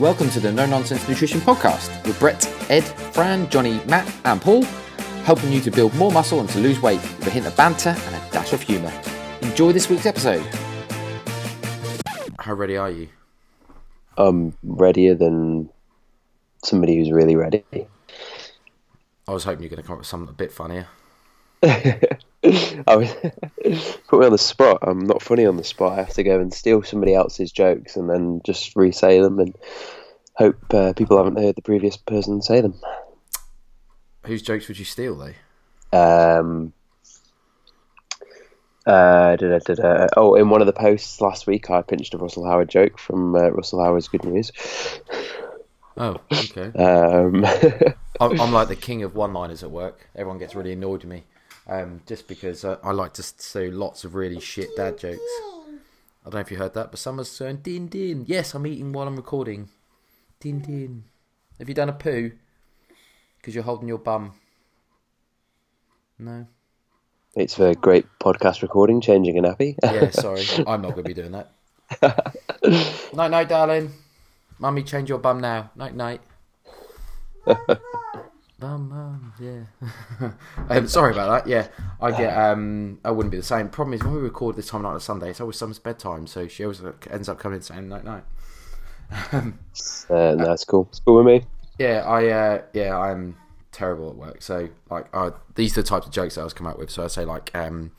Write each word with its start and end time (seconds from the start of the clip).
Welcome 0.00 0.30
to 0.30 0.40
the 0.40 0.50
No 0.50 0.64
Nonsense 0.64 1.06
Nutrition 1.06 1.40
Podcast 1.40 2.06
with 2.06 2.18
Brett, 2.18 2.46
Ed, 2.70 2.84
Fran, 3.12 3.50
Johnny, 3.50 3.82
Matt, 3.84 4.10
and 4.24 4.40
Paul, 4.40 4.62
helping 5.24 5.52
you 5.52 5.60
to 5.60 5.70
build 5.70 5.94
more 5.94 6.10
muscle 6.10 6.40
and 6.40 6.48
to 6.48 6.58
lose 6.58 6.80
weight 6.80 7.02
with 7.02 7.26
a 7.26 7.30
hint 7.30 7.46
of 7.46 7.54
banter 7.54 7.90
and 7.90 8.14
a 8.14 8.30
dash 8.32 8.54
of 8.54 8.62
humour. 8.62 8.90
Enjoy 9.42 9.72
this 9.72 9.90
week's 9.90 10.06
episode. 10.06 10.42
How 12.38 12.54
ready 12.54 12.78
are 12.78 12.90
you? 12.90 13.10
I'm 14.16 14.54
readier 14.62 15.14
than 15.14 15.68
somebody 16.64 16.96
who's 16.96 17.12
really 17.12 17.36
ready. 17.36 17.62
I 17.70 19.32
was 19.34 19.44
hoping 19.44 19.60
you're 19.60 19.68
going 19.68 19.82
to 19.82 19.86
come 19.86 19.96
up 19.96 19.98
with 19.98 20.08
something 20.08 20.30
a 20.30 20.32
bit 20.32 20.50
funnier. 20.50 20.88
I 21.62 22.96
was, 22.96 23.12
put 24.08 24.20
me 24.20 24.26
on 24.26 24.32
the 24.32 24.38
spot. 24.38 24.78
I'm 24.82 25.00
not 25.00 25.22
funny 25.22 25.44
on 25.46 25.56
the 25.56 25.64
spot. 25.64 25.92
I 25.92 26.02
have 26.02 26.14
to 26.14 26.22
go 26.22 26.40
and 26.40 26.52
steal 26.52 26.82
somebody 26.82 27.14
else's 27.14 27.52
jokes 27.52 27.96
and 27.96 28.08
then 28.08 28.40
just 28.44 28.74
re-say 28.76 29.20
them 29.20 29.38
and 29.38 29.54
hope 30.34 30.72
uh, 30.72 30.92
people 30.94 31.18
haven't 31.18 31.38
heard 31.38 31.56
the 31.56 31.62
previous 31.62 31.96
person 31.96 32.40
say 32.40 32.60
them. 32.60 32.80
Whose 34.24 34.42
jokes 34.42 34.68
would 34.68 34.78
you 34.78 34.84
steal, 34.84 35.16
though? 35.16 35.34
Um, 35.92 36.72
uh, 38.86 39.36
da, 39.36 39.58
da, 39.58 39.58
da, 39.58 39.74
da. 39.74 40.06
Oh, 40.16 40.34
in 40.34 40.48
one 40.48 40.60
of 40.60 40.66
the 40.66 40.72
posts 40.72 41.20
last 41.20 41.46
week, 41.46 41.70
I 41.70 41.82
pinched 41.82 42.14
a 42.14 42.18
Russell 42.18 42.46
Howard 42.46 42.68
joke 42.68 42.98
from 42.98 43.34
uh, 43.34 43.50
Russell 43.50 43.84
Howard's 43.84 44.08
Good 44.08 44.24
News. 44.24 44.50
Oh, 45.96 46.16
okay. 46.32 46.72
Um, 46.78 47.44
I'm, 48.20 48.40
I'm 48.40 48.52
like 48.52 48.68
the 48.68 48.76
king 48.76 49.02
of 49.02 49.14
one-liners 49.14 49.62
at 49.62 49.70
work. 49.70 50.08
Everyone 50.14 50.38
gets 50.38 50.54
really 50.54 50.72
annoyed 50.72 51.04
with 51.04 51.10
me, 51.10 51.24
um, 51.70 52.02
just 52.06 52.26
because 52.26 52.64
I, 52.64 52.76
I 52.82 52.90
like 52.90 53.14
to 53.14 53.22
say 53.22 53.70
lots 53.70 54.04
of 54.04 54.14
really 54.14 54.40
shit 54.40 54.68
dad 54.76 54.98
jokes. 54.98 55.20
I 55.20 56.24
don't 56.24 56.34
know 56.34 56.40
if 56.40 56.50
you 56.50 56.58
heard 56.58 56.74
that, 56.74 56.90
but 56.90 56.98
someone's 56.98 57.30
saying 57.30 57.58
"din 57.62 57.86
din." 57.86 58.24
Yes, 58.26 58.54
I'm 58.54 58.66
eating 58.66 58.92
while 58.92 59.06
I'm 59.06 59.16
recording. 59.16 59.70
Din 60.40 60.60
din. 60.60 61.04
Have 61.58 61.68
you 61.68 61.74
done 61.74 61.88
a 61.88 61.92
poo? 61.92 62.32
Because 63.38 63.54
you're 63.54 63.64
holding 63.64 63.88
your 63.88 63.98
bum. 63.98 64.34
No. 66.18 66.46
it's 67.34 67.58
a 67.58 67.74
great 67.74 68.06
podcast 68.18 68.60
recording, 68.60 69.00
changing 69.00 69.38
a 69.38 69.42
nappy. 69.42 69.76
Yeah, 69.82 70.10
sorry, 70.24 70.44
I'm 70.66 70.82
not 70.82 70.94
going 70.94 71.04
to 71.04 71.14
be 71.14 71.14
doing 71.14 71.32
that. 71.32 71.52
night, 73.14 73.30
night, 73.30 73.48
darling. 73.48 73.92
Mummy, 74.58 74.82
change 74.82 75.08
your 75.08 75.18
bum 75.18 75.40
now. 75.40 75.70
Night, 75.76 75.94
night. 75.94 76.20
bum, 78.60 78.88
bum, 78.88 79.32
yeah. 79.40 80.30
um, 80.68 80.86
sorry 80.86 81.12
about 81.12 81.44
that. 81.44 81.50
Yeah, 81.50 81.68
I 82.00 82.10
get. 82.10 82.36
Um, 82.36 83.00
I 83.04 83.10
wouldn't 83.10 83.30
be 83.30 83.38
the 83.38 83.42
same. 83.42 83.68
Problem 83.70 83.94
is 83.94 84.04
when 84.04 84.14
we 84.14 84.20
record 84.20 84.56
this 84.56 84.68
time 84.68 84.80
of 84.80 84.82
night 84.84 84.90
on 84.90 84.96
a 84.96 85.00
Sunday, 85.00 85.30
it's 85.30 85.40
always 85.40 85.56
someone's 85.56 85.78
bedtime, 85.78 86.26
so 86.26 86.46
she 86.46 86.64
always 86.64 86.82
ends 87.10 87.28
up 87.28 87.38
coming 87.38 87.56
and 87.56 87.64
saying 87.64 87.88
night, 87.88 88.04
night. 88.04 88.24
uh, 89.32 89.42
that's 90.36 90.64
cool. 90.64 90.86
It's 90.90 91.00
cool 91.00 91.16
with 91.16 91.26
me. 91.26 91.48
Yeah, 91.78 92.04
I 92.06 92.28
uh, 92.28 92.62
yeah, 92.74 92.96
I'm 92.96 93.36
terrible 93.72 94.10
at 94.10 94.16
work. 94.16 94.42
So 94.42 94.68
like, 94.90 95.06
uh, 95.12 95.30
these 95.54 95.76
are 95.76 95.82
the 95.82 95.88
types 95.88 96.06
of 96.06 96.12
jokes 96.12 96.34
that 96.34 96.42
I 96.42 96.44
was 96.44 96.52
come 96.52 96.66
up 96.66 96.78
with. 96.78 96.90
So 96.90 97.02
I 97.02 97.06
say 97.06 97.24
like, 97.24 97.50
um, 97.54 97.92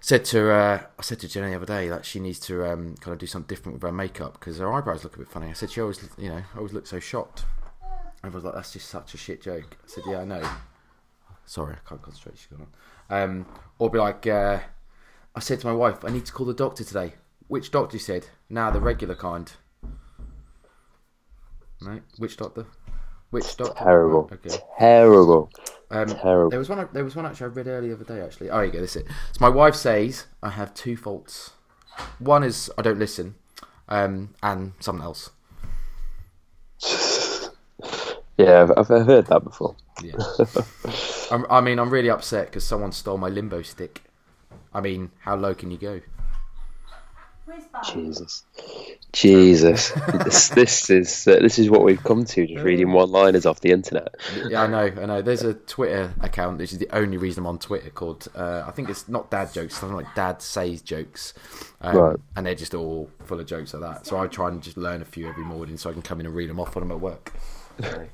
said 0.00 0.24
to 0.26 0.50
uh, 0.50 0.80
I 0.98 1.02
said 1.02 1.20
to 1.20 1.28
Jenny 1.28 1.50
the 1.50 1.56
other 1.56 1.66
day 1.66 1.88
that 1.88 2.04
she 2.04 2.20
needs 2.20 2.40
to 2.40 2.64
um, 2.64 2.96
kind 2.96 3.12
of 3.12 3.18
do 3.18 3.26
something 3.26 3.54
different 3.54 3.74
with 3.74 3.82
her 3.82 3.92
makeup 3.92 4.34
because 4.34 4.58
her 4.58 4.72
eyebrows 4.72 5.04
look 5.04 5.16
a 5.16 5.18
bit 5.18 5.28
funny. 5.28 5.48
I 5.48 5.52
said 5.52 5.70
she 5.70 5.80
always 5.80 6.08
you 6.16 6.30
know 6.30 6.42
always 6.56 6.72
looks 6.72 6.90
so 6.90 6.98
shocked. 6.98 7.44
I 8.22 8.28
was 8.28 8.44
like, 8.44 8.54
that's 8.54 8.72
just 8.72 8.88
such 8.88 9.14
a 9.14 9.16
shit 9.16 9.42
joke. 9.42 9.76
I 9.82 9.86
said, 9.86 10.04
yeah, 10.06 10.20
I 10.20 10.24
know. 10.24 10.42
Sorry, 11.46 11.74
I 11.74 11.88
can't 11.88 12.02
concentrate. 12.02 12.38
She's 12.38 12.46
gone 12.46 12.66
on. 13.10 13.22
Um, 13.22 13.46
or 13.78 13.90
be 13.90 13.98
like, 13.98 14.26
uh, 14.26 14.60
I 15.34 15.40
said 15.40 15.60
to 15.60 15.66
my 15.66 15.72
wife, 15.72 16.04
I 16.04 16.10
need 16.10 16.26
to 16.26 16.32
call 16.32 16.46
the 16.46 16.54
doctor 16.54 16.84
today. 16.84 17.14
Which 17.48 17.70
doctor? 17.70 17.96
He 17.96 18.02
said, 18.02 18.26
nah, 18.48 18.70
the 18.70 18.80
regular 18.80 19.14
kind. 19.14 19.50
No, 21.80 22.00
which 22.18 22.36
doctor? 22.36 22.66
Which 23.30 23.56
doctor? 23.56 23.82
Terrible. 23.82 24.28
Okay. 24.32 24.56
Terrible. 24.78 25.50
Um, 25.90 26.06
Terrible. 26.08 26.50
There 26.50 26.58
was 26.58 26.68
one. 26.68 26.88
There 26.92 27.04
was 27.04 27.16
one 27.16 27.26
actually 27.26 27.46
I 27.46 27.48
read 27.48 27.66
earlier 27.66 27.94
the 27.94 28.04
other 28.04 28.16
day. 28.16 28.22
Actually, 28.22 28.50
oh, 28.50 28.60
you 28.60 28.70
go. 28.70 28.80
This 28.80 28.96
is 28.96 29.02
it. 29.02 29.08
So 29.32 29.38
my 29.40 29.48
wife 29.48 29.74
says 29.74 30.26
I 30.42 30.50
have 30.50 30.74
two 30.74 30.96
faults. 30.96 31.52
One 32.18 32.44
is 32.44 32.70
I 32.76 32.82
don't 32.82 32.98
listen, 32.98 33.34
um, 33.88 34.34
and 34.42 34.74
something 34.78 35.02
else. 35.02 35.30
Yeah, 38.44 38.62
I've, 38.62 38.90
I've 38.90 39.06
heard 39.06 39.26
that 39.26 39.44
before. 39.44 39.76
Yeah. 40.02 40.14
I'm, 41.30 41.46
I 41.50 41.60
mean, 41.60 41.78
I'm 41.78 41.90
really 41.90 42.10
upset 42.10 42.46
because 42.46 42.64
someone 42.64 42.92
stole 42.92 43.18
my 43.18 43.28
limbo 43.28 43.62
stick. 43.62 44.02
I 44.72 44.80
mean, 44.80 45.10
how 45.20 45.36
low 45.36 45.54
can 45.54 45.70
you 45.70 45.78
go? 45.78 46.00
Jesus, 47.92 48.44
Jesus, 49.12 49.90
this, 50.24 50.48
this 50.50 50.90
is 50.90 51.26
uh, 51.26 51.38
this 51.40 51.58
is 51.58 51.68
what 51.68 51.82
we've 51.82 52.02
come 52.02 52.24
to. 52.24 52.46
Just 52.46 52.62
reading 52.62 52.92
one-liners 52.92 53.44
off 53.44 53.60
the 53.60 53.70
internet. 53.72 54.14
Yeah, 54.48 54.62
I 54.62 54.66
know, 54.68 54.78
I 55.02 55.06
know. 55.06 55.22
There's 55.22 55.42
a 55.42 55.54
Twitter 55.54 56.12
account. 56.20 56.58
This 56.58 56.72
is 56.72 56.78
the 56.78 56.88
only 56.94 57.16
reason 57.16 57.42
I'm 57.42 57.48
on 57.48 57.58
Twitter. 57.58 57.90
Called 57.90 58.28
uh, 58.36 58.62
I 58.66 58.70
think 58.70 58.88
it's 58.88 59.08
not 59.08 59.30
dad 59.30 59.52
jokes. 59.52 59.76
Something 59.78 59.96
like 59.96 60.14
dad 60.14 60.42
says 60.42 60.80
jokes, 60.82 61.34
um, 61.80 61.96
Right. 61.96 62.16
and 62.36 62.46
they're 62.46 62.54
just 62.54 62.74
all 62.74 63.10
full 63.24 63.40
of 63.40 63.46
jokes 63.46 63.74
like 63.74 63.82
that. 63.82 64.06
So 64.06 64.18
I 64.18 64.26
try 64.28 64.48
and 64.48 64.62
just 64.62 64.76
learn 64.76 65.02
a 65.02 65.06
few 65.06 65.28
every 65.28 65.44
morning, 65.44 65.76
so 65.76 65.90
I 65.90 65.92
can 65.92 66.02
come 66.02 66.20
in 66.20 66.26
and 66.26 66.34
read 66.34 66.50
them 66.50 66.60
off 66.60 66.74
when 66.76 66.84
I'm 66.84 66.92
at 66.92 67.00
work. 67.00 67.32
So, 67.82 68.08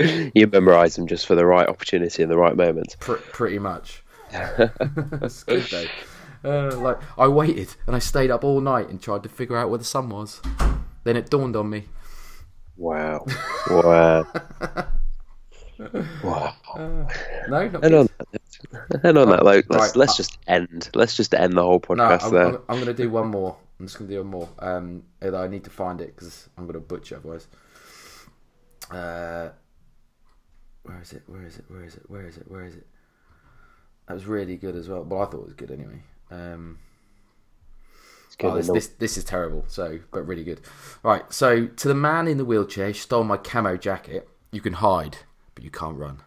You 0.34 0.46
memorise 0.46 0.96
them 0.96 1.06
just 1.06 1.26
for 1.26 1.34
the 1.34 1.46
right 1.46 1.68
opportunity 1.68 2.22
and 2.22 2.30
the 2.30 2.38
right 2.38 2.56
moment. 2.56 2.96
pr- 3.00 3.14
pretty 3.14 3.58
much. 3.58 4.02
That's 4.30 5.44
good 5.44 5.62
though. 5.64 5.86
Uh, 6.44 6.76
like 6.76 6.98
I 7.18 7.28
waited 7.28 7.74
and 7.86 7.96
I 7.96 7.98
stayed 7.98 8.30
up 8.30 8.44
all 8.44 8.60
night 8.60 8.88
and 8.88 9.00
tried 9.00 9.22
to 9.24 9.28
figure 9.28 9.56
out 9.56 9.68
where 9.70 9.78
the 9.78 9.84
sun 9.84 10.08
was. 10.10 10.40
Then 11.04 11.16
it 11.16 11.30
dawned 11.30 11.56
on 11.56 11.70
me. 11.70 11.84
Wow, 12.76 13.24
wow, 13.70 14.26
wow. 16.22 16.54
No, 17.48 17.68
not 17.68 17.84
And 17.84 17.94
on 17.94 18.08
that, 18.18 19.00
and 19.02 19.18
on 19.18 19.30
that, 19.30 19.44
like, 19.44 19.64
let's 19.68 19.86
Right, 19.88 19.96
let's 19.96 20.12
uh, 20.12 20.16
just 20.16 20.38
end. 20.46 20.90
Let's 20.94 21.16
just 21.16 21.32
end 21.34 21.54
the 21.54 21.62
whole 21.62 21.82
No, 21.90 22.02
podcast 22.04 22.24
I'm, 22.26 22.32
there. 22.34 22.46
I'm, 22.46 22.54
I'm 22.68 22.76
going 22.76 22.86
to 22.86 22.94
do 22.94 23.10
one 23.10 23.28
more. 23.28 23.56
I'm 23.78 23.86
just 23.86 23.98
going 23.98 24.08
to 24.08 24.14
do 24.16 24.20
one 24.22 24.30
more. 24.30 24.48
Um, 24.58 25.02
I 25.22 25.46
need 25.46 25.64
to 25.64 25.70
find 25.70 26.00
it 26.00 26.14
because 26.14 26.48
I'm 26.56 26.64
going 26.64 26.74
to 26.74 26.80
butcher 26.80 27.16
otherwise. 27.16 27.46
Uh, 28.90 29.50
where 30.82 31.00
is 31.00 31.12
it? 31.12 31.22
Where 31.26 31.44
is 31.44 31.56
it? 31.58 31.64
Where 31.68 31.84
is 31.84 31.96
it? 31.96 32.02
Where 32.08 32.26
is 32.26 32.36
it? 32.36 32.50
Where 32.50 32.64
is 32.64 32.74
it? 32.74 32.86
That 34.06 34.14
was 34.14 34.26
really 34.26 34.56
good 34.56 34.76
as 34.76 34.88
well. 34.88 35.02
Well, 35.02 35.22
I 35.22 35.24
thought 35.26 35.40
it 35.40 35.44
was 35.44 35.54
good 35.54 35.70
anyway. 35.70 36.02
Um, 36.30 36.78
oh, 38.42 38.54
this, 38.56 38.68
this 38.68 38.86
this 38.86 39.16
is 39.16 39.24
terrible. 39.24 39.64
So, 39.68 39.98
but 40.12 40.22
really 40.26 40.44
good. 40.44 40.60
Right. 41.02 41.24
So, 41.32 41.66
to 41.66 41.88
the 41.88 41.94
man 41.94 42.28
in 42.28 42.38
the 42.38 42.44
wheelchair 42.44 42.94
stole 42.94 43.24
my 43.24 43.36
camo 43.36 43.76
jacket, 43.76 44.28
you 44.52 44.60
can 44.60 44.74
hide, 44.74 45.18
but 45.54 45.64
you 45.64 45.70
can't 45.70 45.96
run. 45.96 46.22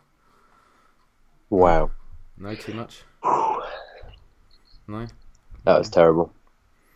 Wow, 1.50 1.91
No, 2.38 2.53
too 2.56 2.74
much. 2.74 3.03
No. 4.88 5.06
that 5.66 5.78
was 5.78 5.90
terrible. 5.90 6.34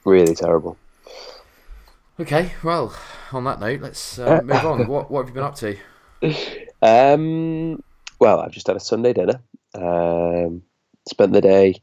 Really 0.03 0.33
terrible. 0.33 0.77
Okay. 2.19 2.51
Well, 2.63 2.95
on 3.31 3.43
that 3.45 3.59
note, 3.59 3.81
let's 3.81 4.19
uh, 4.19 4.41
move 4.43 4.65
on. 4.65 4.87
What 4.87 5.09
what 5.09 5.21
have 5.21 5.29
you 5.29 5.33
been 5.33 5.43
up 5.43 5.55
to? 5.55 5.77
Um, 6.81 7.81
well, 8.19 8.39
I've 8.39 8.51
just 8.51 8.67
had 8.67 8.75
a 8.75 8.79
Sunday 8.79 9.13
dinner. 9.13 9.41
Um, 9.73 10.61
spent 11.07 11.33
the 11.33 11.41
day 11.41 11.81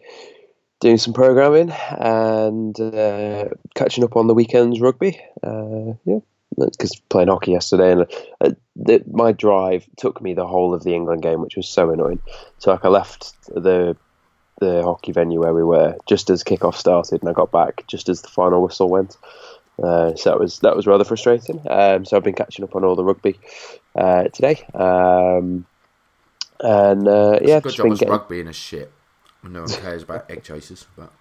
doing 0.80 0.98
some 0.98 1.12
programming 1.12 1.70
and 1.70 2.78
uh, 2.80 3.48
catching 3.74 4.04
up 4.04 4.16
on 4.16 4.26
the 4.26 4.34
weekend's 4.34 4.80
rugby. 4.80 5.20
Uh, 5.42 5.94
yeah, 6.04 6.20
because 6.56 6.94
playing 7.08 7.28
hockey 7.28 7.52
yesterday 7.52 7.92
and 7.92 8.06
uh, 8.40 8.50
the, 8.76 9.02
my 9.10 9.32
drive 9.32 9.86
took 9.96 10.22
me 10.22 10.34
the 10.34 10.46
whole 10.46 10.74
of 10.74 10.84
the 10.84 10.94
England 10.94 11.22
game, 11.22 11.40
which 11.40 11.56
was 11.56 11.68
so 11.68 11.90
annoying. 11.90 12.20
So 12.58 12.70
like 12.70 12.84
I 12.84 12.88
left 12.88 13.32
the 13.48 13.96
the 14.60 14.82
hockey 14.82 15.10
venue 15.12 15.40
where 15.40 15.54
we 15.54 15.64
were 15.64 15.96
just 16.06 16.28
as 16.30 16.44
kickoff 16.44 16.74
started, 16.74 17.22
and 17.22 17.30
I 17.30 17.32
got 17.32 17.50
back 17.50 17.86
just 17.86 18.08
as 18.08 18.22
the 18.22 18.28
final 18.28 18.62
whistle 18.62 18.88
went. 18.90 19.16
Uh, 19.82 20.14
so 20.14 20.30
that 20.30 20.38
was 20.38 20.58
that 20.60 20.76
was 20.76 20.86
rather 20.86 21.04
frustrating. 21.04 21.60
Um, 21.68 22.04
so 22.04 22.16
I've 22.16 22.24
been 22.24 22.34
catching 22.34 22.64
up 22.64 22.74
on 22.76 22.84
all 22.84 22.96
the 22.96 23.04
rugby 23.04 23.38
uh, 23.94 24.24
today, 24.24 24.62
um, 24.74 25.66
and 26.60 27.08
uh, 27.08 27.38
yeah, 27.42 27.60
Good 27.60 27.74
job 27.74 27.84
been 27.84 27.94
getting, 27.94 28.08
rugby 28.10 28.40
in 28.40 28.48
a 28.48 28.52
shit. 28.52 28.92
No 29.42 29.60
one 29.60 29.70
cares 29.70 30.02
about 30.02 30.30
egg 30.30 30.44
chasers, 30.44 30.86
but 30.96 31.12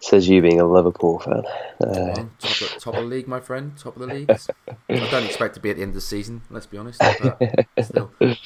says 0.00 0.28
you 0.28 0.42
being 0.42 0.60
a 0.60 0.66
Liverpool 0.66 1.18
fan. 1.18 1.42
Uh, 1.80 2.14
top, 2.14 2.60
of, 2.60 2.78
top 2.78 2.94
of 2.94 3.00
the 3.00 3.06
league, 3.06 3.26
my 3.26 3.40
friend, 3.40 3.76
top 3.78 3.96
of 3.96 4.06
the 4.06 4.14
league. 4.14 4.30
I 4.30 5.10
don't 5.10 5.24
expect 5.24 5.54
to 5.54 5.60
be 5.60 5.70
at 5.70 5.76
the 5.76 5.82
end 5.82 5.90
of 5.90 5.94
the 5.94 6.00
season. 6.00 6.42
Let's 6.50 6.66
be 6.66 6.78
honest. 6.78 7.00
But 7.00 7.64
still, 7.84 8.10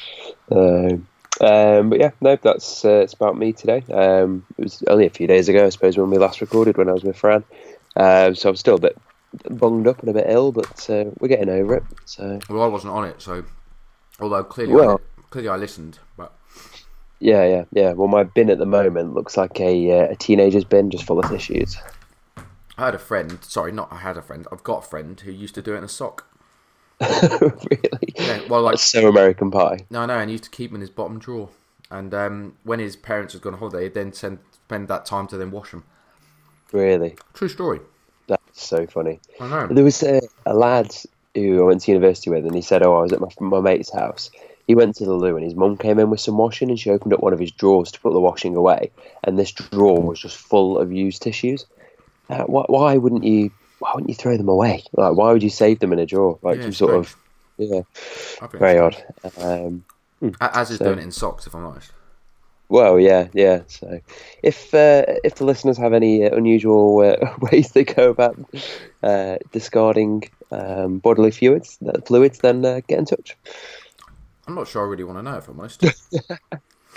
Um, 0.51 1.09
um, 1.41 1.91
but 1.91 1.99
yeah, 1.99 2.11
no, 2.21 2.37
that's 2.37 2.85
uh, 2.85 3.01
it's 3.01 3.15
about 3.15 3.37
me 3.37 3.53
today. 3.53 3.83
Um, 3.93 4.45
it 4.59 4.63
was 4.63 4.83
only 4.87 5.07
a 5.07 5.11
few 5.11 5.27
days 5.27 5.49
ago, 5.49 5.67
I 5.67 5.71
suppose, 5.71 5.97
when 5.97 6.11
we 6.11 6.19
last 6.19 6.41
recorded 6.41 6.77
when 6.77 6.89
I 6.89 6.93
was 6.93 7.05
with 7.05 7.17
Fran. 7.17 7.45
Um, 7.97 8.35
so 8.35 8.49
I'm 8.51 8.57
still 8.57 8.77
a 8.77 8.81
bit 8.81 8.97
bunged 9.51 9.87
up 9.87 10.01
and 10.01 10.09
a 10.09 10.13
bit 10.13 10.27
ill, 10.29 10.53
but 10.53 10.89
uh, 10.91 11.07
we're 11.19 11.29
getting 11.29 11.49
over 11.49 11.75
it. 11.77 11.85
So 12.05 12.39
well, 12.49 12.63
I 12.63 12.67
wasn't 12.67 12.93
on 12.93 13.05
it, 13.05 13.21
so 13.21 13.45
although 14.21 14.45
clearly, 14.45 14.75
Well- 14.75 15.01
I, 15.19 15.23
clearly 15.31 15.49
I 15.49 15.57
listened, 15.57 15.99
but 16.17 16.33
yeah, 17.21 17.47
yeah, 17.47 17.65
yeah. 17.73 17.93
Well, 17.93 18.09
my 18.09 18.25
bin 18.25 18.51
at 18.51 18.59
the 18.59 18.67
moment 18.67 19.15
looks 19.15 19.37
like 19.37 19.61
a, 19.61 20.01
uh, 20.01 20.13
a 20.13 20.17
teenager's 20.17 20.65
bin, 20.65 20.91
just 20.91 21.05
full 21.05 21.21
of 21.21 21.31
tissues. 21.31 21.77
I 22.77 22.87
had 22.87 22.95
a 22.95 22.99
friend. 22.99 23.39
Sorry, 23.43 23.71
not 23.71 23.93
I 23.93 23.99
had 23.99 24.17
a 24.17 24.23
friend. 24.23 24.47
I've 24.51 24.65
got 24.65 24.85
a 24.85 24.89
friend 24.89 25.21
who 25.21 25.31
used 25.31 25.55
to 25.55 25.63
do 25.63 25.75
it 25.75 25.79
in 25.79 25.85
a 25.85 25.89
sock. 25.89 26.27
really? 27.01 28.15
Yeah, 28.17 28.41
well, 28.49 28.63
like 28.63 28.73
That's 28.73 28.83
so 28.83 29.09
American 29.09 29.51
Pie. 29.51 29.87
no, 29.91 30.05
no, 30.07 30.19
and 30.19 30.31
he 30.31 30.35
used 30.35 30.45
to 30.45 30.51
keep 30.51 30.71
them 30.71 30.77
in 30.77 30.81
his 30.81 30.91
bottom 30.91 31.19
drawer. 31.19 31.51
And 31.91 32.15
um, 32.15 32.57
when 32.65 32.79
his 32.79 32.97
parents 32.97 33.35
had 33.35 33.43
gone 33.43 33.53
on 33.55 33.59
holiday, 33.61 33.85
he'd 33.85 33.95
then 33.95 34.13
send 34.13 34.39
spend 34.51 34.89
that 34.89 35.05
time 35.05 35.27
to 35.29 35.37
then 35.37 35.51
wash 35.51 35.71
them. 35.73 35.85
Really? 36.73 37.17
True 37.35 37.49
story. 37.49 37.81
That's 38.29 38.43
so 38.63 38.87
funny. 38.87 39.21
I 39.41 39.49
know. 39.49 39.67
There 39.69 39.85
was 39.85 40.03
a, 40.03 40.21
a 40.47 40.55
lad 40.55 40.95
who 41.35 41.63
I 41.63 41.67
went 41.67 41.83
to 41.83 41.91
university 41.93 42.31
with, 42.31 42.47
and 42.47 42.55
he 42.55 42.63
said, 42.63 42.83
"Oh, 42.83 42.97
I 42.99 43.03
was 43.03 43.13
at 43.13 43.21
my, 43.21 43.29
my 43.41 43.61
mate's 43.61 43.93
house. 43.93 44.31
He 44.69 44.75
went 44.75 44.95
to 44.97 45.05
the 45.05 45.13
loo, 45.13 45.37
and 45.37 45.45
his 45.45 45.55
mum 45.57 45.77
came 45.77 45.99
in 45.99 46.09
with 46.09 46.21
some 46.21 46.39
washing, 46.39 46.71
and 46.71 46.79
she 46.79 46.91
opened 46.91 47.13
up 47.13 47.21
one 47.21 47.33
of 47.33 47.39
his 47.41 47.51
drawers 47.51 47.91
to 47.93 48.01
put 48.01 48.13
the 48.13 48.21
washing 48.21 48.55
away, 48.57 48.91
and 49.25 49.39
this 49.39 49.51
drawer 49.51 50.01
was 50.01 50.21
just 50.21 50.37
full 50.37 50.79
of 50.79 50.93
used 50.93 51.23
tissues. 51.23 51.67
Uh, 52.31 52.45
why, 52.45 52.65
why 52.69 52.97
wouldn't 52.97 53.25
you? 53.25 53.51
Why 53.81 53.91
wouldn't 53.95 54.09
you 54.11 54.15
throw 54.15 54.37
them 54.37 54.49
away? 54.49 54.85
Like, 54.93 55.17
why 55.17 55.33
would 55.33 55.43
you 55.43 55.51
save 55.51 55.81
them 55.81 55.93
in 55.93 55.99
a 55.99 56.07
drawer? 56.07 56.39
Like, 56.43 56.59
Yeah, 56.59 56.63
some 56.65 56.73
sort 56.73 57.07
strange. 57.07 57.07
of 57.07 57.17
yeah, 57.71 58.49
very 58.59 58.79
it's 58.87 58.97
odd. 59.25 59.43
Um, 59.45 59.85
strange. 60.19 60.37
As 60.41 60.71
is 60.71 60.79
So- 60.79 60.85
doing 60.85 60.99
it 61.01 61.03
in 61.05 61.11
socks, 61.11 61.47
if 61.49 61.55
I'm 61.55 61.65
honest. 61.67 61.91
Well, 62.73 62.99
yeah, 62.99 63.29
yeah. 63.35 63.65
So, 63.67 64.01
if 64.43 64.73
uh, 64.73 65.05
if 65.25 65.35
the 65.35 65.45
listeners 65.45 65.77
have 65.77 65.93
any 65.93 66.25
uh, 66.25 66.35
unusual 66.35 67.01
uh, 67.01 67.37
ways 67.53 67.73
they 67.73 67.85
go 67.85 68.09
about 68.09 68.39
uh, 69.03 69.37
discarding 69.53 70.25
um, 70.51 70.99
bodily 70.99 71.33
fluids, 71.33 71.79
uh, 71.87 72.01
fluids, 72.01 72.39
then 72.39 72.65
uh, 72.65 72.81
get 72.89 72.99
in 72.99 73.05
touch. 73.05 73.37
I'm 74.47 74.55
not 74.55 74.69
sure 74.69 74.87
I 74.87 74.89
really 74.89 75.05
want 75.05 75.19
to 75.19 75.23
know, 75.23 75.37
if 75.37 75.49
I'm 75.49 75.61
honest. 75.61 75.85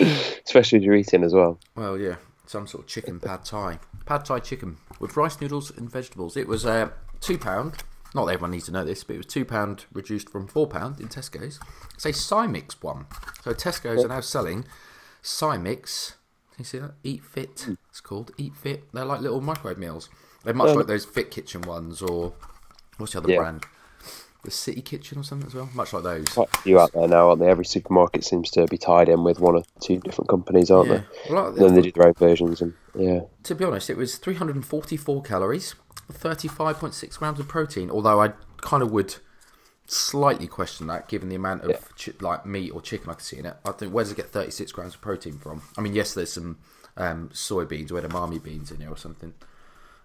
Especially 0.46 0.78
if 0.78 0.82
you're 0.82 0.94
eating 0.94 1.22
as 1.22 1.34
well. 1.34 1.60
well, 1.74 1.98
yeah, 1.98 2.16
some 2.46 2.66
sort 2.66 2.84
of 2.84 2.88
chicken 2.88 3.20
pad 3.20 3.44
thai. 3.44 3.78
Pad 4.06 4.24
thai 4.24 4.38
chicken 4.38 4.78
with 4.98 5.14
rice 5.14 5.38
noodles 5.42 5.70
and 5.70 5.90
vegetables. 5.90 6.38
It 6.38 6.48
was 6.48 6.64
uh, 6.64 6.88
£2. 7.20 7.78
Not 8.14 8.24
that 8.24 8.32
everyone 8.32 8.52
needs 8.52 8.64
to 8.64 8.72
know 8.72 8.84
this, 8.84 9.04
but 9.04 9.16
it 9.16 9.18
was 9.18 9.26
£2 9.26 9.84
reduced 9.92 10.30
from 10.30 10.48
£4 10.48 11.00
in 11.00 11.08
Tesco's. 11.08 11.60
It's 11.94 12.06
a 12.06 12.12
Cymix 12.12 12.82
one. 12.82 13.04
So 13.44 13.52
Tesco's 13.52 14.02
are 14.02 14.08
now 14.08 14.20
selling 14.20 14.64
Cymix. 15.26 16.12
Can 16.52 16.58
you 16.60 16.64
see 16.64 16.78
that? 16.78 16.92
Eat 17.02 17.22
Fit. 17.24 17.66
It's 17.90 18.00
called 18.00 18.30
Eat 18.38 18.54
Fit. 18.54 18.84
They're 18.92 19.04
like 19.04 19.20
little 19.20 19.40
microwave 19.40 19.76
meals. 19.76 20.08
They're 20.44 20.54
much 20.54 20.68
Um, 20.70 20.76
like 20.76 20.86
those 20.86 21.04
Fit 21.04 21.30
Kitchen 21.32 21.62
ones, 21.62 22.00
or 22.00 22.32
what's 22.98 23.12
the 23.12 23.18
other 23.18 23.30
Yeah. 23.32 23.38
brand? 23.38 23.64
The 24.44 24.50
City 24.52 24.80
Kitchen 24.80 25.18
or 25.18 25.24
something 25.24 25.48
as 25.48 25.54
well. 25.56 25.68
Much 25.74 25.92
like 25.92 26.04
those. 26.04 26.28
Quite 26.28 26.54
a 26.54 26.58
few 26.58 26.78
out 26.78 26.92
there 26.92 27.08
now, 27.08 27.28
aren't 27.30 27.40
they? 27.40 27.48
Every 27.48 27.64
supermarket 27.64 28.24
seems 28.24 28.48
to 28.52 28.66
be 28.68 28.78
tied 28.78 29.08
in 29.08 29.24
with 29.24 29.40
one 29.40 29.56
or 29.56 29.64
two 29.80 29.98
different 29.98 30.28
companies, 30.28 30.70
aren't 30.70 30.88
Yeah. 30.90 31.02
they? 31.26 31.34
Well, 31.34 31.52
then 31.52 31.74
they 31.74 31.82
do 31.82 31.90
their 31.92 32.06
own 32.06 32.14
versions, 32.14 32.62
and 32.62 32.74
yeah, 32.94 33.22
to 33.42 33.54
be 33.56 33.64
honest, 33.64 33.90
it 33.90 33.96
was 33.96 34.16
344 34.16 35.22
calories, 35.22 35.74
35.6 36.12 37.16
grams 37.18 37.40
of 37.40 37.48
protein. 37.48 37.90
Although 37.90 38.20
I 38.20 38.34
kind 38.58 38.84
of 38.84 38.92
would 38.92 39.16
slightly 39.86 40.46
question 40.46 40.86
that, 40.88 41.08
given 41.08 41.28
the 41.28 41.36
amount 41.36 41.62
of 41.64 41.70
Yeah. 41.70 41.78
chi- 41.98 42.12
like 42.20 42.44
meat 42.46 42.70
or 42.70 42.80
chicken 42.80 43.10
I 43.10 43.14
could 43.14 43.24
see 43.24 43.38
in 43.38 43.46
it. 43.46 43.56
I 43.64 43.72
think 43.72 43.92
where 43.92 44.04
does 44.04 44.12
it 44.12 44.16
get 44.16 44.30
36 44.30 44.72
grams 44.72 44.94
of 44.94 45.00
protein 45.00 45.38
from? 45.38 45.62
I 45.76 45.80
mean, 45.80 45.94
yes, 45.94 46.14
there's 46.14 46.32
some 46.32 46.58
um, 46.96 47.28
soybeans 47.32 47.92
or 47.92 48.00
edamame 48.00 48.42
beans 48.42 48.70
in 48.70 48.78
there 48.78 48.88
or 48.90 48.96
something 48.96 49.34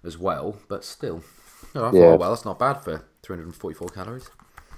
as 0.04 0.18
well, 0.18 0.58
but 0.68 0.84
still, 0.84 1.24
no, 1.74 1.86
I 1.86 1.92
thought, 1.92 1.94
Yeah. 1.94 2.06
oh, 2.08 2.16
well, 2.18 2.32
that's 2.32 2.44
not 2.46 2.60
bad 2.60 2.84
for 2.84 3.04
344 3.24 3.88
calories. 3.90 4.30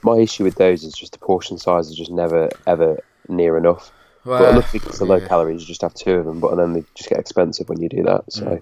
my 0.03 0.17
issue 0.17 0.43
with 0.43 0.55
those 0.55 0.83
is 0.83 0.93
just 0.93 1.13
the 1.13 1.17
portion 1.17 1.57
size 1.57 1.87
is 1.89 1.95
just 1.95 2.11
never 2.11 2.49
ever 2.67 2.99
near 3.29 3.57
enough. 3.57 3.91
Well, 4.25 4.39
but 4.39 4.55
luckily, 4.55 4.79
because 4.79 4.99
they're 4.99 5.07
low 5.07 5.15
yeah. 5.17 5.27
calories, 5.27 5.61
you 5.61 5.67
just 5.67 5.81
have 5.81 5.93
two 5.93 6.15
of 6.15 6.25
them. 6.25 6.39
But 6.41 6.55
then 6.55 6.73
they 6.73 6.83
just 6.93 7.09
get 7.09 7.19
expensive 7.19 7.67
when 7.69 7.81
you 7.81 7.87
do 7.89 8.03
that. 8.03 8.25
So, 8.31 8.61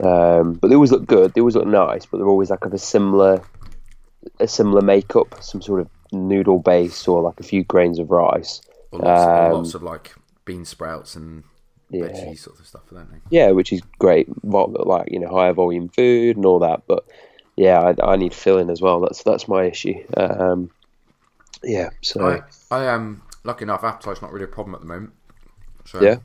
Mm. 0.00 0.40
um, 0.40 0.52
but 0.54 0.68
they 0.68 0.74
always 0.74 0.92
look 0.92 1.06
good. 1.06 1.34
They 1.34 1.40
always 1.40 1.56
look 1.56 1.66
nice. 1.66 2.06
But 2.06 2.18
they're 2.18 2.26
always 2.28 2.50
like 2.50 2.64
of 2.64 2.72
a 2.72 2.78
similar, 2.78 3.42
a 4.40 4.48
similar 4.48 4.80
makeup, 4.82 5.42
some 5.42 5.62
sort 5.62 5.80
of 5.80 5.88
noodle 6.12 6.58
base 6.58 7.06
or 7.08 7.22
like 7.22 7.40
a 7.40 7.42
few 7.42 7.64
grains 7.64 7.98
of 7.98 8.10
rice. 8.10 8.60
Or 8.92 9.00
lots, 9.00 9.26
Um, 9.26 9.52
lots 9.52 9.74
of 9.74 9.82
like 9.82 10.14
bean 10.44 10.64
sprouts 10.64 11.16
and 11.16 11.44
Yeah. 11.90 12.04
veggie 12.06 12.38
sort 12.38 12.58
of 12.60 12.66
stuff, 12.66 12.82
don't 12.90 13.10
they? 13.10 13.18
Yeah, 13.30 13.50
which 13.50 13.72
is 13.72 13.82
great. 13.98 14.28
Like 14.44 15.10
you 15.10 15.18
know, 15.18 15.28
higher 15.28 15.52
volume 15.52 15.88
food 15.88 16.36
and 16.36 16.46
all 16.46 16.58
that. 16.60 16.82
But 16.86 17.04
yeah, 17.56 17.80
I, 18.00 18.12
I 18.12 18.16
need 18.16 18.34
filling 18.34 18.70
as 18.70 18.80
well. 18.80 19.00
That's 19.00 19.22
that's 19.22 19.48
my 19.48 19.64
issue. 19.64 19.94
Um, 20.16 20.70
yeah. 21.62 21.90
So 22.02 22.26
I, 22.26 22.42
I 22.70 22.84
am 22.84 23.22
lucky 23.44 23.62
enough. 23.64 23.82
Appetite's 23.84 24.22
not 24.22 24.32
really 24.32 24.44
a 24.44 24.48
problem 24.48 24.74
at 24.74 24.80
the 24.80 24.86
moment. 24.86 25.12
So, 25.84 26.00
Yeah. 26.02 26.16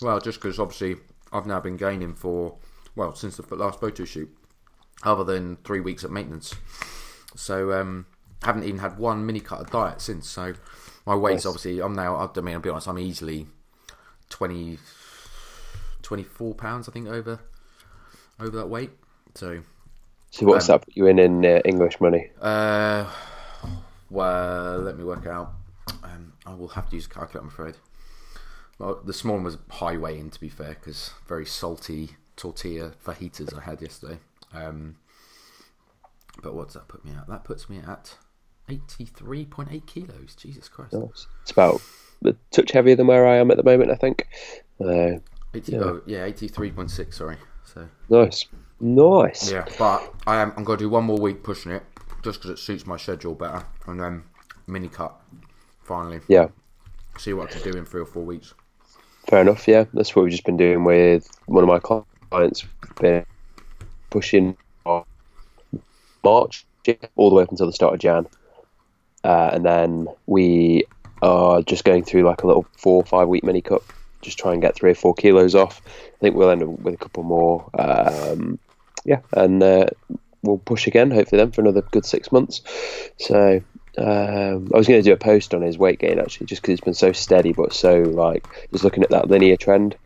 Well, 0.00 0.20
just 0.20 0.40
because 0.40 0.58
obviously 0.58 0.96
I've 1.32 1.46
now 1.46 1.60
been 1.60 1.76
gaining 1.76 2.14
for 2.14 2.54
well 2.96 3.14
since 3.14 3.36
the 3.36 3.54
last 3.54 3.80
photo 3.80 4.04
shoot, 4.04 4.30
other 5.02 5.24
than 5.24 5.56
three 5.64 5.80
weeks 5.80 6.04
at 6.04 6.10
maintenance. 6.10 6.54
So 7.38 7.72
um, 7.72 8.06
haven't 8.42 8.64
even 8.64 8.78
had 8.78 8.98
one 8.98 9.24
mini 9.24 9.40
cut 9.40 9.60
of 9.60 9.70
diet 9.70 10.00
since. 10.00 10.28
So 10.28 10.54
my 11.06 11.14
weight's 11.14 11.44
Nice. 11.44 11.46
obviously 11.46 11.80
I'm 11.80 11.94
now. 11.94 12.16
I 12.16 12.40
mean, 12.40 12.54
I'll 12.54 12.60
be 12.60 12.68
honest. 12.68 12.88
I'm 12.88 12.98
easily 12.98 13.46
20, 14.30 14.78
24 16.02 16.54
pounds. 16.54 16.88
I 16.88 16.92
think 16.92 17.08
over 17.08 17.38
over 18.40 18.56
that 18.56 18.68
weight. 18.68 18.90
So 19.34 19.62
so 20.30 20.46
what's 20.46 20.68
um, 20.68 20.74
that 20.74 20.84
put 20.84 20.96
you 20.96 21.06
in 21.06 21.18
in 21.18 21.44
uh, 21.46 21.60
English 21.64 22.00
money? 22.00 22.30
uh, 22.40 23.10
well, 24.10 24.78
let 24.78 24.98
me 24.98 25.04
work 25.04 25.26
out. 25.26 25.52
Um, 26.02 26.32
I 26.46 26.54
will 26.54 26.68
have 26.68 26.88
to 26.90 26.96
use 26.96 27.06
a 27.06 27.08
calculator, 27.08 27.40
I'm 27.40 27.48
afraid. 27.48 27.76
Well, 28.78 29.00
the 29.04 29.12
small 29.12 29.36
one 29.36 29.44
was 29.44 29.58
high 29.70 29.96
weigh 29.96 30.18
in, 30.18 30.30
to 30.30 30.40
be 30.40 30.48
fair, 30.48 30.70
because 30.74 31.12
very 31.26 31.46
salty 31.46 32.10
tortilla 32.36 32.92
fajitas 33.04 33.56
I 33.56 33.62
had 33.62 33.82
yesterday. 33.82 34.18
Um, 34.52 34.96
but 36.42 36.54
what's 36.54 36.74
that 36.74 36.88
put 36.88 37.04
me 37.04 37.12
at? 37.12 37.26
That 37.28 37.44
puts 37.44 37.68
me 37.68 37.78
at 37.78 38.16
83.8 38.68 39.86
kilos. 39.86 40.34
Jesus 40.36 40.68
Christ. 40.68 40.92
Nice. 40.92 41.26
It's 41.42 41.50
about 41.50 41.80
a 42.24 42.34
touch 42.50 42.72
heavier 42.72 42.96
than 42.96 43.06
where 43.06 43.26
I 43.26 43.36
am 43.36 43.50
at 43.50 43.56
the 43.56 43.64
moment. 43.64 43.90
I 43.90 43.94
think. 43.94 44.26
Uh, 44.80 45.18
80, 45.54 45.72
yeah. 45.72 45.78
Oh, 45.78 46.02
yeah, 46.06 46.28
83.6, 46.28 47.14
sorry. 47.14 47.36
So, 47.64 47.88
nice, 48.08 48.46
nice. 48.80 49.50
yeah, 49.50 49.64
but 49.78 50.14
I 50.26 50.40
am, 50.40 50.52
I'm 50.56 50.64
going 50.64 50.78
to 50.78 50.84
do 50.84 50.88
one 50.88 51.04
more 51.04 51.18
week 51.18 51.42
pushing 51.42 51.72
it, 51.72 51.82
just 52.22 52.40
because 52.40 52.50
it 52.50 52.62
suits 52.62 52.86
my 52.86 52.96
schedule 52.96 53.34
better. 53.34 53.64
And 53.86 54.00
then 54.00 54.22
mini 54.66 54.88
cut, 54.88 55.18
finally. 55.82 56.20
Yeah. 56.28 56.48
See 57.18 57.32
what 57.32 57.48
I 57.50 57.58
can 57.58 57.72
do 57.72 57.78
in 57.78 57.84
three 57.84 58.02
or 58.02 58.06
four 58.06 58.22
weeks. 58.22 58.54
Fair 59.26 59.40
enough. 59.40 59.66
Yeah, 59.66 59.84
that's 59.92 60.14
what 60.14 60.22
we've 60.22 60.30
just 60.30 60.44
been 60.44 60.56
doing 60.56 60.84
with 60.84 61.28
one 61.46 61.64
of 61.64 61.68
my 61.68 61.78
clients. 61.78 62.64
We've 62.82 62.96
been 62.96 63.26
pushing 64.10 64.56
March 66.24 66.66
all 67.16 67.28
the 67.28 67.36
way 67.36 67.42
up 67.42 67.50
until 67.50 67.66
the 67.66 67.72
start 67.72 67.94
of 67.94 68.00
Jan, 68.00 68.26
uh, 69.24 69.50
and 69.52 69.64
then 69.64 70.08
we 70.26 70.84
are 71.20 71.62
just 71.62 71.84
going 71.84 72.04
through 72.04 72.22
like 72.22 72.42
a 72.42 72.46
little 72.46 72.66
four 72.76 73.02
or 73.02 73.04
five 73.04 73.28
week 73.28 73.44
mini 73.44 73.60
cut, 73.60 73.82
just 74.22 74.38
try 74.38 74.52
and 74.52 74.62
get 74.62 74.74
three 74.74 74.92
or 74.92 74.94
four 74.94 75.14
kilos 75.14 75.54
off. 75.54 75.82
I 75.86 76.18
think 76.20 76.34
we'll 76.34 76.50
end 76.50 76.62
up 76.62 76.68
with 76.68 76.94
a 76.94 76.98
couple 76.98 77.24
more. 77.24 77.68
Um, 77.78 78.58
yeah, 79.04 79.20
and 79.32 79.62
uh, 79.62 79.86
we'll 80.42 80.58
push 80.58 80.86
again, 80.86 81.10
hopefully 81.10 81.38
then 81.38 81.52
for 81.52 81.60
another 81.60 81.82
good 81.82 82.04
six 82.04 82.32
months. 82.32 82.62
So 83.18 83.60
um, 83.98 84.68
I 84.72 84.76
was 84.76 84.86
going 84.86 85.00
to 85.00 85.02
do 85.02 85.12
a 85.12 85.16
post 85.16 85.54
on 85.54 85.62
his 85.62 85.78
weight 85.78 85.98
gain 85.98 86.18
actually, 86.18 86.46
just 86.46 86.62
because 86.62 86.74
it's 86.74 86.84
been 86.84 86.94
so 86.94 87.12
steady, 87.12 87.52
but 87.52 87.72
so 87.72 88.00
like 88.00 88.46
just 88.72 88.84
looking 88.84 89.02
at 89.02 89.10
that 89.10 89.28
linear 89.28 89.56
trend. 89.56 89.96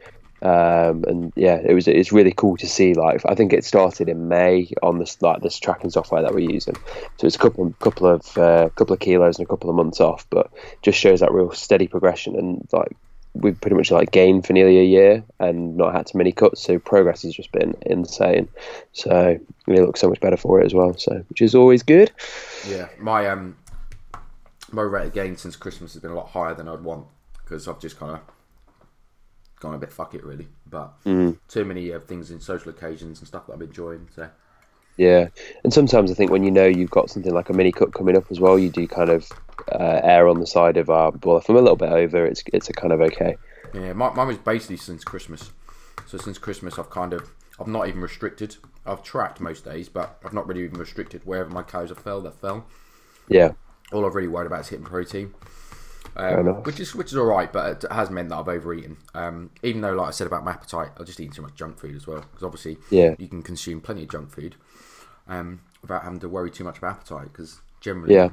Um, 0.43 1.05
and 1.07 1.33
yeah, 1.37 1.61
it 1.65 1.73
was 1.73 1.87
it's 1.87 2.13
really 2.13 2.33
cool 2.33 2.57
to 2.57 2.67
see. 2.67 2.95
Like 2.95 3.23
I 3.27 3.35
think 3.35 3.53
it 3.53 3.65
started 3.65 4.09
in 4.09 4.29
May 4.29 4.69
on 4.83 4.99
this 4.99 5.21
like 5.23 5.41
this 5.41 5.59
tracking 5.59 5.91
software 5.91 6.21
that 6.21 6.35
we're 6.35 6.51
using. 6.51 6.75
So 7.19 7.27
it's 7.27 7.37
a 7.37 7.39
couple 7.39 7.73
couple 7.81 8.09
of 8.09 8.37
uh, 8.37 8.69
couple 8.71 8.93
of 8.93 9.01
kilos 9.01 9.39
and 9.39 9.47
a 9.47 9.49
couple 9.49 9.71
of 9.71 9.77
months 9.77 10.01
off, 10.01 10.27
but 10.31 10.51
just 10.83 10.99
shows 10.99 11.21
that 11.21 11.33
real 11.33 11.53
steady 11.53 11.87
progression. 11.87 12.37
And 12.37 12.67
like 12.73 12.97
we've 13.35 13.59
pretty 13.61 13.77
much 13.77 13.91
like 13.93 14.11
gained 14.11 14.45
for 14.45 14.53
nearly 14.53 14.79
a 14.79 14.85
year 14.85 15.25
and 15.39 15.77
not 15.77 15.95
had 15.95 16.07
too 16.07 16.19
many 16.19 16.33
cuts, 16.33 16.63
So 16.63 16.79
progress 16.79 17.23
has 17.23 17.35
just 17.35 17.53
been 17.53 17.75
insane. 17.83 18.49
So 18.93 19.39
we 19.67 19.79
look 19.79 19.97
so 19.97 20.09
much 20.09 20.21
better 20.21 20.37
for 20.37 20.61
it 20.61 20.67
as 20.67 20.75
well. 20.75 20.97
So 20.99 21.25
which 21.29 21.41
is 21.41 21.55
always 21.55 21.85
good. 21.85 22.11
Yeah, 22.69 22.89
my 22.99 23.29
um, 23.29 23.57
my 24.73 24.83
rate 24.83 25.07
of 25.07 25.15
gain 25.15 25.37
since 25.37 25.55
Christmas 25.55 25.93
has 25.93 26.03
been 26.03 26.11
a 26.11 26.17
lot 26.17 26.31
higher 26.31 26.55
than 26.55 26.67
I'd 26.67 26.83
want 26.83 27.07
because 27.45 27.69
I've 27.69 27.79
just 27.79 27.97
kind 27.97 28.13
of 28.13 28.21
gone 29.63 29.75
a 29.75 29.79
bit 29.79 29.93
fuck 29.93 30.15
it 30.15 30.25
really. 30.25 30.49
But 30.67 30.93
too 31.49 31.65
many 31.65 31.93
uh, 31.93 32.01
things 32.01 32.31
in 32.31 32.41
social 32.41 32.71
occasions 32.71 33.21
and 33.21 33.29
stuff 33.29 33.47
that 33.47 33.55
I'm 33.55 33.63
enjoying. 33.63 34.09
So 34.15 34.29
Yeah, 34.97 35.29
and 35.65 35.73
sometimes 35.73 36.11
I 36.11 36.15
think 36.15 36.31
when 36.31 36.45
you 36.45 36.51
know 36.51 36.67
you've 36.67 36.91
got 36.91 37.11
something 37.11 37.33
like 37.33 37.49
a 37.49 37.53
mini 37.53 37.73
cut 37.73 37.95
coming 37.95 38.17
up 38.17 38.31
as 38.31 38.41
well, 38.41 38.59
you 38.59 38.71
do 38.71 38.87
kind 38.87 39.11
of 39.11 39.31
uh, 39.71 40.01
err 40.03 40.29
on 40.29 40.41
the 40.41 40.47
side 40.47 40.77
of, 40.77 40.91
uh, 40.91 41.13
well, 41.23 41.39
if 41.39 41.49
I'm 41.49 41.57
a 41.57 41.61
little 41.61 41.77
bit 41.77 41.91
over, 41.91 42.27
it's 42.27 42.43
it's 42.53 42.69
a 42.69 42.73
kind 42.73 42.93
of 42.93 43.01
okay. 43.01 43.37
yeah, 43.75 43.93
my, 43.93 44.13
mine 44.13 44.27
was 44.27 44.39
basically 44.39 44.77
since 44.77 45.05
Christmas. 45.05 45.53
So 46.07 46.19
since 46.19 46.39
Christmas, 46.39 46.79
I've 46.79 46.91
kind 46.91 47.13
of 47.13 47.31
I've 47.61 47.69
not 47.69 47.89
even 47.89 48.01
restricted. 48.01 48.57
I've 48.85 49.03
tracked 49.03 49.41
most 49.41 49.65
days, 49.65 49.89
but 49.89 50.19
I've 50.25 50.33
not 50.33 50.47
really 50.47 50.65
even 50.65 50.79
restricted 50.79 51.23
wherever 51.25 51.49
my 51.49 51.63
calories 51.63 51.91
have 51.91 51.99
fell. 51.99 52.21
That 52.21 52.35
fell. 52.35 52.67
Yeah, 53.29 53.53
All 53.93 54.05
I've 54.05 54.15
really 54.15 54.29
worried 54.29 54.49
about 54.49 54.61
is 54.61 54.69
hitting 54.69 54.85
protein. 54.85 55.33
Um, 56.17 56.63
which 56.65 56.79
is 56.81 56.95
which 56.95 57.13
is 57.13 57.17
all 57.17 57.25
right, 57.27 57.51
but 57.53 57.85
it 57.85 57.93
has 57.93 58.11
meant 58.11 58.29
that 58.29 58.37
I've 58.37 58.49
overeaten. 58.49 58.99
Um, 59.15 59.51
even 59.63 59.81
though, 59.81 59.95
like 59.95 60.09
I 60.09 60.11
said 60.11 60.27
about 60.27 60.45
my 60.45 60.51
appetite, 60.53 60.91
I've 60.99 61.07
just 61.07 61.19
eaten 61.21 61.33
too 61.35 61.43
much 61.43 61.55
junk 61.55 61.79
food 61.79 61.97
as 61.97 62.07
well. 62.07 62.21
Because 62.21 62.43
obviously, 62.43 62.79
Yeah. 62.91 63.15
you 63.19 63.29
can 63.29 63.43
consume 63.43 63.81
plenty 63.81 64.03
of 64.03 64.11
junk 64.11 64.31
food 64.31 64.57
um, 65.29 65.61
without 65.81 66.03
having 66.03 66.21
to 66.21 66.29
worry 66.29 66.51
too 66.51 66.65
much 66.65 66.79
about 66.79 66.97
appetite. 66.97 67.33
Because 67.33 67.61
generally, 67.81 68.15
Yeah. 68.15 68.29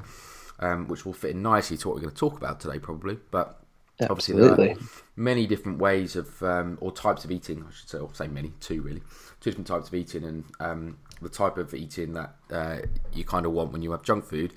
um, 0.58 0.88
which 0.88 1.06
will 1.06 1.14
fit 1.14 1.30
in 1.30 1.42
nicely 1.42 1.76
to 1.78 1.88
what 1.88 1.94
we're 1.94 2.02
going 2.02 2.12
to 2.14 2.18
talk 2.18 2.36
about 2.36 2.60
today, 2.60 2.78
probably. 2.78 3.18
But 3.30 3.58
obviously, 4.02 4.34
there 4.34 4.50
Absolutely. 4.50 4.74
are 4.74 4.86
many 5.16 5.46
different 5.46 5.78
ways 5.78 6.16
of 6.16 6.42
um, 6.42 6.76
or 6.82 6.92
types 6.92 7.24
of 7.24 7.30
eating. 7.30 7.64
I 7.66 7.72
should 7.72 7.88
say, 7.88 7.98
or 7.98 8.10
say 8.14 8.28
many, 8.28 8.52
two 8.60 8.82
really, 8.82 9.00
two 9.40 9.50
different 9.50 9.68
types 9.68 9.88
of 9.88 9.94
eating, 9.94 10.24
and 10.24 10.44
um, 10.60 10.98
the 11.22 11.30
type 11.30 11.56
of 11.56 11.72
eating 11.72 12.12
that 12.12 12.34
uh, 12.50 12.78
you 13.14 13.24
kind 13.24 13.46
of 13.46 13.52
want 13.52 13.72
when 13.72 13.80
you 13.80 13.92
have 13.92 14.02
junk 14.02 14.24
food. 14.26 14.52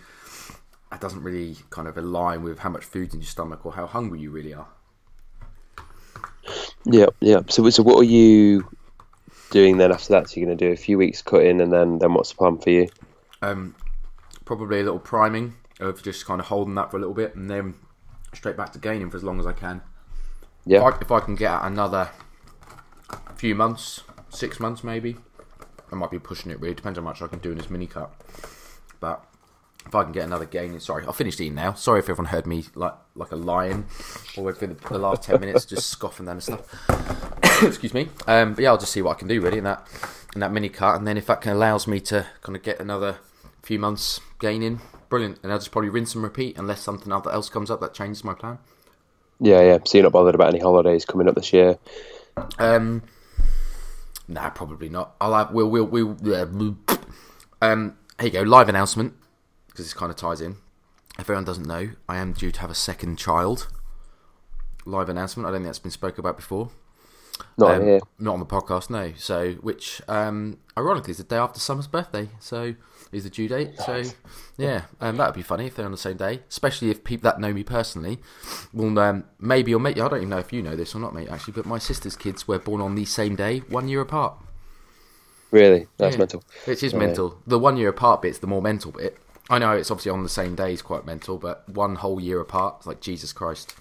That 0.93 1.01
doesn't 1.01 1.23
really 1.23 1.55
kind 1.71 1.87
of 1.87 1.97
align 1.97 2.43
with 2.43 2.59
how 2.59 2.69
much 2.69 2.85
food's 2.85 3.15
in 3.15 3.21
your 3.21 3.27
stomach 3.27 3.65
or 3.65 3.73
how 3.73 3.87
hungry 3.87 4.19
you 4.19 4.29
really 4.29 4.53
are. 4.53 4.67
Yeah, 6.85 7.07
yeah. 7.19 7.39
So, 7.49 7.67
so 7.71 7.81
what 7.81 7.97
are 7.97 8.03
you 8.03 8.69
doing 9.49 9.77
then 9.77 9.91
after 9.91 10.09
that? 10.13 10.29
So 10.29 10.39
you're 10.39 10.45
going 10.45 10.55
to 10.55 10.67
do 10.67 10.71
a 10.71 10.75
few 10.75 10.99
weeks 10.99 11.23
cutting, 11.23 11.61
and 11.61 11.73
then 11.73 11.97
then 11.97 12.13
what's 12.13 12.29
the 12.29 12.35
plan 12.35 12.59
for 12.59 12.69
you? 12.69 12.89
Um, 13.41 13.73
probably 14.45 14.81
a 14.81 14.83
little 14.83 14.99
priming 14.99 15.55
of 15.79 16.03
just 16.03 16.27
kind 16.27 16.39
of 16.39 16.45
holding 16.45 16.75
that 16.75 16.91
for 16.91 16.97
a 16.97 16.99
little 16.99 17.15
bit, 17.15 17.35
and 17.35 17.49
then 17.49 17.73
straight 18.31 18.55
back 18.55 18.71
to 18.73 18.79
gaining 18.79 19.09
for 19.09 19.17
as 19.17 19.23
long 19.23 19.39
as 19.39 19.47
I 19.47 19.53
can. 19.53 19.81
Yeah, 20.67 20.87
If 20.87 20.93
I, 20.93 20.97
if 21.01 21.11
I 21.11 21.19
can 21.21 21.33
get 21.33 21.59
another 21.63 22.11
few 23.35 23.55
months, 23.55 24.01
six 24.29 24.59
months 24.59 24.83
maybe, 24.83 25.17
I 25.91 25.95
might 25.95 26.11
be 26.11 26.19
pushing 26.19 26.51
it. 26.51 26.59
Really 26.59 26.75
depends 26.75 26.99
how 26.99 27.03
much 27.03 27.23
I 27.23 27.27
can 27.27 27.39
do 27.39 27.49
in 27.49 27.57
this 27.57 27.71
mini 27.71 27.87
cut. 27.87 28.13
But 28.99 29.25
if 29.85 29.93
I 29.95 30.03
can 30.03 30.11
get 30.11 30.23
another 30.23 30.45
gain, 30.45 30.73
in, 30.73 30.79
sorry, 30.79 31.05
I'll 31.05 31.13
finish 31.13 31.39
eating 31.39 31.55
now. 31.55 31.73
Sorry 31.73 31.99
if 31.99 32.09
everyone 32.09 32.31
heard 32.31 32.47
me 32.47 32.65
like 32.75 32.93
like 33.15 33.31
a 33.31 33.35
lion, 33.35 33.85
or 34.37 34.53
for 34.53 34.67
the, 34.67 34.73
the 34.73 34.97
last 34.97 35.23
ten 35.23 35.39
minutes 35.39 35.65
just 35.65 35.87
scoffing 35.87 36.25
down 36.25 36.35
and 36.35 36.43
stuff. 36.43 37.63
Excuse 37.63 37.93
me. 37.93 38.09
Um, 38.27 38.53
but 38.53 38.63
yeah, 38.63 38.69
I'll 38.69 38.77
just 38.77 38.91
see 38.91 39.01
what 39.01 39.11
I 39.11 39.19
can 39.19 39.27
do 39.27 39.41
really 39.41 39.57
in 39.57 39.63
that 39.65 39.87
in 40.33 40.39
that 40.41 40.51
mini 40.51 40.69
cut, 40.69 40.95
and 40.95 41.07
then 41.07 41.17
if 41.17 41.27
that 41.27 41.41
can 41.41 41.51
allows 41.51 41.87
me 41.87 41.99
to 42.01 42.25
kind 42.41 42.55
of 42.55 42.63
get 42.63 42.79
another 42.79 43.17
few 43.61 43.79
months 43.79 44.19
gaining, 44.39 44.81
brilliant. 45.09 45.39
And 45.43 45.51
I'll 45.51 45.59
just 45.59 45.71
probably 45.71 45.89
rinse 45.89 46.15
and 46.15 46.23
repeat 46.23 46.57
unless 46.57 46.81
something 46.81 47.11
other 47.11 47.31
else 47.31 47.49
comes 47.49 47.69
up 47.69 47.79
that 47.81 47.93
changes 47.93 48.23
my 48.23 48.33
plan. 48.33 48.59
yeah, 49.39 49.61
yeah. 49.61 49.77
So 49.85 49.97
you're 49.97 50.03
not 50.03 50.13
bothered 50.13 50.35
about 50.35 50.49
any 50.49 50.59
holidays 50.59 51.05
coming 51.05 51.27
up 51.27 51.35
this 51.35 51.53
year? 51.53 51.77
Um, 52.57 53.03
nah, 54.27 54.49
probably 54.49 54.89
not. 54.89 55.15
I'll 55.21 55.33
have. 55.33 55.51
We'll. 55.51 55.69
We'll. 55.69 55.85
We'll. 55.85 56.17
Yeah, 56.23 56.45
um, 57.61 57.97
here 58.19 58.27
you 58.27 58.31
go. 58.31 58.41
Live 58.41 58.69
announcement 58.69 59.13
because 59.73 59.85
this 59.85 59.93
kind 59.93 60.11
of 60.11 60.15
ties 60.15 60.39
in. 60.39 60.57
If 61.15 61.21
everyone 61.21 61.45
doesn't 61.45 61.65
know, 61.67 61.89
I 62.07 62.17
am 62.17 62.33
due 62.33 62.51
to 62.51 62.59
have 62.61 62.69
a 62.69 62.75
second 62.75 63.17
child. 63.17 63.67
Live 64.85 65.09
announcement. 65.09 65.47
I 65.47 65.51
don't 65.51 65.59
think 65.61 65.65
that's 65.67 65.79
been 65.79 65.91
spoken 65.91 66.19
about 66.19 66.37
before. 66.37 66.69
Not 67.57 67.75
Um, 67.75 67.83
here. 67.83 67.99
Not 68.19 68.33
on 68.33 68.39
the 68.39 68.45
podcast, 68.45 68.89
no. 68.89 69.13
So, 69.17 69.53
which 69.53 70.01
um, 70.07 70.57
ironically 70.77 71.11
is 71.11 71.17
the 71.17 71.23
day 71.23 71.37
after 71.37 71.59
Summer's 71.59 71.87
birthday. 71.87 72.29
So, 72.39 72.75
is 73.11 73.23
the 73.23 73.29
due 73.29 73.47
date. 73.47 73.79
So, 73.79 74.03
yeah, 74.57 74.83
um, 75.01 75.17
that 75.17 75.27
would 75.27 75.35
be 75.35 75.41
funny 75.41 75.65
if 75.67 75.75
they're 75.75 75.85
on 75.85 75.91
the 75.91 75.97
same 75.97 76.17
day. 76.17 76.41
Especially 76.49 76.89
if 76.91 77.03
people 77.03 77.29
that 77.29 77.39
know 77.39 77.53
me 77.53 77.63
personally 77.63 78.19
will 78.71 78.97
um, 78.99 79.23
maybe 79.39 79.73
or 79.73 79.79
maybe 79.79 80.01
I 80.01 80.07
don't 80.07 80.17
even 80.17 80.29
know 80.29 80.39
if 80.39 80.53
you 80.53 80.61
know 80.61 80.75
this 80.75 80.93
or 80.95 80.99
not, 80.99 81.13
mate. 81.15 81.29
Actually, 81.29 81.53
but 81.53 81.65
my 81.65 81.79
sister's 81.79 82.15
kids 82.15 82.47
were 82.47 82.59
born 82.59 82.81
on 82.81 82.95
the 82.95 83.05
same 83.05 83.35
day, 83.35 83.59
one 83.69 83.87
year 83.87 84.01
apart. 84.01 84.35
Really, 85.51 85.87
that's 85.97 86.13
Yeah. 86.15 86.19
mental. 86.19 86.43
Which 86.65 86.81
is 86.83 86.93
Yeah. 86.93 86.99
mental. 86.99 87.37
The 87.45 87.59
one 87.59 87.77
year 87.77 87.89
apart 87.89 88.21
bit's 88.23 88.39
the 88.39 88.47
more 88.47 88.61
mental 88.61 88.91
bit. 88.91 89.17
I 89.49 89.59
know 89.59 89.73
it's 89.73 89.91
obviously 89.91 90.11
on 90.11 90.23
the 90.23 90.29
same 90.29 90.55
day 90.55 90.73
is 90.73 90.81
quite 90.81 91.05
mental, 91.05 91.37
but 91.37 91.67
one 91.69 91.95
whole 91.95 92.19
year 92.19 92.39
apart, 92.39 92.75
it's 92.79 92.87
like 92.87 93.01
Jesus 93.01 93.33
Christ. 93.33 93.75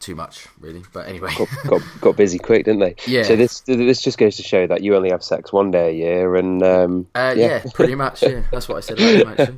Too 0.00 0.14
much, 0.14 0.48
really. 0.58 0.82
But 0.92 1.06
anyway. 1.08 1.32
Got, 1.36 1.48
got 1.66 1.82
got 2.00 2.16
busy 2.16 2.38
quick, 2.38 2.64
didn't 2.64 2.80
they? 2.80 2.96
Yeah. 3.06 3.22
So 3.22 3.36
this 3.36 3.60
this 3.60 4.02
just 4.02 4.18
goes 4.18 4.36
to 4.36 4.42
show 4.42 4.66
that 4.66 4.82
you 4.82 4.96
only 4.96 5.10
have 5.10 5.22
sex 5.22 5.52
one 5.52 5.70
day 5.70 5.90
a 5.90 5.92
year, 5.92 6.36
and 6.36 6.62
um, 6.62 7.06
Uh, 7.14 7.34
yeah. 7.36 7.62
pretty 7.74 7.94
much. 7.94 8.22
Yeah, 8.22 8.42
that's 8.50 8.68
what 8.68 8.78
I 8.78 8.80
said. 8.80 8.98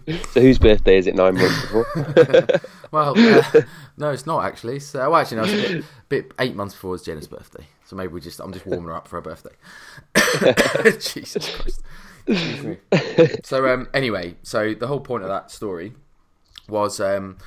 So 0.32 0.40
whose 0.40 0.58
birthday 0.58 0.98
is 0.98 1.06
it? 1.06 1.14
Nine 1.14 1.34
months 1.36 1.60
before. 1.62 1.86
Well, 2.92 3.14
uh, 3.18 3.62
no, 3.96 4.10
it's 4.10 4.26
not 4.26 4.44
actually. 4.44 4.78
So, 4.78 5.10
well, 5.10 5.20
actually, 5.20 5.38
no, 5.38 5.42
it's 5.44 5.52
a 5.52 5.72
bit, 5.78 5.84
bit 6.08 6.32
eight 6.38 6.54
months 6.54 6.72
before 6.74 6.94
it's 6.94 7.04
Jenna's 7.04 7.26
birthday. 7.26 7.66
So 7.84 7.96
maybe 7.96 8.12
we 8.12 8.20
just, 8.20 8.38
I'm 8.40 8.52
just 8.52 8.64
warming 8.64 8.86
her 8.86 8.94
up 8.94 9.08
for 9.08 9.16
her 9.16 9.20
birthday. 9.22 9.50
Jesus 11.00 11.56
Christ. 11.56 11.82
So, 13.44 13.68
um, 13.72 13.88
anyway, 13.94 14.36
so 14.42 14.74
the 14.74 14.86
whole 14.86 15.00
point 15.00 15.22
of 15.22 15.28
that 15.28 15.50
story 15.50 15.92
was 16.68 17.00
um, 17.00 17.38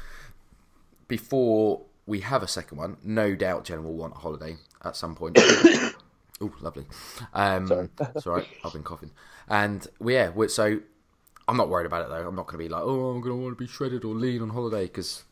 before 1.08 1.82
we 2.06 2.22
have 2.22 2.42
a 2.42 2.48
second 2.48 2.78
one, 2.78 2.98
no 3.04 3.36
doubt 3.36 3.66
Jen 3.66 3.84
will 3.84 3.94
want 3.94 4.14
a 4.16 4.20
holiday 4.20 4.58
at 4.84 4.96
some 4.96 5.16
point. 5.16 5.38
Oh, 6.42 6.54
lovely. 6.62 6.86
Um, 7.34 7.68
Sorry. 7.68 7.90
it's 8.16 8.26
all 8.26 8.36
right. 8.36 8.48
I've 8.64 8.72
been 8.72 8.82
coughing. 8.82 9.12
And 9.50 9.86
well, 10.00 10.14
yeah, 10.16 10.30
we're, 10.30 10.48
so 10.48 10.80
I'm 11.50 11.58
not 11.58 11.68
worried 11.68 11.86
about 11.86 12.04
it 12.04 12.08
though. 12.10 12.26
I'm 12.26 12.34
not 12.36 12.48
going 12.48 12.60
to 12.60 12.64
be 12.64 12.70
like, 12.70 12.82
oh, 12.82 13.10
I'm 13.10 13.20
going 13.20 13.36
to 13.36 13.44
want 13.44 13.58
to 13.58 13.62
be 13.62 13.68
shredded 13.68 14.06
or 14.06 14.16
lean 14.16 14.42
on 14.42 14.52
holiday 14.52 14.84
because, 14.84 15.24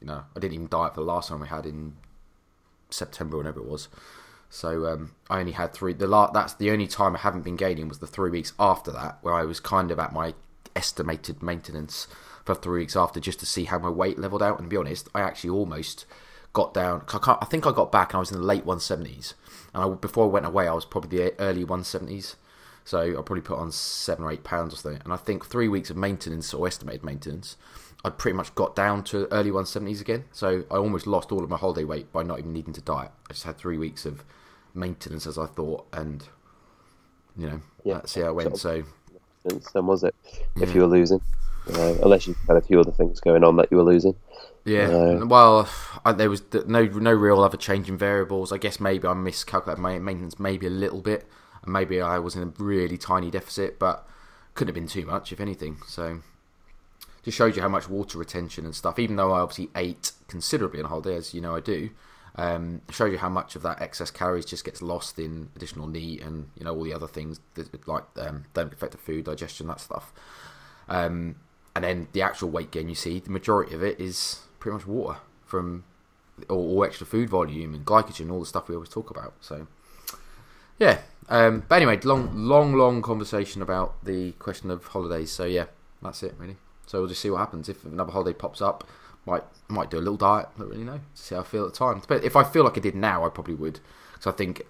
you 0.00 0.06
know, 0.06 0.24
I 0.34 0.40
didn't 0.40 0.54
even 0.54 0.68
diet 0.68 0.94
for 0.94 1.00
the 1.02 1.06
last 1.06 1.28
time 1.28 1.40
we 1.40 1.48
had 1.48 1.66
in 1.66 1.96
September, 2.88 3.36
whenever 3.36 3.60
it 3.60 3.66
was. 3.66 3.88
So 4.52 4.86
um, 4.86 5.12
I 5.30 5.40
only 5.40 5.52
had 5.52 5.72
three. 5.72 5.94
The 5.94 6.06
la- 6.06 6.30
that's 6.30 6.52
the 6.52 6.70
only 6.70 6.86
time 6.86 7.16
I 7.16 7.20
haven't 7.20 7.40
been 7.40 7.56
gaining 7.56 7.88
was 7.88 8.00
the 8.00 8.06
three 8.06 8.28
weeks 8.28 8.52
after 8.60 8.92
that, 8.92 9.16
where 9.22 9.32
I 9.32 9.44
was 9.44 9.60
kind 9.60 9.90
of 9.90 9.98
at 9.98 10.12
my 10.12 10.34
estimated 10.76 11.42
maintenance 11.42 12.06
for 12.44 12.54
three 12.54 12.80
weeks 12.80 12.94
after, 12.94 13.18
just 13.18 13.40
to 13.40 13.46
see 13.46 13.64
how 13.64 13.78
my 13.78 13.88
weight 13.88 14.18
leveled 14.18 14.42
out. 14.42 14.58
And 14.58 14.66
to 14.66 14.70
be 14.70 14.76
honest, 14.76 15.08
I 15.14 15.22
actually 15.22 15.48
almost 15.48 16.04
got 16.52 16.74
down. 16.74 17.02
I, 17.08 17.38
I 17.40 17.46
think 17.46 17.66
I 17.66 17.72
got 17.72 17.90
back 17.90 18.10
and 18.10 18.16
I 18.16 18.20
was 18.20 18.30
in 18.30 18.38
the 18.38 18.46
late 18.46 18.66
170s. 18.66 19.32
And 19.72 19.84
I, 19.84 19.88
before 19.88 20.26
I 20.26 20.28
went 20.28 20.44
away, 20.44 20.68
I 20.68 20.74
was 20.74 20.84
probably 20.84 21.16
the 21.16 21.40
early 21.40 21.64
170s. 21.64 22.36
So 22.84 23.00
I 23.00 23.14
probably 23.14 23.40
put 23.40 23.58
on 23.58 23.72
seven 23.72 24.26
or 24.26 24.32
eight 24.32 24.44
pounds 24.44 24.74
or 24.74 24.76
something. 24.76 25.00
And 25.02 25.14
I 25.14 25.16
think 25.16 25.46
three 25.46 25.68
weeks 25.68 25.88
of 25.88 25.96
maintenance 25.96 26.52
or 26.52 26.66
estimated 26.66 27.04
maintenance, 27.04 27.56
I 28.04 28.10
pretty 28.10 28.36
much 28.36 28.54
got 28.54 28.76
down 28.76 29.02
to 29.04 29.32
early 29.32 29.50
170s 29.50 30.02
again. 30.02 30.24
So 30.30 30.64
I 30.70 30.74
almost 30.74 31.06
lost 31.06 31.32
all 31.32 31.42
of 31.42 31.48
my 31.48 31.56
holiday 31.56 31.84
weight 31.84 32.12
by 32.12 32.22
not 32.22 32.38
even 32.38 32.52
needing 32.52 32.74
to 32.74 32.82
diet. 32.82 33.12
I 33.30 33.32
just 33.32 33.44
had 33.44 33.56
three 33.56 33.78
weeks 33.78 34.04
of 34.04 34.24
maintenance 34.74 35.26
as 35.26 35.38
I 35.38 35.46
thought, 35.46 35.86
and 35.92 36.24
you 37.36 37.46
know, 37.48 37.60
Yeah. 37.84 37.94
that's 37.94 38.14
how 38.14 38.22
it 38.28 38.34
went. 38.34 38.58
So 38.58 38.82
Then 39.74 39.86
was 39.86 40.04
it? 40.04 40.14
If 40.56 40.74
you 40.74 40.82
were 40.82 40.86
losing, 40.86 41.20
uh, 41.74 41.94
unless 42.02 42.26
you 42.26 42.36
had 42.46 42.56
a 42.56 42.60
few 42.60 42.78
other 42.80 42.92
things 42.92 43.20
going 43.20 43.42
on 43.44 43.56
that 43.56 43.68
you 43.70 43.76
were 43.78 43.82
losing. 43.84 44.14
yeah, 44.64 44.86
No. 44.86 45.26
well, 45.26 45.68
I, 46.04 46.12
there 46.12 46.30
was 46.30 46.42
no 46.66 46.84
no 46.84 47.12
real 47.12 47.42
other 47.42 47.56
change 47.56 47.88
in 47.88 47.96
variables. 47.98 48.52
I 48.52 48.58
guess 48.58 48.78
maybe 48.78 49.08
I 49.08 49.14
miscalculated 49.14 49.80
my 49.82 49.98
maintenance 49.98 50.38
maybe 50.38 50.66
a 50.66 50.70
little 50.70 51.00
bit, 51.00 51.26
and 51.64 51.72
maybe 51.72 52.00
I 52.00 52.18
was 52.18 52.36
in 52.36 52.42
a 52.42 52.52
really 52.62 52.98
tiny 52.98 53.30
deficit, 53.30 53.78
but 53.78 54.06
couldn't 54.54 54.68
have 54.68 54.74
been 54.80 54.86
too 54.88 55.06
much 55.06 55.32
if 55.32 55.40
anything. 55.40 55.78
So. 55.86 56.18
Just 57.24 57.38
showed 57.38 57.54
you 57.54 57.62
how 57.62 57.68
much 57.68 57.88
water 57.88 58.18
retention 58.18 58.64
and 58.64 58.74
stuff. 58.74 58.98
Even 58.98 59.14
though 59.14 59.30
I 59.30 59.38
obviously 59.42 59.70
ate 59.76 60.10
considerably 60.26 60.80
on 60.80 60.86
holiday, 60.88 61.14
as 61.14 61.32
you 61.32 61.40
know 61.40 61.54
I 61.54 61.60
do, 61.60 61.90
um, 62.36 62.80
shows 62.90 63.12
you 63.12 63.18
how 63.18 63.28
much 63.28 63.56
of 63.56 63.62
that 63.62 63.82
excess 63.82 64.10
calories 64.10 64.44
just 64.44 64.64
gets 64.64 64.80
lost 64.80 65.18
in 65.18 65.50
additional 65.54 65.86
meat 65.86 66.22
and 66.22 66.48
you 66.56 66.64
know 66.64 66.74
all 66.74 66.82
the 66.82 66.94
other 66.94 67.06
things 67.06 67.40
that 67.54 67.86
like 67.86 68.04
um, 68.16 68.44
don't 68.54 68.72
affect 68.72 68.92
the 68.92 68.98
food 68.98 69.24
digestion 69.24 69.66
that 69.66 69.80
stuff. 69.80 70.12
Um, 70.88 71.36
and 71.74 71.84
then 71.84 72.08
the 72.12 72.22
actual 72.22 72.50
weight 72.50 72.70
gain 72.70 72.88
you 72.88 72.94
see, 72.94 73.18
the 73.18 73.30
majority 73.30 73.74
of 73.74 73.82
it 73.82 73.98
is 74.00 74.40
pretty 74.58 74.74
much 74.74 74.86
water 74.86 75.20
from 75.44 75.84
or, 76.48 76.56
or 76.56 76.86
extra 76.86 77.06
food 77.06 77.28
volume 77.28 77.74
and 77.74 77.84
glycogen, 77.84 78.30
all 78.30 78.40
the 78.40 78.46
stuff 78.46 78.68
we 78.68 78.74
always 78.74 78.90
talk 78.90 79.10
about. 79.10 79.34
So 79.40 79.66
yeah. 80.78 80.98
Um, 81.28 81.64
but 81.68 81.76
anyway, 81.76 82.00
long, 82.00 82.30
long, 82.34 82.74
long 82.74 83.00
conversation 83.00 83.62
about 83.62 84.04
the 84.04 84.32
question 84.32 84.70
of 84.70 84.86
holidays. 84.86 85.30
So 85.30 85.44
yeah, 85.44 85.66
that's 86.02 86.22
it 86.22 86.34
really. 86.38 86.56
So 86.86 86.98
we'll 86.98 87.08
just 87.08 87.20
see 87.20 87.30
what 87.30 87.38
happens 87.38 87.68
if 87.68 87.84
another 87.84 88.12
holiday 88.12 88.32
pops 88.36 88.60
up. 88.60 88.84
Might 89.26 89.44
might 89.68 89.90
do 89.90 89.98
a 89.98 90.00
little 90.00 90.16
diet. 90.16 90.48
Don't 90.58 90.68
really 90.68 90.84
know. 90.84 91.00
See 91.14 91.34
how 91.34 91.42
I 91.42 91.44
feel 91.44 91.66
at 91.66 91.72
the 91.72 91.78
time. 91.78 92.02
But 92.06 92.24
if 92.24 92.36
I 92.36 92.44
feel 92.44 92.64
like 92.64 92.76
I 92.76 92.80
did 92.80 92.94
now, 92.94 93.24
I 93.24 93.28
probably 93.28 93.54
would. 93.54 93.80
Because 94.12 94.32
I 94.32 94.36
think 94.36 94.62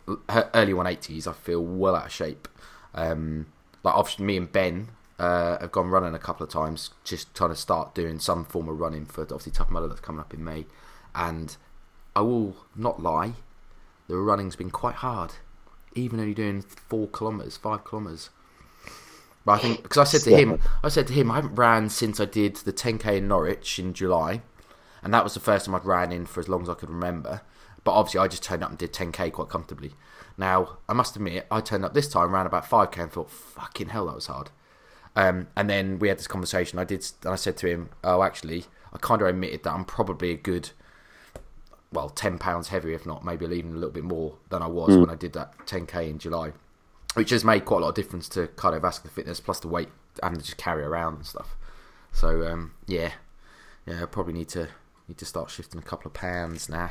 early 0.54 0.72
180s, 0.72 1.26
I 1.26 1.32
feel 1.32 1.62
well 1.62 1.96
out 1.96 2.06
of 2.06 2.12
shape. 2.12 2.48
Um, 2.94 3.46
like 3.82 3.94
obviously, 3.94 4.24
me 4.24 4.36
and 4.36 4.50
Ben 4.50 4.88
uh, 5.18 5.58
have 5.58 5.72
gone 5.72 5.88
running 5.88 6.14
a 6.14 6.18
couple 6.18 6.44
of 6.44 6.52
times, 6.52 6.90
just 7.04 7.34
trying 7.34 7.50
to 7.50 7.56
start 7.56 7.94
doing 7.94 8.18
some 8.18 8.44
form 8.44 8.68
of 8.68 8.78
running 8.78 9.06
for 9.06 9.24
the 9.24 9.34
obviously 9.34 9.52
Tough 9.52 9.70
Mudder 9.70 9.88
that's 9.88 10.00
coming 10.00 10.20
up 10.20 10.34
in 10.34 10.44
May. 10.44 10.66
And 11.14 11.56
I 12.14 12.20
will 12.20 12.56
not 12.74 13.02
lie, 13.02 13.34
the 14.08 14.16
running's 14.16 14.56
been 14.56 14.70
quite 14.70 14.96
hard. 14.96 15.34
Even 15.94 16.20
only 16.20 16.34
doing 16.34 16.62
four 16.62 17.06
kilometres, 17.08 17.56
five 17.56 17.84
kilometres. 17.84 18.30
But 19.44 19.52
I 19.52 19.58
think 19.58 19.82
because 19.82 19.98
I 19.98 20.04
said 20.04 20.22
to 20.22 20.36
him, 20.36 20.60
I 20.84 20.88
said 20.88 21.06
to 21.08 21.12
him, 21.12 21.30
I 21.30 21.36
haven't 21.36 21.56
ran 21.56 21.88
since 21.88 22.20
I 22.20 22.26
did 22.26 22.56
the 22.56 22.72
10k 22.72 23.18
in 23.18 23.28
Norwich 23.28 23.78
in 23.78 23.92
July, 23.92 24.42
and 25.02 25.12
that 25.12 25.24
was 25.24 25.34
the 25.34 25.40
first 25.40 25.66
time 25.66 25.74
I'd 25.74 25.84
ran 25.84 26.12
in 26.12 26.26
for 26.26 26.40
as 26.40 26.48
long 26.48 26.62
as 26.62 26.68
I 26.68 26.74
could 26.74 26.90
remember. 26.90 27.40
But 27.84 27.92
obviously, 27.92 28.20
I 28.20 28.28
just 28.28 28.44
turned 28.44 28.62
up 28.62 28.70
and 28.70 28.78
did 28.78 28.92
10k 28.92 29.32
quite 29.32 29.48
comfortably. 29.48 29.94
Now, 30.38 30.78
I 30.88 30.92
must 30.92 31.16
admit, 31.16 31.46
I 31.50 31.60
turned 31.60 31.84
up 31.84 31.92
this 31.92 32.08
time, 32.08 32.32
ran 32.32 32.46
about 32.46 32.64
5k, 32.64 33.02
and 33.02 33.12
thought, 33.12 33.30
"Fucking 33.30 33.88
hell, 33.88 34.06
that 34.06 34.14
was 34.14 34.26
hard." 34.26 34.50
Um, 35.16 35.48
and 35.56 35.68
then 35.68 35.98
we 35.98 36.08
had 36.08 36.18
this 36.18 36.28
conversation. 36.28 36.78
I 36.78 36.84
did, 36.84 37.04
and 37.24 37.32
I 37.32 37.36
said 37.36 37.56
to 37.58 37.66
him, 37.66 37.90
"Oh, 38.04 38.22
actually, 38.22 38.66
I 38.92 38.98
kind 38.98 39.20
of 39.20 39.28
admitted 39.28 39.64
that 39.64 39.72
I'm 39.72 39.84
probably 39.84 40.30
a 40.30 40.36
good, 40.36 40.70
well, 41.92 42.08
ten 42.08 42.38
pounds 42.38 42.68
heavier, 42.68 42.94
if 42.94 43.04
not 43.04 43.24
maybe 43.24 43.44
even 43.46 43.72
a 43.72 43.74
little 43.74 43.90
bit 43.90 44.04
more 44.04 44.36
than 44.48 44.62
I 44.62 44.68
was 44.68 44.96
when 44.96 45.10
I 45.10 45.16
did 45.16 45.32
that 45.32 45.66
10k 45.66 46.08
in 46.08 46.18
July." 46.18 46.52
Which 47.14 47.30
has 47.30 47.44
made 47.44 47.64
quite 47.64 47.78
a 47.78 47.80
lot 47.80 47.88
of 47.90 47.94
difference 47.94 48.28
to 48.30 48.46
cardiovascular 48.48 49.10
fitness 49.10 49.40
plus 49.40 49.60
the 49.60 49.68
weight 49.68 49.88
having 50.22 50.38
to 50.38 50.44
just 50.44 50.56
carry 50.56 50.82
around 50.82 51.14
and 51.16 51.26
stuff. 51.26 51.56
So 52.12 52.46
um, 52.46 52.72
yeah, 52.86 53.12
yeah, 53.86 54.02
I 54.02 54.06
probably 54.06 54.34
need 54.34 54.48
to 54.50 54.68
need 55.08 55.18
to 55.18 55.24
start 55.24 55.50
shifting 55.50 55.80
a 55.80 55.84
couple 55.84 56.08
of 56.08 56.14
pounds 56.14 56.68
now. 56.68 56.90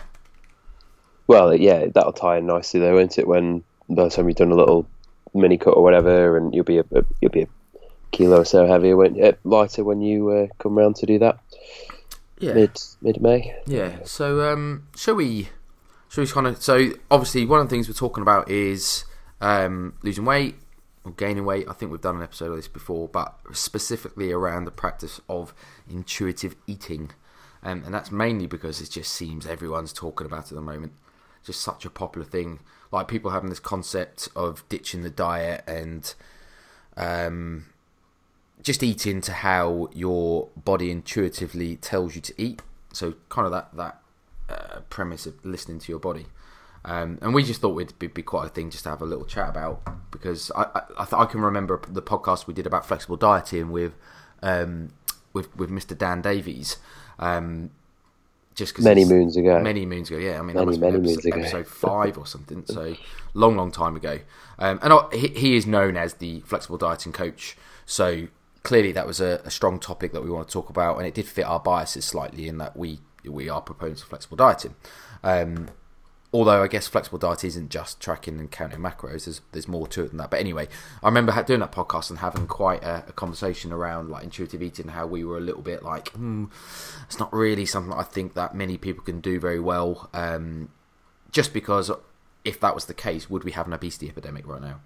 Well, 1.28 1.56
yeah, 1.56 1.86
that'll 1.94 2.14
tie 2.14 2.38
in 2.38 2.46
nicely 2.46 2.80
though, 2.80 2.96
won't 2.96 3.18
it? 3.18 3.28
When 3.28 3.64
by 3.90 4.06
the 4.06 4.10
time 4.10 4.28
you've 4.28 4.38
done 4.38 4.52
a 4.52 4.56
little 4.56 4.88
mini 5.34 5.58
cut 5.58 5.78
or 5.78 5.84
whatever, 5.84 6.38
and 6.38 6.54
you'll 6.54 6.66
be 6.66 6.80
a, 6.80 6.86
a 6.94 7.04
you'll 7.22 7.32
be 7.32 7.44
a 7.44 7.48
kilo 8.12 8.42
or 8.42 8.46
so 8.46 8.68
heavier, 8.68 8.98
won't 8.98 9.18
you? 9.18 9.34
lighter 9.44 9.84
when 9.84 10.02
you 10.02 10.30
uh, 10.30 10.48
come 10.60 10.78
round 10.78 10.96
to 10.98 11.06
do 11.06 11.20
that. 11.20 11.40
Yeah, 12.40 12.54
mid 12.54 12.80
mid 13.02 13.22
May. 13.22 13.56
Yeah. 13.66 14.00
So 14.04 14.52
um, 14.52 14.88
shall 14.96 15.16
we? 15.16 15.50
Shall 16.10 16.24
we 16.24 16.30
kind 16.30 16.48
of? 16.48 16.62
So 16.62 16.92
obviously, 17.10 17.46
one 17.46 17.60
of 17.60 17.68
the 17.68 17.70
things 17.70 17.88
we're 17.88 17.94
talking 17.94 18.24
about 18.24 18.50
is 18.50 19.06
um, 19.42 19.94
losing 20.04 20.26
weight 20.26 20.56
or 21.04 21.12
gaining 21.12 21.46
weight. 21.46 21.68
I 21.68 21.74
think 21.74 21.92
we've 21.92 22.00
done 22.00 22.18
an 22.18 22.24
episode 22.24 22.52
of 22.52 22.56
this 22.56 22.68
before, 22.68 23.08
but 23.08 23.36
specifically 23.52 24.32
around 24.32 24.66
the 24.66 24.72
practice 24.72 25.20
of 25.28 25.54
intuitive 25.90 26.56
eating, 26.68 27.12
um, 27.64 27.84
and 27.86 27.94
that's 27.94 28.12
mainly 28.12 28.48
because 28.48 28.82
it 28.82 28.92
just 28.92 29.12
seems 29.12 29.46
everyone's 29.46 29.94
talking 29.94 30.26
about 30.26 30.46
at 30.46 30.56
the 30.56 30.62
moment. 30.62 30.94
Just 31.44 31.62
such 31.62 31.86
a 31.86 31.90
popular 31.90 32.26
thing. 32.26 32.60
Like 32.92 33.08
people 33.08 33.32
having 33.32 33.50
this 33.50 33.60
concept 33.60 34.30
of 34.36 34.68
ditching 34.70 35.02
the 35.02 35.10
diet 35.10 35.64
and 35.68 36.14
um, 36.96 37.66
just 38.62 38.84
eating 38.84 39.22
to 39.22 39.34
how 39.34 39.90
your 39.94 40.50
body 40.56 40.92
intuitively 40.92 41.78
tells 41.78 42.16
you 42.16 42.22
to 42.22 42.34
eat. 42.38 42.62
So 42.94 43.16
kind 43.30 43.46
of 43.46 43.52
that 43.52 43.76
that 43.76 44.02
uh, 44.50 44.80
premise 44.90 45.26
of 45.26 45.44
listening 45.44 45.80
to 45.80 45.92
your 45.92 46.00
body. 46.00 46.28
Um, 46.84 47.20
and 47.22 47.34
we 47.34 47.44
just 47.44 47.62
thought 47.62 47.80
it'd 47.80 48.00
be, 48.00 48.08
be, 48.08 48.24
quite 48.24 48.48
a 48.48 48.50
thing 48.50 48.72
just 48.72 48.86
to 48.86 48.90
have 48.90 49.04
a 49.04 49.06
little 49.06 49.26
chat 49.26 49.50
about 49.50 49.82
because 50.10 50.52
I 50.56 50.64
I, 50.64 50.82
I, 50.98 51.06
th- 51.06 51.14
I 51.14 51.26
can 51.26 51.42
remember 51.42 51.80
the 51.88 52.02
podcast 52.02 52.48
we 52.48 52.56
did 52.56 52.66
about 52.66 52.88
flexible 52.88 53.18
dieting 53.18 53.72
with 53.72 53.94
um, 54.42 54.92
with 55.32 55.56
with 55.56 55.70
Mr 55.70 55.96
Dan 55.96 56.22
Davies. 56.22 56.78
Um, 57.20 57.70
just 58.56 58.76
cause 58.76 58.84
many 58.84 59.06
moons 59.06 59.38
ago, 59.38 59.60
many 59.60 59.86
moons 59.86 60.10
ago, 60.10 60.20
yeah. 60.20 60.40
I 60.40 60.42
mean, 60.42 60.56
many, 60.56 60.78
many 60.78 60.98
episode, 60.98 61.04
moons 61.04 61.26
ago, 61.26 61.40
episode 61.40 61.68
five 61.68 62.18
or 62.18 62.26
something. 62.26 62.66
So 62.66 62.96
long, 63.34 63.56
long 63.56 63.72
time 63.72 63.96
ago. 63.96 64.20
Um, 64.60 64.80
and 64.82 64.92
I, 64.92 65.08
he, 65.14 65.28
he 65.28 65.56
is 65.56 65.66
known 65.66 65.96
as 65.96 66.16
the 66.16 66.42
flexible 66.42 66.78
dieting 66.78 67.14
coach. 67.14 67.56
So 67.86 68.28
clearly 68.64 68.92
that 68.92 69.08
was 69.08 69.22
a, 69.22 69.42
a, 69.46 69.52
strong 69.52 69.80
topic 69.80 70.12
that 70.14 70.24
we 70.24 70.30
want 70.30 70.48
to 70.48 70.54
talk 70.54 70.70
about, 70.70 70.98
and 70.98 71.08
it 71.08 71.14
did 71.14 71.28
fit 71.28 71.46
our 71.46 71.60
biases 71.60 72.06
slightly 72.06 72.48
in 72.48 72.58
that 72.58 72.76
we 72.76 73.00
we 73.24 73.50
are 73.50 73.62
proponents 73.62 74.02
of 74.02 74.10
flexible 74.10 74.38
dieting. 74.38 74.76
Um, 75.24 75.70
although 76.34 76.64
I 76.64 76.68
guess 76.68 76.88
flexible 76.88 77.18
diet 77.18 77.44
isn't 77.44 77.70
just 77.70 78.00
tracking 78.00 78.40
and 78.40 78.50
counting 78.50 78.80
macros. 78.80 79.26
There's 79.26 79.42
there's 79.52 79.68
more 79.68 79.88
to 79.88 80.04
it 80.04 80.10
than 80.10 80.18
that. 80.18 80.32
But 80.32 80.40
anyway, 80.40 80.68
I 81.04 81.08
remember 81.08 81.32
doing 81.44 81.60
that 81.60 81.72
podcast 81.72 82.10
and 82.10 82.20
having 82.20 82.48
quite 82.48 82.84
a, 82.84 83.04
a 83.08 83.12
conversation 83.12 83.72
around 83.72 84.10
like 84.10 84.24
intuitive 84.24 84.62
eating, 84.62 84.90
how 84.90 85.08
we 85.08 85.24
were 85.24 85.38
a 85.38 85.42
little 85.42 85.62
bit 85.62 85.84
like, 85.84 86.10
hmm, 86.10 86.46
it's 87.06 87.20
not 87.20 87.34
really 87.34 87.66
something 87.66 87.94
I 87.94 88.04
think 88.04 88.34
that 88.36 88.56
many 88.56 88.78
people 88.78 89.04
can 89.04 89.20
do 89.20 89.40
very 89.40 89.60
well. 89.60 90.10
Um, 90.14 90.70
just 91.32 91.54
because 91.54 91.92
if 92.44 92.60
that 92.60 92.76
was 92.76 92.86
the 92.86 92.94
case, 92.94 93.30
would 93.30 93.44
we 93.44 93.52
have 93.52 93.68
an 93.68 93.74
obesity 93.74 94.10
epidemic 94.10 94.48
right 94.48 94.62
now? 94.62 94.80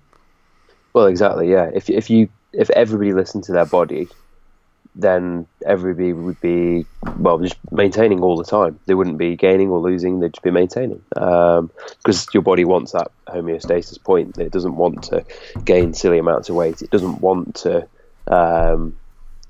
Well, 0.94 1.08
exactly. 1.08 1.52
Yeah. 1.52 1.70
If 1.74 1.90
if 1.90 2.10
you 2.10 2.30
if 2.54 2.70
everybody 2.72 3.14
listened 3.14 3.44
to 3.46 3.52
their 3.52 3.66
body, 3.66 4.08
then 4.96 5.46
everybody 5.66 6.14
would 6.14 6.40
be 6.40 6.86
well 7.18 7.38
just 7.40 7.58
maintaining 7.72 8.22
all 8.22 8.38
the 8.38 8.46
time. 8.46 8.80
They 8.86 8.94
wouldn't 8.94 9.18
be 9.18 9.36
gaining 9.36 9.70
or 9.70 9.80
losing; 9.80 10.20
they'd 10.20 10.34
just 10.34 10.44
be 10.44 10.52
maintaining 10.52 11.02
because 11.10 11.60
um, 11.60 12.28
your 12.34 12.44
body 12.44 12.64
wants 12.64 12.94
that 12.94 13.12
homeostasis 13.28 14.02
point. 14.02 14.38
It 14.38 14.52
doesn't 14.52 14.76
want 14.76 15.04
to 15.04 15.26
gain 15.64 15.94
silly 15.94 16.18
amounts 16.18 16.50
of 16.50 16.56
weight. 16.56 16.82
It 16.82 16.92
doesn't 16.92 17.20
want 17.20 17.56
to 17.56 17.88
um, 18.28 18.96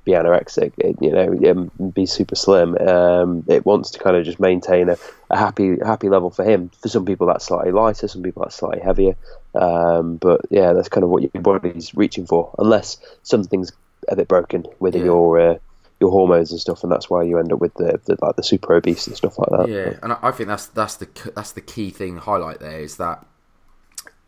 be 0.03 0.13
anorexic. 0.13 0.73
It, 0.79 0.95
you 0.99 1.11
know, 1.11 1.69
be 1.91 2.07
super 2.07 2.35
slim. 2.35 2.75
Um, 2.77 3.43
it 3.47 3.65
wants 3.65 3.91
to 3.91 3.99
kind 3.99 4.15
of 4.15 4.25
just 4.25 4.39
maintain 4.39 4.89
a, 4.89 4.97
a, 5.29 5.37
happy 5.37 5.77
happy 5.83 6.09
level 6.09 6.31
for 6.31 6.43
him. 6.43 6.71
For 6.81 6.89
some 6.89 7.05
people, 7.05 7.27
that's 7.27 7.45
slightly 7.45 7.71
lighter. 7.71 8.07
Some 8.07 8.23
people, 8.23 8.43
that's 8.43 8.55
slightly 8.55 8.81
heavier. 8.81 9.15
Um, 9.53 10.17
but 10.17 10.41
yeah, 10.49 10.73
that's 10.73 10.89
kind 10.89 11.03
of 11.03 11.11
what 11.11 11.21
your 11.21 11.43
body's 11.43 11.93
reaching 11.93 12.25
for, 12.25 12.53
unless 12.57 12.97
something's 13.21 13.71
a 14.09 14.15
bit 14.15 14.27
broken 14.27 14.65
with 14.79 14.95
yeah. 14.95 15.03
your 15.03 15.39
uh, 15.39 15.57
your 15.99 16.11
hormones 16.11 16.51
and 16.51 16.59
stuff, 16.59 16.83
and 16.83 16.91
that's 16.91 17.09
why 17.09 17.23
you 17.23 17.39
end 17.39 17.53
up 17.53 17.59
with 17.59 17.73
the, 17.75 17.99
the, 18.05 18.17
like 18.21 18.35
the 18.35 18.43
super 18.43 18.73
obese 18.73 19.07
and 19.07 19.15
stuff 19.15 19.37
like 19.39 19.49
that. 19.49 19.69
Yeah, 19.69 19.97
and 20.03 20.13
I 20.21 20.31
think 20.31 20.47
that's 20.47 20.67
that's 20.67 20.95
the 20.95 21.31
that's 21.35 21.51
the 21.51 21.61
key 21.61 21.89
thing 21.89 22.17
highlight 22.17 22.59
there 22.59 22.79
is 22.79 22.97
that 22.97 23.25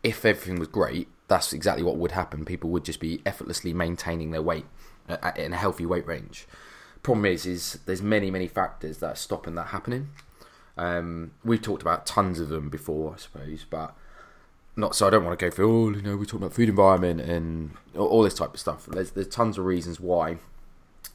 if 0.02 0.24
everything 0.24 0.58
was 0.58 0.68
great, 0.68 1.08
that's 1.28 1.52
exactly 1.52 1.82
what 1.82 1.96
would 1.96 2.12
happen. 2.12 2.44
People 2.44 2.70
would 2.70 2.84
just 2.84 3.00
be 3.00 3.20
effortlessly 3.26 3.72
maintaining 3.72 4.30
their 4.30 4.42
weight 4.42 4.66
in 5.36 5.52
a 5.52 5.56
healthy 5.56 5.86
weight 5.86 6.06
range. 6.06 6.46
Problem 7.02 7.26
is, 7.26 7.46
is 7.46 7.78
there's 7.86 8.02
many 8.02 8.30
many 8.30 8.48
factors 8.48 8.98
that 8.98 9.12
are 9.12 9.16
stopping 9.16 9.54
that 9.56 9.68
happening. 9.68 10.08
Um, 10.76 11.32
we've 11.44 11.60
talked 11.60 11.82
about 11.82 12.06
tons 12.06 12.38
of 12.38 12.48
them 12.48 12.68
before, 12.68 13.14
I 13.14 13.18
suppose, 13.18 13.66
but 13.68 13.96
not 14.78 14.94
so 14.94 15.08
I 15.08 15.10
don't 15.10 15.24
want 15.24 15.38
to 15.38 15.44
go 15.44 15.50
through 15.50 15.70
all. 15.70 15.86
Oh, 15.88 15.90
you 15.90 16.02
know, 16.02 16.16
we 16.16 16.24
talk 16.24 16.40
about 16.40 16.52
food 16.52 16.68
environment 16.68 17.20
and 17.20 17.72
all 17.96 18.22
this 18.22 18.34
type 18.34 18.54
of 18.54 18.60
stuff. 18.60 18.86
There's 18.86 19.10
there's 19.10 19.28
tons 19.28 19.58
of 19.58 19.64
reasons 19.64 19.98
why 19.98 20.38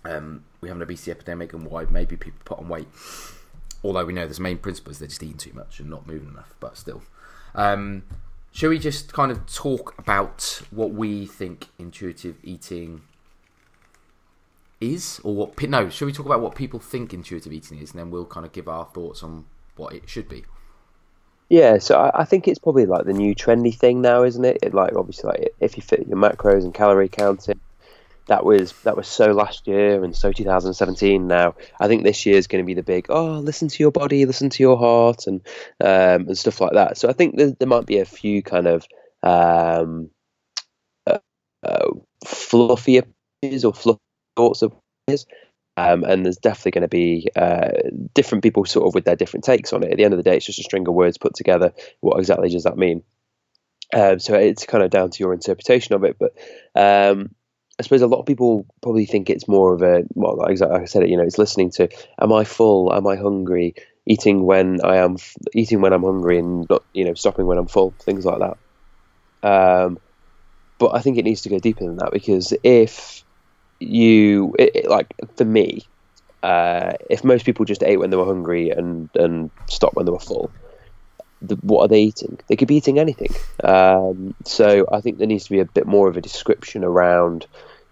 um, 0.04 0.44
we 0.60 0.68
have 0.68 0.76
an 0.76 0.84
obesity 0.84 1.12
epidemic 1.12 1.54
and 1.54 1.66
why 1.66 1.86
maybe 1.86 2.18
people 2.18 2.42
put 2.44 2.60
on 2.60 2.68
weight. 2.68 2.88
Although 3.82 4.06
we 4.06 4.14
know 4.14 4.26
there's 4.26 4.40
main 4.40 4.58
principles, 4.58 5.00
they're 5.00 5.08
just 5.08 5.24
eating 5.24 5.38
too 5.38 5.54
much 5.54 5.80
and 5.80 5.90
not 5.90 6.06
moving 6.06 6.30
enough. 6.30 6.54
But 6.60 6.78
still, 6.78 7.04
um, 7.56 8.04
shall 8.52 8.70
we 8.70 8.80
just 8.80 9.14
kind 9.14 9.32
of 9.32 9.46
talk 9.46 9.96
about 9.98 10.62
what 10.70 10.92
we 10.92 11.26
think 11.26 11.68
intuitive 11.80 12.36
eating 12.44 13.02
is, 14.82 15.22
or 15.24 15.34
what? 15.34 15.62
No, 15.70 15.90
shall 15.90 16.06
we 16.06 16.12
talk 16.12 16.26
about 16.26 16.42
what 16.42 16.54
people 16.56 16.82
think 16.82 17.14
intuitive 17.14 17.54
eating 17.54 17.80
is, 17.80 17.92
and 17.92 18.00
then 18.00 18.12
we'll 18.12 18.26
kind 18.26 18.46
of 18.46 18.52
give 18.52 18.68
our 18.68 18.86
thoughts 18.86 19.24
on 19.24 19.46
what 19.78 19.94
it 19.94 20.10
should 20.10 20.28
be. 20.28 20.44
Yeah, 21.54 21.78
so 21.78 22.00
I, 22.00 22.22
I, 22.22 22.26
think 22.26 22.48
it's 22.48 22.58
probably 22.58 22.88
like 22.88 23.06
the 23.06 23.14
new 23.14 23.36
trendy 23.36 23.76
thing 23.76 24.02
now, 24.02 24.24
isn't 24.24 24.44
it? 24.44 24.58
it? 24.64 24.74
Like 24.74 24.96
obviously, 24.96 25.30
like 25.30 25.54
if 25.60 25.78
you 25.78 25.84
fit 25.84 26.08
your 26.08 26.18
macros 26.18 26.64
and 26.64 26.74
calorie 26.74 27.10
counting, 27.10 27.60
that 28.26 28.44
was 28.44 28.74
that 28.82 28.98
was 28.98 29.08
so 29.08 29.34
last 29.34 29.68
year 29.68 30.04
and 30.04 30.16
so 30.16 30.32
2017. 30.32 31.28
Now 31.28 31.54
I 31.80 31.88
think 31.88 32.02
this 32.02 32.26
year 32.26 32.38
is 32.38 32.48
going 32.48 32.64
to 32.64 32.66
be 32.66 32.74
the 32.74 32.82
big 32.82 33.06
oh, 33.10 33.38
listen 33.38 33.68
to 33.68 33.84
your 33.84 33.92
body, 33.92 34.26
listen 34.26 34.50
to 34.50 34.64
your 34.64 34.80
heart, 34.80 35.28
and 35.28 35.42
um, 35.80 36.28
and 36.28 36.36
stuff 36.36 36.60
like 36.60 36.74
that. 36.74 36.98
So 36.98 37.08
I 37.08 37.14
think 37.14 37.38
there, 37.38 37.52
there 37.52 37.68
might 37.68 37.86
be 37.86 38.00
a 38.00 38.06
few 38.06 38.42
kind 38.42 38.66
of 38.66 38.88
um, 39.22 40.10
uh, 41.06 41.20
uh, 41.62 41.90
fluffier 42.26 43.06
or 43.44 43.74
fluff 43.76 44.00
thoughts 44.36 44.64
of 44.64 44.74
um, 45.76 46.04
and 46.04 46.26
there's 46.26 46.38
definitely 46.38 46.72
going 46.72 46.82
to 46.84 46.88
be 46.88 47.30
uh, 47.36 47.72
different 48.14 48.44
people 48.44 48.66
sort 48.66 48.88
of 48.88 48.94
with 48.94 49.06
their 49.06 49.16
different 49.16 49.44
takes 49.44 49.74
on 49.74 49.84
it. 49.84 49.92
At 49.92 49.98
the 49.98 50.04
end 50.04 50.14
of 50.14 50.18
the 50.18 50.24
day, 50.24 50.38
it's 50.38 50.46
just 50.46 50.60
a 50.60 50.64
string 50.64 50.88
of 50.88 50.94
words 50.94 51.18
put 51.18 51.34
together. 51.34 51.74
What 52.00 52.20
exactly 52.20 52.50
does 52.50 52.64
that 52.64 52.78
mean? 52.78 53.04
Um, 53.94 54.20
so 54.20 54.36
it's 54.36 54.66
kind 54.66 54.84
of 54.84 54.92
down 54.92 55.10
to 55.12 55.20
your 55.20 55.34
interpretation 55.34 55.96
of 55.96 56.04
it. 56.04 56.18
But 56.20 56.34
um, 56.76 57.34
I 57.80 57.84
suppose 57.84 58.02
a 58.02 58.08
lot 58.08 58.20
of 58.20 58.26
people 58.26 58.68
probably 58.82 59.06
think 59.06 59.30
it's 59.30 59.48
more 59.48 59.74
of 59.74 59.82
a 59.82 60.04
well, 60.14 60.38
like 60.38 60.62
I 60.62 60.86
said, 60.86 61.10
you 61.10 61.18
know, 61.18 61.24
it's 61.24 61.40
listening 61.40 61.72
to 61.72 61.90
"Am 62.20 62.32
I 62.32 62.44
full? 62.44 62.94
Am 62.94 63.08
I 63.08 63.16
hungry?" 63.16 63.76
Eating 64.06 64.46
when 64.46 64.82
I 64.84 64.98
am 64.98 65.16
eating 65.56 65.82
when 65.82 65.94
I'm 65.94 66.04
hungry, 66.04 66.38
and 66.38 66.68
not 66.70 66.84
you 66.94 67.06
know 67.06 67.14
stopping 67.14 67.46
when 67.46 67.58
I'm 67.58 67.68
full, 67.68 67.92
things 68.02 68.26
like 68.26 68.40
that. 68.40 69.48
Um, 69.50 69.98
but 70.78 70.96
I 70.96 71.00
think 71.00 71.18
it 71.18 71.26
needs 71.26 71.42
to 71.42 71.50
go 71.50 71.60
deeper 71.60 71.86
than 71.86 71.98
that 71.98 72.12
because 72.12 72.54
if 72.64 73.23
you 73.88 74.56
it, 74.58 74.76
it, 74.76 74.90
like 74.90 75.14
for 75.36 75.46
me, 75.46 75.86
uh, 76.42 76.94
if 77.10 77.24
most 77.24 77.46
people 77.46 77.66
just 77.66 77.84
ate 77.84 77.98
when 77.98 78.10
they 78.10 78.18
were 78.18 78.26
hungry 78.26 78.70
and 78.70 79.10
and 79.16 79.52
stopped 79.68 79.96
when 79.96 80.06
they 80.06 80.12
were 80.12 80.20
full, 80.20 80.52
the, 81.42 81.56
what 81.58 81.84
are 81.84 81.88
they 81.88 82.02
eating? 82.02 82.40
They 82.48 82.56
could 82.56 82.68
be 82.68 82.76
eating 82.76 83.00
anything. 83.00 83.34
Um, 83.64 84.36
so 84.46 84.88
I 84.92 85.02
think 85.02 85.18
there 85.18 85.28
needs 85.28 85.46
to 85.46 85.52
be 85.52 85.60
a 85.60 85.66
bit 85.66 85.86
more 85.86 86.08
of 86.08 86.18
a 86.18 86.22
description 86.22 86.84
around, 86.84 87.46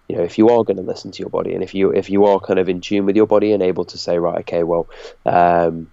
you 0.07 0.15
know, 0.15 0.23
if 0.23 0.37
you 0.37 0.49
are 0.49 0.63
going 0.63 0.77
to 0.77 0.83
listen 0.83 1.11
to 1.11 1.19
your 1.19 1.29
body 1.29 1.53
and 1.53 1.63
if 1.63 1.73
you 1.73 1.91
if 1.91 2.09
you 2.09 2.25
are 2.25 2.39
kind 2.39 2.59
of 2.59 2.69
in 2.69 2.81
tune 2.81 3.05
with 3.05 3.15
your 3.15 3.27
body 3.27 3.53
and 3.53 3.61
able 3.61 3.85
to 3.85 3.97
say, 3.97 4.17
right, 4.17 4.39
okay, 4.39 4.63
well, 4.63 4.87
um, 5.25 5.91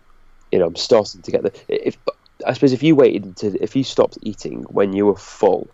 you 0.50 0.58
know, 0.58 0.66
I'm 0.66 0.76
starting 0.76 1.22
to 1.22 1.30
get 1.30 1.42
the. 1.42 1.52
If 1.68 1.98
I 2.46 2.52
suppose 2.52 2.72
if 2.72 2.82
you 2.82 2.94
waited 2.94 3.37
to 3.38 3.62
if 3.62 3.76
you 3.76 3.84
stopped 3.84 4.18
eating 4.22 4.62
when 4.62 4.92
you 4.92 5.06
were 5.06 5.16
full, 5.16 5.68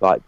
like 0.00 0.22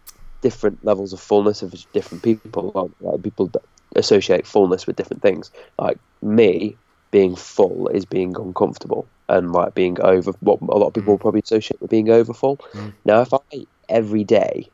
different 0.45 0.85
levels 0.85 1.11
of 1.11 1.19
fullness 1.19 1.63
of 1.63 1.73
different 1.91 2.23
people. 2.23 2.91
Like, 3.01 3.23
people 3.23 3.51
associate 3.95 4.45
fullness 4.45 4.85
with 4.85 4.95
different 4.95 5.23
things. 5.23 5.49
Like 5.79 5.97
me, 6.21 6.77
being 7.09 7.35
full 7.35 7.87
is 7.87 8.05
being 8.05 8.35
uncomfortable 8.35 9.07
and 9.27 9.51
like 9.51 9.73
being 9.73 9.99
over. 10.01 10.33
What 10.41 10.61
a 10.61 10.77
lot 10.77 10.89
of 10.89 10.93
people 10.93 11.17
mm. 11.17 11.21
probably 11.21 11.41
associate 11.43 11.81
with 11.81 11.89
being 11.89 12.11
overfull. 12.11 12.57
Mm. 12.73 12.93
Now, 13.05 13.21
if 13.21 13.33
I 13.33 13.39
ate 13.51 13.69
every 13.89 14.23
day 14.23 14.69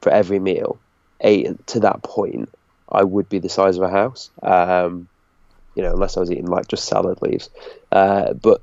for 0.00 0.10
every 0.12 0.38
meal, 0.38 0.78
ate 1.20 1.66
to 1.72 1.80
that 1.80 2.04
point, 2.04 2.48
I 2.88 3.02
would 3.02 3.28
be 3.28 3.40
the 3.40 3.48
size 3.48 3.76
of 3.78 3.82
a 3.82 3.90
house. 3.90 4.30
Um, 4.44 5.08
you 5.74 5.82
know, 5.82 5.92
unless 5.92 6.16
I 6.16 6.20
was 6.20 6.30
eating 6.30 6.46
like 6.46 6.68
just 6.68 6.84
salad 6.84 7.20
leaves. 7.20 7.50
Uh, 7.90 8.32
but 8.32 8.62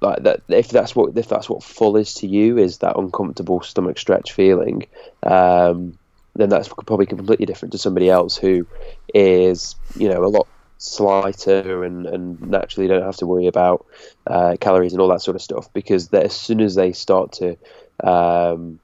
like 0.00 0.22
that 0.22 0.42
if 0.48 0.68
that's 0.68 0.96
what 0.96 1.16
if 1.16 1.28
that's 1.28 1.48
what 1.48 1.62
full 1.62 1.96
is 1.96 2.14
to 2.14 2.26
you 2.26 2.58
is 2.58 2.78
that 2.78 2.96
uncomfortable 2.96 3.60
stomach 3.60 3.98
stretch 3.98 4.32
feeling 4.32 4.86
um, 5.22 5.98
then 6.34 6.48
that's 6.48 6.68
probably 6.68 7.06
completely 7.06 7.46
different 7.46 7.72
to 7.72 7.78
somebody 7.78 8.08
else 8.08 8.36
who 8.36 8.66
is, 9.12 9.74
you 9.96 10.08
know, 10.08 10.24
a 10.24 10.28
lot 10.28 10.48
slighter 10.78 11.84
and, 11.84 12.06
and 12.06 12.40
naturally 12.40 12.88
don't 12.88 13.02
have 13.02 13.16
to 13.16 13.26
worry 13.26 13.46
about 13.46 13.86
uh, 14.26 14.56
calories 14.60 14.92
and 14.92 15.00
all 15.00 15.08
that 15.08 15.22
sort 15.22 15.36
of 15.36 15.42
stuff 15.42 15.72
because 15.72 16.12
as 16.12 16.32
soon 16.32 16.60
as 16.60 16.74
they 16.74 16.92
start 16.92 17.32
to 17.32 17.56
um, 18.02 18.80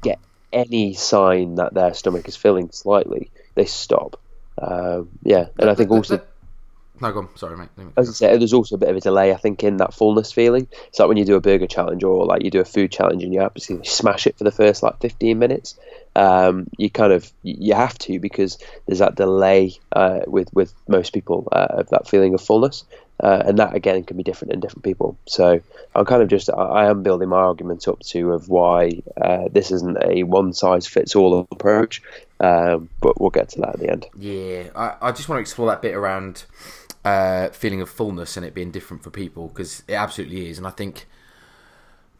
get 0.00 0.18
any 0.52 0.94
sign 0.94 1.56
that 1.56 1.74
their 1.74 1.94
stomach 1.94 2.26
is 2.26 2.36
filling 2.36 2.70
slightly, 2.70 3.30
they 3.54 3.66
stop. 3.66 4.18
Um, 4.60 5.10
yeah, 5.22 5.46
and 5.58 5.68
I 5.68 5.74
think 5.74 5.90
also 5.90 6.22
no, 7.02 7.12
go 7.12 7.18
on. 7.18 7.36
Sorry, 7.36 7.56
mate. 7.56 7.68
As 7.96 8.08
I 8.08 8.12
say, 8.12 8.36
there's 8.36 8.52
also 8.52 8.76
a 8.76 8.78
bit 8.78 8.88
of 8.88 8.96
a 8.96 9.00
delay, 9.00 9.32
I 9.32 9.36
think, 9.36 9.64
in 9.64 9.78
that 9.78 9.92
fullness 9.92 10.30
feeling. 10.30 10.68
It's 10.86 11.00
like 11.00 11.08
when 11.08 11.16
you 11.16 11.24
do 11.24 11.34
a 11.34 11.40
burger 11.40 11.66
challenge 11.66 12.04
or 12.04 12.24
like 12.24 12.44
you 12.44 12.50
do 12.50 12.60
a 12.60 12.64
food 12.64 12.92
challenge 12.92 13.24
and 13.24 13.34
you 13.34 13.40
absolutely 13.40 13.88
smash 13.88 14.28
it 14.28 14.38
for 14.38 14.44
the 14.44 14.52
first 14.52 14.84
like 14.84 15.00
15 15.00 15.36
minutes. 15.36 15.76
Um, 16.14 16.68
you 16.76 16.90
kind 16.90 17.12
of 17.12 17.32
you 17.42 17.74
have 17.74 17.98
to 17.98 18.20
because 18.20 18.58
there's 18.86 19.00
that 19.00 19.16
delay 19.16 19.72
uh, 19.90 20.20
with 20.26 20.52
with 20.54 20.72
most 20.86 21.12
people 21.12 21.48
uh, 21.50 21.68
of 21.70 21.88
that 21.88 22.06
feeling 22.06 22.34
of 22.34 22.40
fullness, 22.40 22.84
uh, 23.18 23.42
and 23.46 23.58
that 23.58 23.74
again 23.74 24.04
can 24.04 24.16
be 24.16 24.22
different 24.22 24.52
in 24.52 24.60
different 24.60 24.84
people. 24.84 25.16
So 25.26 25.60
I'm 25.94 26.04
kind 26.04 26.22
of 26.22 26.28
just 26.28 26.50
I 26.50 26.86
am 26.86 27.02
building 27.02 27.30
my 27.30 27.38
argument 27.38 27.88
up 27.88 28.00
to 28.00 28.32
of 28.32 28.48
why 28.48 29.02
uh, 29.20 29.48
this 29.50 29.70
isn't 29.70 29.96
a 30.04 30.22
one 30.24 30.52
size 30.52 30.86
fits 30.86 31.16
all 31.16 31.48
approach, 31.50 32.02
um, 32.40 32.88
but 33.00 33.20
we'll 33.20 33.30
get 33.30 33.50
to 33.50 33.60
that 33.60 33.74
at 33.74 33.78
the 33.78 33.90
end. 33.90 34.06
Yeah, 34.18 34.64
I, 34.74 34.96
I 35.00 35.12
just 35.12 35.28
want 35.28 35.38
to 35.38 35.40
explore 35.40 35.68
that 35.68 35.80
bit 35.80 35.94
around 35.94 36.44
uh, 37.04 37.48
feeling 37.48 37.80
of 37.80 37.90
fullness 37.90 38.36
and 38.36 38.46
it 38.46 38.54
being 38.54 38.70
different 38.70 39.02
for 39.02 39.10
people 39.10 39.48
because 39.48 39.82
it 39.88 39.94
absolutely 39.94 40.48
is. 40.48 40.58
And 40.58 40.66
I 40.66 40.70
think 40.70 41.06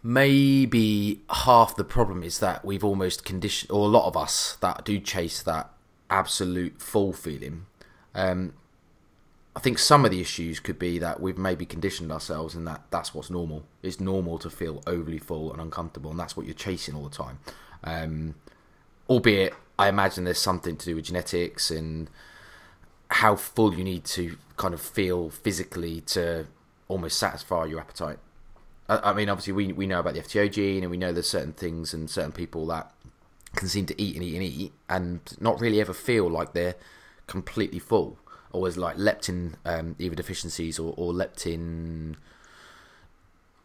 maybe 0.02 1.20
half 1.30 1.76
the 1.76 1.84
problem 1.84 2.22
is 2.22 2.40
that 2.40 2.64
we've 2.64 2.84
almost 2.84 3.24
conditioned, 3.24 3.70
or 3.70 3.86
a 3.86 3.90
lot 3.90 4.06
of 4.06 4.16
us 4.16 4.56
that 4.60 4.84
do 4.84 4.98
chase 4.98 5.42
that 5.42 5.70
absolute 6.10 6.80
full 6.80 7.12
feeling. 7.12 7.66
Um, 8.14 8.54
I 9.54 9.60
think 9.60 9.78
some 9.78 10.04
of 10.04 10.10
the 10.10 10.20
issues 10.20 10.60
could 10.60 10.78
be 10.78 10.98
that 10.98 11.20
we've 11.20 11.36
maybe 11.36 11.66
conditioned 11.66 12.10
ourselves 12.10 12.54
and 12.54 12.66
that 12.66 12.82
that's 12.90 13.14
what's 13.14 13.30
normal. 13.30 13.64
It's 13.82 14.00
normal 14.00 14.38
to 14.38 14.50
feel 14.50 14.82
overly 14.86 15.18
full 15.18 15.52
and 15.52 15.60
uncomfortable, 15.60 16.10
and 16.10 16.18
that's 16.18 16.36
what 16.36 16.46
you're 16.46 16.54
chasing 16.54 16.94
all 16.94 17.04
the 17.04 17.10
time. 17.10 17.38
Um, 17.84 18.34
albeit, 19.08 19.54
I 19.78 19.88
imagine 19.88 20.24
there's 20.24 20.38
something 20.38 20.76
to 20.76 20.84
do 20.86 20.96
with 20.96 21.04
genetics 21.04 21.70
and 21.70 22.08
how 23.12 23.36
full 23.36 23.74
you 23.74 23.84
need 23.84 24.04
to 24.04 24.36
kind 24.56 24.74
of 24.74 24.80
feel 24.80 25.30
physically 25.30 26.00
to 26.00 26.46
almost 26.88 27.18
satisfy 27.18 27.64
your 27.64 27.80
appetite. 27.80 28.18
I, 28.88 29.10
I 29.10 29.12
mean, 29.12 29.28
obviously, 29.28 29.52
we 29.52 29.72
we 29.72 29.86
know 29.86 30.00
about 30.00 30.14
the 30.14 30.20
FTO 30.20 30.50
gene, 30.50 30.82
and 30.82 30.90
we 30.90 30.96
know 30.96 31.12
there's 31.12 31.28
certain 31.28 31.52
things 31.52 31.94
and 31.94 32.08
certain 32.08 32.32
people 32.32 32.66
that 32.66 32.92
can 33.54 33.68
seem 33.68 33.86
to 33.86 34.00
eat 34.00 34.16
and 34.16 34.24
eat 34.24 34.34
and 34.34 34.42
eat, 34.44 34.72
and 34.88 35.20
not 35.40 35.60
really 35.60 35.80
ever 35.80 35.92
feel 35.92 36.28
like 36.28 36.52
they're 36.52 36.76
completely 37.26 37.78
full. 37.78 38.18
Always 38.52 38.76
like 38.76 38.96
leptin 38.96 39.54
um, 39.64 39.96
either 39.98 40.14
deficiencies 40.14 40.78
or, 40.78 40.94
or 40.96 41.12
leptin 41.12 42.16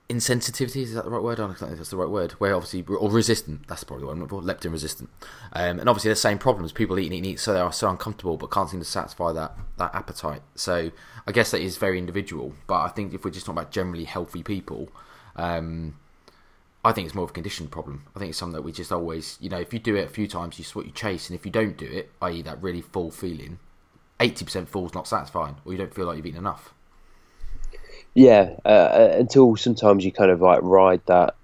insensitivity 0.09 0.83
is 0.83 0.93
that 0.93 1.03
the 1.03 1.11
right 1.11 1.21
word? 1.21 1.39
I 1.39 1.47
don't 1.47 1.57
think 1.57 1.75
that's 1.75 1.89
the 1.89 1.97
right 1.97 2.09
word. 2.09 2.31
Where 2.33 2.55
obviously 2.55 2.83
or 2.95 3.11
resistant. 3.11 3.67
That's 3.67 3.83
probably 3.83 4.05
what 4.05 4.13
I'm 4.13 4.21
looking 4.21 4.41
for. 4.41 4.45
Leptin 4.45 4.71
resistant. 4.71 5.09
Um, 5.53 5.79
and 5.79 5.89
obviously 5.89 6.09
the 6.09 6.15
same 6.15 6.37
problems. 6.37 6.71
People 6.71 6.97
eat 6.99 7.07
and 7.07 7.13
eat 7.13 7.17
and 7.17 7.25
eat, 7.25 7.39
so 7.39 7.53
they 7.53 7.59
are 7.59 7.73
so 7.73 7.89
uncomfortable, 7.89 8.37
but 8.37 8.51
can't 8.51 8.69
seem 8.69 8.79
to 8.79 8.85
satisfy 8.85 9.31
that 9.33 9.55
that 9.77 9.93
appetite. 9.93 10.41
So 10.55 10.91
I 11.25 11.31
guess 11.31 11.51
that 11.51 11.61
is 11.61 11.77
very 11.77 11.97
individual. 11.97 12.53
But 12.67 12.81
I 12.81 12.87
think 12.89 13.13
if 13.13 13.25
we're 13.25 13.31
just 13.31 13.45
talking 13.45 13.59
about 13.59 13.71
generally 13.71 14.05
healthy 14.05 14.43
people, 14.43 14.89
um, 15.35 15.97
I 16.85 16.93
think 16.93 17.05
it's 17.05 17.15
more 17.15 17.25
of 17.25 17.31
a 17.31 17.33
conditioned 17.33 17.71
problem. 17.71 18.03
I 18.15 18.19
think 18.19 18.29
it's 18.29 18.37
something 18.37 18.55
that 18.55 18.61
we 18.61 18.71
just 18.71 18.93
always, 18.93 19.37
you 19.41 19.49
know, 19.49 19.59
if 19.59 19.73
you 19.73 19.79
do 19.79 19.95
it 19.95 20.05
a 20.05 20.09
few 20.09 20.27
times, 20.27 20.57
you 20.57 20.65
what 20.73 20.85
you 20.85 20.91
chase, 20.93 21.29
and 21.29 21.37
if 21.37 21.45
you 21.45 21.51
don't 21.51 21.77
do 21.77 21.85
it, 21.85 22.11
i.e., 22.21 22.41
that 22.43 22.61
really 22.61 22.81
full 22.81 23.11
feeling, 23.11 23.59
eighty 24.21 24.45
percent 24.45 24.69
full 24.69 24.85
is 24.85 24.93
not 24.93 25.07
satisfying, 25.07 25.57
or 25.65 25.73
you 25.73 25.77
don't 25.77 25.93
feel 25.93 26.05
like 26.05 26.15
you've 26.15 26.25
eaten 26.27 26.39
enough. 26.39 26.73
Yeah, 28.17 28.55
uh, 28.65 28.67
uh, 28.67 29.15
until 29.19 29.55
sometimes 29.55 30.03
you 30.03 30.11
kind 30.11 30.31
of 30.31 30.41
like 30.41 30.59
ride 30.63 31.01
that 31.05 31.35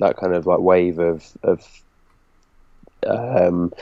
that 0.00 0.16
kind 0.16 0.34
of 0.34 0.46
like 0.46 0.60
wave 0.60 0.98
of 0.98 1.30
of 1.42 1.62
um, 3.06 3.72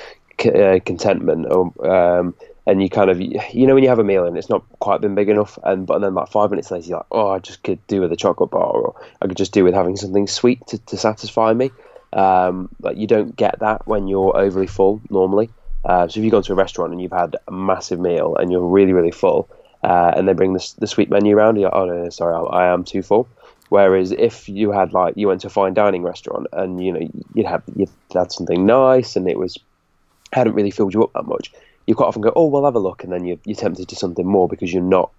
c- 0.41 0.51
uh, 0.51 0.81
contentment, 0.85 1.47
or 1.51 1.73
um, 1.91 2.35
and 2.67 2.83
you 2.83 2.89
kind 2.89 3.11
of 3.11 3.21
you 3.21 3.67
know 3.67 3.75
when 3.75 3.83
you 3.83 3.89
have 3.89 3.99
a 3.99 4.05
meal 4.05 4.25
and 4.27 4.37
it's 4.37 4.49
not 4.49 4.65
quite 4.79 5.01
been 5.01 5.15
big 5.15 5.29
enough, 5.29 5.59
and 5.63 5.87
but 5.87 6.01
then 6.01 6.15
like 6.15 6.29
five 6.29 6.51
minutes 6.51 6.71
later 6.71 6.89
you're 6.89 6.99
like, 6.99 7.07
oh, 7.11 7.29
I 7.29 7.39
just 7.39 7.63
could 7.63 7.85
do 7.87 8.01
with 8.01 8.13
a 8.13 8.17
chocolate 8.17 8.51
bar, 8.51 8.73
or 8.73 8.95
I 9.21 9.27
could 9.27 9.37
just 9.37 9.53
do 9.53 9.65
with 9.65 9.75
having 9.75 9.97
something 9.97 10.27
sweet 10.27 10.67
to, 10.69 10.79
to 10.79 10.97
satisfy 10.97 11.53
me. 11.53 11.71
Um, 12.13 12.69
but 12.81 12.97
you 12.97 13.07
don't 13.07 13.37
get 13.37 13.61
that 13.61 13.87
when 13.87 14.09
you're 14.09 14.37
overly 14.37 14.67
full 14.67 15.01
normally. 15.11 15.51
Uh, 15.85 16.09
so 16.09 16.19
if 16.19 16.25
you 16.25 16.31
go 16.31 16.43
to 16.43 16.53
a 16.53 16.57
restaurant 16.57 16.93
and 16.93 17.01
you've 17.01 17.13
had 17.13 17.37
a 17.47 17.53
massive 17.53 18.01
meal 18.01 18.37
and 18.37 18.51
you're 18.51 18.67
really 18.67 18.93
really 18.93 19.13
full, 19.13 19.49
uh, 19.83 20.13
and 20.17 20.29
they 20.29 20.33
bring 20.33 20.53
the, 20.53 20.75
the 20.79 20.87
sweet 20.87 21.11
menu 21.11 21.37
around. 21.37 21.57
You're 21.57 21.71
like, 21.71 21.79
oh 21.79 21.87
no, 21.87 22.09
sorry, 22.11 22.35
I, 22.35 22.65
I 22.65 22.73
am 22.73 22.85
too 22.85 23.03
full. 23.03 23.29
Whereas 23.69 24.11
if 24.11 24.49
you 24.49 24.73
had 24.73 24.93
like 24.93 25.17
you 25.17 25.29
went 25.29 25.43
to 25.43 25.47
a 25.47 25.51
fine 25.51 25.75
dining 25.75 26.03
restaurant 26.03 26.49
and 26.53 26.85
you 26.85 26.93
know 26.93 27.09
you'd 27.35 27.47
have 27.47 27.63
you'd 27.77 27.89
had 28.13 28.33
something 28.33 28.67
nice 28.67 29.15
and 29.15 29.29
it 29.29 29.39
was 29.39 29.59
hadn't 30.33 30.55
really 30.55 30.73
filled 30.73 30.93
you 30.93 31.05
up 31.05 31.13
that 31.13 31.27
much, 31.27 31.53
you 31.87 31.95
quite 31.95 32.07
often 32.07 32.23
go, 32.23 32.33
oh, 32.35 32.47
we'll 32.47 32.65
have 32.65 32.75
a 32.75 32.81
look, 32.81 33.05
and 33.05 33.13
then 33.13 33.25
you're, 33.25 33.39
you're 33.45 33.57
tempted 33.57 33.89
to 33.89 33.97
something 33.97 34.27
more 34.27 34.49
because 34.49 34.73
you're 34.73 34.83
not, 34.83 35.11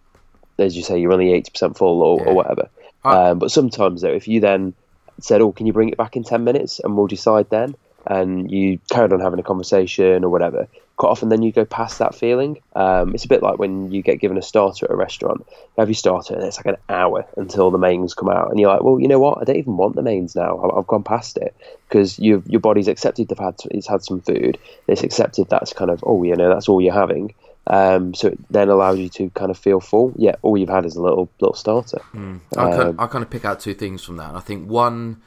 as 0.60 0.76
you 0.76 0.84
say, 0.84 1.00
you're 1.00 1.14
only 1.14 1.32
eighty 1.34 1.50
percent 1.50 1.78
full 1.78 2.02
or, 2.02 2.20
yeah. 2.20 2.28
or 2.28 2.36
whatever. 2.36 2.70
Um, 3.04 3.40
but 3.40 3.52
sometimes 3.52 4.02
though, 4.02 4.14
if 4.14 4.28
you 4.28 4.40
then 4.40 4.74
said, 5.20 5.42
oh, 5.42 5.52
can 5.52 5.66
you 5.66 5.74
bring 5.74 5.90
it 5.90 5.98
back 5.98 6.16
in 6.16 6.24
ten 6.24 6.44
minutes 6.44 6.80
and 6.80 6.98
we'll 6.98 7.08
decide 7.08 7.50
then, 7.50 7.76
and 8.06 8.50
you 8.52 8.80
carried 8.90 9.14
on 9.14 9.20
having 9.20 9.40
a 9.40 9.44
conversation 9.44 10.24
or 10.24 10.30
whatever, 10.30 10.68
quite 10.98 11.10
often 11.10 11.30
then 11.30 11.42
you 11.42 11.52
go 11.52 11.66
past 11.66 12.00
that 12.00 12.14
feeling. 12.14 12.62
Um, 12.76 13.16
it's 13.16 13.26
a 13.26 13.28
bit 13.28 13.42
like 13.42 13.58
when 13.58 13.92
you 13.92 14.02
get 14.02 14.20
given 14.20 14.38
a 14.38 14.42
starter 14.42 14.86
at 14.86 14.92
a 14.92 14.96
restaurant. 14.96 15.46
You 15.50 15.82
have 15.82 15.90
your 15.90 15.96
starter 15.96 16.36
and 16.36 16.44
it's 16.44 16.58
like 16.58 16.68
an 16.68 16.78
hour 16.90 17.26
until 17.38 17.72
the 17.72 17.78
mains 17.78 18.14
come 18.14 18.30
out, 18.30 18.52
and 18.52 18.60
you're 18.60 18.72
like, 18.72 18.84
well, 18.84 19.00
you 19.00 19.08
know 19.08 19.20
what? 19.20 19.40
I 19.42 19.44
don't 19.44 19.58
even 19.58 19.78
want 19.78 19.96
the 19.96 20.04
mains 20.04 20.36
now. 20.36 20.62
I've, 20.64 20.78
I've 20.78 20.88
gone 20.88 21.04
past 21.04 21.38
it 21.38 21.56
because 21.88 22.20
your 22.20 22.40
body's 22.60 22.88
accepted 22.88 23.28
they've 23.30 23.38
had 23.38 23.56
it's 23.72 23.88
had 23.88 24.04
some 24.04 24.22
food. 24.22 24.58
It's 24.88 25.04
accepted 25.04 25.50
that's 25.50 25.74
kind 25.74 25.90
of 25.92 26.04
oh, 26.06 26.22
you 26.24 26.36
know, 26.36 26.50
that's 26.50 26.70
all 26.70 26.82
you're 26.82 26.94
having. 26.94 27.34
Um, 27.68 28.14
so 28.14 28.30
it 28.30 28.40
then 28.50 28.70
allows 28.70 28.98
you 28.98 29.10
to 29.10 29.30
kind 29.32 29.52
of 29.52 29.58
feel 29.58 29.80
full. 29.80 30.14
Yeah, 30.18 30.36
all 30.42 30.58
you've 30.58 30.70
had 30.70 30.86
is 30.86 30.96
a 30.96 31.02
little 31.02 31.30
little 31.40 31.56
starter. 31.56 32.02
Mm. 32.14 32.42
I, 32.58 32.64
um, 32.64 32.72
kind 32.72 32.90
of, 32.90 33.00
I 33.00 33.08
kind 33.08 33.24
of 33.24 33.30
pick 33.30 33.46
out 33.46 33.60
two 33.60 33.74
things 33.74 34.04
from 34.04 34.18
that. 34.18 34.36
I 34.36 34.40
think 34.40 34.70
one, 34.70 35.22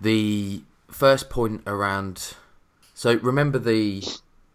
the 0.00 0.62
first 0.90 1.30
point 1.30 1.62
around. 1.66 2.34
So 2.94 3.14
remember 3.14 3.58
the 3.58 4.02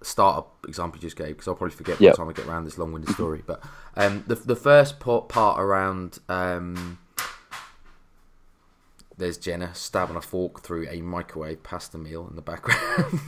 startup 0.01 0.65
example 0.67 0.99
you 0.99 1.01
just 1.01 1.15
gave 1.15 1.29
because 1.29 1.47
I'll 1.47 1.55
probably 1.55 1.75
forget 1.75 1.99
yep. 1.99 2.11
by 2.11 2.13
the 2.13 2.17
time 2.17 2.29
I 2.29 2.33
get 2.33 2.45
around 2.45 2.65
this 2.65 2.77
long-winded 2.77 3.13
story. 3.15 3.43
But 3.45 3.63
um, 3.95 4.23
the 4.27 4.35
the 4.35 4.55
first 4.55 4.99
part, 4.99 5.29
part 5.29 5.59
around 5.59 6.19
um, 6.29 6.99
there's 9.17 9.37
Jenna 9.37 9.73
stabbing 9.73 10.15
a 10.15 10.21
fork 10.21 10.61
through 10.61 10.87
a 10.89 11.01
microwave 11.01 11.63
pasta 11.63 11.97
meal 11.97 12.27
in 12.29 12.35
the 12.35 12.41
background. 12.41 13.21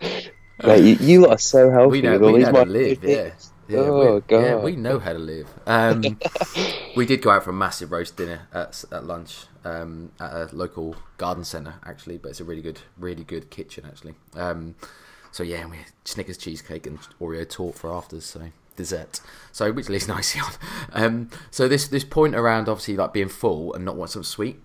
Mate, 0.64 0.84
you, 0.84 0.94
you 1.00 1.26
are 1.26 1.38
so 1.38 1.70
healthy. 1.70 1.90
We 1.90 2.02
know, 2.02 2.18
we 2.18 2.38
know 2.38 2.52
how 2.52 2.64
to 2.64 2.70
live, 2.70 3.02
yeah. 3.02 3.30
Yeah, 3.72 3.78
oh 3.80 4.20
god! 4.20 4.40
Yeah, 4.40 4.56
we 4.56 4.76
know 4.76 4.98
how 4.98 5.12
to 5.12 5.18
live. 5.18 5.48
Um, 5.66 6.18
we 6.96 7.06
did 7.06 7.22
go 7.22 7.30
out 7.30 7.44
for 7.44 7.50
a 7.50 7.54
massive 7.54 7.92
roast 7.92 8.16
dinner 8.16 8.48
at, 8.52 8.84
at 8.92 9.04
lunch 9.04 9.46
um, 9.64 10.12
at 10.20 10.32
a 10.32 10.48
local 10.52 10.96
garden 11.18 11.44
centre, 11.44 11.74
actually, 11.84 12.18
but 12.18 12.30
it's 12.30 12.40
a 12.40 12.44
really 12.44 12.62
good, 12.62 12.80
really 12.98 13.24
good 13.24 13.50
kitchen, 13.50 13.84
actually. 13.86 14.14
Um, 14.34 14.74
so 15.30 15.42
yeah, 15.42 15.66
we 15.66 15.78
had 15.78 15.86
Snickers 16.04 16.36
cheesecake 16.36 16.86
and 16.86 16.98
Oreo 17.20 17.48
torte 17.48 17.76
for 17.76 17.90
afters. 17.90 18.26
So 18.26 18.42
dessert. 18.76 19.20
So 19.52 19.72
which 19.72 19.88
leaves 19.88 20.08
nicely 20.16 20.40
on. 20.40 20.52
Um, 20.92 21.30
so 21.50 21.68
this 21.68 21.88
this 21.88 22.04
point 22.04 22.34
around 22.34 22.68
obviously 22.68 22.96
like 22.96 23.12
being 23.12 23.28
full 23.28 23.72
and 23.74 23.84
not 23.84 23.96
want 23.96 24.10
something 24.10 24.26
sweet. 24.26 24.60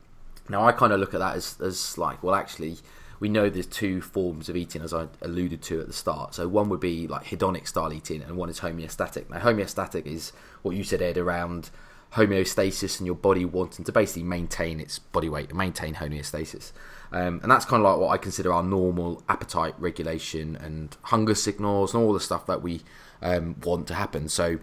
Now 0.50 0.66
I 0.66 0.72
kind 0.72 0.94
of 0.94 1.00
look 1.00 1.14
at 1.14 1.20
that 1.20 1.36
as 1.36 1.60
as 1.62 1.98
like 1.98 2.24
well 2.24 2.36
actually 2.36 2.78
we 3.20 3.30
know 3.30 3.50
there's 3.50 3.66
two 3.66 4.02
forms 4.02 4.50
of 4.50 4.56
eating 4.56 4.82
as 4.82 4.94
I 4.94 5.08
alluded 5.22 5.62
to 5.64 5.82
at 5.82 5.88
the 5.88 5.94
start. 5.94 6.36
So 6.36 6.48
one 6.48 6.70
would 6.70 6.80
be 6.80 7.08
like 7.08 7.26
hedonic 7.26 7.68
style 7.68 7.92
eating 7.92 8.22
and 8.22 8.38
one 8.38 8.50
is 8.50 8.60
homeostatic. 8.60 9.30
Now 9.30 9.40
homeostatic 9.40 10.06
is 10.06 10.32
what 10.62 10.76
you 10.76 10.84
said 10.84 11.02
Ed 11.02 11.18
around 11.18 11.70
homeostasis 12.14 13.00
and 13.00 13.06
your 13.06 13.16
body 13.16 13.44
wanting 13.44 13.86
to 13.86 13.92
basically 13.92 14.24
maintain 14.24 14.80
its 14.80 15.00
body 15.00 15.30
weight 15.30 15.50
and 15.50 15.58
maintain 15.58 15.96
homeostasis. 15.96 16.72
Um, 17.12 17.40
and 17.42 17.52
that's 17.52 17.66
kind 17.66 17.84
of 17.84 17.92
like 17.92 18.00
what 18.00 18.10
I 18.10 18.18
consider 18.18 18.54
our 18.54 18.64
normal 18.64 19.24
appetite 19.30 19.76
regulation 19.78 20.56
and 20.56 20.96
hunger 21.04 21.36
signals 21.36 21.94
and 21.94 22.04
all 22.04 22.14
the 22.14 22.20
stuff 22.20 22.46
that 22.48 22.62
we 22.62 22.82
um, 23.22 23.56
want 23.64 23.88
to 23.88 23.94
happen. 23.94 24.30
So 24.30 24.60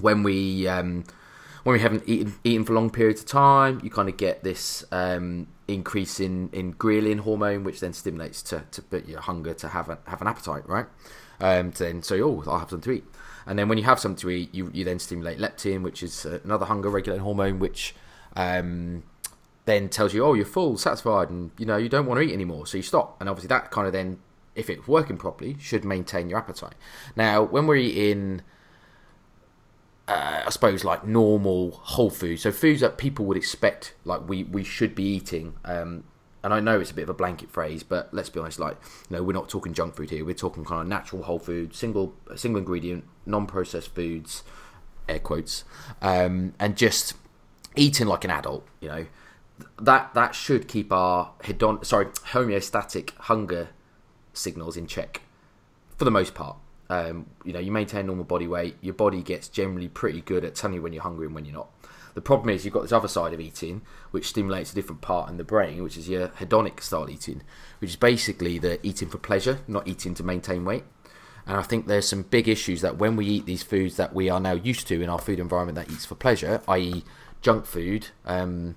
when 0.00 0.22
we 0.22 0.66
um, 0.68 1.04
when 1.64 1.74
we 1.74 1.80
haven't 1.80 2.04
eaten 2.06 2.34
eaten 2.44 2.64
for 2.64 2.72
long 2.72 2.90
periods 2.90 3.20
of 3.20 3.26
time, 3.26 3.80
you 3.82 3.90
kind 3.90 4.08
of 4.08 4.16
get 4.16 4.42
this 4.42 4.84
um, 4.92 5.48
increase 5.74 6.20
in, 6.20 6.48
in 6.52 6.74
ghrelin 6.74 7.20
hormone, 7.20 7.64
which 7.64 7.80
then 7.80 7.92
stimulates 7.92 8.42
to, 8.44 8.64
to 8.70 8.82
put 8.82 9.08
your 9.08 9.20
hunger 9.20 9.54
to 9.54 9.68
have 9.68 9.88
a, 9.88 9.98
have 10.06 10.20
an 10.20 10.28
appetite, 10.28 10.68
right? 10.68 10.86
Um, 11.40 11.72
to 11.72 11.84
then 11.84 12.02
say, 12.02 12.20
oh, 12.20 12.42
I'll 12.46 12.58
have 12.58 12.70
something 12.70 12.92
to 12.92 12.98
eat. 12.98 13.04
And 13.46 13.58
then 13.58 13.68
when 13.68 13.78
you 13.78 13.84
have 13.84 13.98
something 13.98 14.20
to 14.20 14.30
eat, 14.30 14.54
you, 14.54 14.70
you 14.72 14.84
then 14.84 14.98
stimulate 14.98 15.38
leptin, 15.38 15.82
which 15.82 16.02
is 16.02 16.24
another 16.24 16.66
hunger 16.66 16.88
regulating 16.88 17.24
hormone, 17.24 17.58
which 17.58 17.94
um, 18.36 19.02
then 19.64 19.88
tells 19.88 20.14
you, 20.14 20.24
oh, 20.24 20.34
you're 20.34 20.44
full, 20.44 20.76
satisfied, 20.76 21.30
and 21.30 21.50
you 21.58 21.66
know 21.66 21.76
you 21.76 21.88
don't 21.88 22.06
want 22.06 22.20
to 22.20 22.26
eat 22.26 22.32
anymore, 22.32 22.66
so 22.66 22.76
you 22.76 22.82
stop. 22.82 23.16
And 23.20 23.28
obviously 23.28 23.48
that 23.48 23.70
kind 23.70 23.86
of 23.86 23.92
then, 23.92 24.18
if 24.54 24.70
it's 24.70 24.86
working 24.86 25.16
properly, 25.16 25.56
should 25.58 25.84
maintain 25.84 26.28
your 26.28 26.38
appetite. 26.38 26.74
Now, 27.16 27.42
when 27.42 27.66
we're 27.66 27.76
eating, 27.76 28.42
uh, 30.08 30.42
I 30.46 30.50
suppose 30.50 30.84
like 30.84 31.06
normal 31.06 31.72
whole 31.72 32.10
food, 32.10 32.40
so 32.40 32.50
foods 32.50 32.80
that 32.80 32.98
people 32.98 33.24
would 33.26 33.36
expect, 33.36 33.94
like 34.04 34.28
we 34.28 34.44
we 34.44 34.64
should 34.64 34.94
be 34.94 35.04
eating. 35.04 35.54
Um, 35.64 36.04
and 36.44 36.52
I 36.52 36.58
know 36.58 36.80
it's 36.80 36.90
a 36.90 36.94
bit 36.94 37.02
of 37.02 37.08
a 37.08 37.14
blanket 37.14 37.52
phrase, 37.52 37.84
but 37.84 38.12
let's 38.12 38.28
be 38.28 38.40
honest, 38.40 38.58
like 38.58 38.76
you 39.08 39.16
know, 39.16 39.22
we're 39.22 39.32
not 39.32 39.48
talking 39.48 39.72
junk 39.72 39.94
food 39.94 40.10
here. 40.10 40.24
We're 40.24 40.34
talking 40.34 40.64
kind 40.64 40.80
of 40.80 40.88
natural 40.88 41.22
whole 41.22 41.38
food, 41.38 41.74
single 41.74 42.14
single 42.34 42.58
ingredient, 42.58 43.04
non-processed 43.26 43.94
foods, 43.94 44.42
air 45.08 45.20
quotes, 45.20 45.64
um, 46.00 46.54
and 46.58 46.76
just 46.76 47.14
eating 47.76 48.08
like 48.08 48.24
an 48.24 48.30
adult. 48.30 48.66
You 48.80 48.88
know, 48.88 49.06
that 49.80 50.14
that 50.14 50.34
should 50.34 50.66
keep 50.66 50.92
our 50.92 51.32
hedon 51.44 51.84
sorry 51.84 52.06
homeostatic 52.06 53.10
hunger 53.16 53.68
signals 54.32 54.76
in 54.76 54.86
check 54.86 55.22
for 55.96 56.04
the 56.04 56.10
most 56.10 56.34
part. 56.34 56.56
Um, 56.92 57.24
you 57.42 57.54
know, 57.54 57.58
you 57.58 57.72
maintain 57.72 58.04
normal 58.04 58.26
body 58.26 58.46
weight. 58.46 58.76
Your 58.82 58.92
body 58.92 59.22
gets 59.22 59.48
generally 59.48 59.88
pretty 59.88 60.20
good 60.20 60.44
at 60.44 60.54
telling 60.54 60.74
you 60.74 60.82
when 60.82 60.92
you're 60.92 61.02
hungry 61.02 61.24
and 61.24 61.34
when 61.34 61.46
you're 61.46 61.54
not. 61.54 61.70
The 62.12 62.20
problem 62.20 62.50
is 62.50 62.66
you've 62.66 62.74
got 62.74 62.82
this 62.82 62.92
other 62.92 63.08
side 63.08 63.32
of 63.32 63.40
eating, 63.40 63.80
which 64.10 64.28
stimulates 64.28 64.72
a 64.72 64.74
different 64.74 65.00
part 65.00 65.30
in 65.30 65.38
the 65.38 65.44
brain, 65.44 65.82
which 65.82 65.96
is 65.96 66.06
your 66.06 66.28
hedonic 66.28 66.82
style 66.82 67.08
eating, 67.08 67.42
which 67.78 67.90
is 67.90 67.96
basically 67.96 68.58
the 68.58 68.78
eating 68.86 69.08
for 69.08 69.16
pleasure, 69.16 69.60
not 69.66 69.88
eating 69.88 70.14
to 70.16 70.22
maintain 70.22 70.66
weight. 70.66 70.84
And 71.46 71.56
I 71.56 71.62
think 71.62 71.86
there's 71.86 72.06
some 72.06 72.24
big 72.24 72.46
issues 72.46 72.82
that 72.82 72.98
when 72.98 73.16
we 73.16 73.24
eat 73.24 73.46
these 73.46 73.62
foods 73.62 73.96
that 73.96 74.14
we 74.14 74.28
are 74.28 74.38
now 74.38 74.52
used 74.52 74.86
to 74.88 75.00
in 75.00 75.08
our 75.08 75.18
food 75.18 75.40
environment 75.40 75.76
that 75.76 75.90
eats 75.90 76.04
for 76.04 76.14
pleasure, 76.14 76.60
i.e., 76.68 77.04
junk 77.40 77.64
food, 77.64 78.08
um, 78.26 78.76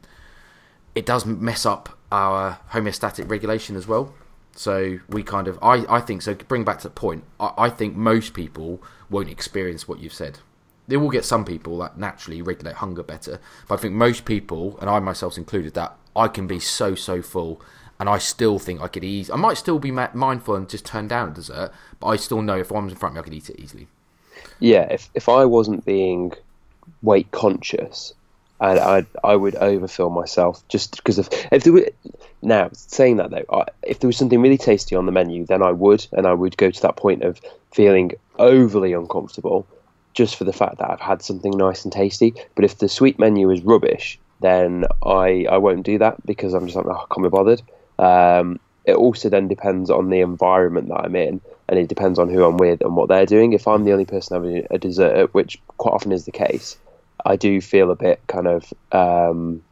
it 0.95 1.05
does 1.05 1.25
mess 1.25 1.65
up 1.65 1.99
our 2.13 2.59
homeostatic 2.71 3.29
regulation 3.29 3.75
as 3.75 3.85
well. 3.85 4.13
So 4.55 4.99
we 5.09 5.21
kind 5.21 5.47
of, 5.47 5.59
I, 5.61 5.85
I 5.89 5.99
think, 5.99 6.21
so 6.21 6.33
bring 6.33 6.63
back 6.63 6.77
to 6.79 6.87
the 6.87 6.93
point, 6.93 7.25
I, 7.39 7.51
I 7.57 7.69
think 7.69 7.95
most 7.95 8.33
people 8.33 8.81
won't 9.09 9.29
experience 9.29 9.87
what 9.87 9.99
you've 9.99 10.13
said. 10.13 10.39
They 10.87 10.97
will 10.97 11.09
get 11.09 11.25
some 11.25 11.45
people 11.45 11.77
that 11.79 11.97
naturally 11.97 12.41
regulate 12.41 12.75
hunger 12.75 13.03
better, 13.03 13.39
but 13.67 13.79
I 13.79 13.81
think 13.81 13.95
most 13.95 14.23
people, 14.23 14.77
and 14.79 14.89
I 14.89 14.99
myself 14.99 15.37
included, 15.37 15.73
that 15.73 15.97
I 16.15 16.27
can 16.27 16.47
be 16.47 16.59
so 16.59 16.95
so 16.95 17.21
full, 17.21 17.61
and 17.99 18.07
I 18.07 18.17
still 18.17 18.59
think 18.59 18.81
I 18.81 18.87
could 18.87 19.03
ease. 19.03 19.29
I 19.29 19.35
might 19.35 19.57
still 19.57 19.79
be 19.79 19.91
mindful 19.91 20.55
and 20.55 20.69
just 20.69 20.85
turn 20.85 21.07
down 21.07 21.29
a 21.29 21.33
dessert, 21.33 21.71
but 21.99 22.07
I 22.07 22.15
still 22.15 22.41
know 22.41 22.57
if 22.57 22.71
one 22.71 22.85
was 22.85 22.93
in 22.93 22.99
front 22.99 23.13
of 23.13 23.15
me, 23.15 23.19
I 23.19 23.23
could 23.23 23.33
eat 23.33 23.49
it 23.49 23.59
easily. 23.59 23.87
Yeah, 24.59 24.83
if 24.91 25.09
if 25.13 25.27
I 25.27 25.45
wasn't 25.45 25.85
being 25.85 26.33
weight 27.01 27.31
conscious, 27.31 28.13
and 28.59 28.79
I 28.79 29.05
I 29.23 29.35
would 29.35 29.55
overfill 29.55 30.09
myself 30.09 30.65
just 30.67 30.95
because 30.95 31.17
of 31.17 31.29
if 31.51 31.63
there 31.63 31.73
were 31.73 31.89
now 32.41 32.69
saying 32.73 33.17
that 33.17 33.31
though 33.31 33.45
I, 33.51 33.65
if 33.83 33.99
there 33.99 34.07
was 34.07 34.17
something 34.17 34.41
really 34.41 34.57
tasty 34.57 34.95
on 34.95 35.05
the 35.05 35.11
menu 35.11 35.45
then 35.45 35.61
I 35.61 35.71
would 35.71 36.05
and 36.11 36.25
I 36.25 36.33
would 36.33 36.57
go 36.57 36.71
to 36.71 36.81
that 36.83 36.95
point 36.95 37.23
of 37.23 37.39
feeling 37.73 38.13
overly 38.39 38.93
uncomfortable 38.93 39.67
just 40.13 40.35
for 40.37 40.45
the 40.45 40.53
fact 40.53 40.77
that 40.77 40.89
I've 40.89 41.01
had 41.01 41.21
something 41.21 41.51
nice 41.57 41.83
and 41.83 41.91
tasty. 41.91 42.33
But 42.55 42.63
if 42.63 42.77
the 42.77 42.87
sweet 42.87 43.19
menu 43.19 43.49
is 43.51 43.61
rubbish 43.61 44.19
then 44.41 44.85
I 45.03 45.45
I 45.49 45.57
won't 45.57 45.85
do 45.85 45.97
that 45.99 46.25
because 46.25 46.53
I'm 46.53 46.65
just 46.65 46.77
like 46.77 46.85
oh, 46.85 46.91
I 46.91 47.13
can't 47.13 47.23
be 47.23 47.29
bothered. 47.29 47.61
Um, 47.97 48.59
it 48.85 48.95
also 48.95 49.29
then 49.29 49.47
depends 49.47 49.89
on 49.89 50.09
the 50.09 50.19
environment 50.19 50.89
that 50.89 51.01
I'm 51.05 51.15
in 51.15 51.41
and 51.67 51.79
it 51.79 51.87
depends 51.87 52.19
on 52.19 52.29
who 52.29 52.45
I'm 52.45 52.57
with 52.57 52.81
and 52.81 52.95
what 52.95 53.09
they're 53.09 53.25
doing. 53.25 53.53
If 53.53 53.67
I'm 53.67 53.83
the 53.83 53.91
only 53.91 54.05
person 54.05 54.35
having 54.35 54.67
a 54.69 54.77
dessert 54.77 55.33
which 55.33 55.59
quite 55.77 55.93
often 55.93 56.11
is 56.11 56.25
the 56.25 56.31
case 56.31 56.77
I 57.25 57.35
do 57.35 57.59
feel 57.59 57.91
a 57.91 57.95
bit 57.95 58.21
kind 58.27 58.47
of 58.47 58.71
um, 58.91 59.63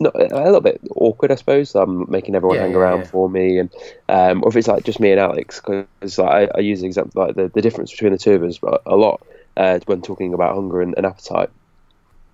not, 0.00 0.14
a 0.14 0.44
little 0.44 0.60
bit 0.60 0.80
awkward, 0.94 1.32
I 1.32 1.34
suppose. 1.36 1.74
I'm 1.74 2.10
making 2.10 2.34
everyone 2.34 2.56
yeah, 2.56 2.62
hang 2.64 2.74
around 2.74 3.00
yeah. 3.00 3.06
for 3.06 3.28
me, 3.28 3.58
and 3.58 3.70
um, 4.08 4.42
or 4.42 4.48
if 4.48 4.56
it's 4.56 4.68
like 4.68 4.84
just 4.84 5.00
me 5.00 5.10
and 5.10 5.20
Alex, 5.20 5.60
because 5.60 6.18
like, 6.18 6.50
I, 6.50 6.58
I, 6.58 6.60
use 6.60 6.80
the 6.80 6.86
example 6.86 7.26
like 7.26 7.36
the, 7.36 7.48
the 7.48 7.62
difference 7.62 7.90
between 7.90 8.12
the 8.12 8.18
two 8.18 8.34
of 8.34 8.42
us 8.42 8.58
a 8.86 8.96
lot 8.96 9.26
uh, 9.56 9.78
when 9.86 10.02
talking 10.02 10.34
about 10.34 10.54
hunger 10.54 10.80
and, 10.80 10.94
and, 10.96 11.06
appetite. 11.06 11.50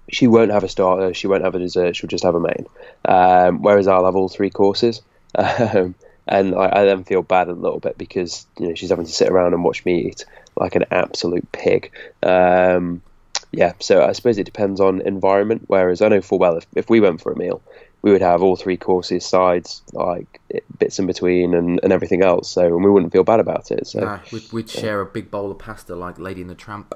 She 0.09 0.29
won't 0.29 0.53
have 0.53 0.63
a 0.63 0.69
starter, 0.69 1.13
she 1.15 1.27
won't 1.27 1.43
have 1.43 1.57
a 1.57 1.59
dessert, 1.59 1.97
she'll 1.97 2.09
just 2.09 2.23
have 2.23 2.37
a 2.37 2.41
main. 2.41 2.67
Um, 3.05 3.63
whereas 3.63 3.89
I'll 3.89 4.05
have 4.05 4.15
all 4.17 4.29
three 4.29 4.51
courses. 4.51 5.03
Um, 5.39 5.95
and 6.29 6.55
I, 6.57 6.81
I, 6.81 6.85
then 6.85 7.05
feel 7.05 7.23
bad 7.23 7.49
a 7.49 7.53
little 7.53 7.79
bit 7.79 7.97
because 7.97 8.47
you 8.59 8.69
know 8.69 8.75
she's 8.75 8.91
having 8.91 9.07
to 9.07 9.13
sit 9.13 9.29
around 9.29 9.55
and 9.55 9.63
watch 9.63 9.85
me 9.85 10.09
eat 10.09 10.25
like 10.57 10.75
an 10.75 10.87
absolute 10.91 11.51
pig. 11.53 11.93
Um, 12.23 13.03
yeah, 13.53 13.73
so 13.81 14.05
I 14.05 14.13
suppose 14.13 14.39
it 14.39 14.45
depends 14.45 14.81
on 14.81 15.01
environment. 15.03 15.65
Whereas 15.67 16.03
I 16.03 16.09
know 16.09 16.21
full 16.21 16.39
well 16.39 16.57
if, 16.57 16.67
if 16.75 16.91
we 16.91 17.01
went 17.01 17.21
for 17.21 17.33
a 17.33 17.37
meal, 17.37 17.63
we 18.03 18.13
would 18.13 18.23
have 18.23 18.43
all 18.43 18.57
three 18.57 18.77
courses, 18.77 19.25
sides, 19.25 19.83
like 19.93 20.41
bits 20.79 20.99
in 20.99 21.07
between, 21.07 21.55
and, 21.55 21.81
and 21.83 21.93
everything 21.93 22.23
else. 22.23 22.51
So 22.51 22.65
and 22.65 22.85
we 22.85 22.91
wouldn't 22.91 23.13
feel 23.13 23.25
bad 23.25 23.41
about 23.41 23.71
it. 23.71 23.87
So 23.87 24.01
nah, 24.01 24.19
we'd, 24.33 24.53
we'd 24.53 24.75
yeah. 24.75 24.81
share 24.81 25.01
a 25.01 25.07
big 25.07 25.31
bowl 25.31 25.51
of 25.51 25.59
pasta 25.59 25.97
like 25.97 26.19
Lady 26.19 26.41
and 26.41 26.51
the 26.51 26.55
Tramp. 26.55 26.95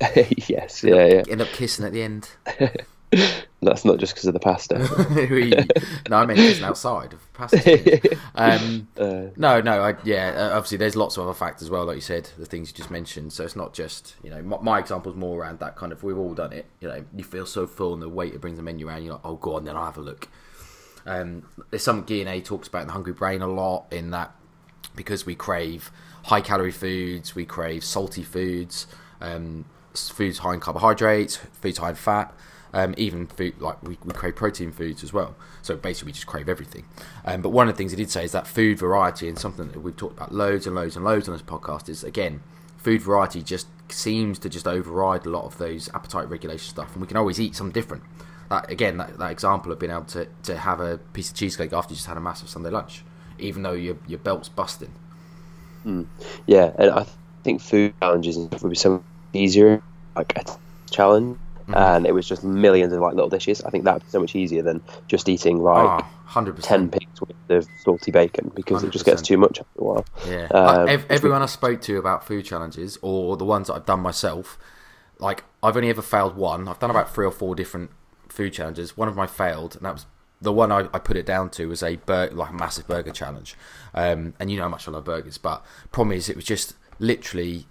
yes, 0.48 0.84
end 0.84 0.94
yeah, 0.94 1.02
up, 1.02 1.26
yeah. 1.26 1.32
End 1.32 1.42
up 1.42 1.48
kissing 1.48 1.84
at 1.84 1.92
the 1.92 2.02
end. 2.02 2.28
That's 3.62 3.84
not 3.84 3.98
just 3.98 4.14
because 4.14 4.26
of 4.26 4.34
the 4.34 4.40
pasta. 4.40 4.78
no, 6.10 6.16
I 6.16 6.26
mean 6.26 6.36
kissing 6.36 6.64
outside 6.64 7.12
of 7.12 7.32
pasta. 7.32 8.16
Um, 8.36 8.88
uh, 8.98 9.26
no, 9.36 9.60
no, 9.60 9.80
I, 9.80 9.94
yeah. 10.04 10.34
Uh, 10.36 10.56
obviously, 10.56 10.76
there's 10.78 10.96
lots 10.96 11.16
of 11.16 11.22
other 11.22 11.34
factors 11.34 11.62
as 11.62 11.70
well, 11.70 11.84
like 11.84 11.94
you 11.94 12.00
said, 12.00 12.28
the 12.36 12.46
things 12.46 12.70
you 12.70 12.74
just 12.74 12.90
mentioned. 12.90 13.32
So 13.32 13.44
it's 13.44 13.54
not 13.54 13.72
just 13.72 14.16
you 14.24 14.30
know 14.30 14.42
my, 14.42 14.58
my 14.60 14.78
example 14.80 15.12
is 15.12 15.16
more 15.16 15.40
around 15.40 15.60
that 15.60 15.76
kind 15.76 15.92
of. 15.92 16.02
We've 16.02 16.18
all 16.18 16.34
done 16.34 16.52
it. 16.52 16.66
You 16.80 16.88
know, 16.88 17.04
you 17.14 17.24
feel 17.24 17.46
so 17.46 17.66
full, 17.66 17.94
and 17.94 18.02
the 18.02 18.08
waiter 18.08 18.38
brings 18.38 18.56
the 18.56 18.62
menu 18.62 18.88
around. 18.88 19.04
You're 19.04 19.14
like, 19.14 19.24
oh, 19.24 19.36
go 19.36 19.54
on, 19.56 19.64
then 19.64 19.76
I'll 19.76 19.84
have 19.84 19.96
a 19.96 20.02
look. 20.02 20.28
Um, 21.06 21.44
Stephan 21.76 22.04
Guyenet 22.04 22.44
talks 22.44 22.66
about 22.66 22.86
the 22.86 22.92
hungry 22.92 23.12
brain 23.12 23.40
a 23.40 23.46
lot 23.46 23.86
in 23.90 24.10
that 24.10 24.34
because 24.96 25.26
we 25.26 25.34
crave 25.34 25.90
high 26.24 26.40
calorie 26.40 26.72
foods, 26.72 27.34
we 27.34 27.44
crave 27.44 27.84
salty 27.84 28.22
foods, 28.22 28.86
um, 29.20 29.64
foods 29.94 30.38
high 30.38 30.54
in 30.54 30.60
carbohydrates, 30.60 31.36
foods 31.36 31.78
high 31.78 31.90
in 31.90 31.94
fat 31.94 32.34
um, 32.74 32.92
even 32.98 33.26
food 33.26 33.58
like 33.60 33.80
we, 33.82 33.96
we 34.04 34.12
crave 34.12 34.36
protein 34.36 34.72
foods 34.72 35.02
as 35.02 35.12
well. 35.12 35.34
So 35.62 35.76
basically, 35.76 36.08
we 36.08 36.12
just 36.12 36.26
crave 36.26 36.48
everything. 36.48 36.84
Um, 37.24 37.40
but 37.40 37.50
one 37.50 37.68
of 37.68 37.74
the 37.74 37.78
things 37.78 37.92
he 37.92 37.96
did 37.96 38.10
say 38.10 38.24
is 38.24 38.32
that 38.32 38.46
food 38.46 38.78
variety 38.78 39.28
and 39.28 39.38
something 39.38 39.68
that 39.68 39.80
we've 39.80 39.96
talked 39.96 40.14
about 40.14 40.34
loads 40.34 40.66
and 40.66 40.74
loads 40.74 40.96
and 40.96 41.04
loads 41.04 41.28
on 41.28 41.34
this 41.34 41.42
podcast 41.42 41.88
is 41.88 42.04
again 42.04 42.40
food 42.76 43.00
variety 43.00 43.42
just 43.42 43.68
seems 43.88 44.38
to 44.40 44.48
just 44.48 44.66
override 44.66 45.24
a 45.24 45.30
lot 45.30 45.44
of 45.44 45.56
those 45.56 45.88
appetite 45.94 46.28
regulation 46.28 46.68
stuff, 46.68 46.92
and 46.92 47.00
we 47.00 47.06
can 47.06 47.16
always 47.16 47.40
eat 47.40 47.54
something 47.54 47.72
different. 47.72 48.02
That 48.50 48.70
again, 48.70 48.98
that, 48.98 49.18
that 49.18 49.30
example 49.30 49.72
of 49.72 49.78
being 49.78 49.92
able 49.92 50.04
to, 50.06 50.26
to 50.42 50.58
have 50.58 50.80
a 50.80 50.98
piece 50.98 51.30
of 51.30 51.36
cheesecake 51.36 51.72
after 51.72 51.92
you 51.92 51.96
just 51.96 52.08
had 52.08 52.16
a 52.16 52.20
massive 52.20 52.48
Sunday 52.48 52.70
lunch, 52.70 53.04
even 53.38 53.62
though 53.62 53.72
your 53.72 53.96
your 54.08 54.18
belt's 54.18 54.48
busting. 54.48 54.92
Mm. 55.86 56.06
Yeah, 56.46 56.72
and 56.76 56.90
I 56.90 57.06
think 57.44 57.60
food 57.60 57.94
challenges 58.00 58.36
would 58.36 58.68
be 58.68 58.74
so 58.74 59.04
easier, 59.32 59.80
like 60.16 60.32
a 60.36 60.44
challenge 60.90 61.38
Mm-hmm. 61.64 61.74
and 61.74 62.06
it 62.06 62.12
was 62.12 62.28
just 62.28 62.44
millions 62.44 62.92
of 62.92 63.00
like 63.00 63.14
little 63.14 63.30
dishes. 63.30 63.62
I 63.62 63.70
think 63.70 63.84
that's 63.84 64.10
so 64.12 64.20
much 64.20 64.36
easier 64.36 64.60
than 64.60 64.82
just 65.08 65.30
eating 65.30 65.62
like 65.62 66.04
oh, 66.36 66.52
ten 66.60 66.90
pigs 66.90 67.20
worth 67.22 67.32
of 67.48 67.66
salty 67.82 68.10
bacon 68.10 68.52
because 68.54 68.82
100%. 68.82 68.86
it 68.88 68.90
just 68.90 69.04
gets 69.06 69.22
too 69.22 69.38
much 69.38 69.60
after 69.60 69.80
a 69.80 69.84
while. 69.84 70.06
Yeah, 70.28 70.46
um, 70.50 70.86
like, 70.86 71.06
everyone 71.08 71.40
I 71.40 71.46
spoke 71.46 71.80
to 71.82 71.96
about 71.96 72.26
food 72.26 72.44
challenges 72.44 72.98
or 73.00 73.38
the 73.38 73.46
ones 73.46 73.68
that 73.68 73.74
I've 73.74 73.86
done 73.86 74.00
myself, 74.00 74.58
like 75.18 75.44
I've 75.62 75.74
only 75.74 75.88
ever 75.88 76.02
failed 76.02 76.36
one. 76.36 76.68
I've 76.68 76.78
done 76.80 76.90
about 76.90 77.14
three 77.14 77.24
or 77.24 77.32
four 77.32 77.54
different 77.54 77.90
food 78.28 78.52
challenges. 78.52 78.94
One 78.94 79.08
of 79.08 79.16
my 79.16 79.26
failed, 79.26 79.76
and 79.76 79.86
that 79.86 79.94
was 79.94 80.06
the 80.42 80.52
one 80.52 80.70
I, 80.70 80.80
I, 80.92 80.98
put 80.98 81.16
it 81.16 81.24
down 81.24 81.48
to 81.50 81.66
was 81.66 81.82
a 81.82 81.96
bur- 81.96 82.30
like 82.32 82.50
a 82.50 82.54
massive 82.54 82.86
burger 82.86 83.12
challenge. 83.12 83.56
Um, 83.94 84.34
and 84.38 84.50
you 84.50 84.58
know 84.58 84.64
how 84.64 84.68
much 84.68 84.86
I 84.86 84.90
love 84.90 85.04
burgers, 85.04 85.38
but 85.38 85.64
problem 85.92 86.14
is 86.14 86.28
it 86.28 86.36
was 86.36 86.44
just 86.44 86.74
literally 86.98 87.64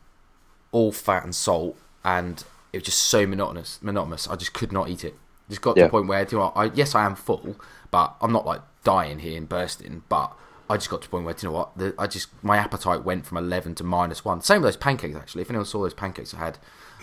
all 0.72 0.92
fat 0.92 1.24
and 1.24 1.36
salt 1.36 1.78
and 2.04 2.44
it 2.74 2.78
was 2.78 2.84
just 2.84 3.04
so 3.04 3.26
monotonous. 3.26 3.80
Monotonous. 3.82 4.28
I 4.28 4.36
just 4.36 4.54
could 4.54 4.72
not 4.72 4.90
eat 4.90 5.06
it. 5.06 5.16
Just 5.50 5.62
got 5.62 5.78
yeah. 5.78 5.84
to 5.84 5.88
the 5.88 5.92
point 5.92 6.08
where, 6.08 6.28
you 6.30 6.38
know, 6.38 6.52
I, 6.56 6.66
yes, 6.74 6.96
I 6.96 7.06
am 7.06 7.16
full, 7.16 7.56
but 7.92 8.16
I'm 8.20 8.32
not 8.32 8.46
like 8.46 8.62
dying 8.84 9.20
here 9.20 9.38
and 9.38 9.48
bursting. 9.48 10.04
But 10.10 10.34
I 10.70 10.78
just 10.78 10.90
got 10.90 11.02
to 11.02 11.08
the 11.08 11.12
point 11.12 11.26
where, 11.26 11.36
you 11.40 11.50
know 11.50 11.54
what, 11.54 11.78
the, 11.78 11.94
I 12.00 12.08
just 12.08 12.30
my 12.44 12.58
appetite 12.58 13.04
went 13.04 13.26
from 13.26 13.38
eleven 13.38 13.76
to 13.76 13.84
minus 13.84 14.26
one. 14.26 14.42
Same 14.42 14.62
with 14.62 14.74
those 14.74 14.78
pancakes 14.78 15.16
actually. 15.16 15.44
If 15.44 15.50
anyone 15.50 15.66
saw 15.66 15.82
those 15.82 15.94
pancakes 15.94 16.34
I 16.34 16.40
had, 16.40 16.58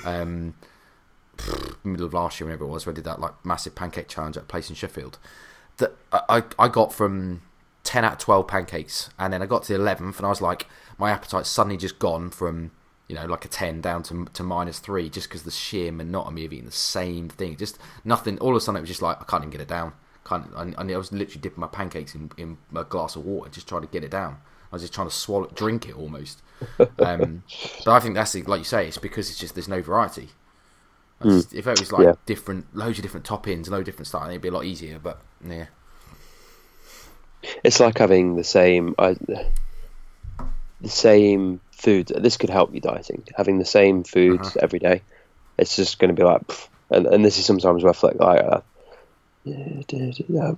um, 0.05 0.55
middle 1.85 2.07
of 2.07 2.15
last 2.15 2.41
year, 2.41 2.47
whenever 2.47 2.65
it 2.65 2.69
was, 2.69 2.87
where 2.87 2.93
I 2.93 2.97
did 2.97 3.05
that 3.05 3.21
like 3.21 3.33
massive 3.45 3.75
pancake 3.75 4.09
challenge 4.09 4.37
at 4.37 4.43
a 4.43 4.47
place 4.47 4.69
in 4.69 4.75
Sheffield, 4.75 5.19
that 5.77 5.93
I 6.13 6.43
I 6.59 6.69
got 6.69 6.93
from 6.93 7.43
ten 7.85 8.05
out 8.05 8.13
of 8.15 8.19
twelve 8.19 8.49
pancakes, 8.49 9.11
and 9.19 9.33
then 9.33 9.43
I 9.43 9.47
got 9.47 9.65
to 9.65 9.75
the 9.75 9.79
eleventh, 9.79 10.17
and 10.17 10.27
I 10.27 10.31
was 10.31 10.41
like, 10.41 10.67
my 10.99 11.11
appetite 11.11 11.47
suddenly 11.47 11.77
just 11.77 11.99
gone 11.99 12.31
from 12.31 12.73
you 13.11 13.17
know, 13.17 13.27
like 13.27 13.45
a 13.45 13.49
10 13.49 13.81
down 13.81 14.05
to, 14.05 14.27
to 14.35 14.45
minus 14.45 14.79
3 14.79 15.11
just 15.11 15.29
because 15.29 15.43
the 15.43 15.51
sheer 15.51 15.91
monotony 15.91 16.45
of 16.45 16.53
eating 16.53 16.67
the 16.67 16.71
same 16.71 17.29
thing. 17.29 17.57
Just 17.57 17.77
nothing. 18.05 18.39
All 18.39 18.51
of 18.51 18.57
a 18.57 18.61
sudden, 18.61 18.79
it 18.79 18.83
was 18.83 18.89
just 18.89 19.03
like, 19.03 19.21
I 19.21 19.25
can't 19.25 19.43
even 19.43 19.51
get 19.51 19.61
it 19.61 19.67
down. 19.67 19.95
Can't, 20.25 20.47
I, 20.57 20.73
I 20.79 20.97
was 20.97 21.11
literally 21.11 21.41
dipping 21.41 21.61
my 21.61 21.67
pancakes 21.67 22.15
in, 22.15 22.31
in 22.37 22.57
a 22.73 22.85
glass 22.85 23.17
of 23.17 23.25
water, 23.25 23.51
just 23.51 23.67
trying 23.67 23.83
to 23.83 23.89
get 23.89 24.05
it 24.05 24.13
down. 24.13 24.39
I 24.71 24.77
was 24.77 24.83
just 24.83 24.95
trying 24.95 25.09
to 25.09 25.15
swallow, 25.15 25.51
drink 25.55 25.89
it 25.89 25.97
almost. 25.97 26.43
Um, 26.99 27.43
but 27.87 27.93
I 27.93 28.01
think 28.01 28.15
that's 28.15 28.35
like 28.35 28.59
you 28.59 28.65
say, 28.65 28.87
it's 28.87 28.99
because 28.99 29.31
it's 29.31 29.39
just 29.39 29.55
there's 29.55 29.67
no 29.67 29.81
variety. 29.81 30.29
Mm. 31.23 31.55
If 31.55 31.67
it 31.67 31.81
was 31.81 31.91
like 31.91 32.05
yeah. 32.05 32.13
different, 32.27 32.77
loads 32.77 32.99
of 32.99 33.03
different 33.03 33.25
toppings, 33.25 33.71
loads 33.71 33.81
of 33.81 33.85
different 33.87 34.09
stuff, 34.09 34.29
it'd 34.29 34.43
be 34.43 34.49
a 34.49 34.53
lot 34.53 34.67
easier. 34.67 34.99
But 34.99 35.23
yeah, 35.43 35.67
It's 37.65 37.81
like 37.81 37.99
having 37.99 38.37
the 38.37 38.45
same 38.45 38.95
I, 38.99 39.17
the 40.81 40.89
same 40.89 41.61
food. 41.81 42.09
This 42.09 42.37
could 42.37 42.51
help 42.51 42.75
you 42.75 42.81
dieting. 42.81 43.25
Having 43.37 43.59
the 43.59 43.65
same 43.65 44.05
foods 44.05 44.49
Uh-huh. 44.49 44.61
every 44.63 44.79
day. 44.79 45.03
It's 45.59 45.77
just 45.77 45.99
going 45.99 46.15
to 46.15 46.15
be 46.21 46.25
like, 46.25 46.43
pff, 46.47 46.69
and 46.91 47.07
and 47.07 47.25
this 47.25 47.39
is 47.39 47.45
sometimes 47.47 47.83
where 47.83 47.91
I 47.91 47.95
feel 47.95 48.13
like, 48.19 48.41
uh, 48.43 48.61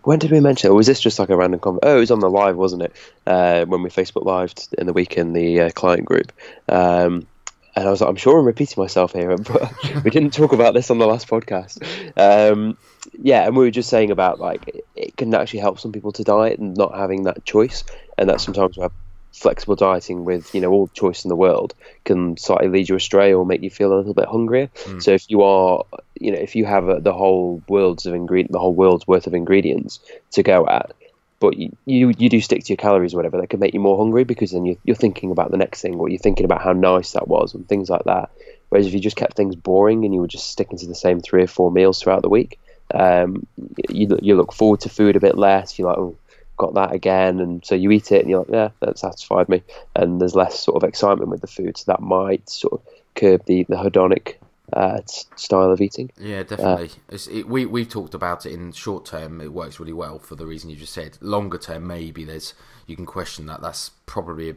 when 0.02 0.18
did 0.18 0.30
we 0.30 0.40
mention 0.40 0.68
it? 0.68 0.72
Or 0.72 0.76
was 0.76 0.86
this 0.86 1.00
just 1.00 1.18
like 1.18 1.30
a 1.30 1.36
random 1.36 1.60
comment? 1.60 1.84
Oh, 1.84 1.96
it 1.96 2.00
was 2.00 2.10
on 2.10 2.20
the 2.20 2.30
live, 2.30 2.56
wasn't 2.56 2.82
it? 2.82 2.96
Uh, 3.26 3.64
when 3.64 3.82
we 3.82 3.90
Facebook 3.90 4.24
lived 4.24 4.68
in 4.76 4.86
the 4.86 4.92
week 4.92 5.16
in 5.16 5.32
the 5.32 5.60
uh, 5.62 5.70
client 5.70 6.04
group. 6.04 6.32
Um, 6.68 7.26
and 7.74 7.86
I 7.88 7.90
was 7.90 8.00
like, 8.02 8.10
I'm 8.10 8.16
sure 8.16 8.38
I'm 8.38 8.44
repeating 8.44 8.80
myself 8.82 9.12
here, 9.12 9.34
but 9.38 9.72
we 10.04 10.10
didn't 10.10 10.32
talk 10.34 10.52
about 10.52 10.74
this 10.74 10.90
on 10.90 10.98
the 10.98 11.06
last 11.06 11.26
podcast. 11.28 11.80
Um, 12.16 12.76
yeah, 13.14 13.46
and 13.46 13.56
we 13.56 13.64
were 13.64 13.70
just 13.70 13.88
saying 13.88 14.10
about 14.10 14.40
like 14.40 14.82
it, 14.94 15.16
can 15.16 15.32
actually 15.34 15.60
help 15.60 15.80
some 15.80 15.92
people 15.92 16.12
to 16.12 16.24
diet 16.24 16.58
and 16.58 16.76
not 16.76 16.94
having 16.94 17.22
that 17.24 17.44
choice, 17.44 17.84
and 18.18 18.28
that 18.28 18.40
sometimes 18.40 18.76
where 18.76 18.90
flexible 19.32 19.76
dieting 19.76 20.24
with 20.24 20.54
you 20.54 20.60
know 20.60 20.70
all 20.70 20.86
the 20.86 20.94
choice 20.94 21.24
in 21.24 21.28
the 21.28 21.36
world 21.36 21.74
can 22.04 22.36
slightly 22.36 22.68
lead 22.68 22.88
you 22.88 22.96
astray 22.96 23.32
or 23.32 23.44
make 23.46 23.62
you 23.62 23.70
feel 23.70 23.92
a 23.92 23.96
little 23.96 24.14
bit 24.14 24.28
hungrier. 24.28 24.68
So 25.00 25.12
if 25.12 25.30
you 25.30 25.42
are, 25.42 25.84
you 26.20 26.32
know, 26.32 26.38
if 26.38 26.54
you 26.54 26.64
have 26.66 26.88
uh 26.88 27.00
the 27.00 27.12
whole 27.12 27.62
world's 27.68 28.06
of 28.06 28.14
ingredient, 28.14 28.52
the 28.52 28.58
whole 28.58 28.74
world's 28.74 29.06
worth 29.06 29.26
of 29.26 29.34
ingredients 29.34 30.00
to 30.32 30.42
go 30.42 30.66
at, 30.66 30.92
but 31.40 31.56
you, 31.56 31.76
you 31.86 32.12
you 32.16 32.28
do 32.28 32.40
stick 32.40 32.62
to 32.64 32.68
your 32.68 32.76
calories 32.76 33.14
or 33.14 33.16
whatever, 33.16 33.40
that 33.40 33.50
can 33.50 33.60
make 33.60 33.74
you 33.74 33.80
more 33.80 33.98
hungry 33.98 34.24
because 34.24 34.52
then 34.52 34.64
you, 34.64 34.78
you're 34.84 34.94
thinking 34.94 35.30
about 35.32 35.50
the 35.50 35.56
next 35.56 35.82
thing 35.82 35.96
or 35.96 36.08
you're 36.08 36.18
thinking 36.18 36.44
about 36.44 36.62
how 36.62 36.72
nice 36.72 37.12
that 37.12 37.26
was 37.26 37.54
and 37.54 37.68
things 37.68 37.90
like 37.90 38.04
that. 38.04 38.30
Whereas 38.68 38.86
if 38.86 38.94
you 38.94 39.00
just 39.00 39.16
kept 39.16 39.36
things 39.36 39.56
boring 39.56 40.04
and 40.04 40.14
you 40.14 40.20
were 40.20 40.28
just 40.28 40.50
sticking 40.50 40.78
to 40.78 40.86
the 40.86 40.94
same 40.94 41.20
three 41.20 41.42
or 41.42 41.46
four 41.46 41.70
meals 41.70 42.00
throughout 42.00 42.22
the 42.22 42.28
week, 42.28 42.58
um, 42.94 43.46
you 43.88 44.18
you 44.22 44.36
look 44.36 44.52
forward 44.52 44.80
to 44.80 44.88
food 44.88 45.16
a 45.16 45.20
bit 45.20 45.36
less. 45.36 45.78
You're 45.78 45.88
like, 45.88 45.98
oh, 45.98 46.16
got 46.62 46.74
that 46.74 46.92
again, 46.92 47.40
and 47.40 47.64
so 47.64 47.74
you 47.74 47.90
eat 47.90 48.12
it 48.12 48.20
and 48.20 48.30
you're 48.30 48.40
like, 48.40 48.50
yeah, 48.50 48.68
that 48.80 48.98
satisfied 48.98 49.48
me. 49.48 49.62
And 49.96 50.20
there's 50.20 50.34
less 50.34 50.58
sort 50.58 50.82
of 50.82 50.88
excitement 50.88 51.30
with 51.30 51.40
the 51.40 51.46
food, 51.46 51.76
so 51.76 51.84
that 51.92 52.00
might 52.00 52.48
sort 52.48 52.74
of 52.74 52.80
curb 53.14 53.44
the 53.46 53.64
the 53.64 53.76
hedonic 53.76 54.36
uh, 54.72 55.00
style 55.06 55.70
of 55.70 55.80
eating. 55.80 56.10
Yeah, 56.16 56.44
definitely. 56.44 56.90
it's, 57.08 57.26
it, 57.26 57.48
we 57.48 57.66
we've 57.66 57.88
talked 57.88 58.14
about 58.14 58.46
it 58.46 58.52
in 58.52 58.72
short 58.72 59.04
term. 59.04 59.40
It 59.40 59.52
works 59.52 59.80
really 59.80 59.92
well 59.92 60.18
for 60.18 60.36
the 60.36 60.46
reason 60.46 60.70
you 60.70 60.76
just 60.76 60.94
said. 60.94 61.18
Longer 61.20 61.58
term, 61.58 61.86
maybe 61.86 62.24
there's 62.24 62.54
you 62.86 62.96
can 62.96 63.06
question 63.06 63.46
that. 63.46 63.60
That's 63.60 63.90
probably 64.06 64.50
a 64.50 64.54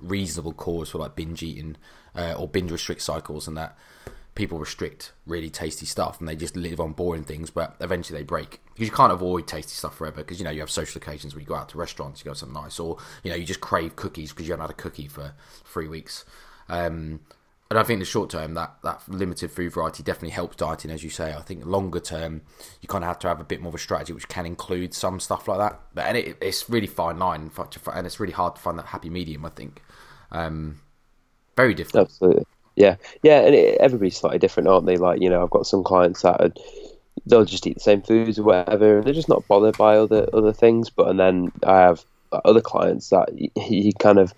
reasonable 0.00 0.52
cause 0.52 0.90
for 0.90 0.98
like 0.98 1.14
binge 1.14 1.42
eating 1.42 1.76
uh, 2.16 2.34
or 2.36 2.48
binge 2.48 2.72
restrict 2.72 3.02
cycles, 3.02 3.46
and 3.46 3.56
that 3.56 3.76
people 4.34 4.58
restrict 4.60 5.12
really 5.26 5.50
tasty 5.50 5.84
stuff 5.84 6.20
and 6.20 6.28
they 6.28 6.36
just 6.36 6.54
live 6.54 6.78
on 6.78 6.92
boring 6.92 7.24
things, 7.24 7.50
but 7.50 7.74
eventually 7.80 8.20
they 8.20 8.24
break 8.24 8.60
because 8.78 8.88
you 8.88 8.96
can't 8.96 9.12
avoid 9.12 9.48
tasty 9.48 9.72
stuff 9.72 9.96
forever. 9.96 10.18
Because 10.18 10.38
you 10.38 10.44
know 10.44 10.50
you 10.50 10.60
have 10.60 10.70
social 10.70 10.98
occasions 11.02 11.34
where 11.34 11.40
you 11.40 11.46
go 11.46 11.56
out 11.56 11.68
to 11.70 11.78
restaurants, 11.78 12.24
you 12.24 12.30
go 12.30 12.34
something 12.34 12.54
nice, 12.54 12.78
or 12.78 12.96
you 13.24 13.30
know 13.30 13.36
you 13.36 13.44
just 13.44 13.60
crave 13.60 13.96
cookies 13.96 14.30
because 14.30 14.46
you 14.46 14.52
haven't 14.52 14.66
had 14.66 14.70
a 14.70 14.74
cookie 14.80 15.08
for 15.08 15.34
three 15.64 15.88
weeks. 15.88 16.24
Um, 16.68 17.20
and 17.70 17.78
I 17.78 17.82
think 17.82 17.96
in 17.96 17.98
the 17.98 18.06
short 18.06 18.30
term, 18.30 18.54
that, 18.54 18.76
that 18.82 19.02
limited 19.08 19.50
food 19.50 19.74
variety 19.74 20.02
definitely 20.02 20.30
helps 20.30 20.56
dieting, 20.56 20.90
as 20.90 21.04
you 21.04 21.10
say. 21.10 21.34
I 21.34 21.42
think 21.42 21.66
longer 21.66 22.00
term, 22.00 22.40
you 22.80 22.88
kind 22.88 23.04
of 23.04 23.08
have 23.08 23.18
to 23.18 23.28
have 23.28 23.40
a 23.40 23.44
bit 23.44 23.60
more 23.60 23.68
of 23.68 23.74
a 23.74 23.78
strategy, 23.78 24.14
which 24.14 24.26
can 24.28 24.46
include 24.46 24.94
some 24.94 25.20
stuff 25.20 25.48
like 25.48 25.58
that. 25.58 25.78
But 25.92 26.06
and 26.06 26.16
it, 26.16 26.38
it's 26.40 26.70
really 26.70 26.86
fine 26.86 27.18
line, 27.18 27.50
and 27.92 28.06
it's 28.06 28.20
really 28.20 28.32
hard 28.32 28.56
to 28.56 28.62
find 28.62 28.78
that 28.78 28.86
happy 28.86 29.10
medium. 29.10 29.44
I 29.44 29.50
think 29.50 29.82
um, 30.30 30.80
very 31.56 31.74
difficult. 31.74 32.08
Absolutely. 32.08 32.44
Yeah, 32.76 32.94
yeah, 33.22 33.40
and 33.40 33.54
it, 33.56 33.78
everybody's 33.80 34.16
slightly 34.16 34.38
different, 34.38 34.68
aren't 34.68 34.86
they? 34.86 34.96
Like, 34.96 35.20
you 35.20 35.28
know, 35.28 35.42
I've 35.42 35.50
got 35.50 35.66
some 35.66 35.82
clients 35.82 36.22
that 36.22 36.40
are, 36.40 36.52
they'll 37.28 37.44
just 37.44 37.66
eat 37.66 37.74
the 37.74 37.80
same 37.80 38.02
foods 38.02 38.38
or 38.38 38.44
whatever, 38.44 38.98
and 38.98 39.06
they're 39.06 39.14
just 39.14 39.28
not 39.28 39.46
bothered 39.48 39.76
by 39.76 39.96
other 39.96 40.28
other 40.32 40.52
things. 40.52 40.90
But 40.90 41.08
and 41.08 41.20
then 41.20 41.52
I 41.64 41.78
have 41.80 42.04
other 42.32 42.60
clients 42.60 43.10
that 43.10 43.28
you, 43.38 43.50
you 43.68 43.92
kind 43.94 44.18
of, 44.18 44.32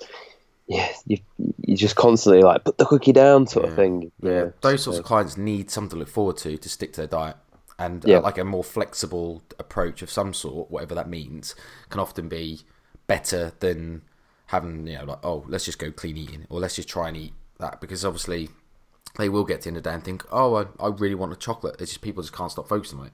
yeah, 0.69 0.89
you 1.07 1.19
you 1.67 1.77
just 1.77 1.97
constantly 1.97 2.43
like 2.43 2.65
put 2.65 2.79
the 2.79 2.87
cookie 2.87 3.13
down 3.13 3.47
sort 3.47 3.67
of 3.67 3.75
thing. 3.75 4.11
Yeah, 4.23 4.51
those 4.61 4.83
sorts 4.83 4.99
of 4.99 5.05
clients 5.05 5.37
need 5.37 5.71
something 5.71 5.91
to 5.91 5.97
look 5.97 6.09
forward 6.09 6.37
to 6.39 6.57
to 6.57 6.69
stick 6.69 6.93
to 6.95 7.01
their 7.03 7.09
diet, 7.09 7.37
and 7.79 8.05
Yeah. 8.05 8.19
uh, 8.19 8.23
like 8.23 8.39
a 8.39 8.45
more 8.45 8.65
flexible 8.65 9.43
approach 9.59 10.03
of 10.03 10.11
some 10.11 10.35
sort, 10.35 10.71
whatever 10.71 10.95
that 10.95 11.09
means, 11.09 11.55
can 11.89 12.01
often 12.01 12.29
be 12.29 12.61
better 13.07 13.53
than 13.61 14.03
having 14.47 14.87
you 14.87 14.99
know 14.99 15.05
like 15.05 15.19
oh 15.25 15.45
let's 15.49 15.65
just 15.65 15.79
go 15.79 15.91
clean 15.93 16.17
eating 16.17 16.45
or 16.49 16.59
let's 16.61 16.75
just 16.77 16.89
try 16.89 17.07
and 17.09 17.17
eat 17.17 17.33
that 17.59 17.81
because 17.81 18.05
obviously 18.05 18.49
they 19.19 19.29
will 19.29 19.45
get 19.45 19.63
to 19.63 19.65
the 19.65 19.69
end 19.71 19.77
of 19.79 19.83
the 19.83 19.91
day 19.91 19.95
and 19.95 20.05
think 20.05 20.25
oh 20.31 20.55
I, 20.57 20.67
I 20.85 20.89
really 20.89 21.15
want 21.15 21.33
a 21.33 21.37
chocolate. 21.37 21.81
It's 21.81 21.93
just 21.93 22.03
people 22.03 22.23
just 22.23 22.35
can't 22.35 22.51
stop 22.51 22.69
focusing 22.69 23.01
on 23.01 23.07
it, 23.07 23.13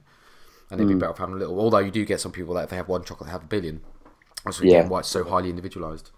and 0.69 0.79
they'd 0.79 0.87
be 0.87 0.93
better 0.95 1.11
off 1.11 1.17
having 1.17 1.35
a 1.35 1.37
little. 1.37 1.59
Although 1.59 1.79
you 1.79 1.91
do 1.91 2.05
get 2.05 2.19
some 2.19 2.31
people 2.31 2.53
that 2.55 2.65
if 2.65 2.69
they 2.69 2.75
have 2.75 2.87
one 2.87 3.03
chocolate, 3.03 3.27
they 3.27 3.31
have 3.31 3.43
a 3.43 3.47
billion. 3.47 3.81
That's 4.45 4.61
Yeah. 4.61 4.87
why 4.87 4.99
it's 4.99 5.09
so 5.09 5.23
highly 5.23 5.49
individualized. 5.49 6.11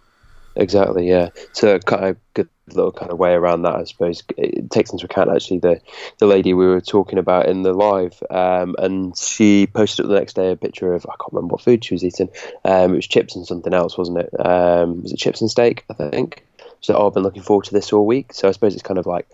Exactly, 0.55 1.07
yeah. 1.07 1.29
So 1.53 1.79
kind 1.79 2.05
of 2.05 2.17
good 2.33 2.49
little 2.67 2.91
kind 2.91 3.11
of 3.11 3.17
way 3.17 3.33
around 3.33 3.61
that, 3.63 3.75
I 3.75 3.83
suppose. 3.85 4.23
It 4.37 4.69
takes 4.69 4.91
into 4.91 5.05
account 5.05 5.29
actually 5.29 5.59
the 5.59 5.79
the 6.17 6.25
lady 6.25 6.53
we 6.53 6.67
were 6.67 6.81
talking 6.81 7.17
about 7.19 7.47
in 7.47 7.61
the 7.61 7.73
live, 7.73 8.21
um, 8.29 8.75
and 8.77 9.17
she 9.17 9.67
posted 9.67 10.05
up 10.05 10.09
the 10.09 10.19
next 10.19 10.35
day 10.35 10.51
a 10.51 10.55
picture 10.55 10.93
of 10.93 11.05
I 11.05 11.15
can't 11.19 11.33
remember 11.33 11.53
what 11.53 11.61
food 11.61 11.85
she 11.85 11.93
was 11.93 12.03
eating. 12.03 12.29
Um, 12.65 12.93
it 12.93 12.97
was 12.97 13.07
chips 13.07 13.35
and 13.35 13.45
something 13.45 13.73
else, 13.73 13.97
wasn't 13.97 14.19
it? 14.19 14.45
Um, 14.45 15.03
was 15.03 15.13
it 15.13 15.17
chips 15.19 15.41
and 15.41 15.49
steak? 15.49 15.85
I 15.89 15.93
think. 15.93 16.45
So 16.81 16.95
oh, 16.95 17.07
I've 17.07 17.13
been 17.13 17.23
looking 17.23 17.43
forward 17.43 17.65
to 17.65 17.73
this 17.73 17.93
all 17.93 18.05
week. 18.05 18.33
So 18.33 18.47
I 18.47 18.51
suppose 18.51 18.73
it's 18.73 18.83
kind 18.83 18.99
of 18.99 19.05
like 19.05 19.27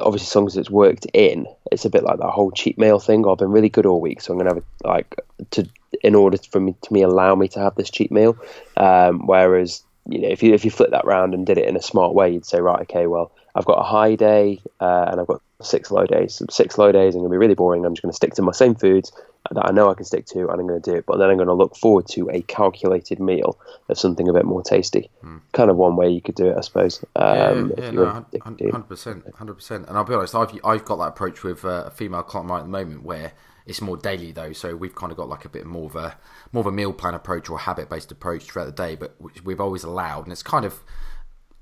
obviously 0.00 0.26
songs 0.26 0.54
that's 0.54 0.70
worked 0.70 1.06
in, 1.12 1.46
it's 1.70 1.84
a 1.84 1.90
bit 1.90 2.02
like 2.02 2.18
that 2.18 2.30
whole 2.30 2.50
cheat 2.50 2.78
meal 2.78 2.98
thing. 2.98 3.26
I've 3.26 3.38
been 3.38 3.50
really 3.50 3.68
good 3.68 3.86
all 3.86 4.00
week, 4.00 4.20
so 4.20 4.32
I'm 4.32 4.38
gonna 4.38 4.54
have 4.54 4.62
a, 4.62 4.88
like 4.88 5.16
to 5.52 5.68
in 6.02 6.14
order 6.14 6.38
for 6.50 6.60
me 6.60 6.74
to 6.82 6.92
me 6.92 7.02
allow 7.02 7.34
me 7.34 7.48
to 7.48 7.60
have 7.60 7.74
this 7.76 7.90
cheat 7.90 8.10
meal. 8.10 8.36
Um, 8.76 9.26
whereas 9.26 9.82
you 10.08 10.20
know 10.20 10.28
if 10.28 10.42
you 10.42 10.54
if 10.54 10.64
you 10.64 10.70
flip 10.70 10.90
that 10.90 11.04
round 11.04 11.34
and 11.34 11.46
did 11.46 11.58
it 11.58 11.68
in 11.68 11.76
a 11.76 11.82
smart 11.82 12.14
way, 12.14 12.32
you'd 12.32 12.46
say 12.46 12.60
right, 12.60 12.80
okay, 12.82 13.06
well 13.06 13.32
I've 13.54 13.64
got 13.64 13.78
a 13.78 13.84
high 13.84 14.16
day 14.16 14.60
uh, 14.80 15.06
and 15.10 15.20
I've 15.20 15.26
got 15.26 15.40
six 15.62 15.90
low 15.90 16.06
days. 16.06 16.42
Six 16.50 16.78
low 16.78 16.92
days, 16.92 17.14
I'm 17.14 17.20
gonna 17.20 17.30
be 17.30 17.38
really 17.38 17.54
boring. 17.54 17.84
I'm 17.84 17.94
just 17.94 18.02
gonna 18.02 18.12
stick 18.12 18.34
to 18.34 18.42
my 18.42 18.52
same 18.52 18.74
foods 18.74 19.12
that 19.52 19.66
I 19.66 19.72
know 19.72 19.90
I 19.90 19.94
can 19.94 20.04
stick 20.04 20.26
to, 20.26 20.48
and 20.48 20.60
I'm 20.60 20.66
gonna 20.66 20.80
do 20.80 20.94
it. 20.94 21.06
But 21.06 21.18
then 21.18 21.30
I'm 21.30 21.38
gonna 21.38 21.54
look 21.54 21.76
forward 21.76 22.06
to 22.08 22.28
a 22.30 22.42
calculated 22.42 23.20
meal 23.20 23.58
of 23.88 23.98
something 23.98 24.28
a 24.28 24.32
bit 24.32 24.44
more 24.44 24.62
tasty. 24.62 25.10
Kind 25.52 25.70
of 25.70 25.76
one 25.76 25.96
way 25.96 26.08
you 26.10 26.20
could 26.20 26.34
do 26.34 26.46
it, 26.46 26.56
I 26.56 26.60
suppose. 26.60 27.04
Um, 27.16 27.72
yeah, 27.76 27.84
yeah, 27.84 27.90
no, 27.90 28.24
addicted 28.32 28.58
to 28.58 28.64
it. 28.66 28.70
hundred 28.72 28.88
percent, 28.88 29.34
hundred 29.34 29.54
percent. 29.54 29.88
And 29.88 29.96
I'll 29.96 30.04
be 30.04 30.14
honest, 30.14 30.34
I've 30.34 30.52
I've 30.64 30.84
got 30.84 30.96
that 30.96 31.08
approach 31.08 31.42
with 31.42 31.64
uh, 31.64 31.84
a 31.86 31.90
female 31.90 32.22
client 32.22 32.50
right 32.50 32.58
at 32.58 32.64
the 32.64 32.70
moment 32.70 33.02
where 33.02 33.32
it's 33.66 33.80
more 33.80 33.96
daily 33.96 34.32
though. 34.32 34.52
So 34.52 34.76
we've 34.76 34.94
kind 34.94 35.10
of 35.10 35.18
got 35.18 35.28
like 35.28 35.44
a 35.44 35.48
bit 35.48 35.66
more 35.66 35.86
of 35.86 35.96
a 35.96 36.16
more 36.52 36.60
of 36.60 36.66
a 36.66 36.72
meal 36.72 36.92
plan 36.92 37.14
approach 37.14 37.50
or 37.50 37.58
habit 37.58 37.90
based 37.90 38.12
approach 38.12 38.44
throughout 38.44 38.66
the 38.66 38.72
day. 38.72 38.94
But 38.94 39.16
which 39.18 39.44
we've 39.44 39.60
always 39.60 39.84
allowed, 39.84 40.24
and 40.24 40.32
it's 40.32 40.42
kind 40.42 40.64
of 40.64 40.80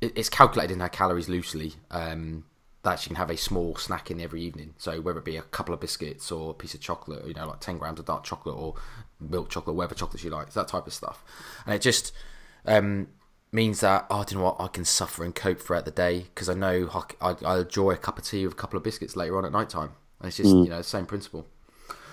it's 0.01 0.29
calculated 0.29 0.75
in 0.75 0.81
her 0.81 0.89
calories 0.89 1.29
loosely. 1.29 1.75
Um, 1.91 2.45
that 2.85 3.01
she 3.01 3.09
can 3.09 3.17
have 3.17 3.31
a 3.31 3.37
small 3.37 3.75
snack 3.77 4.11
in 4.11 4.21
every 4.21 4.43
evening. 4.43 4.75
So 4.79 5.01
whether 5.01 5.19
it 5.19 5.25
be 5.25 5.37
a 5.37 5.43
couple 5.43 5.75
of 5.75 5.81
biscuits 5.81 6.31
or 6.31 6.51
a 6.51 6.55
piece 6.55 6.75
of 6.75 6.81
chocolate, 6.81 7.27
you 7.27 7.35
know, 7.35 7.49
like 7.49 7.61
ten 7.61 7.79
grams 7.79 7.99
of 7.99 8.07
dark 8.07 8.25
chocolate 8.25 8.57
or 8.57 8.75
milk 9.19 9.49
chocolate, 9.51 9.75
whatever 9.75 9.95
chocolate 9.95 10.21
she 10.21 10.31
likes, 10.31 10.55
that 10.55 10.69
type 10.69 10.87
of 10.87 10.93
stuff. 10.93 11.25
And 11.67 11.75
it 11.75 11.81
just 11.81 12.13
um, 12.67 13.09
means 13.53 13.81
that 13.81 14.07
oh, 14.11 14.23
do 14.25 14.35
you 14.35 14.39
know 14.39 14.45
what 14.45 14.61
I 14.61 14.69
can 14.69 14.85
suffer 14.85 15.25
and 15.25 15.35
cope 15.35 15.61
throughout 15.61 15.87
the 15.87 15.91
day 15.91 16.27
because 16.35 16.49
I 16.49 16.55
know 16.55 16.89
I, 17.21 17.31
I, 17.31 17.37
I 17.45 17.59
enjoy 17.61 17.93
a 17.93 17.97
cup 17.97 18.19
of 18.19 18.25
tea 18.25 18.45
with 18.45 18.55
a 18.55 18.57
couple 18.57 18.77
of 18.77 18.85
biscuits 18.85 19.17
later 19.17 19.37
on 19.39 19.45
at 19.45 19.53
night 19.53 19.71
time. 19.71 19.93
And 20.21 20.29
it's 20.29 20.37
just 20.37 20.51
you 20.51 20.69
know 20.69 20.79
the 20.79 20.85
same 20.85 21.07
principle. 21.07 21.47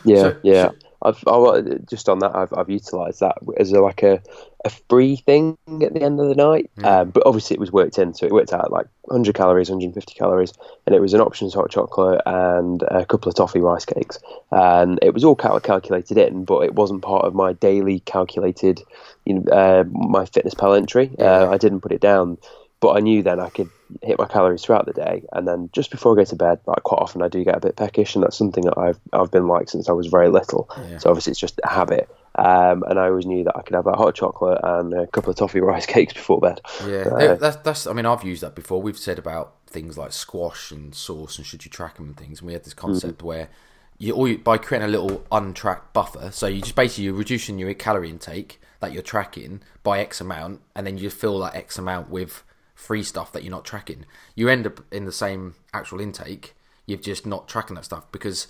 Yeah, 0.06 0.22
So- 0.22 0.38
yeah. 0.44 0.70
so- 0.70 0.76
I've, 1.04 1.24
I've 1.26 1.88
just 1.88 2.08
on 2.10 2.20
that. 2.20 2.36
I've 2.36 2.54
I've 2.56 2.70
utilised 2.70 3.22
that 3.22 3.38
as 3.58 3.72
a, 3.72 3.82
like 3.82 4.04
a, 4.04 4.22
a 4.64 4.70
free 4.88 5.16
thing 5.16 5.58
at 5.82 5.96
the 5.96 6.02
end 6.04 6.20
of 6.20 6.28
the 6.28 6.36
night. 6.36 6.70
Um, 6.84 7.10
but 7.10 7.24
obviously, 7.26 7.56
it 7.56 7.60
was 7.60 7.72
worked 7.72 7.98
in, 7.98 8.14
so 8.14 8.28
it 8.28 8.32
worked 8.32 8.54
out 8.54 8.72
like 8.72 8.86
100 9.06 9.34
calories, 9.34 9.72
150 9.72 10.14
calories, 10.14 10.54
and 10.86 10.94
it 10.94 11.00
was 11.00 11.16
an 11.16 11.20
options 11.22 11.56
hot 11.56 11.72
chocolate 11.72 12.22
and 12.28 12.84
a 12.84 13.04
couple 13.04 13.30
of 13.30 13.36
toffee 13.36 13.62
rice 13.62 13.84
cakes, 13.84 14.20
and 14.52 15.00
it 15.02 15.16
was 15.16 15.24
all 15.24 15.36
cal- 15.36 15.60
calculated 15.60 16.20
in, 16.20 16.46
but 16.46 16.60
it 16.66 16.76
wasn't 16.76 17.02
part 17.02 17.26
of 17.26 17.34
my 17.34 17.54
daily 17.54 18.02
calculated, 18.02 18.84
you 19.26 19.40
know, 19.40 19.52
uh, 19.52 19.84
MyFitnessPal 19.86 20.78
entry. 20.78 21.10
Uh, 21.18 21.50
I 21.50 21.58
didn't 21.58 21.82
put 21.82 21.92
it 21.94 22.02
down, 22.02 22.38
but 22.82 22.98
I 22.98 23.00
knew 23.00 23.24
then 23.24 23.40
I 23.40 23.50
could 23.50 23.70
hit 24.02 24.18
my 24.20 24.26
calories 24.26 24.64
throughout 24.64 24.86
the 24.86 24.94
day, 24.94 25.24
and 25.32 25.48
then 25.48 25.70
just 25.72 25.92
before 25.92 26.14
I 26.14 26.16
go 26.18 26.26
to 26.26 26.36
bed, 26.36 26.60
like 26.66 26.84
quite 26.84 26.98
often 27.02 27.22
I 27.22 27.28
do 27.30 27.44
get 27.44 27.56
a 27.56 27.60
bit 27.62 27.78
peckish, 27.78 28.16
and 28.16 28.24
that's 28.24 28.36
something 28.38 28.66
that 28.66 28.78
I've 28.78 29.00
I've 29.14 29.32
been 29.32 29.48
like 29.48 29.70
since 29.70 29.88
I 29.88 29.94
was 29.94 30.08
very 30.08 30.30
little. 30.30 30.70
So 30.98 31.10
obviously 31.10 31.32
it's 31.32 31.40
just 31.40 31.60
a 31.64 31.70
habit. 31.70 32.10
Um, 32.36 32.84
and 32.88 32.98
I 32.98 33.08
always 33.08 33.26
knew 33.26 33.44
that 33.44 33.58
I 33.58 33.62
could 33.62 33.76
have 33.76 33.84
that 33.86 33.98
hot 33.98 34.16
chocolate 34.16 34.60
and 34.64 34.94
a 34.94 35.06
couple 35.08 35.30
of 35.32 35.36
toffee 35.36 35.60
rice 35.60 35.86
cakes 35.96 36.14
before 36.14 36.40
bed. 36.40 36.62
Yeah, 36.88 37.04
Uh, 37.10 37.36
that's 37.36 37.58
that's. 37.58 37.88
I 37.88 37.94
mean, 37.94 38.06
I've 38.06 38.24
used 38.24 38.42
that 38.42 38.56
before. 38.56 38.82
We've 38.82 38.98
said 38.98 39.20
about 39.20 39.54
things 39.68 39.98
like 39.98 40.12
squash 40.14 40.72
and 40.72 40.96
sauce, 40.96 41.38
and 41.38 41.46
should 41.46 41.64
you 41.66 41.72
track 41.72 41.96
them 41.98 42.08
and 42.08 42.18
things. 42.18 42.40
And 42.40 42.48
we 42.48 42.54
had 42.54 42.64
this 42.64 42.74
concept 42.74 43.22
where 43.22 43.50
you, 43.98 44.16
or 44.16 44.28
you 44.30 44.38
by 44.38 44.58
creating 44.58 44.88
a 44.88 44.92
little 44.92 45.24
untracked 45.32 45.94
buffer. 45.94 46.32
So 46.32 46.48
you 46.48 46.62
just 46.62 46.76
basically 46.76 47.04
you're 47.06 47.14
reducing 47.14 47.60
your 47.60 47.74
calorie 47.74 48.10
intake 48.10 48.60
that 48.80 48.94
you're 48.94 49.04
tracking 49.04 49.62
by 49.84 50.00
X 50.00 50.20
amount, 50.22 50.62
and 50.76 50.88
then 50.88 50.98
you 50.98 51.10
fill 51.12 51.38
that 51.40 51.54
X 51.54 51.78
amount 51.78 52.10
with 52.10 52.44
free 52.82 53.04
stuff 53.04 53.32
that 53.32 53.44
you're 53.44 53.52
not 53.52 53.66
tracking. 53.66 54.06
You 54.36 54.50
end 54.50 54.66
up 54.66 54.82
in 54.92 55.06
the 55.06 55.12
same 55.12 55.56
actual 55.74 56.02
intake. 56.02 56.56
You've 56.88 57.02
just 57.02 57.26
not 57.26 57.48
tracking 57.48 57.76
that 57.76 57.86
stuff 57.86 58.12
because 58.12 58.48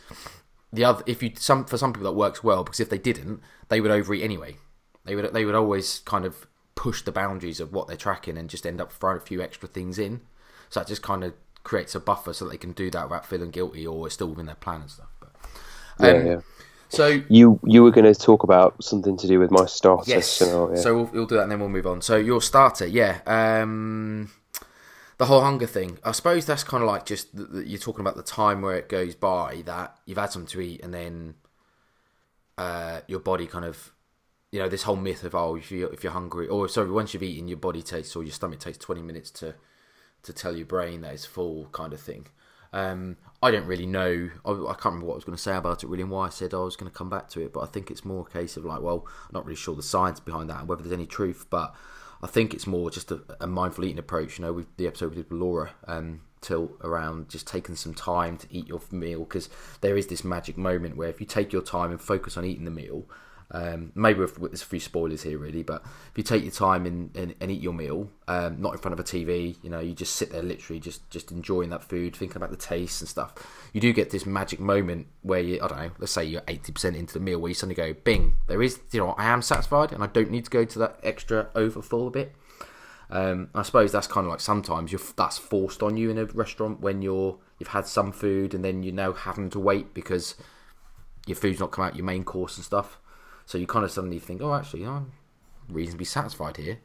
the 0.73 0.86
other 0.86 1.03
if 1.05 1.21
you 1.21 1.32
some 1.36 1.65
for 1.65 1.77
some 1.77 1.93
people 1.93 2.05
that 2.09 2.17
works 2.17 2.43
well 2.43 2.63
because 2.63 2.79
if 2.79 2.89
they 2.89 2.97
didn't 2.97 3.41
they 3.69 3.82
would 3.82 3.91
overeat 3.91 4.23
anyway 4.23 4.55
They 5.05 5.15
would 5.15 5.34
they 5.34 5.45
would 5.45 5.55
always 5.55 5.99
kind 6.05 6.25
of 6.25 6.47
push 6.75 7.01
the 7.01 7.11
boundaries 7.11 7.59
of 7.59 7.73
what 7.73 7.88
they're 7.88 7.97
tracking 7.97 8.38
and 8.38 8.49
just 8.49 8.65
end 8.65 8.82
up 8.82 8.91
throwing 8.91 9.17
a 9.17 9.21
few 9.21 9.41
extra 9.41 9.67
things 9.67 9.99
in. 9.99 10.21
So 10.69 10.79
that 10.79 10.88
just 10.88 11.01
kind 11.03 11.23
of 11.23 11.34
creates 11.63 11.95
a 11.95 11.99
buffer 11.99 12.34
so 12.34 12.45
that 12.45 12.51
they 12.51 12.57
can 12.57 12.71
do 12.73 12.89
that 12.91 13.05
without 13.09 13.25
feeling 13.25 13.51
guilty 13.51 13.86
or 13.86 14.07
it's 14.07 14.15
still 14.15 14.29
within 14.29 14.45
their 14.47 14.55
plan 14.55 14.82
and 14.82 14.91
stuff. 14.91 15.09
But, 15.19 15.36
Yeah, 15.99 16.13
um, 16.13 16.25
yeah. 16.25 16.41
So 16.92 17.22
You 17.30 17.60
you 17.64 17.84
were 17.84 17.92
going 17.92 18.12
to 18.12 18.20
talk 18.20 18.44
about 18.44 18.84
something 18.84 19.16
to 19.18 19.28
do 19.28 19.39
with 19.39 19.50
my 19.50 19.66
starter 19.66 20.12
yes, 20.12 20.28
so 20.76 20.96
we'll, 20.96 21.06
we'll 21.06 21.26
do 21.26 21.36
that 21.36 21.44
and 21.44 21.52
then 21.52 21.60
we'll 21.60 21.70
move 21.70 21.88
on. 21.88 22.02
So 22.02 22.18
your 22.18 22.42
starter, 22.42 22.86
yeah, 22.86 23.22
um, 23.26 24.30
the 25.18 25.26
whole 25.26 25.42
hunger 25.42 25.68
thing. 25.68 26.00
I 26.04 26.12
suppose 26.12 26.46
that's 26.46 26.66
kind 26.66 26.84
of 26.84 26.89
like 26.89 27.06
just 27.06 27.34
the, 27.36 27.46
the, 27.46 27.68
you're 27.68 27.80
talking 27.80 28.02
about 28.02 28.18
the 28.18 28.24
time 28.24 28.62
where 28.62 28.76
it 28.76 28.89
goes 28.89 29.16
by 29.16 29.64
that 29.66 29.98
you've 30.06 30.18
had 30.18 30.32
something 30.32 30.50
to 30.50 30.60
eat 30.60 30.82
and 30.84 30.94
then 30.94 31.36
uh, 32.58 33.02
your 33.08 33.20
body 33.20 33.48
kind 33.48 33.64
of 33.64 33.94
you 34.52 34.60
know 34.60 34.68
this 34.68 34.84
whole 34.84 34.98
myth 34.98 35.24
of 35.24 35.34
oh 35.34 35.56
if 35.56 35.72
you 35.72 35.88
if 35.88 36.04
you're 36.04 36.12
hungry 36.12 36.48
or 36.48 36.68
sorry 36.68 36.92
once 36.92 37.14
you've 37.14 37.24
eaten 37.24 37.48
your 37.48 37.58
body 37.58 37.82
takes 37.82 38.16
or 38.18 38.24
your 38.24 38.34
stomach 38.34 38.60
takes 38.60 38.78
20 38.78 39.02
minutes 39.02 39.32
to 39.32 39.56
to 40.24 40.34
tell 40.34 40.56
your 40.56 40.66
brain 40.66 41.02
that 41.02 41.14
it's 41.14 41.26
full 41.26 41.68
kind 41.72 41.94
of 41.94 42.00
thing. 42.00 42.28
Um, 42.74 43.17
I 43.43 43.51
don't 43.51 43.65
really 43.65 43.86
know. 43.86 44.30
I, 44.45 44.51
I 44.51 44.74
can't 44.74 44.86
remember 44.86 45.07
what 45.07 45.13
I 45.13 45.15
was 45.15 45.26
going 45.26 45.36
to 45.36 45.41
say 45.41 45.55
about 45.55 45.84
it 45.84 45.88
really, 45.88 46.03
and 46.03 46.11
why 46.11 46.28
I 46.28 46.30
said 46.30 46.53
I 46.53 46.57
was 46.57 46.76
going 46.76 46.91
to 46.91 46.97
come 46.97 47.09
back 47.09 47.28
to 47.30 47.41
it. 47.41 47.53
But 47.53 47.61
I 47.61 47.65
think 47.65 47.91
it's 47.91 48.05
more 48.05 48.26
a 48.28 48.32
case 48.32 48.57
of 48.57 48.65
like, 48.65 48.82
well, 48.82 49.05
I'm 49.07 49.34
not 49.34 49.45
really 49.45 49.55
sure 49.55 49.76
the 49.76 49.84
science 49.84 50.19
behind 50.19 50.49
that 50.49 50.59
and 50.59 50.69
whether 50.69 50.84
there's 50.84 50.93
any 50.93 51.07
truth. 51.07 51.47
But 51.49 51.76
I 52.22 52.28
think 52.28 52.53
it's 52.53 52.67
more 52.67 52.91
just 52.91 53.11
a, 53.11 53.22
a 53.39 53.47
mindful 53.47 53.86
eating 53.86 53.99
approach. 53.99 54.38
You 54.38 54.45
know, 54.45 54.53
with 54.53 54.76
the 54.78 54.88
episode 54.88 55.09
we 55.09 55.15
did 55.17 55.30
with 55.30 55.39
Laura, 55.39 55.72
um, 55.88 56.22
till 56.41 56.78
around 56.82 57.30
just 57.30 57.47
taking 57.47 57.76
some 57.76 57.93
time 57.93 58.38
to 58.38 58.47
eat 58.49 58.67
your 58.67 58.82
meal 58.91 59.19
because 59.19 59.49
there 59.82 59.97
is 59.97 60.07
this 60.07 60.24
magic 60.24 60.57
moment 60.57 60.97
where 60.97 61.09
if 61.09 61.19
you 61.19 61.26
take 61.26 61.53
your 61.53 61.61
time 61.61 61.91
and 61.91 62.01
focus 62.01 62.38
on 62.38 62.45
eating 62.45 62.65
the 62.65 62.72
meal. 62.72 63.07
Um, 63.54 63.91
maybe 63.95 64.20
with, 64.22 64.39
with 64.39 64.52
there's 64.52 64.62
a 64.62 64.66
few 64.66 64.80
spoilers 64.80 65.24
here, 65.24 65.38
really, 65.38 65.62
but 65.62 65.84
if 65.84 66.12
you 66.16 66.24
take 66.24 66.43
your 66.43 66.54
time 66.54 66.86
and, 66.86 67.16
and, 67.18 67.36
and 67.41 67.52
eat 67.52 67.62
your 67.62 67.74
meal, 67.74 68.10
um, 68.30 68.62
not 68.62 68.74
in 68.74 68.80
front 68.80 68.93
of 68.93 68.99
a 68.99 69.04
TV, 69.04 69.58
you 69.62 69.70
know, 69.70 69.82
you 69.82 69.93
just 69.93 70.16
sit 70.16 70.32
there 70.32 70.41
literally 70.41 70.80
just 70.80 71.10
just 71.10 71.32
enjoying 71.32 71.70
that 71.72 71.84
food, 71.84 72.16
thinking 72.16 72.38
about 72.38 72.52
the 72.52 72.58
taste 72.58 73.02
and 73.02 73.10
stuff. 73.10 73.34
You 73.74 73.82
do 73.82 73.91
get 73.91 74.10
this 74.10 74.26
magic 74.26 74.62
moment 74.62 75.08
where 75.22 75.41
you, 75.41 75.60
I 75.62 75.68
don't 75.68 75.78
know, 75.78 75.91
let's 75.99 76.14
say 76.14 76.24
you're 76.24 76.43
eighty 76.47 76.72
percent 76.72 76.95
into 76.95 77.14
the 77.14 77.20
meal, 77.20 77.39
where 77.39 77.49
you 77.49 77.56
suddenly 77.56 77.76
go, 77.76 77.93
"Bing!" 77.93 78.36
There 78.47 78.62
is, 78.62 78.80
you 78.91 79.02
know, 79.02 79.12
I 79.12 79.26
am 79.26 79.41
satisfied, 79.41 79.91
and 79.91 80.02
I 80.02 80.08
don't 80.08 80.32
need 80.32 80.45
to 80.45 80.52
go 80.52 80.64
to 80.64 80.80
that 80.80 80.99
extra 81.04 81.49
overfull 81.54 82.08
a 82.08 82.12
bit. 82.12 82.34
Um, 83.10 83.49
I 83.54 83.64
suppose 83.64 83.91
that's 83.91 84.08
kind 84.08 84.26
of 84.26 84.32
like 84.32 84.39
sometimes 84.39 84.93
that's 85.18 85.38
forced 85.38 85.84
on 85.84 85.97
you 85.97 86.10
in 86.10 86.18
a 86.18 86.26
restaurant 86.26 86.80
when 86.80 87.02
you're 87.02 87.38
you've 87.60 87.68
had 87.70 87.86
some 87.86 88.14
food 88.14 88.54
and 88.54 88.64
then 88.64 88.84
you're 88.84 88.93
now 88.93 89.12
having 89.12 89.49
to 89.49 89.60
wait 89.60 89.93
because 89.93 90.36
your 91.28 91.36
food's 91.36 91.60
not 91.60 91.72
come 91.72 91.84
out 91.84 91.97
your 91.97 92.06
main 92.06 92.24
course 92.24 92.56
and 92.56 92.66
stuff. 92.66 93.01
So 93.52 93.58
you 93.58 93.68
kind 93.68 93.84
of 93.84 93.91
suddenly 93.91 94.18
think, 94.18 94.41
oh, 94.41 94.54
actually, 94.54 94.86
I'm 94.86 95.12
reasonably 95.68 96.06
satisfied 96.06 96.56
here. 96.56 96.78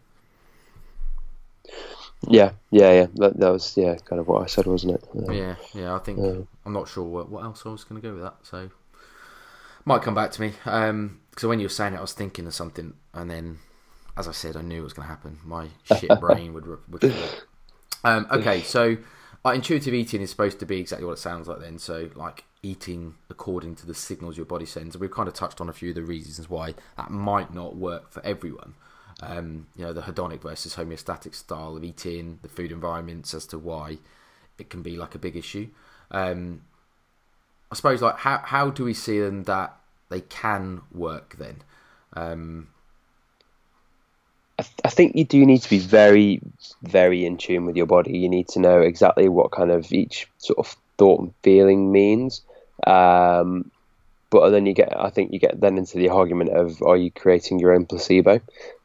yeah, 2.27 2.51
yeah, 2.73 2.91
yeah. 2.91 3.07
That, 3.15 3.39
that 3.39 3.51
was 3.51 3.77
yeah, 3.77 3.95
kind 4.05 4.19
of 4.19 4.27
what 4.27 4.43
I 4.43 4.47
said, 4.47 4.67
wasn't 4.67 4.95
it? 4.95 5.05
Uh, 5.17 5.31
Yeah, 5.31 5.55
yeah. 5.73 5.95
I 5.95 6.01
think 6.01 6.19
Yeah. 6.19 6.41
I'm 6.65 6.73
not 6.73 6.89
sure 6.89 7.05
what, 7.05 7.31
what 7.31 7.45
else 7.45 7.63
I 7.65 7.69
was 7.69 7.85
going 7.85 8.03
to 8.03 8.09
go 8.09 8.15
with 8.15 8.25
that. 8.25 8.39
So 8.43 8.69
might 9.85 10.03
come 10.03 10.17
back 10.17 10.33
to 10.33 10.41
me. 10.41 10.55
Um, 10.65 11.21
because 11.31 11.47
when 11.47 11.61
you 11.61 11.67
were 11.67 11.71
saying 11.71 11.95
it, 11.95 11.99
I 11.99 12.01
was 12.01 12.15
thinking 12.15 12.49
of 12.49 12.55
something, 12.55 12.95
and 13.15 13.31
then, 13.31 13.61
as 14.17 14.27
I 14.27 14.33
said, 14.33 14.57
I 14.57 14.63
knew 14.63 14.81
it 14.81 14.85
was 14.85 14.93
going 14.93 15.07
to 15.07 15.11
happen. 15.15 15.39
My 15.45 15.69
shit 15.85 16.11
brain 16.21 16.53
would 16.53 16.67
would. 16.67 17.15
Um, 18.03 18.27
okay, 18.33 18.63
so 18.63 18.97
uh, 19.45 19.51
intuitive 19.51 19.95
eating 19.95 20.21
is 20.21 20.31
supposed 20.31 20.59
to 20.59 20.67
be 20.67 20.81
exactly 20.81 21.07
what 21.07 21.13
it 21.13 21.19
sounds 21.19 21.47
like. 21.47 21.61
Then, 21.61 21.79
so 21.79 22.11
like 22.17 22.43
eating 22.67 23.15
according 23.31 23.77
to 23.77 23.87
the 23.87 23.95
signals 23.95 24.37
your 24.37 24.47
body 24.47 24.67
sends. 24.67 24.95
And 24.95 25.01
we've 25.01 25.11
kind 25.11 25.29
of 25.29 25.35
touched 25.35 25.61
on 25.61 25.69
a 25.69 25.73
few 25.73 25.91
of 25.91 25.95
the 25.95 26.03
reasons 26.03 26.51
why 26.51 26.75
that 26.97 27.11
might 27.11 27.55
not 27.55 27.77
work 27.77 28.11
for 28.11 28.25
everyone. 28.25 28.75
Um, 29.23 29.67
you 29.77 29.85
know, 29.85 29.93
the 29.93 30.03
hedonic 30.03 30.43
versus 30.43 30.77
homeostatic 30.77 31.35
style 31.35 31.77
of 31.77 31.85
eating, 31.85 32.39
the 32.43 32.49
food 32.49 32.71
environments, 32.71 33.33
as 33.33 33.47
to 33.47 33.59
why 33.59 33.99
it 34.59 34.69
can 34.69 34.83
be 34.83 34.97
like 34.97 35.15
a 35.15 35.19
big 35.19 35.37
issue. 35.37 35.69
Um, 36.11 36.63
I 37.71 37.75
suppose 37.75 38.03
like 38.03 38.19
how 38.19 38.39
how 38.45 38.71
do 38.71 38.85
we 38.85 38.95
see 38.95 39.21
them 39.21 39.45
that 39.45 39.77
they 40.09 40.21
can 40.21 40.83
work 40.93 41.37
then? 41.39 41.63
Um, 42.13 42.69
I, 44.59 44.63
th- 44.63 44.81
I 44.85 44.89
think 44.89 45.17
you 45.17 45.25
do 45.25 45.45
need 45.45 45.63
to 45.63 45.71
be 45.71 45.79
very, 45.79 46.41
very 46.83 47.27
in 47.27 47.37
tune 47.37 47.67
with 47.67 47.77
your 47.77 47.87
body. 47.87 48.17
You 48.19 48.29
need 48.29 48.49
to 48.49 48.61
know 48.61 48.81
exactly 48.81 49.29
what 49.29 49.51
kind 49.51 49.71
of 49.71 49.93
each 49.93 50.29
sort 50.39 50.59
of 50.59 50.77
thought 50.97 51.21
and 51.21 51.35
feeling 51.43 51.93
means. 51.93 52.43
Um, 52.85 53.71
but 54.31 54.51
then 54.51 54.67
you 54.67 54.73
get, 54.75 54.93
I 54.99 55.11
think 55.11 55.33
you 55.33 55.39
get 55.39 55.61
then 55.61 55.79
into 55.79 55.99
the 55.99 56.09
argument 56.09 56.51
of 56.51 56.83
are 56.83 56.97
you 56.97 57.11
creating 57.11 57.61
your 57.61 57.75
own 57.75 57.87
placebo? 57.87 58.41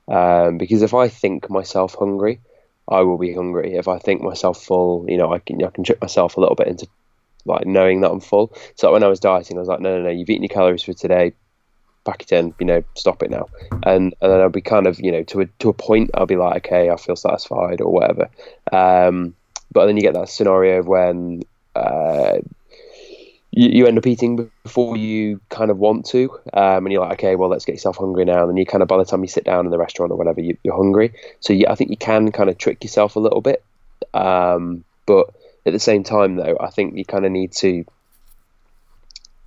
Um, 0.07 0.57
because 0.57 0.81
if 0.81 0.93
I 0.93 1.07
think 1.07 1.49
myself 1.49 1.95
hungry, 1.95 2.39
I 2.87 3.01
will 3.01 3.17
be 3.17 3.33
hungry. 3.33 3.75
If 3.75 3.87
I 3.87 3.99
think 3.99 4.21
myself 4.21 4.61
full, 4.63 5.05
you 5.07 5.17
know, 5.17 5.33
I 5.33 5.39
can 5.39 5.63
I 5.63 5.69
can 5.69 5.83
trick 5.83 6.01
myself 6.01 6.37
a 6.37 6.41
little 6.41 6.55
bit 6.55 6.67
into 6.67 6.87
like 7.45 7.65
knowing 7.65 8.01
that 8.01 8.11
I'm 8.11 8.19
full. 8.19 8.53
So 8.75 8.91
when 8.91 9.03
I 9.03 9.07
was 9.07 9.19
dieting, 9.19 9.57
I 9.57 9.61
was 9.61 9.69
like, 9.69 9.79
no, 9.79 9.97
no, 9.97 10.03
no, 10.03 10.09
you've 10.09 10.29
eaten 10.29 10.43
your 10.43 10.49
calories 10.49 10.83
for 10.83 10.93
today. 10.93 11.33
Pack 12.03 12.23
it 12.23 12.31
in, 12.31 12.53
you 12.59 12.65
know, 12.65 12.83
stop 12.95 13.23
it 13.23 13.29
now. 13.29 13.47
And 13.71 14.13
and 14.21 14.31
then 14.31 14.41
I'll 14.41 14.49
be 14.49 14.61
kind 14.61 14.87
of, 14.87 14.99
you 14.99 15.11
know, 15.11 15.23
to 15.23 15.41
a 15.41 15.45
to 15.59 15.69
a 15.69 15.73
point, 15.73 16.11
I'll 16.13 16.25
be 16.25 16.35
like, 16.35 16.65
okay, 16.65 16.89
I 16.89 16.97
feel 16.97 17.15
satisfied 17.15 17.81
or 17.81 17.91
whatever. 17.91 18.29
Um, 18.71 19.35
but 19.71 19.85
then 19.85 19.95
you 19.95 20.03
get 20.03 20.15
that 20.15 20.29
scenario 20.29 20.79
of 20.79 20.87
when 20.87 21.43
uh, 21.75 22.39
you, 23.51 23.69
you 23.69 23.87
end 23.87 23.97
up 23.97 24.07
eating 24.07 24.49
before 24.63 24.97
you 24.97 25.39
kind 25.49 25.71
of 25.71 25.77
want 25.77 26.05
to, 26.07 26.31
um, 26.53 26.85
and 26.85 26.91
you're 26.91 27.01
like, 27.01 27.19
okay, 27.19 27.35
well, 27.35 27.49
let's 27.49 27.65
get 27.65 27.73
yourself 27.73 27.97
hungry 27.97 28.25
now. 28.25 28.41
And 28.41 28.49
then 28.49 28.57
you 28.57 28.65
kind 28.65 28.81
of, 28.81 28.87
by 28.87 28.97
the 28.97 29.05
time 29.05 29.21
you 29.21 29.27
sit 29.27 29.43
down 29.43 29.65
in 29.65 29.71
the 29.71 29.77
restaurant 29.77 30.11
or 30.11 30.17
whatever, 30.17 30.41
you, 30.41 30.57
you're 30.63 30.75
hungry. 30.75 31.13
So 31.41 31.53
yeah, 31.53 31.71
I 31.71 31.75
think 31.75 31.89
you 31.89 31.97
can 31.97 32.31
kind 32.31 32.49
of 32.49 32.57
trick 32.57 32.83
yourself 32.83 33.15
a 33.15 33.19
little 33.19 33.41
bit. 33.41 33.63
Um, 34.13 34.83
but 35.05 35.33
at 35.65 35.73
the 35.73 35.79
same 35.79 36.03
time, 36.03 36.35
though, 36.35 36.57
I 36.59 36.69
think 36.69 36.97
you 36.97 37.05
kind 37.05 37.25
of 37.25 37.31
need 37.31 37.51
to 37.53 37.85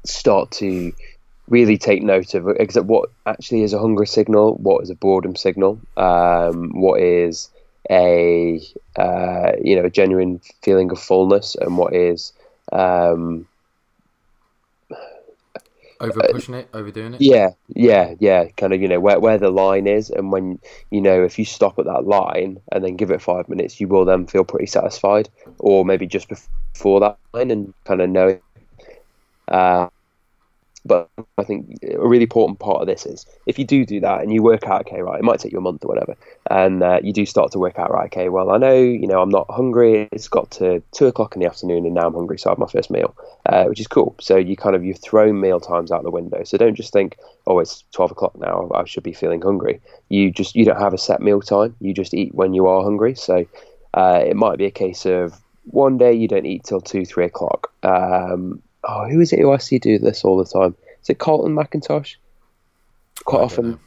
start 0.04 0.50
to 0.52 0.92
really 1.48 1.78
take 1.78 2.02
note 2.02 2.34
of 2.34 2.48
exact 2.48 2.86
what 2.86 3.10
actually 3.26 3.62
is 3.62 3.72
a 3.72 3.78
hunger 3.78 4.06
signal, 4.06 4.54
what 4.56 4.82
is 4.82 4.90
a 4.90 4.94
boredom 4.94 5.36
signal, 5.36 5.80
um, 5.96 6.70
what 6.80 7.00
is 7.00 7.50
a 7.90 8.62
uh, 8.96 9.52
you 9.62 9.76
know 9.76 9.84
a 9.84 9.90
genuine 9.90 10.40
feeling 10.62 10.90
of 10.90 10.98
fullness, 10.98 11.54
and 11.54 11.76
what 11.76 11.94
is 11.94 12.32
um, 12.72 13.46
over 16.04 16.20
pushing 16.30 16.54
it, 16.54 16.68
overdoing 16.72 17.14
it. 17.14 17.20
yeah, 17.20 17.50
yeah, 17.68 18.14
yeah, 18.18 18.46
kind 18.56 18.72
of 18.72 18.80
you 18.80 18.88
know 18.88 19.00
where 19.00 19.18
where 19.18 19.38
the 19.38 19.50
line 19.50 19.86
is, 19.86 20.10
and 20.10 20.32
when 20.32 20.58
you 20.90 21.00
know 21.00 21.22
if 21.22 21.38
you 21.38 21.44
stop 21.44 21.78
at 21.78 21.86
that 21.86 22.06
line 22.06 22.60
and 22.72 22.84
then 22.84 22.96
give 22.96 23.10
it 23.10 23.22
five 23.22 23.48
minutes, 23.48 23.80
you 23.80 23.88
will 23.88 24.04
then 24.04 24.26
feel 24.26 24.44
pretty 24.44 24.66
satisfied, 24.66 25.28
or 25.58 25.84
maybe 25.84 26.06
just 26.06 26.28
before 26.28 27.00
that 27.00 27.18
line 27.32 27.50
and 27.50 27.74
kind 27.84 28.00
of 28.00 28.10
know. 28.10 28.38
Uh, 29.48 29.88
but 30.84 31.10
I 31.38 31.44
think 31.44 31.78
a 31.82 32.06
really 32.06 32.24
important 32.24 32.58
part 32.58 32.80
of 32.80 32.86
this 32.86 33.06
is 33.06 33.26
if 33.46 33.58
you 33.58 33.64
do 33.64 33.86
do 33.86 34.00
that 34.00 34.20
and 34.20 34.32
you 34.32 34.42
work 34.42 34.66
out, 34.66 34.82
okay, 34.82 35.00
right, 35.00 35.18
it 35.18 35.24
might 35.24 35.40
take 35.40 35.52
you 35.52 35.58
a 35.58 35.62
month 35.62 35.84
or 35.84 35.88
whatever, 35.88 36.14
and 36.50 36.82
uh, 36.82 37.00
you 37.02 37.12
do 37.12 37.24
start 37.24 37.52
to 37.52 37.58
work 37.58 37.78
out, 37.78 37.90
right, 37.90 38.06
okay, 38.06 38.28
well, 38.28 38.50
I 38.50 38.58
know, 38.58 38.74
you 38.74 39.06
know, 39.06 39.20
I'm 39.22 39.30
not 39.30 39.46
hungry. 39.50 40.08
It's 40.12 40.28
got 40.28 40.50
to 40.52 40.82
two 40.92 41.06
o'clock 41.06 41.34
in 41.34 41.40
the 41.40 41.48
afternoon, 41.48 41.86
and 41.86 41.94
now 41.94 42.06
I'm 42.06 42.14
hungry, 42.14 42.38
so 42.38 42.50
I 42.50 42.52
have 42.52 42.58
my 42.58 42.66
first 42.66 42.90
meal, 42.90 43.16
uh, 43.46 43.64
which 43.64 43.80
is 43.80 43.86
cool. 43.86 44.14
So 44.20 44.36
you 44.36 44.56
kind 44.56 44.76
of 44.76 44.84
you've 44.84 45.00
thrown 45.00 45.40
meal 45.40 45.60
times 45.60 45.90
out 45.90 46.02
the 46.02 46.10
window. 46.10 46.44
So 46.44 46.58
don't 46.58 46.74
just 46.74 46.92
think, 46.92 47.16
oh, 47.46 47.58
it's 47.58 47.84
twelve 47.92 48.10
o'clock 48.10 48.38
now, 48.38 48.70
I 48.74 48.84
should 48.84 49.02
be 49.02 49.12
feeling 49.12 49.40
hungry. 49.40 49.80
You 50.08 50.30
just 50.30 50.54
you 50.54 50.64
don't 50.64 50.80
have 50.80 50.94
a 50.94 50.98
set 50.98 51.20
meal 51.20 51.40
time. 51.40 51.76
You 51.80 51.94
just 51.94 52.14
eat 52.14 52.34
when 52.34 52.54
you 52.54 52.66
are 52.66 52.82
hungry. 52.82 53.14
So 53.14 53.46
uh, 53.94 54.22
it 54.24 54.36
might 54.36 54.58
be 54.58 54.66
a 54.66 54.70
case 54.70 55.06
of 55.06 55.40
one 55.64 55.96
day 55.96 56.12
you 56.12 56.28
don't 56.28 56.46
eat 56.46 56.64
till 56.64 56.80
two, 56.80 57.04
three 57.04 57.24
o'clock. 57.24 57.72
Um, 57.82 58.62
oh, 58.86 59.08
who 59.08 59.20
is 59.20 59.32
it 59.32 59.40
who 59.40 59.52
I 59.52 59.58
see 59.58 59.78
do 59.78 59.98
this 59.98 60.24
all 60.24 60.36
the 60.36 60.44
time? 60.44 60.76
Is 61.02 61.10
it 61.10 61.18
Carlton 61.18 61.54
McIntosh? 61.54 62.16
Quite 63.24 63.40
I 63.40 63.44
often, 63.44 63.80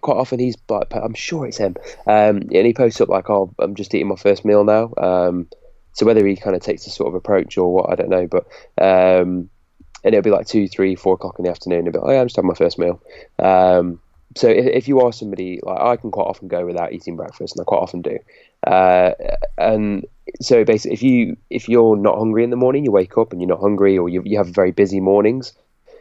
quite 0.00 0.16
often 0.16 0.38
he's 0.38 0.56
like, 0.68 0.94
I'm 0.94 1.14
sure 1.14 1.46
it's 1.46 1.58
him, 1.58 1.76
um, 2.06 2.42
and 2.52 2.66
he 2.66 2.74
posts 2.74 3.00
up 3.00 3.08
like, 3.08 3.30
"Oh, 3.30 3.54
I'm 3.58 3.74
just 3.74 3.94
eating 3.94 4.08
my 4.08 4.16
first 4.16 4.44
meal 4.44 4.64
now." 4.64 4.92
Um, 4.96 5.48
so 5.92 6.04
whether 6.04 6.26
he 6.26 6.36
kind 6.36 6.56
of 6.56 6.62
takes 6.62 6.86
a 6.86 6.90
sort 6.90 7.08
of 7.08 7.14
approach 7.14 7.56
or 7.56 7.72
what, 7.72 7.90
I 7.90 7.94
don't 7.94 8.10
know, 8.10 8.26
but 8.26 8.44
um, 8.82 9.48
and 10.04 10.14
it'll 10.14 10.22
be 10.22 10.30
like 10.30 10.46
two, 10.46 10.68
three, 10.68 10.94
four 10.94 11.14
o'clock 11.14 11.36
in 11.38 11.44
the 11.44 11.50
afternoon. 11.50 11.84
He'll 11.84 11.92
be 11.92 11.98
like, 11.98 12.08
"Oh, 12.08 12.12
yeah, 12.12 12.20
I'm 12.20 12.26
just 12.26 12.36
having 12.36 12.48
my 12.48 12.54
first 12.54 12.78
meal." 12.78 13.00
Um, 13.38 14.00
so 14.36 14.48
if, 14.48 14.66
if 14.66 14.88
you 14.88 15.00
are 15.00 15.12
somebody 15.12 15.60
like 15.62 15.80
I 15.80 15.96
can 15.96 16.10
quite 16.10 16.26
often 16.26 16.48
go 16.48 16.66
without 16.66 16.92
eating 16.92 17.16
breakfast, 17.16 17.56
and 17.56 17.62
I 17.62 17.64
quite 17.64 17.78
often 17.78 18.02
do. 18.02 18.18
Uh, 18.66 19.12
and 19.58 20.04
so 20.40 20.64
basically, 20.64 20.94
if 20.94 21.02
you 21.02 21.36
if 21.50 21.68
you're 21.68 21.96
not 21.96 22.18
hungry 22.18 22.44
in 22.44 22.50
the 22.50 22.56
morning, 22.56 22.84
you 22.84 22.90
wake 22.90 23.16
up 23.16 23.32
and 23.32 23.40
you're 23.40 23.48
not 23.48 23.60
hungry, 23.60 23.96
or 23.96 24.08
you 24.08 24.22
you 24.24 24.38
have 24.38 24.48
very 24.48 24.72
busy 24.72 25.00
mornings. 25.00 25.52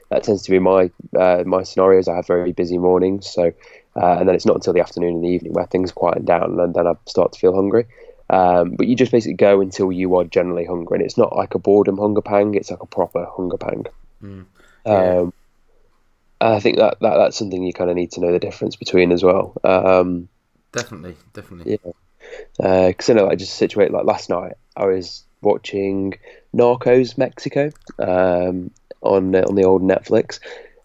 That 0.09 0.23
tends 0.23 0.43
to 0.43 0.51
be 0.51 0.59
my 0.59 0.91
uh, 1.17 1.43
my 1.45 1.63
scenarios. 1.63 2.07
I 2.07 2.15
have 2.15 2.27
very 2.27 2.51
busy 2.51 2.77
mornings, 2.77 3.27
so 3.31 3.53
uh, 3.95 4.17
and 4.19 4.27
then 4.27 4.35
it's 4.35 4.45
not 4.45 4.55
until 4.55 4.73
the 4.73 4.81
afternoon 4.81 5.15
and 5.15 5.23
the 5.23 5.29
evening 5.29 5.53
where 5.53 5.67
things 5.67 5.91
quieten 5.91 6.25
down, 6.25 6.59
and 6.59 6.73
then 6.73 6.87
I 6.87 6.93
start 7.05 7.33
to 7.33 7.39
feel 7.39 7.55
hungry. 7.55 7.85
Um, 8.29 8.71
but 8.71 8.87
you 8.87 8.95
just 8.95 9.11
basically 9.11 9.35
go 9.35 9.61
until 9.61 9.91
you 9.91 10.15
are 10.15 10.23
generally 10.23 10.65
hungry, 10.65 10.97
and 10.97 11.05
it's 11.05 11.17
not 11.17 11.35
like 11.35 11.53
a 11.53 11.59
boredom 11.59 11.97
hunger 11.97 12.21
pang; 12.21 12.55
it's 12.55 12.71
like 12.71 12.81
a 12.81 12.87
proper 12.87 13.27
hunger 13.35 13.57
pang. 13.57 13.85
Mm. 14.23 14.45
Yeah. 14.85 15.19
Um, 15.19 15.33
I 16.41 16.59
think 16.59 16.77
that, 16.77 16.99
that 16.99 17.17
that's 17.17 17.37
something 17.37 17.63
you 17.63 17.73
kind 17.73 17.89
of 17.89 17.95
need 17.95 18.11
to 18.11 18.21
know 18.21 18.31
the 18.31 18.39
difference 18.39 18.75
between 18.75 19.11
as 19.11 19.23
well. 19.23 19.55
Um, 19.63 20.27
definitely, 20.71 21.15
definitely. 21.33 21.79
Yeah, 21.83 21.91
because 22.57 23.09
uh, 23.09 23.13
I 23.13 23.15
know, 23.15 23.25
like 23.25 23.39
just 23.39 23.55
situate 23.55 23.91
like 23.91 24.05
last 24.05 24.29
night, 24.29 24.53
I 24.75 24.85
was 24.85 25.23
watching 25.41 26.15
Narcos 26.53 27.17
Mexico 27.17 27.71
um, 27.99 28.71
on 29.01 29.35
on 29.35 29.55
the 29.55 29.63
old 29.63 29.81
Netflix, 29.81 30.39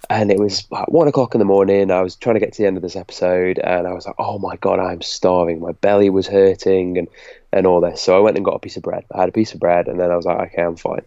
and 0.09 0.31
it 0.31 0.39
was 0.39 0.67
like 0.71 0.89
one 0.89 1.09
o'clock 1.09 1.35
in 1.35 1.39
the 1.39 1.45
morning. 1.45 1.91
I 1.91 2.03
was 2.03 2.17
trying 2.17 2.35
to 2.35 2.41
get 2.41 2.53
to 2.55 2.63
the 2.63 2.67
end 2.67 2.77
of 2.77 2.83
this 2.83 2.97
episode, 2.97 3.59
and 3.59 3.87
I 3.87 3.93
was 3.93 4.07
like, 4.07 4.17
"Oh 4.19 4.39
my 4.39 4.57
god, 4.57 4.81
I'm 4.81 5.03
starving. 5.03 5.61
My 5.61 5.73
belly 5.73 6.11
was 6.11 6.27
hurting, 6.27 6.99
and 6.99 7.09
and 7.53 7.67
all 7.67 7.81
this." 7.81 8.01
So 8.01 8.17
I 8.17 8.21
went 8.21 8.37
and 8.37 8.45
got 8.45 8.55
a 8.55 8.61
piece 8.61 8.77
of 8.77 8.83
bread. 8.83 9.05
I 9.13 9.21
had 9.21 9.29
a 9.29 9.33
piece 9.33 9.55
of 9.55 9.61
bread, 9.61 9.87
and 9.89 10.01
then 10.01 10.11
I 10.11 10.17
was 10.17 10.25
like, 10.25 10.53
"Okay, 10.53 10.63
I'm 10.63 10.77
fine." 10.77 11.05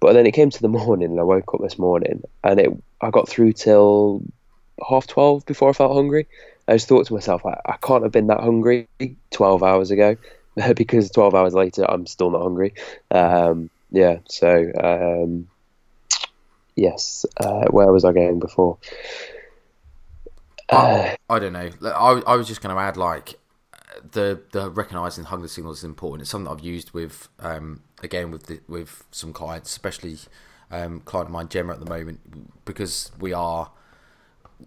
But 0.00 0.14
then 0.14 0.26
it 0.26 0.32
came 0.32 0.50
to 0.50 0.60
the 0.62 0.68
morning, 0.68 1.10
and 1.10 1.20
I 1.20 1.22
woke 1.22 1.54
up 1.54 1.60
this 1.60 1.78
morning, 1.78 2.22
and 2.44 2.60
it 2.60 2.70
I 3.00 3.10
got 3.10 3.28
through 3.28 3.52
till 3.54 4.22
half 4.86 5.06
twelve 5.06 5.46
before 5.46 5.70
I 5.70 5.72
felt 5.72 5.94
hungry. 5.94 6.26
I 6.68 6.74
just 6.74 6.88
thought 6.88 7.06
to 7.06 7.14
myself, 7.14 7.44
I, 7.44 7.60
I 7.66 7.76
can't 7.82 8.02
have 8.02 8.12
been 8.12 8.28
that 8.28 8.40
hungry 8.40 8.88
twelve 9.30 9.62
hours 9.62 9.90
ago, 9.90 10.16
because 10.76 11.10
twelve 11.10 11.34
hours 11.34 11.54
later 11.54 11.88
I'm 11.88 12.06
still 12.06 12.30
not 12.30 12.42
hungry. 12.42 12.74
Um, 13.10 13.70
yeah, 13.90 14.18
so 14.28 14.70
um, 14.82 15.48
yes, 16.76 17.26
uh, 17.38 17.66
where 17.70 17.92
was 17.92 18.04
I 18.04 18.12
going 18.12 18.38
before? 18.38 18.78
Uh, 20.70 21.14
I, 21.28 21.36
I 21.36 21.38
don't 21.38 21.52
know. 21.52 21.70
I, 21.84 22.22
I 22.26 22.36
was 22.36 22.48
just 22.48 22.62
going 22.62 22.74
to 22.74 22.80
add 22.80 22.96
like 22.96 23.38
the 24.12 24.40
the 24.52 24.70
recognizing 24.70 25.24
hunger 25.24 25.48
signals 25.48 25.78
is 25.78 25.84
important. 25.84 26.22
It's 26.22 26.30
something 26.30 26.50
I've 26.50 26.64
used 26.64 26.92
with 26.92 27.28
um, 27.38 27.82
again 28.02 28.30
with 28.30 28.46
the, 28.46 28.60
with 28.68 29.04
some 29.10 29.32
clients, 29.32 29.70
especially 29.70 30.16
um, 30.70 31.00
client 31.00 31.28
of 31.28 31.32
mine 31.32 31.48
Gemma 31.48 31.74
at 31.74 31.80
the 31.80 31.86
moment, 31.86 32.64
because 32.64 33.12
we 33.18 33.32
are 33.32 33.70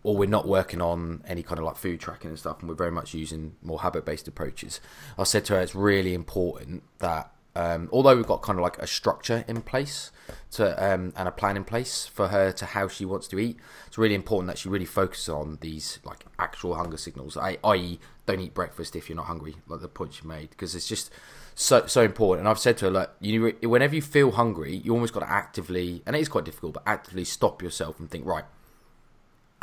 or 0.03 0.15
we're 0.15 0.29
not 0.29 0.47
working 0.47 0.81
on 0.81 1.23
any 1.27 1.43
kind 1.43 1.59
of 1.59 1.65
like 1.65 1.77
food 1.77 1.99
tracking 1.99 2.29
and 2.29 2.39
stuff, 2.39 2.59
and 2.59 2.69
we're 2.69 2.75
very 2.75 2.91
much 2.91 3.13
using 3.13 3.55
more 3.61 3.81
habit 3.81 4.05
based 4.05 4.27
approaches. 4.27 4.79
I 5.17 5.23
said 5.23 5.45
to 5.45 5.53
her, 5.53 5.61
it's 5.61 5.75
really 5.75 6.13
important 6.13 6.83
that 6.99 7.31
um, 7.55 7.87
although 7.91 8.15
we've 8.15 8.27
got 8.27 8.41
kind 8.41 8.59
of 8.59 8.63
like 8.63 8.77
a 8.79 8.87
structure 8.87 9.45
in 9.47 9.61
place 9.61 10.11
to 10.51 10.93
um, 10.93 11.13
and 11.15 11.27
a 11.27 11.31
plan 11.31 11.55
in 11.55 11.63
place 11.63 12.05
for 12.05 12.27
her 12.27 12.51
to 12.51 12.65
how 12.65 12.89
she 12.89 13.05
wants 13.05 13.27
to 13.29 13.39
eat, 13.39 13.57
it's 13.87 13.97
really 13.97 14.15
important 14.15 14.47
that 14.47 14.57
she 14.57 14.67
really 14.67 14.85
focuses 14.85 15.29
on 15.29 15.57
these 15.61 15.99
like 16.03 16.25
actual 16.37 16.75
hunger 16.75 16.97
signals, 16.97 17.37
i.e., 17.37 17.99
don't 18.25 18.39
eat 18.41 18.53
breakfast 18.53 18.95
if 18.95 19.07
you're 19.07 19.15
not 19.15 19.27
hungry, 19.27 19.55
like 19.67 19.79
the 19.79 19.87
point 19.87 20.21
you 20.21 20.27
made, 20.27 20.49
because 20.49 20.75
it's 20.75 20.87
just 20.87 21.11
so 21.53 21.85
so 21.85 22.01
important. 22.01 22.41
And 22.41 22.49
I've 22.49 22.59
said 22.59 22.77
to 22.79 22.85
her, 22.85 22.91
like, 22.91 23.09
you 23.21 23.55
whenever 23.61 23.95
you 23.95 24.01
feel 24.01 24.31
hungry, 24.31 24.75
you 24.75 24.93
almost 24.93 25.13
got 25.13 25.21
to 25.21 25.29
actively, 25.29 26.03
and 26.05 26.15
it 26.15 26.19
is 26.19 26.27
quite 26.27 26.43
difficult, 26.43 26.73
but 26.73 26.83
actively 26.85 27.23
stop 27.23 27.61
yourself 27.61 27.99
and 27.99 28.11
think, 28.11 28.25
right, 28.25 28.45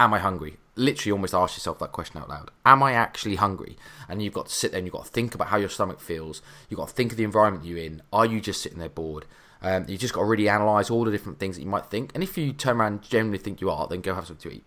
am 0.04 0.14
I 0.14 0.18
hungry? 0.18 0.56
Literally, 0.74 1.12
almost 1.12 1.34
ask 1.34 1.56
yourself 1.56 1.78
that 1.80 1.92
question 1.92 2.20
out 2.20 2.28
loud. 2.28 2.50
Am 2.64 2.82
I 2.82 2.92
actually 2.92 3.36
hungry? 3.36 3.76
And 4.08 4.22
you've 4.22 4.32
got 4.32 4.46
to 4.46 4.54
sit 4.54 4.70
there 4.70 4.78
and 4.78 4.86
you've 4.86 4.94
got 4.94 5.04
to 5.04 5.10
think 5.10 5.34
about 5.34 5.48
how 5.48 5.58
your 5.58 5.68
stomach 5.68 6.00
feels. 6.00 6.40
You've 6.68 6.78
got 6.78 6.88
to 6.88 6.94
think 6.94 7.12
of 7.12 7.18
the 7.18 7.24
environment 7.24 7.64
you're 7.64 7.78
in. 7.78 8.02
Are 8.12 8.26
you 8.26 8.40
just 8.40 8.62
sitting 8.62 8.78
there 8.78 8.88
bored? 8.88 9.26
Um, 9.60 9.84
you 9.88 9.96
just 9.96 10.14
got 10.14 10.20
to 10.20 10.26
really 10.26 10.48
analyze 10.48 10.90
all 10.90 11.04
the 11.04 11.10
different 11.10 11.38
things 11.38 11.56
that 11.56 11.62
you 11.62 11.68
might 11.68 11.86
think. 11.86 12.10
And 12.14 12.22
if 12.22 12.36
you 12.36 12.52
turn 12.52 12.78
around 12.78 12.92
and 12.92 13.02
generally 13.02 13.38
think 13.38 13.60
you 13.60 13.70
are, 13.70 13.86
then 13.86 14.00
go 14.00 14.14
have 14.14 14.26
something 14.26 14.50
to 14.50 14.56
eat. 14.56 14.64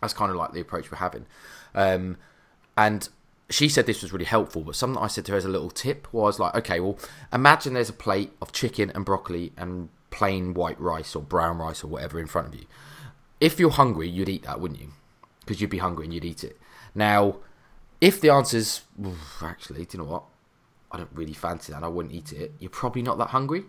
That's 0.00 0.12
kind 0.12 0.30
of 0.30 0.36
like 0.36 0.52
the 0.52 0.60
approach 0.60 0.90
we're 0.90 0.98
having. 0.98 1.26
Um, 1.74 2.18
and 2.76 3.08
she 3.48 3.68
said 3.68 3.86
this 3.86 4.02
was 4.02 4.12
really 4.12 4.24
helpful, 4.24 4.62
but 4.62 4.76
something 4.76 5.02
I 5.02 5.06
said 5.06 5.24
to 5.26 5.32
her 5.32 5.38
as 5.38 5.44
a 5.44 5.48
little 5.48 5.70
tip 5.70 6.12
was 6.12 6.38
like, 6.38 6.54
okay, 6.54 6.80
well, 6.80 6.98
imagine 7.32 7.74
there's 7.74 7.88
a 7.88 7.94
plate 7.94 8.32
of 8.42 8.52
chicken 8.52 8.90
and 8.94 9.04
broccoli 9.04 9.52
and 9.56 9.88
plain 10.10 10.54
white 10.54 10.80
rice 10.80 11.14
or 11.14 11.22
brown 11.22 11.58
rice 11.58 11.82
or 11.82 11.86
whatever 11.88 12.20
in 12.20 12.26
front 12.26 12.48
of 12.48 12.54
you 12.54 12.66
if 13.44 13.60
you're 13.60 13.70
hungry, 13.70 14.08
you'd 14.08 14.28
eat 14.28 14.44
that, 14.44 14.60
wouldn't 14.60 14.80
you? 14.80 14.88
Because 15.40 15.60
you'd 15.60 15.70
be 15.70 15.78
hungry 15.78 16.06
and 16.06 16.14
you'd 16.14 16.24
eat 16.24 16.42
it. 16.42 16.58
Now, 16.94 17.36
if 18.00 18.20
the 18.20 18.30
answer's 18.30 18.82
actually, 19.42 19.84
do 19.84 19.98
you 19.98 20.04
know 20.04 20.10
what? 20.10 20.24
I 20.90 20.98
don't 20.98 21.10
really 21.12 21.34
fancy 21.34 21.72
that. 21.72 21.76
and 21.76 21.84
I 21.84 21.88
wouldn't 21.88 22.14
eat 22.14 22.32
it. 22.32 22.52
You're 22.58 22.70
probably 22.70 23.02
not 23.02 23.18
that 23.18 23.28
hungry. 23.28 23.64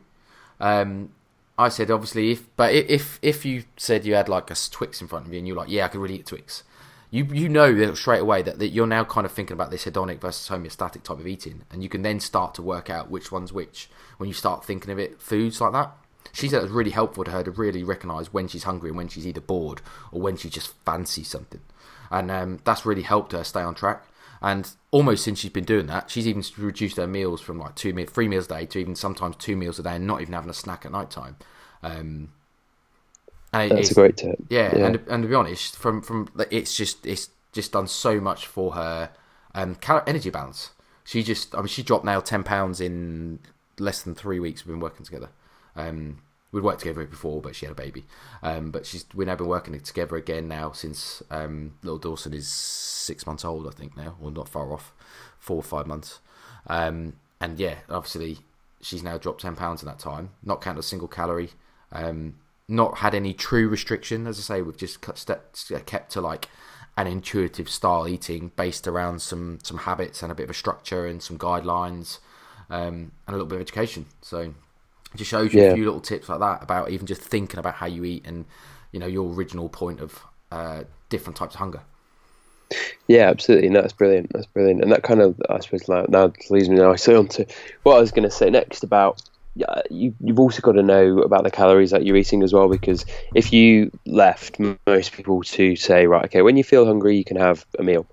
Um, 0.59 1.11
I 1.57 1.69
said 1.69 1.89
obviously 1.89 2.31
if, 2.31 2.55
but 2.55 2.73
if 2.73 3.19
if 3.21 3.45
you 3.45 3.63
said 3.77 4.05
you 4.05 4.13
had 4.13 4.29
like 4.29 4.51
a 4.51 4.55
Twix 4.55 5.01
in 5.01 5.07
front 5.07 5.25
of 5.25 5.33
you 5.33 5.39
and 5.39 5.47
you're 5.47 5.57
like, 5.57 5.69
yeah, 5.69 5.85
I 5.85 5.87
could 5.87 6.01
really 6.01 6.15
eat 6.15 6.25
Twix. 6.25 6.63
You 7.11 7.25
you 7.25 7.49
know 7.49 7.93
straight 7.93 8.21
away 8.21 8.41
that, 8.43 8.59
that 8.59 8.69
you're 8.69 8.87
now 8.87 9.03
kind 9.05 9.25
of 9.25 9.31
thinking 9.31 9.53
about 9.53 9.71
this 9.71 9.85
hedonic 9.85 10.19
versus 10.19 10.49
homeostatic 10.49 11.03
type 11.03 11.19
of 11.19 11.27
eating, 11.27 11.63
and 11.71 11.81
you 11.81 11.89
can 11.89 12.01
then 12.01 12.19
start 12.19 12.55
to 12.55 12.61
work 12.61 12.89
out 12.89 13.09
which 13.09 13.31
one's 13.31 13.53
which 13.53 13.89
when 14.17 14.27
you 14.27 14.33
start 14.33 14.65
thinking 14.65 14.91
of 14.91 14.99
it 14.99 15.21
foods 15.21 15.61
like 15.61 15.71
that 15.71 15.95
she 16.33 16.47
said 16.47 16.59
it 16.59 16.63
was 16.63 16.71
really 16.71 16.91
helpful 16.91 17.23
to 17.23 17.31
her 17.31 17.43
to 17.43 17.51
really 17.51 17.83
recognise 17.83 18.33
when 18.33 18.47
she's 18.47 18.63
hungry 18.63 18.89
and 18.89 18.97
when 18.97 19.07
she's 19.07 19.27
either 19.27 19.41
bored 19.41 19.81
or 20.11 20.21
when 20.21 20.37
she 20.37 20.49
just 20.49 20.73
fancies 20.85 21.27
something. 21.27 21.61
And 22.11 22.29
um, 22.31 22.59
that's 22.63 22.85
really 22.85 23.01
helped 23.01 23.31
her 23.31 23.43
stay 23.43 23.61
on 23.61 23.75
track. 23.75 24.03
And 24.41 24.69
almost 24.91 25.23
since 25.23 25.39
she's 25.39 25.51
been 25.51 25.63
doing 25.63 25.87
that, 25.87 26.09
she's 26.11 26.27
even 26.27 26.43
reduced 26.57 26.97
her 26.97 27.07
meals 27.07 27.41
from 27.41 27.57
like 27.57 27.75
two, 27.75 27.93
three 28.05 28.27
meals 28.27 28.45
a 28.45 28.49
day 28.49 28.65
to 28.67 28.79
even 28.79 28.95
sometimes 28.95 29.37
two 29.37 29.55
meals 29.55 29.79
a 29.79 29.83
day, 29.83 29.95
and 29.95 30.05
not 30.05 30.21
even 30.21 30.33
having 30.33 30.49
a 30.49 30.53
snack 30.53 30.85
at 30.85 30.91
night 30.91 31.09
time. 31.09 31.37
Um, 31.81 32.29
That's 33.69 33.91
a 33.91 33.93
great 33.93 34.17
tip. 34.17 34.35
Yeah, 34.49 34.75
yeah, 34.77 34.85
And, 34.87 34.99
and 35.07 35.23
to 35.23 35.29
be 35.29 35.35
honest, 35.35 35.77
from 35.77 36.01
from 36.01 36.29
it's 36.51 36.75
just 36.75 37.05
it's 37.05 37.29
just 37.53 37.71
done 37.71 37.87
so 37.87 38.19
much 38.19 38.45
for 38.45 38.73
her 38.73 39.11
um, 39.53 39.77
energy 40.05 40.29
balance. 40.29 40.71
She 41.05 41.23
just, 41.23 41.55
I 41.55 41.59
mean, 41.59 41.67
she 41.67 41.83
dropped 41.83 42.03
now 42.05 42.19
ten 42.19 42.43
pounds 42.43 42.81
in 42.81 43.39
less 43.79 44.01
than 44.01 44.13
three 44.15 44.39
weeks. 44.39 44.65
We've 44.65 44.73
been 44.73 44.79
working 44.81 45.05
together. 45.05 45.29
Um, 45.75 46.21
we'd 46.51 46.63
worked 46.63 46.79
together 46.79 47.05
before, 47.05 47.41
but 47.41 47.55
she 47.55 47.65
had 47.65 47.73
a 47.73 47.75
baby. 47.75 48.05
Um, 48.41 48.71
but 48.71 48.85
she's 48.85 49.05
we've 49.13 49.27
now 49.27 49.35
been 49.35 49.47
working 49.47 49.79
together 49.79 50.15
again 50.15 50.47
now 50.47 50.71
since 50.71 51.21
um, 51.29 51.73
little 51.83 51.99
Dawson 51.99 52.33
is 52.33 52.47
six 52.47 53.25
months 53.25 53.45
old, 53.45 53.67
I 53.67 53.71
think 53.71 53.97
now, 53.97 54.15
or 54.21 54.31
not 54.31 54.49
far 54.49 54.73
off, 54.73 54.93
four 55.37 55.57
or 55.57 55.63
five 55.63 55.87
months. 55.87 56.19
Um, 56.67 57.13
and 57.41 57.59
yeah, 57.59 57.75
obviously 57.89 58.39
she's 58.81 59.03
now 59.03 59.17
dropped 59.17 59.41
ten 59.41 59.55
pounds 59.55 59.81
in 59.81 59.87
that 59.87 59.99
time, 59.99 60.29
not 60.43 60.61
counting 60.61 60.79
a 60.79 60.83
single 60.83 61.07
calorie. 61.07 61.51
Um, 61.91 62.35
not 62.67 62.97
had 62.97 63.13
any 63.13 63.33
true 63.33 63.67
restriction, 63.67 64.25
as 64.25 64.39
I 64.39 64.41
say. 64.41 64.61
We've 64.61 64.77
just 64.77 65.01
kept 65.01 66.09
to 66.11 66.21
like 66.21 66.49
an 66.97 67.07
intuitive 67.07 67.69
style 67.69 68.07
eating 68.07 68.51
based 68.55 68.87
around 68.87 69.21
some 69.21 69.59
some 69.61 69.79
habits 69.79 70.23
and 70.23 70.31
a 70.31 70.35
bit 70.35 70.45
of 70.45 70.49
a 70.49 70.53
structure 70.53 71.05
and 71.05 71.21
some 71.21 71.37
guidelines 71.37 72.19
um, 72.69 73.11
and 73.27 73.29
a 73.29 73.31
little 73.33 73.45
bit 73.45 73.57
of 73.57 73.61
education. 73.61 74.05
So 74.21 74.53
just 75.17 75.31
shows 75.31 75.53
you 75.53 75.61
yeah. 75.61 75.67
a 75.69 75.75
few 75.75 75.85
little 75.85 76.01
tips 76.01 76.29
like 76.29 76.39
that 76.39 76.63
about 76.63 76.89
even 76.91 77.05
just 77.05 77.21
thinking 77.21 77.59
about 77.59 77.75
how 77.75 77.85
you 77.85 78.03
eat 78.03 78.25
and 78.25 78.45
you 78.91 78.99
know 78.99 79.07
your 79.07 79.33
original 79.33 79.69
point 79.69 79.99
of 79.99 80.23
uh, 80.51 80.83
different 81.09 81.37
types 81.37 81.55
of 81.55 81.59
hunger. 81.59 81.81
Yeah, 83.07 83.29
absolutely. 83.29 83.69
No, 83.69 83.81
that's 83.81 83.93
brilliant. 83.93 84.31
That's 84.33 84.47
brilliant. 84.47 84.81
And 84.81 84.91
that 84.91 85.03
kind 85.03 85.21
of, 85.21 85.39
I 85.49 85.59
suppose, 85.59 85.87
like, 85.87 86.09
now 86.09 86.33
leads 86.49 86.67
me 86.67 86.77
nicely 86.77 87.15
on 87.15 87.27
to 87.29 87.45
what 87.83 87.97
I 87.97 87.99
was 87.99 88.11
going 88.11 88.27
to 88.27 88.31
say 88.31 88.49
next 88.49 88.83
about 88.83 89.21
yeah, 89.55 89.81
you, 89.89 90.13
you've 90.19 90.39
also 90.39 90.61
got 90.61 90.73
to 90.73 90.83
know 90.83 91.19
about 91.19 91.45
the 91.45 91.51
calories 91.51 91.91
that 91.91 92.05
you're 92.05 92.17
eating 92.17 92.43
as 92.43 92.51
well 92.51 92.67
because 92.67 93.05
if 93.33 93.53
you 93.53 93.89
left 94.05 94.59
most 94.85 95.13
people 95.13 95.43
to 95.43 95.77
say 95.77 96.07
right 96.07 96.25
okay 96.25 96.41
when 96.41 96.57
you 96.57 96.63
feel 96.63 96.85
hungry 96.85 97.15
you 97.15 97.23
can 97.23 97.37
have 97.37 97.65
a 97.79 97.83
meal 97.83 98.05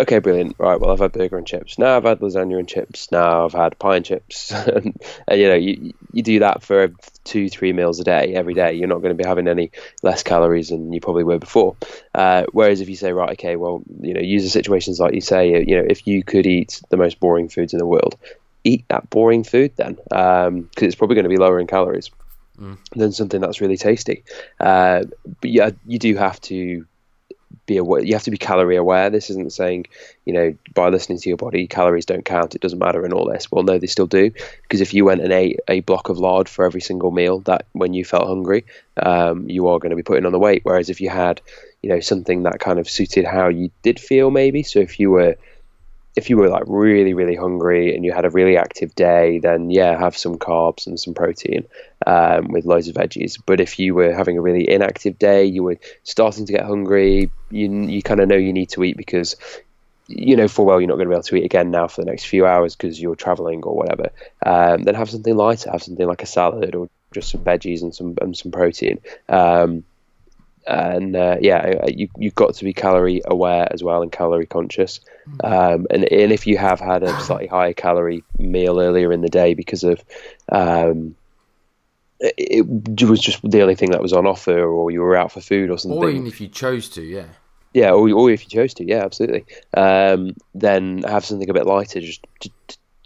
okay 0.00 0.18
brilliant. 0.18 0.56
Right 0.58 0.80
well 0.80 0.90
i've 0.90 0.98
had 0.98 1.12
burger 1.12 1.38
and 1.38 1.46
chips. 1.46 1.78
Now 1.78 1.96
i've 1.96 2.04
had 2.04 2.20
lasagna 2.20 2.58
and 2.58 2.68
chips. 2.68 3.10
Now 3.12 3.44
i've 3.44 3.52
had 3.52 3.78
pie 3.78 3.96
and 3.96 4.04
chips. 4.04 4.52
And, 4.70 5.00
you 5.32 5.48
know 5.48 5.54
you, 5.54 5.92
you 6.12 6.22
do 6.22 6.38
that 6.40 6.62
for 6.62 6.92
two 7.24 7.48
three 7.48 7.72
meals 7.72 8.00
a 8.00 8.04
day 8.04 8.34
every 8.34 8.54
day. 8.54 8.74
You're 8.74 8.88
not 8.88 9.02
going 9.02 9.16
to 9.16 9.22
be 9.22 9.28
having 9.28 9.48
any 9.48 9.70
less 10.02 10.22
calories 10.22 10.68
than 10.68 10.92
you 10.92 11.00
probably 11.00 11.24
were 11.24 11.38
before. 11.38 11.76
Uh, 12.14 12.44
whereas 12.52 12.80
if 12.80 12.88
you 12.88 12.96
say 12.96 13.12
right 13.12 13.30
okay 13.30 13.56
well 13.56 13.82
you 14.00 14.14
know 14.14 14.20
use 14.20 14.42
the 14.42 14.50
situations 14.50 14.98
like 14.98 15.14
you 15.14 15.20
say 15.20 15.64
you 15.64 15.76
know 15.76 15.86
if 15.88 16.06
you 16.06 16.22
could 16.22 16.46
eat 16.46 16.80
the 16.90 16.96
most 16.96 17.20
boring 17.20 17.48
foods 17.48 17.72
in 17.72 17.78
the 17.78 17.86
world 17.86 18.16
eat 18.64 18.84
that 18.88 19.08
boring 19.10 19.44
food 19.44 19.72
then, 19.76 19.94
because 19.94 20.48
um, 20.48 20.68
it's 20.76 20.94
probably 20.94 21.14
going 21.14 21.24
to 21.24 21.30
be 21.30 21.36
lower 21.36 21.60
in 21.60 21.66
calories 21.66 22.10
mm. 22.58 22.76
than 22.94 23.12
something 23.12 23.40
that's 23.40 23.60
really 23.60 23.76
tasty. 23.76 24.24
Uh, 24.58 25.04
but 25.40 25.50
yeah, 25.50 25.70
you 25.86 25.98
do 25.98 26.16
have 26.16 26.40
to 26.42 26.86
be 27.70 27.76
aware. 27.76 28.02
You 28.02 28.14
have 28.14 28.24
to 28.24 28.32
be 28.32 28.36
calorie 28.36 28.76
aware. 28.76 29.10
This 29.10 29.30
isn't 29.30 29.52
saying, 29.52 29.86
you 30.24 30.32
know, 30.32 30.54
by 30.74 30.88
listening 30.88 31.18
to 31.18 31.28
your 31.28 31.36
body, 31.36 31.68
calories 31.68 32.04
don't 32.04 32.24
count. 32.24 32.56
It 32.56 32.60
doesn't 32.60 32.80
matter 32.80 33.04
and 33.04 33.14
all 33.14 33.30
this. 33.30 33.50
Well, 33.50 33.62
no, 33.62 33.78
they 33.78 33.86
still 33.86 34.08
do. 34.08 34.32
Because 34.62 34.80
if 34.80 34.92
you 34.92 35.04
went 35.04 35.20
and 35.20 35.32
ate 35.32 35.60
a 35.68 35.78
block 35.80 36.08
of 36.08 36.18
lard 36.18 36.48
for 36.48 36.64
every 36.64 36.80
single 36.80 37.12
meal, 37.12 37.38
that 37.40 37.66
when 37.72 37.94
you 37.94 38.04
felt 38.04 38.26
hungry, 38.26 38.64
um, 39.00 39.48
you 39.48 39.68
are 39.68 39.78
going 39.78 39.90
to 39.90 39.96
be 39.96 40.02
putting 40.02 40.26
on 40.26 40.32
the 40.32 40.38
weight. 40.38 40.62
Whereas 40.64 40.90
if 40.90 41.00
you 41.00 41.10
had, 41.10 41.40
you 41.80 41.90
know, 41.90 42.00
something 42.00 42.42
that 42.42 42.58
kind 42.58 42.80
of 42.80 42.90
suited 42.90 43.24
how 43.24 43.48
you 43.48 43.70
did 43.82 44.00
feel, 44.00 44.32
maybe. 44.32 44.64
So 44.64 44.80
if 44.80 44.98
you 44.98 45.12
were 45.12 45.36
if 46.16 46.28
you 46.28 46.36
were 46.36 46.48
like 46.48 46.64
really 46.66 47.14
really 47.14 47.36
hungry 47.36 47.94
and 47.94 48.04
you 48.04 48.12
had 48.12 48.24
a 48.24 48.30
really 48.30 48.56
active 48.56 48.94
day 48.94 49.38
then 49.38 49.70
yeah 49.70 49.98
have 49.98 50.16
some 50.16 50.36
carbs 50.38 50.86
and 50.86 50.98
some 50.98 51.14
protein 51.14 51.66
um, 52.06 52.48
with 52.48 52.64
loads 52.64 52.88
of 52.88 52.94
veggies. 52.94 53.38
But 53.44 53.60
if 53.60 53.78
you 53.78 53.94
were 53.94 54.12
having 54.12 54.38
a 54.38 54.40
really 54.40 54.68
inactive 54.68 55.18
day 55.18 55.44
you 55.44 55.62
were 55.62 55.78
starting 56.02 56.46
to 56.46 56.52
get 56.52 56.64
hungry 56.64 57.30
you 57.50 57.70
you 57.86 58.02
kind 58.02 58.20
of 58.20 58.28
know 58.28 58.36
you 58.36 58.52
need 58.52 58.70
to 58.70 58.84
eat 58.84 58.96
because 58.96 59.36
you 60.10 60.34
know 60.34 60.48
for 60.48 60.64
well 60.66 60.80
you're 60.80 60.88
not 60.88 60.96
going 60.96 61.06
to 61.06 61.10
be 61.10 61.14
able 61.14 61.22
to 61.22 61.36
eat 61.36 61.44
again 61.44 61.70
now 61.70 61.86
for 61.86 62.02
the 62.02 62.10
next 62.10 62.24
few 62.24 62.44
hours 62.44 62.74
because 62.74 63.00
you're 63.00 63.14
traveling 63.14 63.62
or 63.62 63.76
whatever. 63.76 64.10
Um, 64.44 64.82
then 64.82 64.94
have 64.94 65.10
something 65.10 65.36
lighter 65.36 65.70
have 65.70 65.82
something 65.82 66.06
like 66.06 66.22
a 66.22 66.26
salad 66.26 66.74
or 66.74 66.88
just 67.12 67.30
some 67.30 67.42
veggies 67.42 67.82
and 67.82 67.94
some 67.94 68.16
and 68.20 68.36
some 68.36 68.50
protein. 68.50 69.00
Um, 69.28 69.84
and 70.66 71.16
uh, 71.16 71.36
yeah, 71.40 71.86
you 71.88 72.08
you've 72.16 72.34
got 72.34 72.54
to 72.54 72.64
be 72.64 72.72
calorie 72.72 73.22
aware 73.24 73.68
as 73.70 73.82
well 73.82 74.02
and 74.02 74.12
calorie 74.12 74.46
conscious. 74.46 75.00
Um, 75.44 75.86
and 75.90 76.04
and 76.12 76.32
if 76.32 76.46
you 76.46 76.58
have 76.58 76.80
had 76.80 77.02
a 77.02 77.20
slightly 77.20 77.46
higher 77.56 77.72
calorie 77.72 78.24
meal 78.38 78.80
earlier 78.80 79.12
in 79.12 79.20
the 79.20 79.28
day 79.28 79.54
because 79.54 79.84
of 79.84 80.02
um, 80.50 81.14
it, 82.20 82.66
it 82.98 83.04
was 83.06 83.20
just 83.20 83.40
the 83.48 83.62
only 83.62 83.74
thing 83.74 83.90
that 83.90 84.02
was 84.02 84.12
on 84.12 84.26
offer, 84.26 84.62
or 84.64 84.90
you 84.90 85.00
were 85.00 85.16
out 85.16 85.32
for 85.32 85.40
food 85.40 85.70
or 85.70 85.78
something, 85.78 85.98
Or 85.98 86.10
even 86.10 86.26
if 86.26 86.40
you 86.40 86.48
chose 86.48 86.88
to, 86.90 87.02
yeah. 87.02 87.24
yeah, 87.72 87.90
or, 87.90 88.10
or 88.10 88.30
if 88.30 88.42
you 88.42 88.48
chose 88.50 88.74
to, 88.74 88.84
yeah, 88.84 89.04
absolutely. 89.04 89.44
Um, 89.74 90.36
then 90.54 91.02
have 91.02 91.24
something 91.24 91.48
a 91.48 91.54
bit 91.54 91.66
lighter, 91.66 92.00
just 92.00 92.26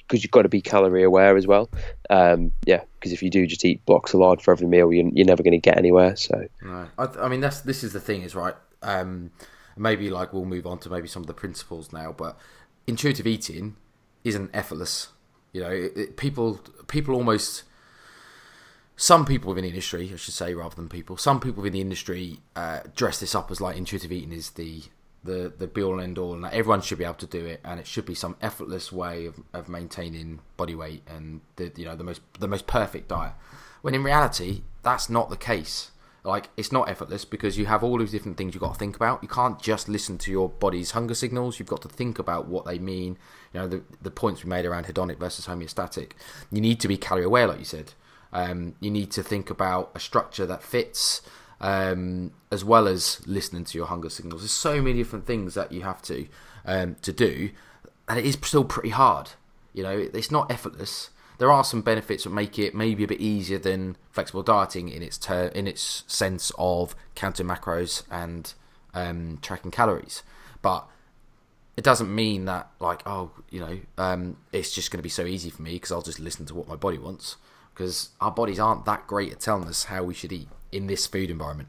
because 0.06 0.22
you've 0.22 0.30
got 0.30 0.42
to 0.42 0.48
be 0.48 0.60
calorie 0.60 1.02
aware 1.02 1.36
as 1.36 1.46
well. 1.46 1.70
Um, 2.10 2.52
yeah, 2.66 2.82
because 2.94 3.12
if 3.12 3.22
you 3.22 3.30
do 3.30 3.46
just 3.46 3.64
eat 3.64 3.84
blocks 3.86 4.14
of 4.14 4.20
lard 4.20 4.42
for 4.42 4.52
every 4.52 4.66
meal, 4.66 4.92
you're, 4.92 5.08
you're 5.12 5.26
never 5.26 5.42
going 5.42 5.52
to 5.52 5.58
get 5.58 5.78
anywhere. 5.78 6.16
So 6.16 6.46
Right. 6.62 6.88
I, 6.98 7.04
I 7.20 7.28
mean, 7.28 7.40
that's 7.40 7.60
this 7.60 7.82
is 7.82 7.92
the 7.92 8.00
thing, 8.00 8.22
is 8.22 8.34
right. 8.34 8.54
Um, 8.82 9.30
maybe 9.76 10.10
like 10.10 10.32
we'll 10.32 10.44
move 10.44 10.66
on 10.66 10.78
to 10.80 10.90
maybe 10.90 11.08
some 11.08 11.22
of 11.22 11.26
the 11.26 11.34
principles 11.34 11.92
now, 11.92 12.12
but 12.12 12.38
intuitive 12.86 13.26
eating 13.26 13.76
isn't 14.24 14.50
effortless. 14.54 15.08
You 15.52 15.62
know, 15.62 15.70
it, 15.70 15.96
it, 15.96 16.16
people 16.16 16.60
people 16.86 17.14
almost 17.14 17.64
some 18.96 19.24
people 19.24 19.48
within 19.48 19.64
the 19.64 19.70
industry, 19.70 20.10
I 20.12 20.16
should 20.16 20.34
say, 20.34 20.54
rather 20.54 20.76
than 20.76 20.88
people, 20.88 21.16
some 21.16 21.40
people 21.40 21.62
within 21.62 21.72
the 21.72 21.80
industry 21.80 22.38
uh, 22.54 22.80
dress 22.94 23.20
this 23.20 23.34
up 23.34 23.50
as 23.50 23.60
like 23.60 23.76
intuitive 23.76 24.12
eating 24.12 24.32
is 24.32 24.50
the 24.50 24.82
the 25.24 25.52
the 25.56 25.66
be 25.66 25.82
all 25.82 25.94
and 25.94 26.02
end 26.02 26.18
all, 26.18 26.34
and 26.34 26.44
that 26.44 26.52
everyone 26.52 26.82
should 26.82 26.98
be 26.98 27.04
able 27.04 27.14
to 27.14 27.26
do 27.26 27.44
it, 27.46 27.60
and 27.64 27.80
it 27.80 27.86
should 27.86 28.06
be 28.06 28.14
some 28.14 28.36
effortless 28.40 28.92
way 28.92 29.26
of, 29.26 29.40
of 29.52 29.68
maintaining 29.68 30.40
body 30.56 30.74
weight 30.74 31.02
and 31.06 31.40
the 31.56 31.72
you 31.76 31.84
know 31.84 31.96
the 31.96 32.04
most 32.04 32.20
the 32.38 32.48
most 32.48 32.66
perfect 32.66 33.08
diet. 33.08 33.32
When 33.82 33.94
in 33.94 34.04
reality, 34.04 34.62
that's 34.82 35.10
not 35.10 35.30
the 35.30 35.36
case. 35.36 35.90
Like 36.24 36.48
it's 36.56 36.72
not 36.72 36.88
effortless 36.88 37.26
because 37.26 37.58
you 37.58 37.66
have 37.66 37.84
all 37.84 37.98
these 37.98 38.10
different 38.10 38.38
things 38.38 38.54
you've 38.54 38.62
got 38.62 38.72
to 38.72 38.78
think 38.78 38.96
about. 38.96 39.22
You 39.22 39.28
can't 39.28 39.60
just 39.60 39.90
listen 39.90 40.16
to 40.18 40.30
your 40.30 40.48
body's 40.48 40.92
hunger 40.92 41.14
signals. 41.14 41.58
You've 41.58 41.68
got 41.68 41.82
to 41.82 41.88
think 41.88 42.18
about 42.18 42.46
what 42.46 42.64
they 42.64 42.78
mean. 42.78 43.18
You 43.52 43.60
know 43.60 43.68
the 43.68 43.82
the 44.00 44.10
points 44.10 44.42
we 44.42 44.48
made 44.48 44.64
around 44.64 44.86
hedonic 44.86 45.18
versus 45.18 45.46
homeostatic. 45.46 46.12
You 46.50 46.60
need 46.60 46.80
to 46.80 46.88
be 46.88 46.96
calorie 46.96 47.24
aware, 47.24 47.46
like 47.46 47.58
you 47.58 47.64
said. 47.64 47.92
Um, 48.32 48.74
you 48.80 48.90
need 48.90 49.12
to 49.12 49.22
think 49.22 49.48
about 49.48 49.92
a 49.94 50.00
structure 50.00 50.44
that 50.44 50.62
fits, 50.62 51.22
um, 51.64 52.30
as 52.50 52.62
well 52.62 52.86
as 52.86 53.26
listening 53.26 53.64
to 53.64 53.78
your 53.78 53.86
hunger 53.86 54.10
signals. 54.10 54.42
There's 54.42 54.52
so 54.52 54.82
many 54.82 54.98
different 54.98 55.26
things 55.26 55.54
that 55.54 55.72
you 55.72 55.80
have 55.80 56.02
to 56.02 56.28
um, 56.66 56.96
to 57.00 57.10
do, 57.10 57.50
and 58.06 58.18
it 58.18 58.26
is 58.26 58.38
still 58.42 58.64
pretty 58.64 58.90
hard. 58.90 59.30
You 59.72 59.82
know, 59.82 60.08
it's 60.12 60.30
not 60.30 60.50
effortless. 60.52 61.08
There 61.38 61.50
are 61.50 61.64
some 61.64 61.80
benefits 61.80 62.24
that 62.24 62.30
make 62.30 62.58
it 62.58 62.74
maybe 62.74 63.02
a 63.02 63.08
bit 63.08 63.20
easier 63.20 63.58
than 63.58 63.96
flexible 64.10 64.42
dieting 64.42 64.90
in 64.90 65.02
its 65.02 65.16
ter- 65.16 65.48
in 65.48 65.66
its 65.66 66.04
sense 66.06 66.52
of 66.58 66.94
counting 67.14 67.46
macros 67.46 68.02
and 68.10 68.52
um, 68.92 69.38
tracking 69.40 69.70
calories, 69.70 70.22
but 70.60 70.86
it 71.78 71.82
doesn't 71.82 72.14
mean 72.14 72.44
that 72.44 72.68
like 72.78 73.02
oh 73.06 73.30
you 73.48 73.58
know 73.58 73.80
um, 73.96 74.36
it's 74.52 74.74
just 74.74 74.90
going 74.90 74.98
to 74.98 75.02
be 75.02 75.08
so 75.08 75.24
easy 75.24 75.48
for 75.48 75.62
me 75.62 75.72
because 75.72 75.90
I'll 75.90 76.02
just 76.02 76.20
listen 76.20 76.44
to 76.46 76.54
what 76.54 76.68
my 76.68 76.76
body 76.76 76.98
wants 76.98 77.36
because 77.72 78.10
our 78.20 78.30
bodies 78.30 78.60
aren't 78.60 78.84
that 78.84 79.06
great 79.06 79.32
at 79.32 79.40
telling 79.40 79.66
us 79.66 79.84
how 79.84 80.04
we 80.04 80.12
should 80.12 80.30
eat 80.30 80.48
in 80.72 80.86
this 80.86 81.06
food 81.06 81.30
environment. 81.30 81.68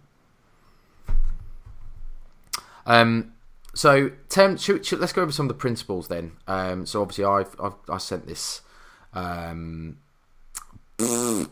Um, 2.86 3.34
so, 3.74 4.12
Tem, 4.30 4.58
should, 4.58 4.86
should, 4.86 5.00
let's 5.00 5.14
go 5.14 5.22
over 5.22 5.32
some 5.32 5.46
of 5.46 5.50
the 5.50 5.60
principles 5.60 6.08
then. 6.08 6.34
Um, 6.48 6.86
so, 6.86 7.02
obviously, 7.02 7.26
I've, 7.26 7.56
I've 7.60 7.74
I 7.90 7.98
sent 7.98 8.28
this, 8.28 8.62
um, 9.14 9.98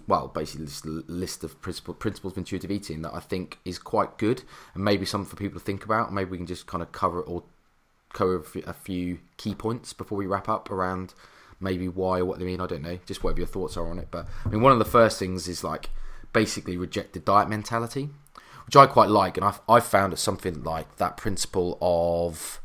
well, 0.07 0.31
basically 0.33 0.65
this 0.65 0.85
list 0.85 1.43
of 1.43 1.61
principle, 1.61 1.93
principles 1.93 2.33
of 2.33 2.37
intuitive 2.37 2.71
eating 2.71 3.01
that 3.01 3.13
I 3.13 3.19
think 3.19 3.59
is 3.65 3.77
quite 3.77 4.17
good 4.17 4.43
and 4.73 4.83
maybe 4.83 5.05
something 5.05 5.29
for 5.29 5.35
people 5.35 5.59
to 5.59 5.65
think 5.65 5.83
about. 5.83 6.13
Maybe 6.13 6.31
we 6.31 6.37
can 6.37 6.45
just 6.45 6.65
kind 6.65 6.81
of 6.81 6.91
cover 6.93 7.19
it 7.19 7.27
or 7.27 7.43
cover 8.13 8.41
a 8.65 8.73
few 8.73 9.19
key 9.37 9.53
points 9.53 9.91
before 9.91 10.17
we 10.17 10.27
wrap 10.27 10.47
up 10.47 10.71
around 10.71 11.13
maybe 11.59 11.87
why 11.87 12.19
or 12.19 12.25
what 12.25 12.39
they 12.39 12.45
mean. 12.45 12.61
I 12.61 12.67
don't 12.67 12.83
know. 12.83 12.99
Just 13.05 13.23
whatever 13.23 13.41
your 13.41 13.47
thoughts 13.47 13.75
are 13.75 13.89
on 13.89 13.99
it. 13.99 14.07
But 14.11 14.27
I 14.45 14.49
mean, 14.49 14.61
one 14.61 14.71
of 14.71 14.79
the 14.79 14.85
first 14.85 15.19
things 15.19 15.49
is 15.49 15.63
like 15.63 15.89
basically 16.33 16.75
rejected 16.75 17.23
diet 17.23 17.47
mentality, 17.47 18.09
which 18.65 18.75
I 18.75 18.85
quite 18.87 19.09
like, 19.09 19.37
and 19.37 19.45
I've 19.45 19.61
I've 19.69 19.85
found 19.85 20.13
it 20.13 20.17
something 20.17 20.63
like 20.63 20.97
that 20.97 21.17
principle 21.17 21.77
of 21.81 22.59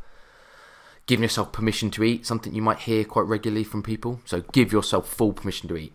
giving 1.07 1.23
yourself 1.23 1.53
permission 1.53 1.91
to 1.93 2.05
eat. 2.05 2.27
Something 2.27 2.55
you 2.55 2.63
might 2.63 2.81
hear 2.81 3.05
quite 3.05 3.27
regularly 3.27 3.65
from 3.65 3.83
people. 3.83 4.21
So 4.25 4.43
give 4.53 4.73
yourself 4.73 5.09
full 5.09 5.33
permission 5.33 5.69
to 5.69 5.77
eat. 5.77 5.93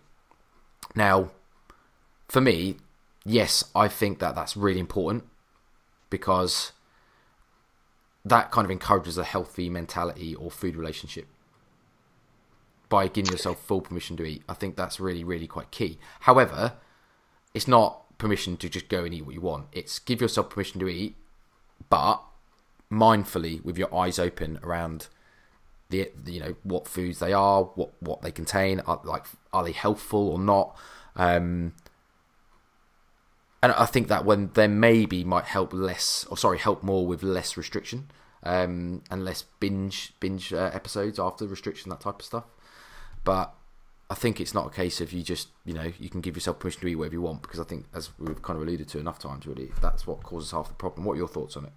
Now, 0.96 1.32
for 2.28 2.42
me, 2.42 2.78
yes, 3.26 3.64
I 3.76 3.88
think 3.88 4.20
that 4.20 4.36
that's 4.36 4.56
really 4.58 4.80
important 4.80 5.24
because 6.10 6.72
that 8.26 8.52
kind 8.52 8.66
of 8.66 8.72
encourages 8.72 9.18
a 9.18 9.24
healthy 9.24 9.70
mentality 9.70 10.36
or 10.36 10.50
food 10.50 10.76
relationship 10.76 11.28
by 12.90 13.08
giving 13.08 13.32
yourself 13.32 13.60
full 13.60 13.82
permission 13.82 14.16
to 14.18 14.24
eat. 14.24 14.44
I 14.48 14.54
think 14.54 14.76
that's 14.76 15.00
really, 15.00 15.24
really 15.24 15.48
quite 15.48 15.72
key. 15.72 16.00
However, 16.22 16.74
it's 17.54 17.68
not 17.68 18.18
permission 18.18 18.58
to 18.58 18.70
just 18.70 18.90
go 18.90 19.04
and 19.04 19.14
eat 19.14 19.26
what 19.26 19.36
you 19.36 19.42
want. 19.42 19.68
It's 19.72 20.00
give 20.00 20.22
yourself 20.22 20.50
permission 20.50 20.80
to 20.80 20.88
eat, 20.88 21.16
but 21.90 22.22
mindfully 22.92 23.64
with 23.64 23.78
your 23.78 23.94
eyes 23.94 24.20
open 24.20 24.60
around 24.64 25.08
the 25.90 26.10
you 26.26 26.40
know 26.40 26.56
what 26.64 26.88
foods 26.88 27.20
they 27.20 27.34
are, 27.34 27.64
what 27.64 27.92
what 28.02 28.22
they 28.22 28.32
contain, 28.32 28.80
are, 28.82 29.02
like 29.04 29.26
are 29.52 29.64
they 29.64 29.72
healthful 29.72 30.30
or 30.30 30.40
not. 30.40 30.78
Um, 31.16 31.74
and 33.62 33.72
I 33.72 33.86
think 33.86 34.10
that 34.10 34.26
when 34.26 34.50
there 34.56 34.68
maybe 34.68 35.24
might 35.24 35.46
help 35.46 35.72
less, 35.72 36.26
or 36.30 36.36
sorry, 36.36 36.58
help 36.58 36.84
more 36.84 37.08
with 37.08 37.24
less 37.24 37.56
restriction 37.56 38.10
um, 38.44 39.04
and 39.10 39.24
less 39.24 39.44
binge 39.60 40.14
binge 40.20 40.52
uh, 40.52 40.72
episodes 40.74 41.20
after 41.20 41.46
restriction, 41.48 41.90
that 41.90 42.02
type 42.02 42.20
of 42.20 42.26
stuff. 42.26 42.46
But 43.24 43.54
I 44.14 44.16
think 44.16 44.40
it's 44.40 44.54
not 44.54 44.68
a 44.68 44.70
case 44.70 45.02
of 45.02 45.12
you 45.12 45.24
just, 45.24 45.48
you 45.66 45.74
know, 45.74 45.92
you 46.00 46.08
can 46.08 46.22
give 46.22 46.36
yourself 46.36 46.60
permission 46.60 46.82
to 46.82 46.88
eat 46.88 46.96
whatever 46.98 47.16
you 47.16 47.22
want 47.24 47.42
because 47.42 47.60
I 47.60 47.64
think, 47.64 47.86
as 47.96 48.12
we've 48.20 48.40
kind 48.44 48.58
of 48.58 48.62
alluded 48.62 48.88
to 48.90 49.00
enough 49.00 49.18
times, 49.18 49.48
really, 49.48 49.72
that's 49.82 50.06
what 50.06 50.22
causes 50.22 50.52
half 50.52 50.68
the 50.68 50.76
problem. 50.76 51.04
What 51.04 51.14
are 51.14 51.18
your 51.18 51.28
thoughts 51.28 51.58
on 51.58 51.66
it? 51.66 51.72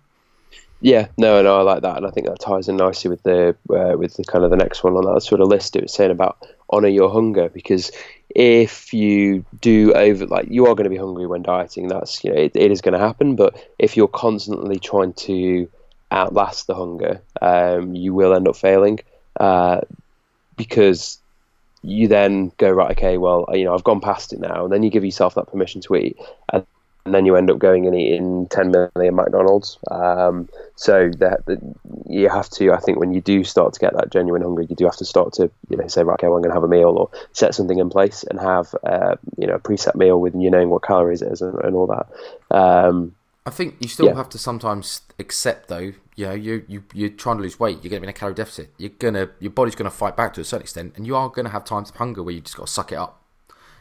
Yeah, 0.83 1.09
no, 1.17 1.41
no, 1.41 1.59
I 1.59 1.63
like 1.63 1.81
that, 1.81 1.97
and 1.97 2.07
I 2.07 2.11
think 2.11 2.27
that 2.27 2.39
ties 2.39 2.69
in 2.69 2.77
nicely 2.77 3.09
with 3.09 3.23
the 3.23 3.57
uh, 3.71 3.97
with 3.97 4.19
the 4.19 4.25
kind 4.25 4.45
of 4.45 4.51
the 4.51 4.59
next 4.59 4.85
one 4.85 4.93
on 4.97 5.15
that 5.15 5.23
sort 5.23 5.41
of 5.41 5.49
list. 5.49 5.77
It 5.77 5.83
was 5.85 5.95
saying 5.95 6.11
about 6.11 6.47
honor 6.69 6.89
your 6.89 7.11
hunger 7.11 7.49
because 7.49 7.91
if 8.29 8.93
you 8.93 9.47
do 9.63 9.95
over 9.95 10.27
like 10.27 10.49
you 10.51 10.67
are 10.67 10.75
going 10.75 10.85
to 10.85 10.91
be 10.91 10.99
hungry 10.99 11.27
when 11.27 11.43
dieting, 11.43 11.89
that's 11.89 12.23
you 12.23 12.35
know 12.35 12.39
it, 12.39 12.55
it 12.55 12.71
is 12.71 12.83
going 12.83 12.93
to 12.93 12.99
happen. 12.99 13.35
But 13.35 13.67
if 13.79 13.97
you're 13.97 14.09
constantly 14.09 14.79
trying 14.79 15.15
to 15.15 15.71
outlast 16.13 16.67
the 16.67 16.75
hunger, 16.75 17.23
um, 17.41 17.95
you 17.95 18.13
will 18.13 18.35
end 18.35 18.47
up 18.47 18.57
failing 18.57 19.01
uh, 19.41 19.81
because 20.59 21.19
you 21.87 22.09
then 22.09 22.51
go 22.59 22.69
right 22.69 22.91
okay 22.91 23.17
well 23.17 23.47
you 23.53 23.65
know 23.65 23.75
i've 23.75 23.85
gone 23.85 24.01
past 24.01 24.33
it 24.33 24.41
now. 24.41 24.65
And 24.65 24.73
then 24.73 24.83
you 24.83 24.91
give 24.91 25.05
yourself 25.05 25.35
that 25.37 25.47
permission 25.47 25.81
to 25.83 25.97
eat 25.97 26.17
and, 26.53 26.67
and 27.05 27.15
then 27.15 27.25
you 27.25 27.37
end 27.37 27.51
up 27.51 27.59
going 27.59 27.87
and 27.87 27.95
eating 27.95 28.49
10 28.49 28.73
million 28.73 29.15
mcdonald's. 29.15 29.79
Um, 29.89 30.49
so 30.75 31.11
that, 31.19 31.47
that, 31.47 31.61
you 32.09 32.29
have 32.29 32.51
to 32.51 32.73
i 32.73 32.79
think 32.79 32.99
when 32.99 33.13
you 33.13 33.21
do 33.21 33.45
start 33.45 33.73
to 33.73 33.81
get 33.81 33.95
that 33.95 34.11
genuine 34.11 34.43
hunger 34.43 34.63
you 34.63 34.77
do 34.77 34.85
have 34.85 34.97
to 34.97 35.05
start 35.05 35.33
to 35.33 35.51
you 35.69 35.77
know 35.77 35.87
say 35.89 36.03
right 36.03 36.15
okay 36.15 36.29
well, 36.29 36.37
i'm 36.37 36.43
going 36.43 36.51
to 36.51 36.57
have 36.57 36.63
a 36.63 36.69
meal 36.69 36.91
or 36.91 37.11
set 37.33 37.55
something 37.55 37.79
in 37.79 37.91
place 37.91 38.25
and 38.25 38.39
have 38.39 38.75
uh, 38.85 39.17
you 39.39 39.47
know 39.47 39.55
a 39.55 39.59
preset 39.59 39.95
meal 39.95 40.21
with 40.21 40.35
you 40.35 40.51
knowing 40.51 40.71
what 40.71 40.83
calories 40.83 41.23
it 41.23 41.33
is 41.33 41.43
and, 41.43 41.59
and 41.61 41.75
all 41.75 41.87
that. 41.87 42.57
Um, 42.57 43.16
I 43.47 43.51
think 43.51 43.77
you 43.79 43.89
still 43.89 44.07
yeah. 44.07 44.15
have 44.15 44.29
to 44.31 44.39
sometimes 44.39 45.03
accept, 45.21 45.69
though. 45.69 45.93
You 46.17 46.27
know, 46.27 46.33
you 46.33 46.65
you 46.67 46.83
you're 46.93 47.11
trying 47.11 47.37
to 47.37 47.43
lose 47.43 47.61
weight. 47.61 47.79
You're 47.83 47.91
going 47.91 48.01
to 48.01 48.01
be 48.01 48.07
in 48.07 48.11
a 48.11 48.13
calorie 48.13 48.35
deficit. 48.35 48.75
You're 48.77 48.91
gonna 48.91 49.31
your 49.39 49.53
body's 49.53 49.77
going 49.77 49.91
to 49.91 49.97
fight 49.97 50.17
back 50.17 50.35
to 50.35 50.41
a 50.41 50.45
certain 50.45 50.63
extent, 50.63 50.95
and 50.97 51.07
you 51.07 51.15
are 51.15 51.29
going 51.29 51.45
to 51.45 51.53
have 51.53 51.65
times 51.65 51.91
of 51.91 51.97
hunger 51.97 52.23
where 52.23 52.35
you 52.35 52.41
just 52.41 52.57
got 52.57 52.67
to 52.67 52.73
suck 52.73 52.91
it 52.91 52.97
up. 52.97 53.23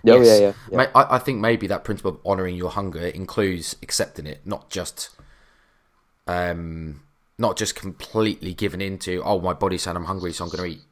Oh 0.07 0.22
yes. 0.22 0.28
yeah, 0.28 0.53
yeah. 0.72 0.82
yeah. 0.84 0.91
I, 0.93 1.16
I 1.16 1.20
think 1.20 1.39
maybe 1.39 1.66
that 1.68 1.84
principle 1.84 2.11
of 2.11 2.20
honouring 2.26 2.55
your 2.55 2.70
hunger 2.70 3.07
includes 3.07 3.76
accepting 3.82 4.28
it, 4.28 4.45
not 4.45 4.70
just 4.70 5.09
um, 6.28 7.01
not 7.38 7.57
just 7.57 7.76
completely 7.76 8.53
giving 8.53 8.82
into. 8.82 9.24
Oh, 9.24 9.39
my 9.39 9.53
body's 9.53 9.84
saying 9.84 9.97
I'm 9.97 10.05
hungry, 10.05 10.32
so 10.34 10.45
I'm 10.45 10.51
going 10.51 10.72
to 10.72 10.78
eat. 10.78 10.84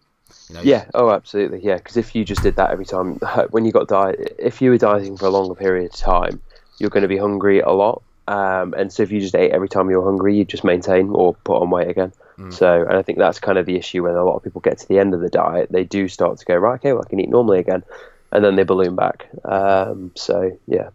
You 0.50 0.56
know? 0.56 0.62
Yeah. 0.62 0.86
Oh, 0.94 1.12
absolutely. 1.12 1.64
Yeah. 1.64 1.76
Because 1.76 1.98
if 1.98 2.16
you 2.16 2.26
just 2.26 2.42
did 2.42 2.56
that 2.56 2.72
every 2.72 2.86
time, 2.86 3.16
when 3.52 3.66
you 3.66 3.72
got 3.72 3.88
diet, 3.88 4.36
if 4.40 4.62
you 4.62 4.72
were 4.72 4.78
dieting 4.78 5.18
for 5.18 5.28
a 5.28 5.30
longer 5.30 5.56
period 5.56 5.92
of 5.92 5.98
time, 5.98 6.42
you're 6.80 6.90
going 6.90 7.04
to 7.04 7.08
be 7.08 7.18
hungry 7.18 7.60
a 7.60 7.70
lot 7.70 8.02
um, 8.28 8.74
and 8.76 8.92
so 8.92 9.04
if 9.04 9.12
you 9.12 9.20
just 9.20 9.36
ate 9.36 9.52
every 9.52 9.70
time 9.70 9.90
you're 9.90 10.04
hungry, 10.04 10.38
you 10.38 10.46
just 10.46 10.64
maintain 10.64 11.10
or 11.10 11.34
put 11.34 11.62
on 11.62 11.70
weight 11.70 11.90
again. 11.90 12.14
Mm. 12.38 12.54
So, 12.54 12.82
and 12.82 12.98
I 12.98 13.02
think 13.02 13.18
that's 13.18 13.40
kind 13.40 13.58
of 13.58 13.66
the 13.66 13.76
issue 13.76 14.04
when 14.04 14.16
a 14.16 14.24
lot 14.24 14.36
of 14.36 14.44
people 14.44 14.62
get 14.62 14.78
to 14.80 14.88
the 14.88 15.00
end 15.00 15.14
of 15.14 15.20
the 15.20 15.30
diet, 15.30 15.72
they 15.72 15.84
do 15.84 16.08
start 16.08 16.38
to 16.40 16.46
go, 16.46 16.56
right, 16.56 16.76
okay, 16.76 16.94
well, 16.94 17.04
I 17.06 17.10
can 17.10 17.20
eat 17.20 17.30
normally 17.30 17.60
again. 17.60 17.84
And 18.32 18.44
then 18.44 18.56
they 18.56 18.64
balloon 18.64 18.96
back. 18.96 19.28
Um, 19.46 20.12
so, 20.16 20.58
yeah. 20.68 20.90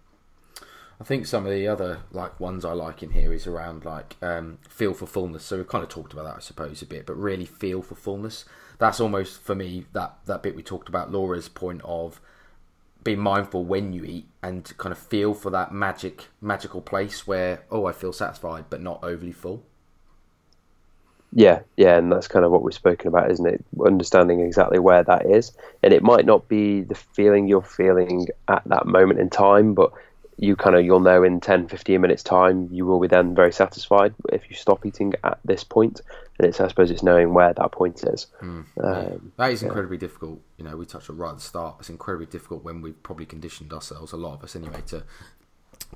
I 1.01 1.05
think 1.05 1.27
some 1.27 1.47
of 1.47 1.53
the 1.53 1.69
other 1.69 2.01
like 2.11 2.41
ones 2.41 2.65
I 2.65 2.73
like 2.73 3.05
in 3.05 3.11
here 3.13 3.33
is 3.33 3.47
around 3.47 3.85
like 3.85 4.17
um, 4.21 4.59
feel 4.69 4.95
for 4.95 5.07
fullness. 5.07 5.45
So 5.45 5.57
we've 5.57 5.69
kind 5.69 5.85
of 5.85 5.91
talked 5.91 6.13
about 6.13 6.25
that, 6.25 6.37
I 6.37 6.41
suppose, 6.41 6.83
a 6.83 6.87
bit, 6.87 7.07
but 7.07 7.17
really 7.17 7.45
feel 7.45 7.83
for 7.83 7.95
fullness. 7.95 8.45
That's 8.79 8.99
almost 8.99 9.41
for 9.41 9.55
me 9.55 9.87
that 9.93 10.17
that 10.27 10.43
bit 10.43 10.57
we 10.57 10.63
talked 10.63 10.89
about. 10.89 11.13
Laura's 11.13 11.49
point 11.49 11.83
of 11.85 12.21
being 13.05 13.21
mindful 13.21 13.65
when 13.65 13.93
you 13.93 14.05
eat 14.05 14.29
and 14.43 14.77
kind 14.77 14.93
of 14.93 14.99
feel 14.99 15.35
for 15.35 15.51
that 15.51 15.73
magic 15.73 16.27
magical 16.41 16.81
place 16.81 17.27
where 17.27 17.65
oh 17.71 17.87
I 17.87 17.93
feel 17.93 18.13
satisfied 18.13 18.67
but 18.69 18.81
not 18.81 19.03
overly 19.03 19.33
full. 19.33 19.65
Yeah, 21.33 21.61
yeah, 21.77 21.99
and 21.99 22.11
that's 22.11 22.27
kind 22.27 22.45
of 22.45 22.51
what 22.51 22.63
we've 22.63 22.73
spoken 22.73 23.09
about, 23.09 23.31
isn't 23.31 23.47
it? 23.47 23.63
Understanding 23.85 24.41
exactly 24.41 24.79
where 24.79 25.03
that 25.05 25.27
is. 25.27 25.53
And 25.83 25.93
it 25.93 26.03
might 26.03 26.25
not 26.25 26.49
be 26.49 26.81
the 26.81 26.95
feeling 26.95 27.47
you're 27.47 27.61
feeling 27.61 28.29
at 28.49 28.63
that 28.65 28.87
moment 28.87 29.21
in 29.21 29.29
time, 29.29 29.75
but 29.75 29.93
you 30.39 30.55
kind 30.55 30.77
of 30.77 30.85
you'll 30.85 31.01
know 31.01 31.23
in 31.23 31.41
10 31.41 31.69
15 31.69 32.01
minutes 32.01 32.23
time 32.23 32.69
you 32.71 32.87
will 32.87 33.01
be 33.01 33.09
then 33.09 33.35
very 33.35 33.53
satisfied 33.53 34.15
if 34.33 34.49
you 34.49 34.57
stop 34.57 34.87
eating 34.87 35.13
at 35.25 35.39
this 35.45 35.65
point 35.65 36.01
and 36.39 36.47
it's 36.47 36.61
i 36.61 36.69
suppose 36.69 36.91
it's 36.91 37.03
knowing 37.03 37.35
where 37.35 37.53
that 37.53 37.73
point 37.73 38.05
is 38.05 38.29
mm, 38.41 38.65
um, 38.83 39.33
that 39.37 39.51
is 39.51 39.63
incredibly 39.63 39.97
yeah. 39.97 40.01
difficult 40.01 40.41
you 40.57 40.65
know 40.65 40.77
we 40.77 40.87
touched 40.87 41.11
on 41.11 41.17
right 41.17 41.31
at 41.31 41.37
the 41.37 41.43
start 41.43 41.77
it's 41.81 41.91
incredibly 41.91 42.27
difficult 42.27 42.63
when 42.63 42.81
we've 42.81 43.03
probably 43.03 43.27
conditioned 43.27 43.73
ourselves 43.73 44.13
a 44.13 44.17
lot 44.17 44.35
of 44.35 44.45
us 44.45 44.55
anyway 44.55 44.81
to 44.87 45.03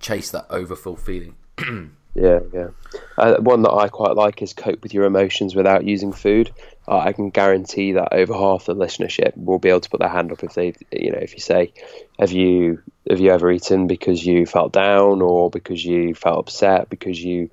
chase 0.01 0.31
that 0.31 0.47
overfull 0.51 0.97
feeling 0.97 1.37
Yeah, 2.15 2.41
yeah. 2.53 2.69
Uh, 3.17 3.37
one 3.39 3.63
that 3.63 3.73
I 3.73 3.89
quite 3.89 4.17
like 4.17 4.43
is 4.43 4.53
cope 4.53 4.83
with 4.83 4.93
your 4.93 5.05
emotions 5.05 5.55
without 5.55 5.85
using 5.85 6.13
food. 6.13 6.53
Uh, 6.87 6.99
I 6.99 7.13
can 7.13 7.31
guarantee 7.31 7.93
that 7.93 8.13
over 8.13 8.35
half 8.35 8.67
the 8.67 8.75
listenership 8.75 9.37
will 9.37 9.61
be 9.61 9.69
able 9.69 9.81
to 9.81 9.91
put 9.91 10.01
their 10.01 10.09
hand 10.09 10.33
up 10.33 10.43
if 10.43 10.55
they, 10.55 10.75
you 10.91 11.13
know, 11.13 11.19
if 11.19 11.35
you 11.35 11.41
say, 11.41 11.73
"Have 12.19 12.33
you 12.33 12.83
have 13.09 13.21
you 13.21 13.31
ever 13.31 13.51
eaten 13.53 13.87
because 13.87 14.27
you 14.27 14.47
felt 14.47 14.73
down 14.73 15.23
or 15.23 15.49
because 15.49 15.85
you 15.85 16.15
felt 16.15 16.41
upset 16.41 16.91
because 16.91 17.23
you 17.23 17.51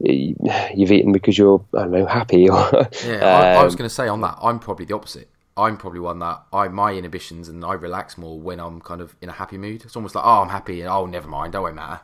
you've 0.00 0.92
eaten 0.92 1.12
because 1.12 1.38
you're 1.38 1.64
I 1.72 1.82
don't 1.82 1.92
know 1.92 2.06
happy?" 2.06 2.48
Or, 2.48 2.68
yeah, 3.06 3.24
I, 3.24 3.60
I 3.60 3.64
was 3.64 3.74
um, 3.74 3.78
going 3.78 3.88
to 3.88 3.94
say 3.94 4.08
on 4.08 4.20
that, 4.22 4.36
I'm 4.42 4.58
probably 4.58 4.86
the 4.86 4.94
opposite. 4.94 5.28
I'm 5.56 5.76
probably 5.76 6.00
one 6.00 6.18
that 6.20 6.42
I 6.52 6.66
my 6.68 6.92
inhibitions 6.94 7.48
and 7.48 7.64
I 7.64 7.74
relax 7.74 8.18
more 8.18 8.38
when 8.38 8.58
I'm 8.60 8.80
kind 8.80 9.00
of 9.00 9.14
in 9.20 9.28
a 9.28 9.32
happy 9.32 9.58
mood. 9.58 9.84
It's 9.84 9.94
almost 9.94 10.14
like, 10.14 10.24
oh, 10.24 10.42
I'm 10.42 10.48
happy, 10.48 10.80
and 10.80 10.90
oh, 10.90 11.06
never 11.06 11.28
mind, 11.28 11.54
that 11.54 11.62
won't 11.62 11.76
matter. 11.76 12.00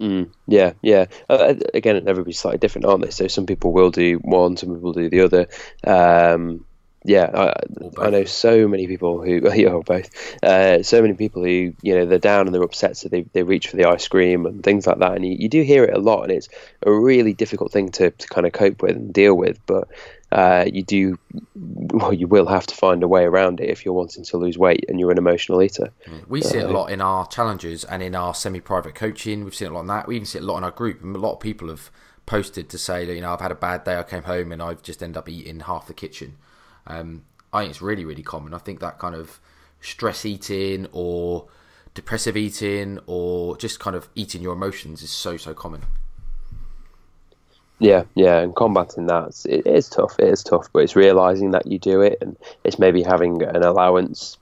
Mm, 0.00 0.32
yeah, 0.46 0.72
yeah. 0.80 1.06
Uh, 1.28 1.54
again, 1.74 1.96
everybody's 2.08 2.38
slightly 2.38 2.58
different, 2.58 2.86
aren't 2.86 3.04
they? 3.04 3.10
So 3.10 3.28
some 3.28 3.44
people 3.44 3.72
will 3.72 3.90
do 3.90 4.14
one, 4.22 4.56
some 4.56 4.74
people 4.74 4.94
do 4.94 5.10
the 5.10 5.20
other. 5.20 5.46
Um, 5.84 6.64
yeah, 7.04 7.30
I, 7.32 8.04
I, 8.06 8.10
know 8.10 8.24
so 8.24 8.68
many 8.68 8.86
people 8.86 9.22
who, 9.22 9.50
yeah, 9.54 9.78
both. 9.84 10.42
Uh, 10.42 10.82
so 10.82 11.02
many 11.02 11.14
people 11.14 11.44
who, 11.44 11.74
you 11.82 11.94
know, 11.94 12.06
they're 12.06 12.18
down 12.18 12.46
and 12.46 12.54
they're 12.54 12.62
upset, 12.62 12.96
so 12.96 13.10
they, 13.10 13.22
they 13.32 13.42
reach 13.42 13.68
for 13.68 13.76
the 13.76 13.88
ice 13.88 14.08
cream 14.08 14.46
and 14.46 14.62
things 14.62 14.86
like 14.86 14.98
that. 14.98 15.16
And 15.16 15.26
you, 15.26 15.36
you 15.38 15.48
do 15.50 15.62
hear 15.62 15.84
it 15.84 15.94
a 15.94 16.00
lot, 16.00 16.22
and 16.22 16.32
it's 16.32 16.48
a 16.82 16.90
really 16.90 17.34
difficult 17.34 17.70
thing 17.70 17.90
to, 17.92 18.10
to 18.10 18.28
kind 18.28 18.46
of 18.46 18.54
cope 18.54 18.80
with 18.82 18.96
and 18.96 19.12
deal 19.12 19.34
with. 19.34 19.58
But 19.66 19.88
uh, 20.32 20.64
you 20.72 20.82
do 20.82 21.18
well 21.54 22.12
you 22.12 22.28
will 22.28 22.46
have 22.46 22.66
to 22.66 22.74
find 22.74 23.02
a 23.02 23.08
way 23.08 23.24
around 23.24 23.60
it 23.60 23.68
if 23.68 23.84
you're 23.84 23.94
wanting 23.94 24.24
to 24.24 24.36
lose 24.36 24.56
weight 24.56 24.84
and 24.88 25.00
you're 25.00 25.10
an 25.10 25.18
emotional 25.18 25.60
eater. 25.60 25.92
We 26.28 26.40
see 26.40 26.58
it 26.58 26.64
a 26.64 26.68
uh, 26.68 26.72
lot 26.72 26.90
in 26.90 27.00
our 27.00 27.26
challenges 27.26 27.84
and 27.84 28.02
in 28.02 28.14
our 28.14 28.34
semi-private 28.34 28.94
coaching. 28.94 29.44
We've 29.44 29.54
seen 29.54 29.68
a 29.68 29.74
lot 29.74 29.80
in 29.80 29.86
that. 29.88 30.06
We 30.06 30.16
even 30.16 30.26
see 30.26 30.38
it 30.38 30.42
a 30.42 30.46
lot 30.46 30.58
in 30.58 30.64
our 30.64 30.70
group. 30.70 31.02
And 31.02 31.16
a 31.16 31.18
lot 31.18 31.34
of 31.34 31.40
people 31.40 31.68
have 31.68 31.90
posted 32.26 32.68
to 32.68 32.78
say 32.78 33.04
that 33.04 33.14
you 33.14 33.20
know 33.20 33.32
I've 33.32 33.40
had 33.40 33.50
a 33.50 33.56
bad 33.56 33.82
day 33.82 33.98
I 33.98 34.04
came 34.04 34.22
home 34.22 34.52
and 34.52 34.62
I've 34.62 34.82
just 34.82 35.02
ended 35.02 35.16
up 35.16 35.28
eating 35.28 35.60
half 35.60 35.88
the 35.88 35.94
kitchen. 35.94 36.36
Um, 36.86 37.24
I 37.52 37.62
think 37.62 37.70
it's 37.70 37.82
really 37.82 38.04
really 38.04 38.22
common. 38.22 38.54
I 38.54 38.58
think 38.58 38.78
that 38.80 39.00
kind 39.00 39.16
of 39.16 39.40
stress 39.80 40.24
eating 40.24 40.86
or 40.92 41.48
depressive 41.94 42.36
eating 42.36 43.00
or 43.06 43.56
just 43.56 43.80
kind 43.80 43.96
of 43.96 44.08
eating 44.14 44.42
your 44.42 44.52
emotions 44.52 45.02
is 45.02 45.10
so 45.10 45.36
so 45.36 45.54
common 45.54 45.82
yeah, 47.80 48.04
yeah, 48.14 48.38
and 48.40 48.54
combating 48.54 49.06
that 49.06 49.44
it 49.48 49.66
is 49.66 49.88
tough. 49.88 50.14
It 50.18 50.28
is 50.28 50.44
tough, 50.44 50.68
but 50.72 50.80
it's 50.80 50.94
realizing 50.94 51.52
that 51.52 51.66
you 51.66 51.78
do 51.78 52.02
it, 52.02 52.18
and 52.20 52.36
it's 52.62 52.78
maybe 52.78 53.02
having 53.02 53.42
an 53.42 53.62
allowance 53.62 54.36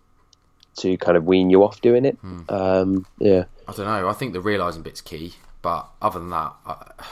to 0.78 0.96
kind 0.98 1.16
of 1.16 1.24
wean 1.24 1.48
you 1.48 1.62
off 1.62 1.80
doing 1.80 2.04
it. 2.04 2.16
Hmm. 2.16 2.40
Um, 2.48 3.06
yeah, 3.18 3.44
I 3.68 3.72
don't 3.72 3.86
know. 3.86 4.08
I 4.08 4.12
think 4.12 4.32
the 4.32 4.40
realizing 4.40 4.82
bit's 4.82 5.00
key, 5.00 5.34
but 5.62 5.88
other 6.02 6.18
than 6.18 6.30
that, 6.30 6.52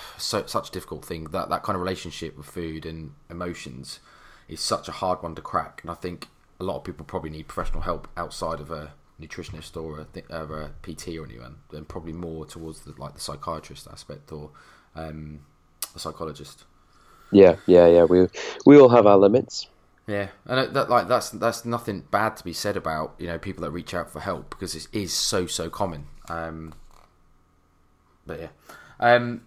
so 0.19 0.45
such 0.47 0.69
a 0.69 0.73
difficult 0.73 1.05
thing 1.05 1.25
that 1.31 1.49
that 1.49 1.63
kind 1.63 1.77
of 1.77 1.81
relationship 1.81 2.37
with 2.37 2.47
food 2.47 2.85
and 2.85 3.13
emotions 3.31 4.01
is 4.49 4.61
such 4.61 4.89
a 4.89 4.93
hard 4.93 5.23
one 5.23 5.37
to 5.37 5.43
crack, 5.43 5.81
and 5.83 5.93
I 5.93 5.95
think 5.95 6.27
a 6.59 6.65
lot 6.65 6.77
of 6.77 6.85
people 6.85 7.05
probably 7.05 7.31
need 7.31 7.47
professional 7.47 7.83
help 7.83 8.09
outside 8.17 8.59
of 8.59 8.73
a 8.73 8.95
nutritionist 9.21 9.81
or 9.81 10.01
a, 10.01 10.35
or 10.35 10.61
a 10.61 10.71
PT 10.83 11.17
or 11.19 11.25
anyone, 11.25 11.59
and 11.73 11.87
probably 11.87 12.13
more 12.13 12.45
towards 12.45 12.81
the 12.81 12.95
like 12.99 13.15
the 13.15 13.21
psychiatrist 13.21 13.87
aspect 13.87 14.33
or. 14.33 14.51
Um, 14.97 15.41
a 15.97 16.01
psychologist. 16.01 16.65
Yeah, 17.33 17.57
yeah, 17.67 17.87
yeah. 17.87 18.05
We 18.05 18.29
we 18.65 18.79
all 18.79 18.89
have 18.91 19.07
our 19.07 19.17
limits. 19.17 19.69
Yeah, 20.07 20.29
and 20.47 20.75
that 20.75 20.89
like 20.89 21.09
that's 21.09 21.31
that's 21.31 21.65
nothing 21.65 22.05
bad 22.11 22.37
to 22.37 22.45
be 22.45 22.53
said 22.53 22.77
about 22.77 23.15
you 23.19 23.27
know 23.27 23.39
people 23.39 23.63
that 23.63 23.73
reach 23.73 23.93
out 23.95 24.11
for 24.11 24.21
help 24.21 24.51
because 24.51 24.75
it 24.75 24.87
is 24.93 25.13
so 25.13 25.47
so 25.47 25.69
common. 25.69 26.07
Um, 26.29 26.75
but 28.25 28.41
yeah, 28.41 28.49
um, 29.01 29.43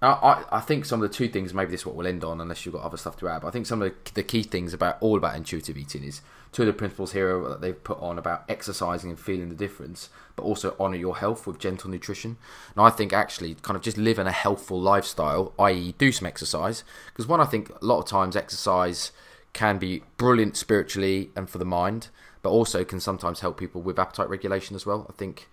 I, 0.00 0.44
I 0.50 0.60
think 0.60 0.84
some 0.84 1.02
of 1.02 1.10
the 1.10 1.14
two 1.14 1.28
things, 1.28 1.54
maybe 1.54 1.70
this 1.70 1.80
is 1.80 1.86
what 1.86 1.94
we'll 1.94 2.06
end 2.06 2.24
on, 2.24 2.40
unless 2.40 2.64
you've 2.64 2.74
got 2.74 2.82
other 2.82 2.96
stuff 2.96 3.16
to 3.18 3.28
add. 3.28 3.42
But 3.42 3.48
I 3.48 3.50
think 3.50 3.66
some 3.66 3.80
of 3.80 3.92
the, 3.92 4.12
the 4.12 4.22
key 4.22 4.42
things 4.42 4.74
about 4.74 4.98
all 5.00 5.16
about 5.16 5.36
intuitive 5.36 5.78
eating 5.78 6.04
is 6.04 6.20
two 6.52 6.62
of 6.62 6.66
the 6.66 6.72
principles 6.72 7.12
here 7.12 7.40
that 7.48 7.60
they've 7.60 7.82
put 7.82 7.98
on 8.00 8.18
about 8.18 8.44
exercising 8.48 9.10
and 9.10 9.18
feeling 9.18 9.48
the 9.48 9.54
difference, 9.54 10.10
but 10.36 10.42
also 10.42 10.76
honour 10.80 10.96
your 10.96 11.16
health 11.16 11.46
with 11.46 11.58
gentle 11.58 11.90
nutrition. 11.90 12.36
And 12.74 12.84
I 12.84 12.90
think 12.90 13.12
actually, 13.12 13.54
kind 13.56 13.76
of 13.76 13.82
just 13.82 13.98
living 13.98 14.26
a 14.26 14.32
healthful 14.32 14.80
lifestyle, 14.80 15.52
i.e., 15.58 15.94
do 15.98 16.12
some 16.12 16.26
exercise, 16.26 16.84
because 17.06 17.26
one, 17.26 17.40
I 17.40 17.44
think 17.44 17.70
a 17.70 17.84
lot 17.84 18.00
of 18.00 18.06
times 18.06 18.36
exercise 18.36 19.12
can 19.52 19.78
be 19.78 20.02
brilliant 20.16 20.56
spiritually 20.56 21.30
and 21.36 21.48
for 21.48 21.58
the 21.58 21.64
mind, 21.64 22.08
but 22.42 22.50
also 22.50 22.84
can 22.84 23.00
sometimes 23.00 23.40
help 23.40 23.58
people 23.58 23.80
with 23.80 23.98
appetite 23.98 24.28
regulation 24.28 24.74
as 24.74 24.84
well. 24.84 25.06
I 25.08 25.12
think 25.12 25.48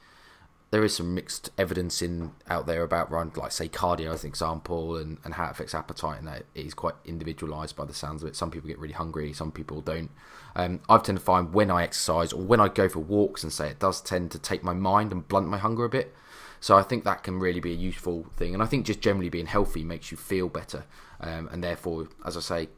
there 0.71 0.83
is 0.83 0.95
some 0.95 1.13
mixed 1.13 1.51
evidence 1.57 2.01
in 2.01 2.31
out 2.49 2.65
there 2.65 2.81
about 2.81 3.11
like 3.37 3.51
say 3.51 3.67
cardio 3.67 4.13
as 4.13 4.23
an 4.23 4.29
example 4.29 4.95
and, 4.95 5.17
and 5.23 5.35
how 5.35 5.45
it 5.45 5.51
affects 5.51 5.75
appetite 5.75 6.17
and 6.17 6.27
that 6.27 6.45
it 6.55 6.65
is 6.65 6.73
quite 6.73 6.95
individualized 7.05 7.75
by 7.75 7.85
the 7.85 7.93
sounds 7.93 8.23
of 8.23 8.29
it 8.29 8.35
some 8.35 8.49
people 8.49 8.69
get 8.69 8.79
really 8.79 8.93
hungry 8.93 9.33
some 9.33 9.51
people 9.51 9.81
don't 9.81 10.09
um, 10.55 10.79
i've 10.89 11.03
tend 11.03 11.17
to 11.17 11.23
find 11.23 11.53
when 11.53 11.71
i 11.71 11.83
exercise 11.83 12.33
or 12.33 12.41
when 12.41 12.59
i 12.59 12.67
go 12.67 12.87
for 12.89 12.99
walks 12.99 13.43
and 13.43 13.51
say 13.51 13.69
it 13.69 13.79
does 13.79 14.01
tend 14.01 14.31
to 14.31 14.39
take 14.39 14.63
my 14.63 14.73
mind 14.73 15.11
and 15.11 15.27
blunt 15.27 15.47
my 15.47 15.57
hunger 15.57 15.85
a 15.85 15.89
bit 15.89 16.13
so 16.59 16.77
i 16.77 16.81
think 16.81 17.03
that 17.03 17.23
can 17.23 17.39
really 17.39 17.59
be 17.59 17.71
a 17.71 17.75
useful 17.75 18.25
thing 18.35 18.53
and 18.53 18.61
i 18.61 18.65
think 18.65 18.85
just 18.85 19.01
generally 19.01 19.29
being 19.29 19.47
healthy 19.47 19.83
makes 19.83 20.11
you 20.11 20.17
feel 20.17 20.49
better 20.49 20.85
um, 21.19 21.49
and 21.51 21.63
therefore 21.63 22.07
as 22.25 22.35
i 22.35 22.39
say 22.39 22.69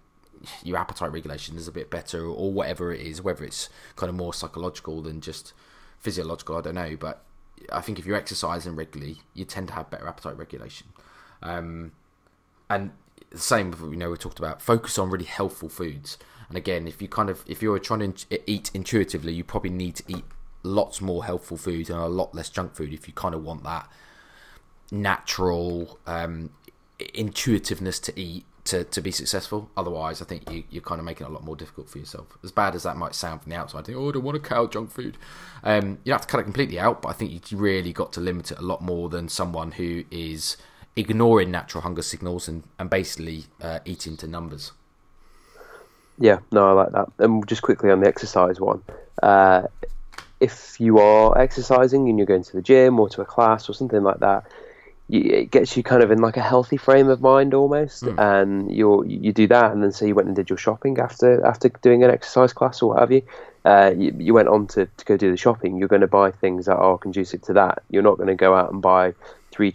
your 0.63 0.77
appetite 0.77 1.11
regulation 1.11 1.55
is 1.55 1.67
a 1.67 1.71
bit 1.71 1.89
better 1.89 2.25
or 2.25 2.51
whatever 2.51 2.91
it 2.91 2.99
is 2.99 3.21
whether 3.21 3.45
it's 3.45 3.69
kind 3.95 4.09
of 4.09 4.15
more 4.15 4.33
psychological 4.33 5.01
than 5.01 5.21
just 5.21 5.53
physiological 5.99 6.57
i 6.57 6.61
don't 6.61 6.75
know 6.75 6.97
but 6.99 7.23
I 7.71 7.81
think 7.81 7.99
if 7.99 8.05
you're 8.05 8.17
exercising 8.17 8.75
regularly, 8.75 9.21
you 9.33 9.45
tend 9.45 9.67
to 9.69 9.73
have 9.73 9.89
better 9.89 10.07
appetite 10.07 10.37
regulation. 10.37 10.87
Um, 11.41 11.91
and 12.69 12.91
the 13.31 13.37
same, 13.37 13.73
you 13.81 13.97
know, 13.97 14.09
we 14.09 14.17
talked 14.17 14.39
about 14.39 14.61
focus 14.61 14.97
on 14.97 15.09
really 15.09 15.25
healthful 15.25 15.69
foods. 15.69 16.17
And 16.53 16.59
again, 16.59 16.87
if 16.87 17.01
you 17.01 17.07
kind 17.07 17.31
of 17.31 17.43
if 17.47 17.63
you're 17.63 17.79
trying 17.79 18.13
to 18.13 18.51
eat 18.51 18.69
intuitively, 18.75 19.33
you 19.33 19.43
probably 19.43 19.71
need 19.71 19.95
to 19.95 20.03
eat 20.07 20.23
lots 20.61 21.01
more 21.01 21.25
healthful 21.25 21.57
foods 21.57 21.89
and 21.89 21.97
a 21.97 22.05
lot 22.05 22.35
less 22.35 22.47
junk 22.47 22.75
food 22.75 22.93
if 22.93 23.07
you 23.07 23.13
kind 23.15 23.33
of 23.33 23.43
want 23.43 23.63
that 23.63 23.89
natural 24.91 25.97
um, 26.05 26.51
intuitiveness 27.15 27.97
to 28.01 28.19
eat 28.19 28.45
to, 28.65 28.83
to 28.83 29.01
be 29.01 29.09
successful. 29.09 29.71
Otherwise, 29.75 30.21
I 30.21 30.25
think 30.25 30.47
you, 30.51 30.63
you're 30.69 30.83
kind 30.83 30.99
of 30.99 31.05
making 31.05 31.25
it 31.25 31.31
a 31.31 31.33
lot 31.33 31.43
more 31.43 31.55
difficult 31.55 31.89
for 31.89 31.97
yourself. 31.97 32.27
As 32.43 32.51
bad 32.51 32.75
as 32.75 32.83
that 32.83 32.97
might 32.97 33.15
sound 33.15 33.41
from 33.41 33.49
the 33.49 33.55
outside, 33.55 33.85
think, 33.85 33.97
oh, 33.97 34.09
I 34.09 34.11
don't 34.11 34.23
want 34.23 34.35
to 34.35 34.47
cut 34.47 34.73
junk 34.73 34.91
food. 34.91 35.17
Um, 35.63 35.97
you 36.03 36.11
have 36.11 36.21
to 36.21 36.27
cut 36.27 36.39
it 36.39 36.43
completely 36.43 36.79
out, 36.79 37.01
but 37.01 37.09
I 37.09 37.13
think 37.13 37.51
you 37.51 37.57
really 37.57 37.93
got 37.93 38.13
to 38.13 38.21
limit 38.21 38.51
it 38.51 38.59
a 38.59 38.61
lot 38.61 38.79
more 38.79 39.09
than 39.09 39.27
someone 39.27 39.71
who 39.71 40.03
is 40.11 40.55
ignoring 40.95 41.49
natural 41.49 41.81
hunger 41.81 42.03
signals 42.03 42.47
and, 42.47 42.61
and 42.77 42.91
basically 42.91 43.45
uh, 43.59 43.79
eating 43.85 44.15
to 44.17 44.27
numbers. 44.27 44.71
Yeah, 46.19 46.39
no, 46.51 46.69
I 46.69 46.71
like 46.83 46.91
that. 46.91 47.09
And 47.19 47.47
just 47.47 47.61
quickly 47.61 47.89
on 47.89 47.99
the 47.99 48.07
exercise 48.07 48.59
one, 48.59 48.83
uh, 49.21 49.63
if 50.39 50.79
you 50.79 50.99
are 50.99 51.37
exercising 51.37 52.09
and 52.09 52.17
you're 52.17 52.27
going 52.27 52.43
to 52.43 52.53
the 52.53 52.61
gym 52.61 52.99
or 52.99 53.09
to 53.09 53.21
a 53.21 53.25
class 53.25 53.69
or 53.69 53.73
something 53.73 54.03
like 54.03 54.19
that, 54.19 54.45
it 55.09 55.51
gets 55.51 55.75
you 55.75 55.83
kind 55.83 56.01
of 56.01 56.11
in 56.11 56.19
like 56.19 56.37
a 56.37 56.41
healthy 56.41 56.77
frame 56.77 57.09
of 57.09 57.21
mind 57.21 57.53
almost, 57.53 58.03
mm. 58.03 58.17
and 58.17 58.71
you 58.75 59.03
you 59.05 59.33
do 59.33 59.47
that, 59.47 59.71
and 59.71 59.83
then 59.83 59.91
say 59.91 60.07
you 60.07 60.15
went 60.15 60.27
and 60.27 60.35
did 60.35 60.49
your 60.49 60.57
shopping 60.57 60.97
after 60.99 61.45
after 61.45 61.69
doing 61.81 62.03
an 62.03 62.09
exercise 62.09 62.53
class 62.53 62.81
or 62.81 62.89
what 62.89 62.99
have 62.99 63.11
you. 63.11 63.21
Uh, 63.65 63.93
you, 63.97 64.13
you, 64.17 64.33
went 64.33 64.49
on 64.49 64.67
to, 64.67 64.85
to 64.97 65.05
go 65.05 65.15
do 65.15 65.31
the 65.31 65.37
shopping. 65.37 65.77
You're 65.77 65.87
going 65.87 66.01
to 66.01 66.07
buy 66.07 66.31
things 66.31 66.65
that 66.65 66.75
are 66.75 66.97
conducive 66.97 67.43
to 67.43 67.53
that. 67.53 67.81
You're 67.89 68.03
not 68.03 68.17
going 68.17 68.27
to 68.27 68.35
go 68.35 68.53
out 68.53 68.73
and 68.73 68.81
buy 68.81 69.13
three 69.51 69.71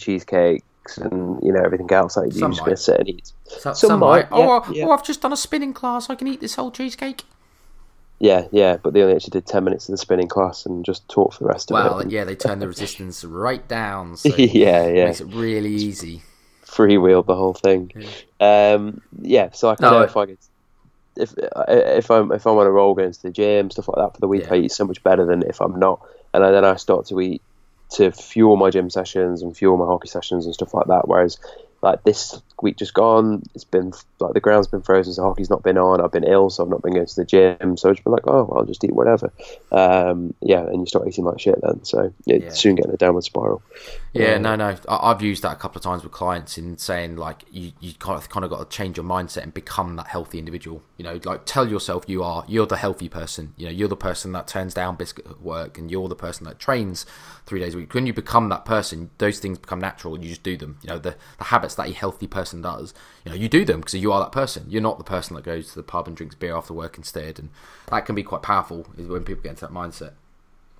cheesecakes 0.88 0.98
and 1.12 1.42
you 1.42 1.52
know 1.52 1.62
everything 1.64 1.90
else. 1.90 2.16
Like 2.16 2.34
you're 2.34 2.48
just 2.50 2.64
to 2.64 2.76
sit 2.76 3.00
and 3.00 3.08
eat. 3.08 3.32
some, 3.46 3.74
some, 3.74 4.00
might. 4.00 4.30
might. 4.30 4.38
Yeah, 4.38 4.46
oh, 4.46 4.72
yeah. 4.72 4.84
oh, 4.86 4.92
I've 4.92 5.04
just 5.04 5.20
done 5.20 5.32
a 5.32 5.36
spinning 5.36 5.72
class. 5.72 6.10
I 6.10 6.14
can 6.14 6.28
eat 6.28 6.40
this 6.40 6.54
whole 6.54 6.70
cheesecake. 6.70 7.24
Yeah, 8.20 8.48
yeah, 8.50 8.78
but 8.78 8.94
they 8.94 9.02
only 9.02 9.14
actually 9.14 9.30
did 9.30 9.46
ten 9.46 9.64
minutes 9.64 9.88
of 9.88 9.92
the 9.92 9.98
spinning 9.98 10.28
class 10.28 10.66
and 10.66 10.84
just 10.84 11.08
taught 11.08 11.34
for 11.34 11.44
the 11.44 11.48
rest 11.48 11.70
well, 11.70 11.86
of 11.86 11.92
it. 11.92 11.94
Well, 12.04 12.12
yeah, 12.12 12.24
they 12.24 12.34
turned 12.34 12.60
the 12.60 12.68
resistance 12.68 13.24
right 13.24 13.66
down. 13.68 14.16
So 14.16 14.28
yeah, 14.36 14.88
yeah, 14.88 15.06
makes 15.06 15.20
it 15.20 15.26
really 15.26 15.72
easy. 15.72 16.22
Freewheeled 16.64 17.26
the 17.26 17.36
whole 17.36 17.54
thing. 17.54 17.92
Yeah, 18.40 18.74
um, 18.74 19.00
yeah 19.20 19.50
so 19.52 19.70
I 19.70 19.76
can 19.76 19.84
no, 19.84 19.98
know 19.98 20.02
if 20.02 20.16
I 20.16 20.26
get 20.26 20.38
if 21.16 21.34
if 21.68 22.10
I'm 22.10 22.32
if 22.32 22.46
I'm 22.46 22.56
on 22.56 22.66
a 22.66 22.70
roll 22.70 22.94
going 22.94 23.12
to 23.12 23.22
the 23.22 23.30
gym 23.30 23.70
stuff 23.70 23.88
like 23.88 23.96
that 23.96 24.14
for 24.14 24.20
the 24.20 24.28
week, 24.28 24.44
Yeah. 24.44 24.54
I 24.54 24.56
eat 24.58 24.72
so 24.72 24.84
much 24.84 25.02
better 25.02 25.24
than 25.24 25.42
if 25.42 25.60
I'm 25.60 25.78
not, 25.78 26.00
and 26.34 26.42
then 26.42 26.64
I 26.64 26.76
start 26.76 27.06
to 27.06 27.20
eat 27.20 27.42
to 27.90 28.12
fuel 28.12 28.56
my 28.56 28.70
gym 28.70 28.90
sessions 28.90 29.42
and 29.42 29.56
fuel 29.56 29.76
my 29.76 29.86
hockey 29.86 30.08
sessions 30.08 30.44
and 30.46 30.54
stuff 30.54 30.74
like 30.74 30.86
that. 30.86 31.08
Whereas 31.08 31.38
like 31.82 32.02
this 32.04 32.40
week 32.62 32.76
just 32.76 32.94
gone, 32.94 33.42
it's 33.54 33.64
been 33.64 33.92
like 34.20 34.34
the 34.34 34.40
ground's 34.40 34.66
been 34.68 34.82
frozen, 34.82 35.12
so 35.12 35.22
hockey's 35.22 35.50
not 35.50 35.62
been 35.62 35.78
on. 35.78 36.00
I've 36.00 36.12
been 36.12 36.24
ill, 36.24 36.50
so 36.50 36.64
I've 36.64 36.70
not 36.70 36.82
been 36.82 36.94
going 36.94 37.06
to 37.06 37.16
the 37.16 37.24
gym. 37.24 37.76
So 37.76 37.90
it's 37.90 38.00
been 38.00 38.12
like, 38.12 38.26
oh, 38.26 38.52
I'll 38.56 38.64
just 38.64 38.82
eat 38.84 38.92
whatever. 38.94 39.32
Um, 39.72 40.34
yeah, 40.40 40.62
and 40.66 40.80
you 40.80 40.86
start 40.86 41.06
eating 41.08 41.24
like 41.24 41.40
shit 41.40 41.60
then. 41.62 41.84
So 41.84 42.12
it's 42.26 42.44
Yeah. 42.44 42.50
soon 42.50 42.74
getting 42.76 42.92
a 42.92 42.96
downward 42.96 43.24
spiral. 43.24 43.62
Yeah, 44.14 44.36
Um, 44.36 44.42
no, 44.42 44.56
no. 44.56 44.76
I, 44.88 45.10
I've 45.10 45.22
used 45.22 45.42
that 45.42 45.52
a 45.52 45.56
couple 45.56 45.78
of 45.78 45.82
times 45.84 46.02
with 46.02 46.12
clients 46.12 46.56
in 46.56 46.78
saying 46.78 47.16
like 47.16 47.44
you, 47.50 47.72
you 47.80 47.92
kind 47.94 48.16
of 48.16 48.28
kind 48.28 48.44
of 48.44 48.50
got 48.50 48.68
to 48.70 48.76
change 48.76 48.96
your 48.96 49.04
mindset 49.04 49.42
and 49.42 49.52
become 49.52 49.96
that 49.96 50.06
healthy 50.06 50.38
individual. 50.38 50.82
You 50.96 51.04
know, 51.04 51.20
like 51.24 51.42
tell 51.44 51.68
yourself 51.68 52.04
you 52.08 52.22
are 52.22 52.44
you're 52.48 52.66
the 52.66 52.78
healthy 52.78 53.08
person. 53.08 53.52
You 53.56 53.66
know, 53.66 53.72
you're 53.72 53.88
the 53.88 53.96
person 53.96 54.32
that 54.32 54.48
turns 54.48 54.72
down 54.74 54.96
biscuit 54.96 55.26
at 55.28 55.42
work, 55.42 55.76
and 55.78 55.90
you're 55.90 56.08
the 56.08 56.16
person 56.16 56.46
that 56.46 56.58
trains 56.58 57.04
three 57.44 57.60
days 57.60 57.74
a 57.74 57.76
week. 57.76 57.92
When 57.94 58.06
you 58.06 58.14
become 58.14 58.48
that 58.48 58.64
person, 58.64 59.10
those 59.18 59.38
things 59.38 59.58
become 59.58 59.78
natural. 59.78 60.14
and 60.14 60.24
You 60.24 60.30
just 60.30 60.42
do 60.42 60.56
them. 60.56 60.78
You 60.82 60.88
know, 60.88 60.98
the 60.98 61.16
the 61.36 61.44
habits 61.44 61.74
that 61.76 61.88
a 61.88 61.92
healthy 61.92 62.26
person 62.26 62.47
does. 62.52 62.94
You 63.24 63.30
know, 63.30 63.36
you 63.36 63.48
do 63.48 63.64
them 63.64 63.80
because 63.80 63.94
you 63.94 64.12
are 64.12 64.20
that 64.20 64.32
person. 64.32 64.66
You're 64.68 64.82
not 64.82 64.98
the 64.98 65.04
person 65.04 65.36
that 65.36 65.44
goes 65.44 65.68
to 65.70 65.74
the 65.74 65.82
pub 65.82 66.06
and 66.06 66.16
drinks 66.16 66.34
beer 66.34 66.56
after 66.56 66.72
work 66.72 66.98
instead, 66.98 67.38
and 67.38 67.50
that 67.86 68.06
can 68.06 68.14
be 68.14 68.22
quite 68.22 68.42
powerful. 68.42 68.86
Is 68.96 69.06
when 69.06 69.24
people 69.24 69.42
get 69.42 69.50
into 69.50 69.66
that 69.66 69.72
mindset. 69.72 70.12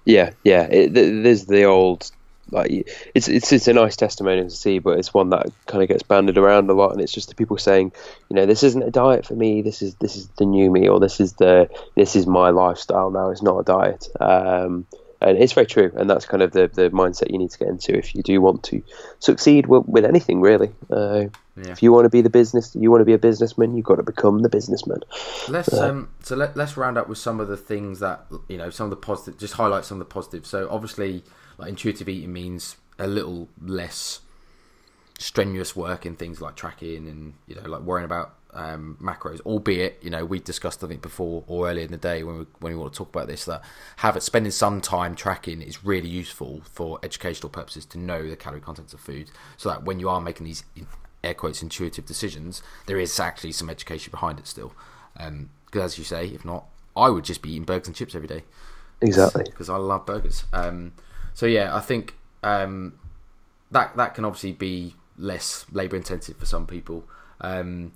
Yeah, 0.04 0.30
yeah. 0.42 0.62
It, 0.62 0.94
th- 0.94 1.22
there's 1.22 1.46
the 1.46 1.64
old 1.64 2.10
like 2.50 2.70
it's 3.14 3.28
it's 3.28 3.52
it's 3.52 3.68
a 3.68 3.72
nice 3.72 3.96
testimonial 3.96 4.48
to 4.48 4.54
see, 4.54 4.78
but 4.78 4.98
it's 4.98 5.12
one 5.12 5.30
that 5.30 5.50
kind 5.66 5.82
of 5.82 5.88
gets 5.88 6.02
banded 6.02 6.38
around 6.38 6.70
a 6.70 6.72
lot, 6.72 6.92
and 6.92 7.00
it's 7.00 7.12
just 7.12 7.28
the 7.28 7.34
people 7.34 7.58
saying, 7.58 7.92
you 8.28 8.36
know, 8.36 8.46
this 8.46 8.62
isn't 8.62 8.82
a 8.82 8.90
diet 8.90 9.26
for 9.26 9.34
me. 9.34 9.62
This 9.62 9.82
is 9.82 9.94
this 9.96 10.16
is 10.16 10.28
the 10.38 10.46
new 10.46 10.70
me, 10.70 10.88
or 10.88 11.00
this 11.00 11.20
is 11.20 11.34
the 11.34 11.68
this 11.94 12.16
is 12.16 12.26
my 12.26 12.50
lifestyle 12.50 13.10
now. 13.10 13.30
It's 13.30 13.42
not 13.42 13.58
a 13.58 13.64
diet. 13.64 14.08
Um, 14.20 14.86
and 15.20 15.38
it's 15.38 15.52
very 15.52 15.66
true, 15.66 15.92
and 15.96 16.08
that's 16.08 16.26
kind 16.26 16.42
of 16.42 16.52
the, 16.52 16.68
the 16.72 16.90
mindset 16.90 17.30
you 17.30 17.38
need 17.38 17.50
to 17.50 17.58
get 17.58 17.68
into 17.68 17.96
if 17.96 18.14
you 18.14 18.22
do 18.22 18.40
want 18.40 18.62
to 18.64 18.82
succeed 19.18 19.66
with, 19.66 19.86
with 19.86 20.04
anything, 20.04 20.40
really. 20.40 20.70
Uh, 20.90 21.24
Yeah. 21.58 21.72
If 21.72 21.82
you 21.82 21.92
want 21.92 22.04
to 22.04 22.08
be 22.08 22.22
the 22.22 22.30
business, 22.30 22.76
you 22.76 22.88
want 22.88 23.00
to 23.00 23.04
be 23.04 23.14
a 23.14 23.18
businessman, 23.18 23.74
you've 23.74 23.84
got 23.84 23.96
to 23.96 24.04
become 24.04 24.42
the 24.42 24.48
businessman. 24.48 25.00
Let's 25.48 25.72
um 25.72 26.08
so 26.22 26.36
let, 26.36 26.56
let's 26.56 26.76
round 26.76 26.96
up 26.96 27.08
with 27.08 27.18
some 27.18 27.40
of 27.40 27.48
the 27.48 27.56
things 27.56 27.98
that 27.98 28.26
you 28.48 28.56
know 28.56 28.70
some 28.70 28.84
of 28.84 28.90
the 28.90 28.96
positive 28.96 29.40
just 29.40 29.54
highlight 29.54 29.84
some 29.84 30.00
of 30.00 30.06
the 30.06 30.12
positives. 30.14 30.48
So 30.48 30.68
obviously 30.70 31.24
like 31.58 31.70
intuitive 31.70 32.08
eating 32.08 32.32
means 32.32 32.76
a 32.96 33.08
little 33.08 33.48
less 33.60 34.20
strenuous 35.18 35.74
work 35.74 36.06
in 36.06 36.14
things 36.14 36.40
like 36.40 36.54
tracking 36.54 37.08
and 37.08 37.34
you 37.48 37.56
know 37.56 37.68
like 37.68 37.82
worrying 37.82 38.04
about 38.04 38.37
um, 38.58 38.98
macros. 39.00 39.40
Albeit 39.42 39.98
you 40.02 40.10
know 40.10 40.24
we 40.24 40.40
discussed 40.40 40.82
I 40.82 40.88
think 40.88 41.00
before 41.00 41.44
or 41.46 41.70
earlier 41.70 41.84
in 41.84 41.92
the 41.92 41.96
day 41.96 42.24
when 42.24 42.40
we 42.40 42.46
when 42.58 42.72
we 42.72 42.78
want 42.78 42.92
to 42.92 42.98
talk 42.98 43.08
about 43.08 43.28
this 43.28 43.44
that 43.44 43.62
having 43.96 44.20
spending 44.20 44.50
some 44.50 44.80
time 44.80 45.14
tracking 45.14 45.62
is 45.62 45.84
really 45.84 46.08
useful 46.08 46.62
for 46.72 46.98
educational 47.04 47.50
purposes 47.50 47.86
to 47.86 47.98
know 47.98 48.28
the 48.28 48.36
calorie 48.36 48.60
contents 48.60 48.92
of 48.92 49.00
food 49.00 49.30
so 49.56 49.68
that 49.68 49.84
when 49.84 50.00
you 50.00 50.08
are 50.08 50.20
making 50.20 50.44
these 50.44 50.64
air 51.22 51.34
quotes 51.34 51.62
intuitive 51.62 52.04
decisions 52.04 52.60
there 52.86 52.98
is 52.98 53.18
actually 53.20 53.52
some 53.52 53.70
education 53.70 54.10
behind 54.10 54.38
it 54.40 54.46
still. 54.46 54.72
Um, 55.16 55.50
because 55.66 55.92
as 55.92 55.98
you 55.98 56.04
say, 56.04 56.26
if 56.28 56.44
not, 56.46 56.64
I 56.96 57.10
would 57.10 57.24
just 57.24 57.42
be 57.42 57.50
eating 57.50 57.64
burgers 57.64 57.88
and 57.88 57.94
chips 57.96 58.14
every 58.14 58.26
day 58.26 58.42
Exactly. 59.02 59.44
because 59.44 59.68
I 59.68 59.76
love 59.76 60.06
burgers. 60.06 60.44
Um, 60.52 60.92
so 61.34 61.46
yeah, 61.46 61.76
I 61.76 61.80
think 61.80 62.14
um, 62.42 62.98
that 63.70 63.96
that 63.96 64.14
can 64.14 64.24
obviously 64.24 64.52
be 64.52 64.94
less 65.18 65.66
labour 65.70 65.96
intensive 65.96 66.36
for 66.38 66.46
some 66.46 66.66
people. 66.66 67.04
Um, 67.40 67.92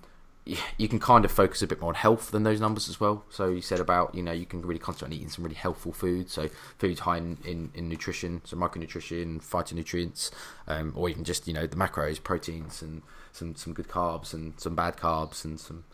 you 0.76 0.88
can 0.88 0.98
kind 0.98 1.24
of 1.24 1.30
focus 1.30 1.62
a 1.62 1.66
bit 1.66 1.80
more 1.80 1.90
on 1.90 1.94
health 1.94 2.30
than 2.32 2.42
those 2.42 2.60
numbers 2.60 2.88
as 2.88 2.98
well. 2.98 3.24
So 3.30 3.48
you 3.48 3.60
said 3.60 3.78
about 3.80 4.14
you 4.14 4.22
know 4.22 4.32
you 4.32 4.46
can 4.46 4.62
really 4.62 4.80
concentrate 4.80 5.08
on 5.08 5.12
eating 5.12 5.28
some 5.28 5.44
really 5.44 5.54
healthful 5.56 5.92
food. 5.92 6.30
So 6.30 6.48
foods 6.78 7.00
high 7.00 7.18
in, 7.18 7.38
in, 7.44 7.70
in 7.74 7.88
nutrition, 7.88 8.40
so 8.44 8.56
micronutrition, 8.56 9.40
phytonutrients, 9.40 10.30
um, 10.66 10.92
or 10.96 11.08
even 11.08 11.24
just 11.24 11.46
you 11.46 11.54
know 11.54 11.66
the 11.66 11.76
macros, 11.76 12.22
proteins, 12.22 12.82
and 12.82 13.02
some 13.32 13.54
some 13.54 13.72
good 13.72 13.88
carbs 13.88 14.34
and 14.34 14.58
some 14.58 14.74
bad 14.74 14.96
carbs 14.96 15.44
and 15.44 15.60
some 15.60 15.84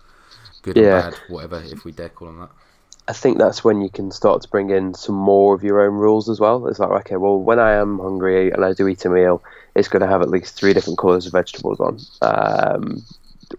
good 0.62 0.76
Yeah. 0.76 1.06
and 1.06 1.12
bad 1.12 1.20
whatever 1.28 1.62
if 1.64 1.84
we 1.84 1.92
dare 1.92 2.08
call 2.08 2.28
them 2.28 2.40
that. 2.40 2.50
I 3.06 3.14
think 3.14 3.38
that's 3.38 3.64
when 3.64 3.80
you 3.80 3.88
can 3.88 4.10
start 4.10 4.42
to 4.42 4.48
bring 4.50 4.68
in 4.68 4.92
some 4.92 5.14
more 5.14 5.54
of 5.54 5.64
your 5.64 5.80
own 5.80 5.94
rules 5.94 6.28
as 6.28 6.40
well. 6.40 6.66
It's 6.66 6.78
like, 6.78 6.90
okay, 6.90 7.16
well, 7.16 7.38
when 7.38 7.58
I 7.58 7.72
am 7.72 7.98
hungry 7.98 8.50
and 8.50 8.62
I 8.64 8.74
do 8.74 8.86
eat 8.86 9.04
a 9.06 9.08
meal, 9.08 9.42
it's 9.74 9.88
going 9.88 10.02
to 10.02 10.06
have 10.06 10.20
at 10.20 10.28
least 10.28 10.54
three 10.56 10.74
different 10.74 10.98
colours 10.98 11.24
of 11.24 11.32
vegetables 11.32 11.80
on, 11.80 11.98
um, 12.20 13.02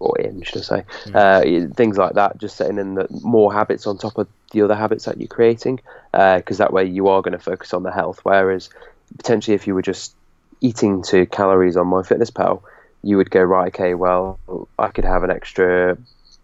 or 0.00 0.18
in, 0.18 0.42
should 0.42 0.58
I 0.58 0.64
say. 0.64 0.84
Uh, 1.14 1.72
things 1.74 1.98
like 1.98 2.14
that, 2.14 2.38
just 2.38 2.56
setting 2.56 2.78
in 2.78 2.94
the 2.94 3.06
more 3.22 3.52
habits 3.52 3.86
on 3.86 3.98
top 3.98 4.18
of 4.18 4.28
the 4.52 4.62
other 4.62 4.74
habits 4.74 5.04
that 5.04 5.18
you're 5.18 5.28
creating, 5.28 5.80
because 6.12 6.58
that 6.58 6.72
way 6.72 6.84
you 6.84 7.08
are 7.08 7.22
going 7.22 7.32
to 7.32 7.38
focus 7.38 7.74
on 7.74 7.82
the 7.82 7.92
health. 7.92 8.20
Whereas 8.22 8.70
potentially 9.16 9.54
if 9.54 9.66
you 9.66 9.74
were 9.74 9.82
just 9.82 10.14
eating 10.60 11.02
to 11.04 11.26
calories 11.26 11.76
on 11.76 11.86
MyFitnessPal, 11.86 12.62
you 13.02 13.16
would 13.16 13.30
go, 13.30 13.42
right, 13.42 13.68
okay, 13.68 13.94
well, 13.94 14.38
I 14.78 14.88
could 14.88 15.04
have 15.04 15.22
an 15.22 15.30
extra 15.30 15.96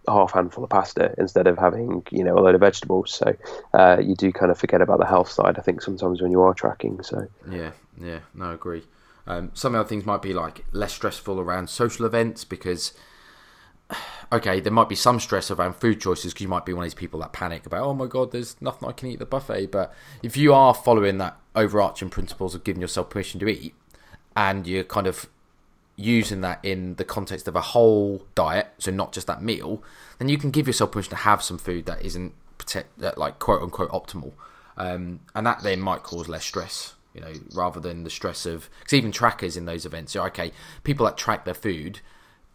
half 0.08 0.32
handful 0.32 0.64
of 0.64 0.70
pasta 0.70 1.12
instead 1.18 1.48
of 1.48 1.58
having 1.58 2.02
you 2.12 2.22
know 2.22 2.38
a 2.38 2.40
load 2.40 2.54
of 2.54 2.60
vegetables. 2.60 3.12
So 3.12 3.36
uh, 3.74 3.98
you 4.00 4.14
do 4.14 4.32
kind 4.32 4.50
of 4.50 4.58
forget 4.58 4.80
about 4.80 4.98
the 4.98 5.06
health 5.06 5.30
side. 5.30 5.58
I 5.58 5.62
think 5.62 5.82
sometimes 5.82 6.22
when 6.22 6.30
you 6.30 6.42
are 6.42 6.54
tracking. 6.54 7.02
So 7.02 7.26
Yeah, 7.50 7.72
yeah, 8.00 8.20
no, 8.34 8.50
I 8.50 8.54
agree. 8.54 8.84
Um, 9.26 9.50
some 9.54 9.74
other 9.74 9.88
things 9.88 10.06
might 10.06 10.22
be 10.22 10.32
like 10.32 10.64
less 10.72 10.92
stressful 10.92 11.40
around 11.40 11.68
social 11.68 12.06
events 12.06 12.44
because, 12.44 12.92
okay, 14.32 14.60
there 14.60 14.72
might 14.72 14.88
be 14.88 14.94
some 14.94 15.20
stress 15.20 15.50
around 15.50 15.76
food 15.76 16.00
choices 16.00 16.32
because 16.32 16.42
you 16.42 16.48
might 16.48 16.66
be 16.66 16.72
one 16.72 16.84
of 16.84 16.86
these 16.86 16.94
people 16.94 17.20
that 17.20 17.32
panic 17.32 17.66
about, 17.66 17.84
oh 17.84 17.94
my 17.94 18.06
god, 18.06 18.32
there's 18.32 18.60
nothing 18.60 18.88
I 18.88 18.92
can 18.92 19.08
eat 19.08 19.14
at 19.14 19.18
the 19.20 19.26
buffet. 19.26 19.66
But 19.66 19.94
if 20.22 20.36
you 20.36 20.52
are 20.52 20.74
following 20.74 21.18
that 21.18 21.36
overarching 21.54 22.10
principles 22.10 22.54
of 22.54 22.64
giving 22.64 22.80
yourself 22.80 23.10
permission 23.10 23.40
to 23.40 23.48
eat, 23.48 23.74
and 24.34 24.66
you're 24.66 24.84
kind 24.84 25.06
of 25.06 25.28
using 25.96 26.42
that 26.42 26.62
in 26.62 26.96
the 26.96 27.04
context 27.04 27.48
of 27.48 27.56
a 27.56 27.60
whole 27.60 28.26
diet, 28.34 28.68
so 28.78 28.90
not 28.90 29.12
just 29.12 29.26
that 29.26 29.42
meal, 29.42 29.82
then 30.18 30.28
you 30.28 30.38
can 30.38 30.50
give 30.50 30.66
yourself 30.66 30.92
permission 30.92 31.10
to 31.10 31.16
have 31.16 31.42
some 31.42 31.58
food 31.58 31.86
that 31.86 32.02
isn't 32.02 32.34
protect, 32.58 32.98
that 32.98 33.16
like 33.16 33.38
quote 33.38 33.62
unquote 33.62 33.90
optimal, 33.90 34.32
um, 34.76 35.20
and 35.34 35.46
that 35.46 35.62
then 35.62 35.80
might 35.80 36.02
cause 36.02 36.28
less 36.28 36.44
stress. 36.44 36.94
You 37.14 37.22
know, 37.22 37.32
rather 37.54 37.80
than 37.80 38.04
the 38.04 38.10
stress 38.10 38.44
of 38.44 38.68
because 38.80 38.92
even 38.92 39.10
trackers 39.10 39.56
in 39.56 39.64
those 39.64 39.86
events, 39.86 40.14
okay, 40.14 40.52
people 40.84 41.06
that 41.06 41.16
track 41.16 41.46
their 41.46 41.54
food 41.54 42.00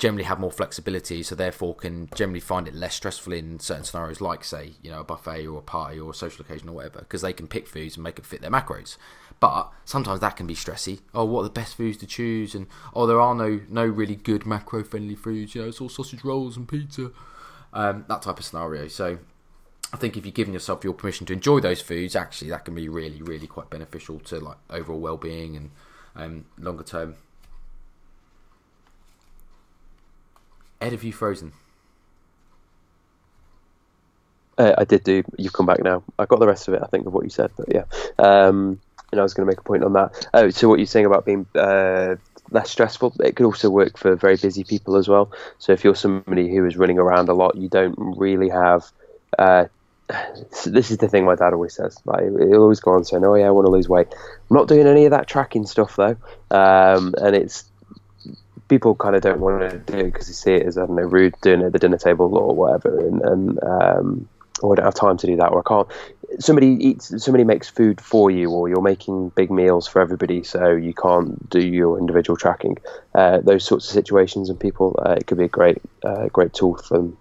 generally 0.02 0.24
have 0.24 0.40
more 0.40 0.52
flexibility, 0.52 1.22
so 1.22 1.36
therefore 1.36 1.76
can 1.76 2.10
generally 2.16 2.40
find 2.40 2.68
it 2.68 2.74
less 2.74 2.96
stressful 2.96 3.32
in 3.34 3.60
certain 3.60 3.84
scenarios, 3.84 4.20
like 4.20 4.44
say 4.44 4.72
you 4.82 4.90
know 4.90 5.02
a 5.02 5.04
buffet 5.04 5.46
or 5.46 5.60
a 5.60 5.62
party 5.62 6.00
or 6.00 6.10
a 6.10 6.14
social 6.14 6.44
occasion 6.44 6.68
or 6.68 6.72
whatever, 6.72 7.00
because 7.00 7.22
they 7.22 7.32
can 7.32 7.48
pick 7.48 7.68
foods 7.68 7.96
and 7.96 8.04
make 8.04 8.18
it 8.18 8.26
fit 8.26 8.42
their 8.42 8.50
macros. 8.50 8.98
But 9.40 9.72
sometimes 9.86 10.20
that 10.22 10.36
can 10.38 10.48
be 10.48 10.56
stressy. 10.56 11.02
Oh, 11.14 11.26
what 11.26 11.42
are 11.42 11.44
the 11.44 11.50
best 11.52 11.76
foods 11.76 11.98
to 11.98 12.08
choose? 12.08 12.56
And 12.56 12.66
oh, 12.96 13.06
there 13.06 13.22
are 13.22 13.36
no 13.36 13.62
no 13.70 13.86
really 13.86 14.16
good 14.16 14.44
macro 14.44 14.84
friendly 14.84 15.16
foods. 15.16 15.54
You 15.54 15.62
know, 15.62 15.68
it's 15.68 15.80
all 15.80 15.90
sausage 15.90 16.24
rolls 16.24 16.58
and 16.58 16.68
pizza, 16.68 17.12
um, 17.72 18.06
that 18.10 18.24
type 18.24 18.40
of 18.40 18.46
scenario. 18.46 18.88
So 18.88 19.20
I 19.94 19.98
think 19.98 20.18
if 20.18 20.26
you're 20.26 20.34
giving 20.34 20.56
yourself 20.56 20.84
your 20.84 20.94
permission 20.94 21.28
to 21.28 21.34
enjoy 21.34 21.60
those 21.60 21.80
foods, 21.82 22.16
actually 22.16 22.50
that 22.50 22.66
can 22.66 22.74
be 22.74 22.90
really 22.90 23.22
really 23.22 23.48
quite 23.48 23.70
beneficial 23.70 24.20
to 24.22 24.40
like 24.40 24.58
overall 24.72 25.00
well 25.00 25.18
being 25.18 25.56
and 25.56 25.70
um, 26.16 26.46
longer 26.58 26.84
term. 26.84 27.18
Ed, 30.82 30.92
have 30.92 31.04
you 31.04 31.14
frozen? 31.14 31.54
uh, 34.62 34.76
I 34.78 34.84
did 34.84 35.04
do. 35.04 35.24
You've 35.38 35.54
come 35.54 35.66
back 35.66 35.84
now. 35.84 36.04
I 36.20 36.26
got 36.26 36.40
the 36.40 36.48
rest 36.48 36.68
of 36.68 36.74
it. 36.74 36.82
I 36.84 36.88
think 36.88 37.06
of 37.08 37.14
what 37.14 37.24
you 37.24 37.30
said, 37.30 37.52
but 37.58 37.74
yeah. 37.74 37.86
Um, 38.20 38.80
and 39.12 39.20
I 39.20 39.24
was 39.24 39.34
going 39.34 39.46
to 39.46 39.52
make 39.52 39.60
a 39.60 39.64
point 39.64 39.84
on 39.84 39.94
that. 39.94 40.28
Oh, 40.34 40.50
so 40.50 40.70
what 40.70 40.80
you're 40.80 40.86
saying 40.86 41.06
about 41.06 41.26
being 41.26 41.46
uh, 41.56 42.16
less 42.52 42.70
stressful, 42.70 43.16
it 43.20 43.36
could 43.36 43.46
also 43.46 43.70
work 43.70 43.98
for 43.98 44.16
very 44.16 44.38
busy 44.38 44.64
people 44.64 44.96
as 44.96 45.08
well. 45.08 45.32
So 45.58 45.74
if 45.74 45.84
you're 45.84 45.96
somebody 45.96 46.54
who 46.54 46.66
is 46.66 46.78
running 46.78 47.00
around 47.00 47.30
a 47.30 47.34
lot, 47.34 47.56
you 47.56 47.70
don't 47.70 47.96
really 47.98 48.50
have. 48.50 48.84
Uh, 49.38 49.66
this 50.66 50.92
is 50.92 50.98
the 50.98 51.08
thing 51.08 51.26
my 51.26 51.36
dad 51.36 51.54
always 51.54 51.74
says. 51.74 51.98
Like 52.06 52.24
he'll 52.24 52.62
always 52.62 52.80
go 52.80 52.92
on 52.94 53.04
saying, 53.04 53.26
"Oh 53.26 53.36
yeah, 53.36 53.48
I 53.48 53.52
want 53.52 53.66
to 53.66 53.72
lose 53.72 53.90
weight." 53.90 54.08
I'm 54.12 54.58
not 54.58 54.68
doing 54.68 54.88
any 54.88 55.06
of 55.06 55.12
that 55.12 55.28
tracking 55.28 55.66
stuff 55.66 55.96
though, 55.96 56.18
um, 56.52 57.16
and 57.18 57.36
it's 57.36 57.71
people 58.72 58.96
kind 58.96 59.18
of 59.18 59.22
don't 59.22 59.42
want 59.42 59.70
to 59.70 59.78
do 59.80 59.98
it 60.00 60.14
because 60.14 60.28
they 60.28 60.34
see 60.34 60.54
it 60.54 60.66
as 60.66 60.78
I 60.78 60.86
don't 60.86 60.96
know 60.96 61.04
rude 61.04 61.36
doing 61.42 61.60
it 61.60 61.66
at 61.66 61.74
the 61.74 61.80
dinner 61.80 61.98
table 61.98 62.38
or 62.38 62.56
whatever, 62.56 63.06
and, 63.06 63.22
and 63.22 63.64
um, 63.64 64.30
or 64.62 64.74
I 64.74 64.76
don't 64.78 64.86
have 64.86 64.94
time 64.96 65.18
to 65.18 65.28
do 65.28 65.36
that, 65.36 65.52
or 65.52 65.60
I 65.60 65.68
can't. 65.68 65.88
Somebody 66.40 66.68
eats, 66.68 67.22
somebody 67.22 67.44
makes 67.44 67.68
food 67.68 68.00
for 68.00 68.32
you, 68.32 68.50
or 68.50 68.70
you're 68.70 68.82
making 68.82 69.34
big 69.36 69.52
meals 69.52 69.90
for 69.90 70.02
everybody, 70.02 70.42
so 70.44 70.70
you 70.70 70.94
can't 70.94 71.50
do 71.50 71.60
your 71.60 72.00
individual 72.00 72.38
tracking. 72.38 72.78
Uh, 73.14 73.40
those 73.40 73.66
sorts 73.66 73.88
of 73.88 73.94
situations 73.94 74.50
and 74.50 74.58
people, 74.58 74.98
uh, 75.06 75.16
it 75.20 75.28
could 75.28 75.38
be 75.38 75.44
a 75.44 75.50
great, 75.50 75.80
uh, 76.06 76.28
great 76.30 76.54
tool 76.54 76.78
for 76.78 76.98
them. 76.98 77.18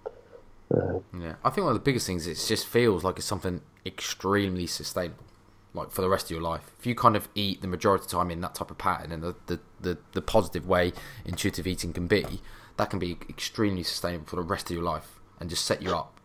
Yeah, 1.19 1.35
I 1.43 1.49
think 1.49 1.65
one 1.65 1.75
of 1.75 1.81
the 1.81 1.83
biggest 1.83 2.07
things 2.07 2.27
is 2.27 2.41
it 2.41 2.47
just 2.47 2.65
feels 2.65 3.03
like 3.03 3.17
it's 3.17 3.25
something 3.25 3.59
extremely 3.85 4.67
sustainable, 4.67 5.25
like 5.73 5.91
for 5.91 6.01
the 6.01 6.09
rest 6.09 6.25
of 6.25 6.31
your 6.31 6.41
life. 6.41 6.71
If 6.79 6.85
you 6.85 6.95
kind 6.95 7.15
of 7.15 7.29
eat 7.35 7.61
the 7.61 7.67
majority 7.67 8.03
of 8.03 8.09
the 8.09 8.17
time 8.17 8.31
in 8.31 8.41
that 8.41 8.55
type 8.55 8.71
of 8.71 8.77
pattern 8.77 9.11
and 9.11 9.23
the 9.23 9.35
the, 9.47 9.59
the, 9.79 9.97
the 10.13 10.21
positive 10.21 10.67
way 10.67 10.93
intuitive 11.25 11.67
eating 11.67 11.93
can 11.93 12.07
be, 12.07 12.41
that 12.77 12.89
can 12.89 12.99
be 12.99 13.17
extremely 13.29 13.83
sustainable 13.83 14.25
for 14.25 14.35
the 14.35 14.41
rest 14.41 14.69
of 14.69 14.75
your 14.75 14.83
life 14.83 15.19
and 15.39 15.49
just 15.49 15.65
set 15.65 15.81
you 15.81 15.95
up 15.95 16.19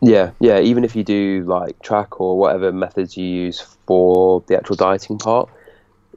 Yeah, 0.00 0.30
yeah. 0.40 0.60
Even 0.60 0.84
if 0.84 0.96
you 0.96 1.04
do 1.04 1.44
like 1.46 1.80
track 1.82 2.20
or 2.20 2.38
whatever 2.38 2.72
methods 2.72 3.16
you 3.16 3.24
use 3.24 3.60
for 3.86 4.42
the 4.46 4.56
actual 4.56 4.76
dieting 4.76 5.18
part, 5.18 5.50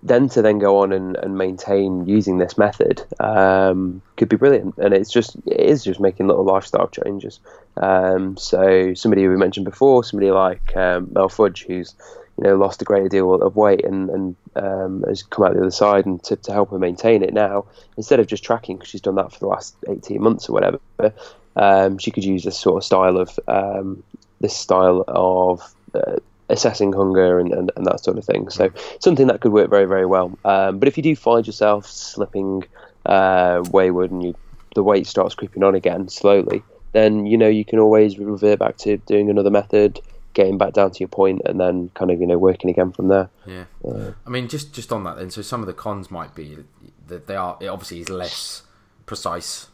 then 0.05 0.27
to 0.27 0.41
then 0.41 0.59
go 0.59 0.79
on 0.79 0.91
and, 0.91 1.15
and 1.15 1.37
maintain 1.37 2.05
using 2.05 2.37
this 2.37 2.57
method 2.57 3.01
um, 3.21 4.01
could 4.17 4.27
be 4.27 4.35
brilliant. 4.35 4.77
And 4.77 4.93
it's 4.93 5.09
just 5.09 5.37
it 5.45 5.59
is 5.59 5.83
just 5.83 5.99
making 5.99 6.27
little 6.27 6.43
lifestyle 6.43 6.89
changes. 6.89 7.39
Um, 7.77 8.35
so 8.37 8.93
somebody 8.93 9.27
we 9.27 9.37
mentioned 9.37 9.65
before, 9.65 10.03
somebody 10.03 10.29
like 10.31 10.75
um, 10.75 11.09
Mel 11.13 11.29
Fudge, 11.29 11.65
who's 11.65 11.95
you 12.37 12.43
know 12.43 12.55
lost 12.55 12.81
a 12.81 12.85
great 12.85 13.09
deal 13.11 13.33
of 13.33 13.55
weight 13.55 13.85
and 13.85 14.09
and 14.09 14.35
um, 14.55 15.03
has 15.07 15.23
come 15.23 15.45
out 15.45 15.53
the 15.53 15.61
other 15.61 15.71
side, 15.71 16.05
and 16.05 16.21
to, 16.25 16.35
to 16.35 16.51
help 16.51 16.71
her 16.71 16.79
maintain 16.79 17.23
it 17.23 17.33
now, 17.33 17.65
instead 17.95 18.19
of 18.19 18.27
just 18.27 18.43
tracking, 18.43 18.75
because 18.77 18.89
she's 18.89 19.01
done 19.01 19.15
that 19.15 19.31
for 19.31 19.39
the 19.39 19.47
last 19.47 19.75
eighteen 19.87 20.21
months 20.21 20.49
or 20.49 20.53
whatever, 20.53 20.79
um, 21.55 21.97
she 21.97 22.11
could 22.11 22.25
use 22.25 22.43
this 22.43 22.59
sort 22.59 22.77
of 22.77 22.83
style 22.83 23.17
of 23.17 23.39
um, 23.47 24.03
this 24.41 24.55
style 24.55 25.05
of 25.07 25.73
uh, 25.93 26.17
assessing 26.49 26.93
hunger 26.93 27.39
and, 27.39 27.51
and, 27.53 27.71
and, 27.75 27.85
that 27.85 28.03
sort 28.03 28.17
of 28.17 28.25
thing. 28.25 28.49
So 28.49 28.71
something 28.99 29.27
that 29.27 29.41
could 29.41 29.51
work 29.51 29.69
very 29.69 29.85
very 29.85 30.05
well. 30.05 30.37
Um, 30.45 30.79
but 30.79 30.87
if 30.87 30.97
you 30.97 31.03
do 31.03 31.15
find 31.15 31.45
yourself 31.45 31.85
slipping 31.87 32.63
uh, 33.05 33.63
wayward 33.71 34.11
and 34.11 34.23
you 34.23 34.35
the 34.75 34.83
weight 34.83 35.05
starts 35.05 35.35
creeping 35.35 35.63
on 35.63 35.75
again 35.75 36.09
slowly, 36.09 36.63
then 36.93 37.25
you 37.25 37.37
know 37.37 37.47
you 37.47 37.65
can 37.65 37.79
always 37.79 38.17
revert 38.17 38.59
back 38.59 38.77
to 38.77 38.97
doing 38.97 39.29
another 39.29 39.51
method, 39.51 39.99
getting 40.33 40.57
back 40.57 40.73
down 40.73 40.91
to 40.91 40.99
your 40.99 41.09
point, 41.09 41.41
and 41.45 41.59
then 41.59 41.89
kind 41.93 42.11
of 42.11 42.19
you 42.19 42.27
know 42.27 42.37
working 42.37 42.69
again 42.69 42.91
from 42.91 43.07
there. 43.07 43.29
Yeah, 43.45 43.65
uh, 43.87 44.11
I 44.25 44.29
mean 44.29 44.47
just 44.47 44.73
just 44.73 44.91
on 44.91 45.03
that 45.03 45.17
then. 45.17 45.29
So 45.29 45.41
some 45.41 45.61
of 45.61 45.67
the 45.67 45.73
cons 45.73 46.09
might 46.09 46.35
be 46.35 46.57
that 47.07 47.27
they 47.27 47.35
are 47.35 47.57
it 47.59 47.67
obviously 47.67 48.01
is 48.01 48.09
less 48.09 48.63
precise 49.05 49.67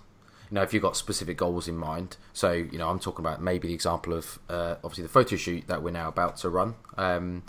you 0.49 0.55
know, 0.55 0.61
if 0.61 0.73
you've 0.73 0.83
got 0.83 0.97
specific 0.97 1.37
goals 1.37 1.67
in 1.67 1.77
mind. 1.77 2.17
So, 2.33 2.51
you 2.51 2.77
know, 2.77 2.89
I'm 2.89 2.99
talking 2.99 3.23
about 3.23 3.41
maybe 3.41 3.67
the 3.67 3.73
example 3.73 4.13
of 4.13 4.39
uh, 4.49 4.75
obviously 4.83 5.03
the 5.03 5.09
photo 5.09 5.35
shoot 5.35 5.67
that 5.67 5.83
we're 5.83 5.91
now 5.91 6.07
about 6.07 6.37
to 6.37 6.49
run. 6.49 6.75
Um, 6.97 7.43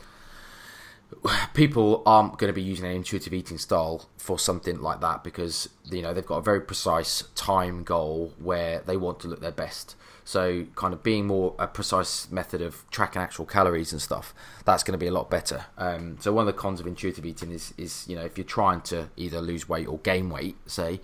people 1.55 2.03
aren't 2.07 2.39
going 2.39 2.49
to 2.49 2.55
be 2.55 2.63
using 2.63 2.87
an 2.87 2.93
intuitive 2.93 3.33
eating 3.33 3.59
style 3.59 4.09
for 4.17 4.39
something 4.39 4.81
like 4.81 5.01
that 5.01 5.25
because 5.25 5.69
you 5.91 6.03
know 6.03 6.15
they've 6.15 6.27
got 6.27 6.37
a 6.37 6.43
very 6.43 6.61
precise 6.61 7.25
time 7.35 7.83
goal 7.83 8.33
where 8.39 8.83
they 8.87 8.97
want 8.97 9.21
to 9.21 9.29
look 9.29 9.41
their 9.41 9.51
best. 9.51 9.97
So, 10.23 10.67
kind 10.77 10.95
of 10.95 11.03
being 11.03 11.27
more 11.27 11.57
a 11.59 11.67
precise 11.67 12.31
method 12.31 12.63
of 12.63 12.89
tracking 12.91 13.21
actual 13.21 13.47
calories 13.47 13.91
and 13.91 14.01
stuff, 14.01 14.33
that's 14.65 14.85
going 14.85 14.93
to 14.93 14.99
be 14.99 15.09
a 15.09 15.13
lot 15.13 15.29
better. 15.29 15.65
Um, 15.77 16.19
so, 16.21 16.33
one 16.33 16.47
of 16.47 16.55
the 16.55 16.61
cons 16.61 16.79
of 16.79 16.87
intuitive 16.87 17.27
eating 17.27 17.51
is, 17.51 17.75
is 17.77 18.07
you 18.07 18.15
know, 18.15 18.23
if 18.23 18.39
you're 18.39 18.45
trying 18.45 18.83
to 18.83 19.09
either 19.17 19.41
lose 19.41 19.69
weight 19.69 19.89
or 19.89 19.99
gain 19.99 20.31
weight, 20.31 20.57
say, 20.67 21.01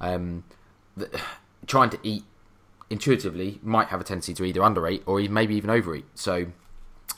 um, 0.00 0.42
the, 0.96 1.20
trying 1.66 1.90
to 1.90 1.98
eat 2.02 2.24
intuitively 2.90 3.58
might 3.62 3.88
have 3.88 4.00
a 4.00 4.04
tendency 4.04 4.34
to 4.34 4.44
either 4.44 4.60
undereat 4.60 5.02
or 5.06 5.20
maybe 5.20 5.54
even 5.54 5.70
overeat. 5.70 6.04
So, 6.14 6.46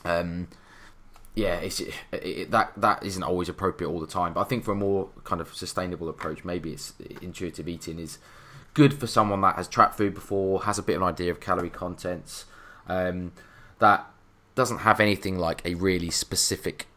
um, 0.05 0.47
yeah, 1.35 1.55
it's 1.55 1.79
it, 1.79 1.93
it, 2.11 2.51
that 2.51 2.71
that 2.77 3.03
isn't 3.03 3.23
always 3.23 3.49
appropriate 3.49 3.89
all 3.89 3.99
the 3.99 4.07
time. 4.07 4.33
But 4.33 4.41
I 4.41 4.43
think 4.45 4.63
for 4.63 4.71
a 4.71 4.75
more 4.75 5.09
kind 5.23 5.41
of 5.41 5.53
sustainable 5.53 6.09
approach, 6.09 6.43
maybe 6.43 6.71
it's 6.73 6.93
intuitive 7.21 7.67
eating 7.67 7.99
is 7.99 8.17
good 8.73 8.93
for 8.93 9.07
someone 9.07 9.41
that 9.41 9.55
has 9.55 9.67
tracked 9.67 9.95
food 9.95 10.13
before, 10.13 10.63
has 10.63 10.77
a 10.77 10.83
bit 10.83 10.95
of 10.95 11.01
an 11.01 11.07
idea 11.07 11.31
of 11.31 11.39
calorie 11.39 11.69
contents, 11.69 12.45
um, 12.87 13.31
that 13.79 14.05
doesn't 14.55 14.79
have 14.79 14.99
anything 14.99 15.37
like 15.37 15.63
a 15.65 15.75
really 15.75 16.09
specific 16.09 16.87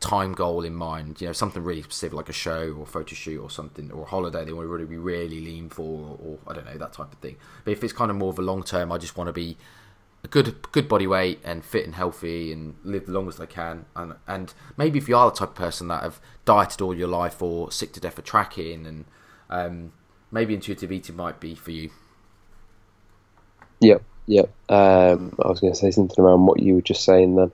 time 0.00 0.32
goal 0.32 0.64
in 0.64 0.74
mind, 0.74 1.20
you 1.20 1.26
know, 1.26 1.32
something 1.32 1.62
really 1.62 1.82
specific 1.82 2.16
like 2.16 2.28
a 2.28 2.32
show 2.32 2.74
or 2.78 2.86
photo 2.86 3.14
shoot 3.14 3.40
or 3.40 3.50
something 3.50 3.90
or 3.90 4.02
a 4.02 4.06
holiday 4.06 4.44
they 4.44 4.52
want 4.52 4.64
to 4.64 4.68
really 4.68 4.86
be 4.86 4.96
really 4.96 5.40
lean 5.40 5.68
for 5.68 6.18
or, 6.18 6.18
or 6.24 6.38
I 6.48 6.54
don't 6.54 6.64
know 6.64 6.78
that 6.78 6.94
type 6.94 7.12
of 7.12 7.18
thing. 7.18 7.36
But 7.64 7.72
if 7.72 7.84
it's 7.84 7.92
kind 7.92 8.10
of 8.10 8.16
more 8.16 8.30
of 8.30 8.38
a 8.38 8.42
long 8.42 8.62
term, 8.62 8.90
I 8.90 8.98
just 8.98 9.16
want 9.16 9.28
to 9.28 9.32
be 9.32 9.58
a 10.24 10.28
good 10.28 10.70
good 10.72 10.88
body 10.88 11.06
weight 11.06 11.40
and 11.44 11.64
fit 11.64 11.84
and 11.84 11.94
healthy 11.94 12.52
and 12.52 12.76
live 12.82 13.06
the 13.06 13.12
longest 13.12 13.40
I 13.40 13.46
can. 13.46 13.84
And 13.94 14.14
and 14.26 14.54
maybe 14.76 14.98
if 14.98 15.08
you 15.08 15.16
are 15.16 15.30
the 15.30 15.36
type 15.36 15.50
of 15.50 15.54
person 15.54 15.88
that 15.88 16.02
have 16.02 16.18
dieted 16.46 16.80
all 16.80 16.94
your 16.94 17.08
life 17.08 17.42
or 17.42 17.70
sick 17.70 17.92
to 17.92 18.00
death 18.00 18.14
for 18.14 18.22
tracking 18.22 18.86
and 18.86 19.04
um, 19.50 19.92
maybe 20.30 20.54
intuitive 20.54 20.90
eating 20.90 21.16
might 21.16 21.40
be 21.40 21.54
for 21.54 21.72
you. 21.72 21.90
Yep, 23.80 24.02
yep. 24.26 24.50
Um, 24.68 25.34
I 25.42 25.48
was 25.48 25.60
going 25.60 25.72
to 25.72 25.78
say 25.78 25.90
something 25.90 26.22
around 26.22 26.46
what 26.46 26.60
you 26.60 26.76
were 26.76 26.82
just 26.82 27.04
saying 27.04 27.36
then. 27.36 27.52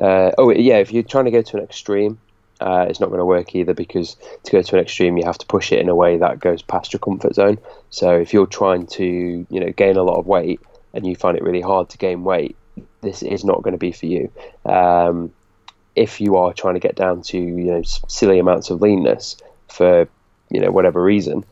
Uh, 0.00 0.30
oh 0.38 0.50
yeah, 0.50 0.78
if 0.78 0.92
you're 0.92 1.02
trying 1.02 1.26
to 1.26 1.30
go 1.30 1.42
to 1.42 1.56
an 1.56 1.62
extreme, 1.62 2.18
uh, 2.60 2.86
it's 2.88 3.00
not 3.00 3.08
going 3.08 3.18
to 3.18 3.24
work 3.24 3.54
either 3.54 3.74
because 3.74 4.16
to 4.44 4.52
go 4.52 4.62
to 4.62 4.76
an 4.76 4.82
extreme, 4.82 5.16
you 5.16 5.24
have 5.24 5.38
to 5.38 5.46
push 5.46 5.72
it 5.72 5.80
in 5.80 5.88
a 5.88 5.94
way 5.94 6.18
that 6.18 6.38
goes 6.38 6.62
past 6.62 6.92
your 6.92 7.00
comfort 7.00 7.34
zone. 7.34 7.58
So 7.90 8.12
if 8.12 8.32
you're 8.32 8.46
trying 8.46 8.86
to, 8.88 9.46
you 9.48 9.60
know, 9.60 9.70
gain 9.70 9.96
a 9.96 10.02
lot 10.02 10.18
of 10.18 10.26
weight 10.26 10.60
and 10.94 11.06
you 11.06 11.16
find 11.16 11.36
it 11.36 11.42
really 11.42 11.60
hard 11.60 11.90
to 11.90 11.98
gain 11.98 12.22
weight, 12.22 12.56
this 13.00 13.22
is 13.22 13.44
not 13.44 13.62
going 13.62 13.72
to 13.72 13.78
be 13.78 13.92
for 13.92 14.06
you. 14.06 14.30
Um, 14.64 15.32
if 15.96 16.20
you 16.20 16.36
are 16.36 16.52
trying 16.52 16.74
to 16.74 16.80
get 16.80 16.94
down 16.94 17.22
to, 17.22 17.38
you 17.38 17.72
know, 17.72 17.82
silly 17.82 18.38
amounts 18.38 18.70
of 18.70 18.80
leanness 18.80 19.36
for, 19.68 20.08
you 20.50 20.60
know, 20.60 20.70
whatever 20.70 21.02
reason, 21.02 21.44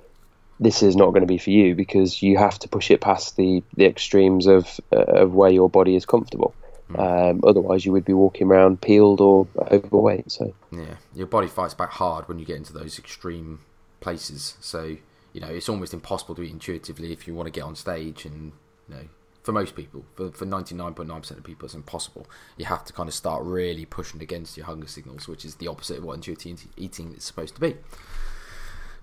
this 0.61 0.83
is 0.83 0.95
not 0.95 1.11
going 1.11 1.23
to 1.23 1.27
be 1.27 1.39
for 1.39 1.51
you 1.51 1.75
because 1.75 2.23
you 2.23 2.37
have 2.37 2.59
to 2.61 2.69
push 2.69 2.91
it 2.91 3.01
past 3.01 3.37
the 3.37 3.63
the 3.75 3.87
extremes 3.87 4.47
of 4.47 4.79
uh, 4.93 5.23
of 5.23 5.35
where 5.35 5.51
your 5.51 5.71
body 5.71 5.97
is 5.97 6.07
comfortable. 6.07 6.55
Um, 6.99 7.41
otherwise, 7.45 7.85
you 7.85 7.93
would 7.93 8.05
be 8.05 8.13
walking 8.13 8.49
around 8.49 8.81
peeled 8.81 9.21
or 9.21 9.47
overweight. 9.71 10.31
So 10.31 10.55
yeah, 10.73 10.97
your 11.15 11.27
body 11.27 11.49
fights 11.49 11.75
back 11.75 11.91
hard 11.91 12.29
when 12.29 12.39
you 12.39 12.45
get 12.45 12.57
into 12.57 12.73
those 12.73 12.99
extreme 12.99 13.61
places. 14.01 14.57
So 14.61 14.97
you 15.33 15.41
know 15.41 15.49
it's 15.49 15.69
almost 15.69 15.95
impossible 15.95 16.35
to 16.37 16.43
eat 16.43 16.53
intuitively 16.53 17.13
if 17.13 17.27
you 17.27 17.35
want 17.35 17.47
to 17.47 17.53
get 17.53 17.65
on 17.65 17.77
stage. 17.77 18.25
And 18.25 18.53
you 18.89 18.95
know, 18.95 19.03
for 19.43 19.53
most 19.53 19.77
people, 19.77 20.05
for 20.17 20.31
for 20.33 20.45
ninety 20.45 20.75
nine 20.75 20.95
point 20.95 21.09
nine 21.09 21.21
percent 21.21 21.39
of 21.39 21.45
people, 21.45 21.67
it's 21.67 21.75
impossible. 21.75 22.27
You 22.57 22.65
have 22.67 22.85
to 22.87 22.93
kind 22.93 23.09
of 23.09 23.15
start 23.15 23.43
really 23.45 23.85
pushing 23.85 24.21
against 24.23 24.57
your 24.57 24.67
hunger 24.67 24.89
signals, 24.89 25.29
which 25.29 25.45
is 25.45 25.57
the 25.57 25.69
opposite 25.69 25.99
of 25.99 26.05
what 26.05 26.15
intuitive 26.15 26.67
eating 26.77 27.15
is 27.17 27.25
supposed 27.25 27.55
to 27.55 27.61
be. 27.61 27.77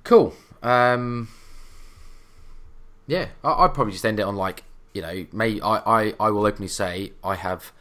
Cool. 0.04 0.34
Um, 0.64 1.30
yeah, 3.08 3.28
I, 3.44 3.64
would 3.64 3.74
probably 3.74 3.94
just 3.94 4.06
end 4.06 4.20
it 4.20 4.24
on 4.24 4.36
like 4.36 4.64
you 4.98 5.04
know, 5.04 5.28
may 5.32 5.62
I, 5.62 5.78
I, 5.86 6.14
I 6.20 6.32
will 6.32 6.48
openly 6.48 6.68
say 6.68 7.12
I 7.24 7.36
have 7.36 7.72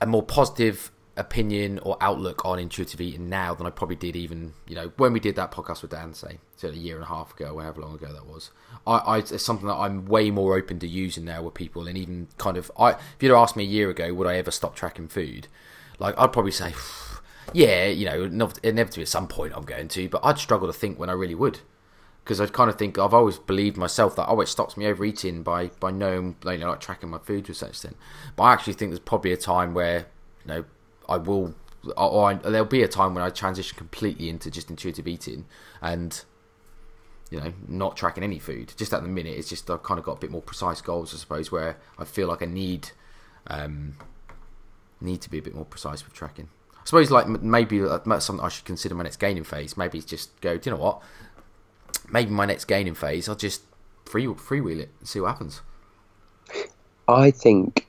a 0.00 0.06
more 0.06 0.24
positive 0.24 0.90
opinion 1.16 1.78
or 1.84 1.96
outlook 2.00 2.44
on 2.44 2.58
intuitive 2.58 3.00
eating 3.00 3.28
now 3.28 3.54
than 3.54 3.64
I 3.64 3.70
probably 3.70 3.96
did 3.96 4.16
even 4.16 4.52
you 4.66 4.74
know 4.74 4.92
when 4.98 5.14
we 5.14 5.20
did 5.20 5.34
that 5.36 5.50
podcast 5.50 5.80
with 5.80 5.92
Dan 5.92 6.12
say 6.12 6.38
so 6.56 6.68
a 6.68 6.72
year 6.72 6.96
and 6.96 7.04
a 7.04 7.06
half 7.06 7.32
ago 7.32 7.58
however 7.58 7.80
long 7.80 7.94
ago 7.94 8.12
that 8.12 8.26
was. 8.26 8.50
I, 8.86 8.96
I 8.96 9.18
it's 9.18 9.42
something 9.42 9.68
that 9.68 9.76
I'm 9.76 10.06
way 10.06 10.32
more 10.32 10.58
open 10.58 10.80
to 10.80 10.88
using 10.88 11.24
now 11.24 11.42
with 11.42 11.54
people 11.54 11.86
and 11.86 11.96
even 11.96 12.26
kind 12.38 12.56
of 12.56 12.72
I 12.76 12.90
if 12.90 13.16
you'd 13.20 13.32
asked 13.32 13.56
me 13.56 13.62
a 13.62 13.68
year 13.68 13.88
ago 13.88 14.12
would 14.12 14.26
I 14.26 14.34
ever 14.34 14.50
stop 14.50 14.74
tracking 14.74 15.06
food? 15.06 15.46
Like 16.00 16.18
I'd 16.18 16.32
probably 16.32 16.50
say 16.50 16.74
yeah 17.52 17.86
you 17.86 18.04
know 18.04 18.24
inevitably 18.64 19.02
at 19.04 19.08
some 19.08 19.28
point 19.28 19.52
I'm 19.54 19.64
going 19.64 19.86
to 19.86 20.08
but 20.08 20.22
I'd 20.24 20.38
struggle 20.38 20.66
to 20.66 20.74
think 20.74 20.98
when 20.98 21.08
I 21.08 21.12
really 21.12 21.36
would 21.36 21.60
because 22.26 22.40
I 22.40 22.46
kind 22.46 22.68
of 22.68 22.76
think 22.76 22.98
I've 22.98 23.14
always 23.14 23.38
believed 23.38 23.76
myself 23.76 24.16
that 24.16 24.26
oh 24.28 24.40
it 24.40 24.48
stops 24.48 24.76
me 24.76 24.86
overeating 24.86 25.44
by 25.44 25.68
by 25.78 25.92
knowing 25.92 26.34
you 26.44 26.58
know 26.58 26.70
like 26.70 26.80
tracking 26.80 27.08
my 27.08 27.18
food 27.18 27.48
a 27.48 27.54
certain 27.54 27.68
extent. 27.68 27.96
But 28.34 28.42
I 28.42 28.52
actually 28.52 28.72
think 28.72 28.90
there's 28.90 28.98
probably 28.98 29.32
a 29.32 29.36
time 29.36 29.74
where 29.74 30.06
you 30.44 30.48
know 30.48 30.64
I 31.08 31.18
will 31.18 31.54
or 31.96 32.30
I, 32.30 32.34
there'll 32.34 32.64
be 32.64 32.82
a 32.82 32.88
time 32.88 33.14
when 33.14 33.22
I 33.22 33.30
transition 33.30 33.78
completely 33.78 34.28
into 34.28 34.50
just 34.50 34.70
intuitive 34.70 35.06
eating 35.06 35.46
and 35.80 36.24
you 37.30 37.38
know 37.38 37.52
not 37.68 37.96
tracking 37.96 38.24
any 38.24 38.40
food. 38.40 38.74
Just 38.76 38.92
at 38.92 39.02
the 39.02 39.08
minute, 39.08 39.38
it's 39.38 39.48
just 39.48 39.70
I've 39.70 39.84
kind 39.84 40.00
of 40.00 40.04
got 40.04 40.16
a 40.16 40.20
bit 40.20 40.32
more 40.32 40.42
precise 40.42 40.80
goals, 40.80 41.14
I 41.14 41.18
suppose, 41.18 41.52
where 41.52 41.76
I 41.96 42.04
feel 42.04 42.26
like 42.26 42.42
I 42.42 42.46
need 42.46 42.90
um, 43.46 43.98
need 45.00 45.20
to 45.20 45.30
be 45.30 45.38
a 45.38 45.42
bit 45.42 45.54
more 45.54 45.64
precise 45.64 46.04
with 46.04 46.12
tracking. 46.12 46.48
I 46.74 46.84
suppose 46.86 47.12
like 47.12 47.28
maybe 47.28 47.78
that's 47.78 48.24
something 48.24 48.44
I 48.44 48.48
should 48.48 48.64
consider 48.64 48.96
my 48.96 49.04
next 49.04 49.18
gaining 49.18 49.44
phase. 49.44 49.76
Maybe 49.76 50.00
just 50.00 50.40
go, 50.40 50.56
do 50.58 50.70
you 50.70 50.76
know 50.76 50.82
what? 50.82 51.02
Maybe 52.10 52.30
my 52.30 52.46
next 52.46 52.66
gaining 52.66 52.94
phase, 52.94 53.28
I'll 53.28 53.36
just 53.36 53.62
free 54.04 54.26
freewheel 54.26 54.80
it 54.80 54.90
and 55.00 55.08
see 55.08 55.20
what 55.20 55.28
happens. 55.28 55.62
I 57.08 57.30
think 57.30 57.86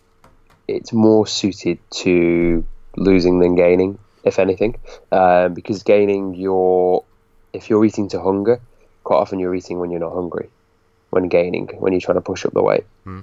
it's 0.68 0.94
more 0.94 1.26
suited 1.26 1.80
to 1.92 2.66
losing 2.96 3.40
than 3.40 3.56
gaining, 3.56 4.00
if 4.24 4.40
anything, 4.40 4.80
um, 5.12 5.54
because 5.54 5.84
gaining 5.84 6.36
your 6.36 7.04
if 7.54 7.70
you're 7.70 7.84
eating 7.86 8.10
to 8.10 8.22
hunger, 8.22 8.60
quite 9.04 9.18
often 9.18 9.40
you're 9.40 9.56
eating 9.56 9.80
when 9.80 9.90
you're 9.90 10.00
not 10.00 10.14
hungry. 10.14 10.50
When 11.10 11.30
gaining, 11.30 11.68
when 11.80 11.94
you're 11.94 12.02
trying 12.02 12.18
to 12.18 12.22
push 12.22 12.46
up 12.46 12.54
the 12.54 12.62
weight, 12.62 12.86
hmm. 13.06 13.22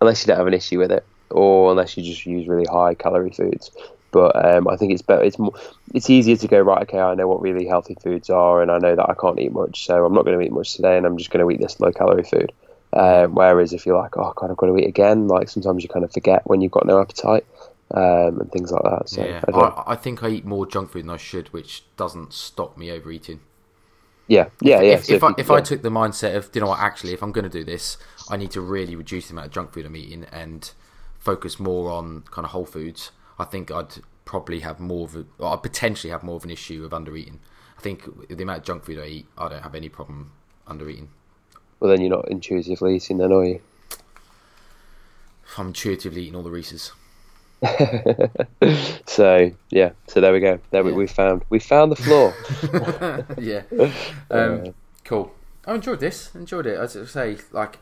unless 0.00 0.22
you 0.22 0.28
don't 0.28 0.38
have 0.38 0.46
an 0.46 0.54
issue 0.54 0.78
with 0.78 0.90
it, 0.90 1.04
or 1.30 1.70
unless 1.70 1.96
you 1.96 2.02
just 2.02 2.24
use 2.24 2.48
really 2.48 2.64
high 2.64 2.94
calorie 2.94 3.30
foods. 3.30 3.70
But 4.10 4.32
um, 4.42 4.68
I 4.68 4.76
think 4.76 4.92
it's 4.92 5.02
better. 5.02 5.22
It's 5.22 5.38
more. 5.38 5.52
It's 5.94 6.08
easier 6.08 6.36
to 6.36 6.48
go 6.48 6.60
right. 6.60 6.82
Okay, 6.82 6.98
I 6.98 7.14
know 7.14 7.28
what 7.28 7.42
really 7.42 7.66
healthy 7.66 7.96
foods 8.02 8.30
are, 8.30 8.62
and 8.62 8.70
I 8.70 8.78
know 8.78 8.96
that 8.96 9.08
I 9.08 9.14
can't 9.14 9.38
eat 9.38 9.52
much, 9.52 9.84
so 9.84 10.04
I'm 10.04 10.14
not 10.14 10.24
going 10.24 10.38
to 10.38 10.44
eat 10.44 10.52
much 10.52 10.74
today, 10.74 10.96
and 10.96 11.04
I'm 11.06 11.18
just 11.18 11.30
going 11.30 11.46
to 11.46 11.50
eat 11.54 11.60
this 11.60 11.78
low 11.80 11.92
calorie 11.92 12.22
food. 12.24 12.52
Um, 12.92 13.34
whereas 13.34 13.72
if 13.74 13.84
you're 13.84 14.00
like, 14.00 14.16
oh 14.16 14.32
God, 14.34 14.50
I've 14.50 14.56
got 14.56 14.66
to 14.66 14.76
eat 14.78 14.86
again, 14.88 15.28
like 15.28 15.48
sometimes 15.50 15.82
you 15.82 15.88
kind 15.90 16.04
of 16.04 16.12
forget 16.12 16.42
when 16.46 16.60
you've 16.62 16.72
got 16.72 16.86
no 16.86 17.00
appetite 17.00 17.44
um, 17.92 18.40
and 18.40 18.50
things 18.50 18.70
like 18.72 18.82
that. 18.82 19.08
So 19.08 19.24
yeah, 19.24 19.44
I, 19.52 19.58
I, 19.58 19.92
I, 19.92 19.96
think 19.96 20.22
I 20.22 20.28
eat 20.28 20.44
more 20.46 20.66
junk 20.66 20.90
food 20.90 21.04
than 21.04 21.10
I 21.10 21.18
should, 21.18 21.52
which 21.52 21.84
doesn't 21.96 22.32
stop 22.32 22.76
me 22.78 22.90
overeating. 22.90 23.40
Yeah, 24.26 24.48
yeah, 24.60 24.82
yeah. 24.82 24.94
If, 24.94 25.04
So 25.04 25.12
if, 25.14 25.22
I, 25.22 25.28
you- 25.28 25.34
if 25.38 25.50
I 25.50 25.60
took 25.60 25.82
the 25.82 25.90
mindset 25.90 26.36
of, 26.36 26.50
you 26.54 26.60
know 26.60 26.68
what, 26.68 26.80
actually, 26.80 27.12
if 27.12 27.22
I'm 27.22 27.32
going 27.32 27.44
to 27.44 27.50
do 27.50 27.64
this, 27.64 27.96
I 28.28 28.36
need 28.36 28.50
to 28.52 28.60
really 28.60 28.94
reduce 28.96 29.28
the 29.28 29.32
amount 29.34 29.46
of 29.48 29.52
junk 29.52 29.72
food 29.72 29.86
I'm 29.86 29.96
eating 29.96 30.24
and 30.32 30.70
focus 31.18 31.58
more 31.58 31.90
on 31.90 32.22
kind 32.30 32.44
of 32.44 32.52
whole 32.52 32.66
foods, 32.66 33.10
I 33.38 33.44
think 33.44 33.70
I'd 33.70 33.94
probably 34.24 34.60
have 34.60 34.78
more 34.80 35.06
of 35.06 35.16
a, 35.16 35.24
or 35.38 35.52
I'd 35.52 35.62
potentially 35.62 36.10
have 36.10 36.22
more 36.22 36.36
of 36.36 36.44
an 36.44 36.50
issue 36.50 36.84
of 36.84 36.92
under 36.92 37.16
eating. 37.16 37.40
I 37.76 37.80
think 37.80 38.28
the 38.28 38.42
amount 38.42 38.58
of 38.60 38.64
junk 38.64 38.84
food 38.84 38.98
I 38.98 39.06
eat, 39.06 39.26
I 39.38 39.48
don't 39.48 39.62
have 39.62 39.74
any 39.74 39.88
problem 39.88 40.32
under 40.66 40.88
eating. 40.88 41.08
well, 41.80 41.90
then 41.90 42.00
you're 42.00 42.10
not 42.10 42.28
intuitively 42.28 42.96
eating, 42.96 43.18
then 43.18 43.32
are 43.32 43.44
you? 43.44 43.60
I'm 45.56 45.68
intuitively 45.68 46.22
eating 46.22 46.34
all 46.36 46.42
the 46.42 46.50
Reese's. 46.50 46.92
So 49.06 49.50
yeah, 49.70 49.90
so 50.06 50.20
there 50.20 50.32
we 50.32 50.40
go. 50.40 50.60
There 50.70 50.84
we, 50.84 50.90
Yeah. 50.90 50.96
we 50.96 51.06
found 51.06 51.42
we 51.50 51.58
found 51.58 51.90
the 51.92 51.96
flaw. 51.96 52.32
yeah. 53.38 53.62
Um, 54.30 54.74
cool. 55.04 55.32
I 55.66 55.74
enjoyed 55.74 56.00
this. 56.00 56.34
Enjoyed 56.34 56.66
it. 56.66 56.78
As 56.78 56.96
I 56.96 57.04
say, 57.04 57.38
like 57.52 57.78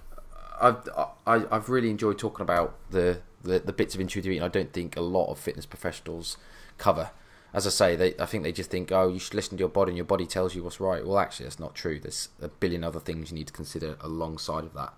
I've 0.60 0.88
I, 1.26 1.44
I've 1.50 1.68
really 1.68 1.90
enjoyed 1.90 2.18
talking 2.18 2.42
about 2.42 2.74
the, 2.90 3.20
the 3.42 3.58
the 3.58 3.72
bits 3.72 3.94
of 3.94 4.00
intuitive 4.00 4.32
eating. 4.32 4.42
I 4.42 4.48
don't 4.48 4.72
think 4.72 4.96
a 4.96 5.00
lot 5.00 5.30
of 5.30 5.38
fitness 5.38 5.66
professionals 5.66 6.36
cover. 6.78 7.10
As 7.52 7.66
I 7.66 7.70
say, 7.70 7.96
they 7.96 8.14
I 8.18 8.26
think 8.26 8.42
they 8.42 8.52
just 8.52 8.70
think, 8.70 8.92
oh, 8.92 9.08
you 9.08 9.18
should 9.18 9.34
listen 9.34 9.56
to 9.56 9.62
your 9.62 9.68
body, 9.68 9.90
and 9.90 9.96
your 9.96 10.04
body 10.04 10.26
tells 10.26 10.54
you 10.54 10.62
what's 10.62 10.80
right. 10.80 11.06
Well, 11.06 11.18
actually, 11.18 11.44
that's 11.44 11.60
not 11.60 11.74
true. 11.74 11.98
There's 11.98 12.28
a 12.40 12.48
billion 12.48 12.84
other 12.84 13.00
things 13.00 13.30
you 13.30 13.38
need 13.38 13.46
to 13.46 13.52
consider 13.52 13.96
alongside 14.00 14.64
of 14.64 14.74
that 14.74 14.94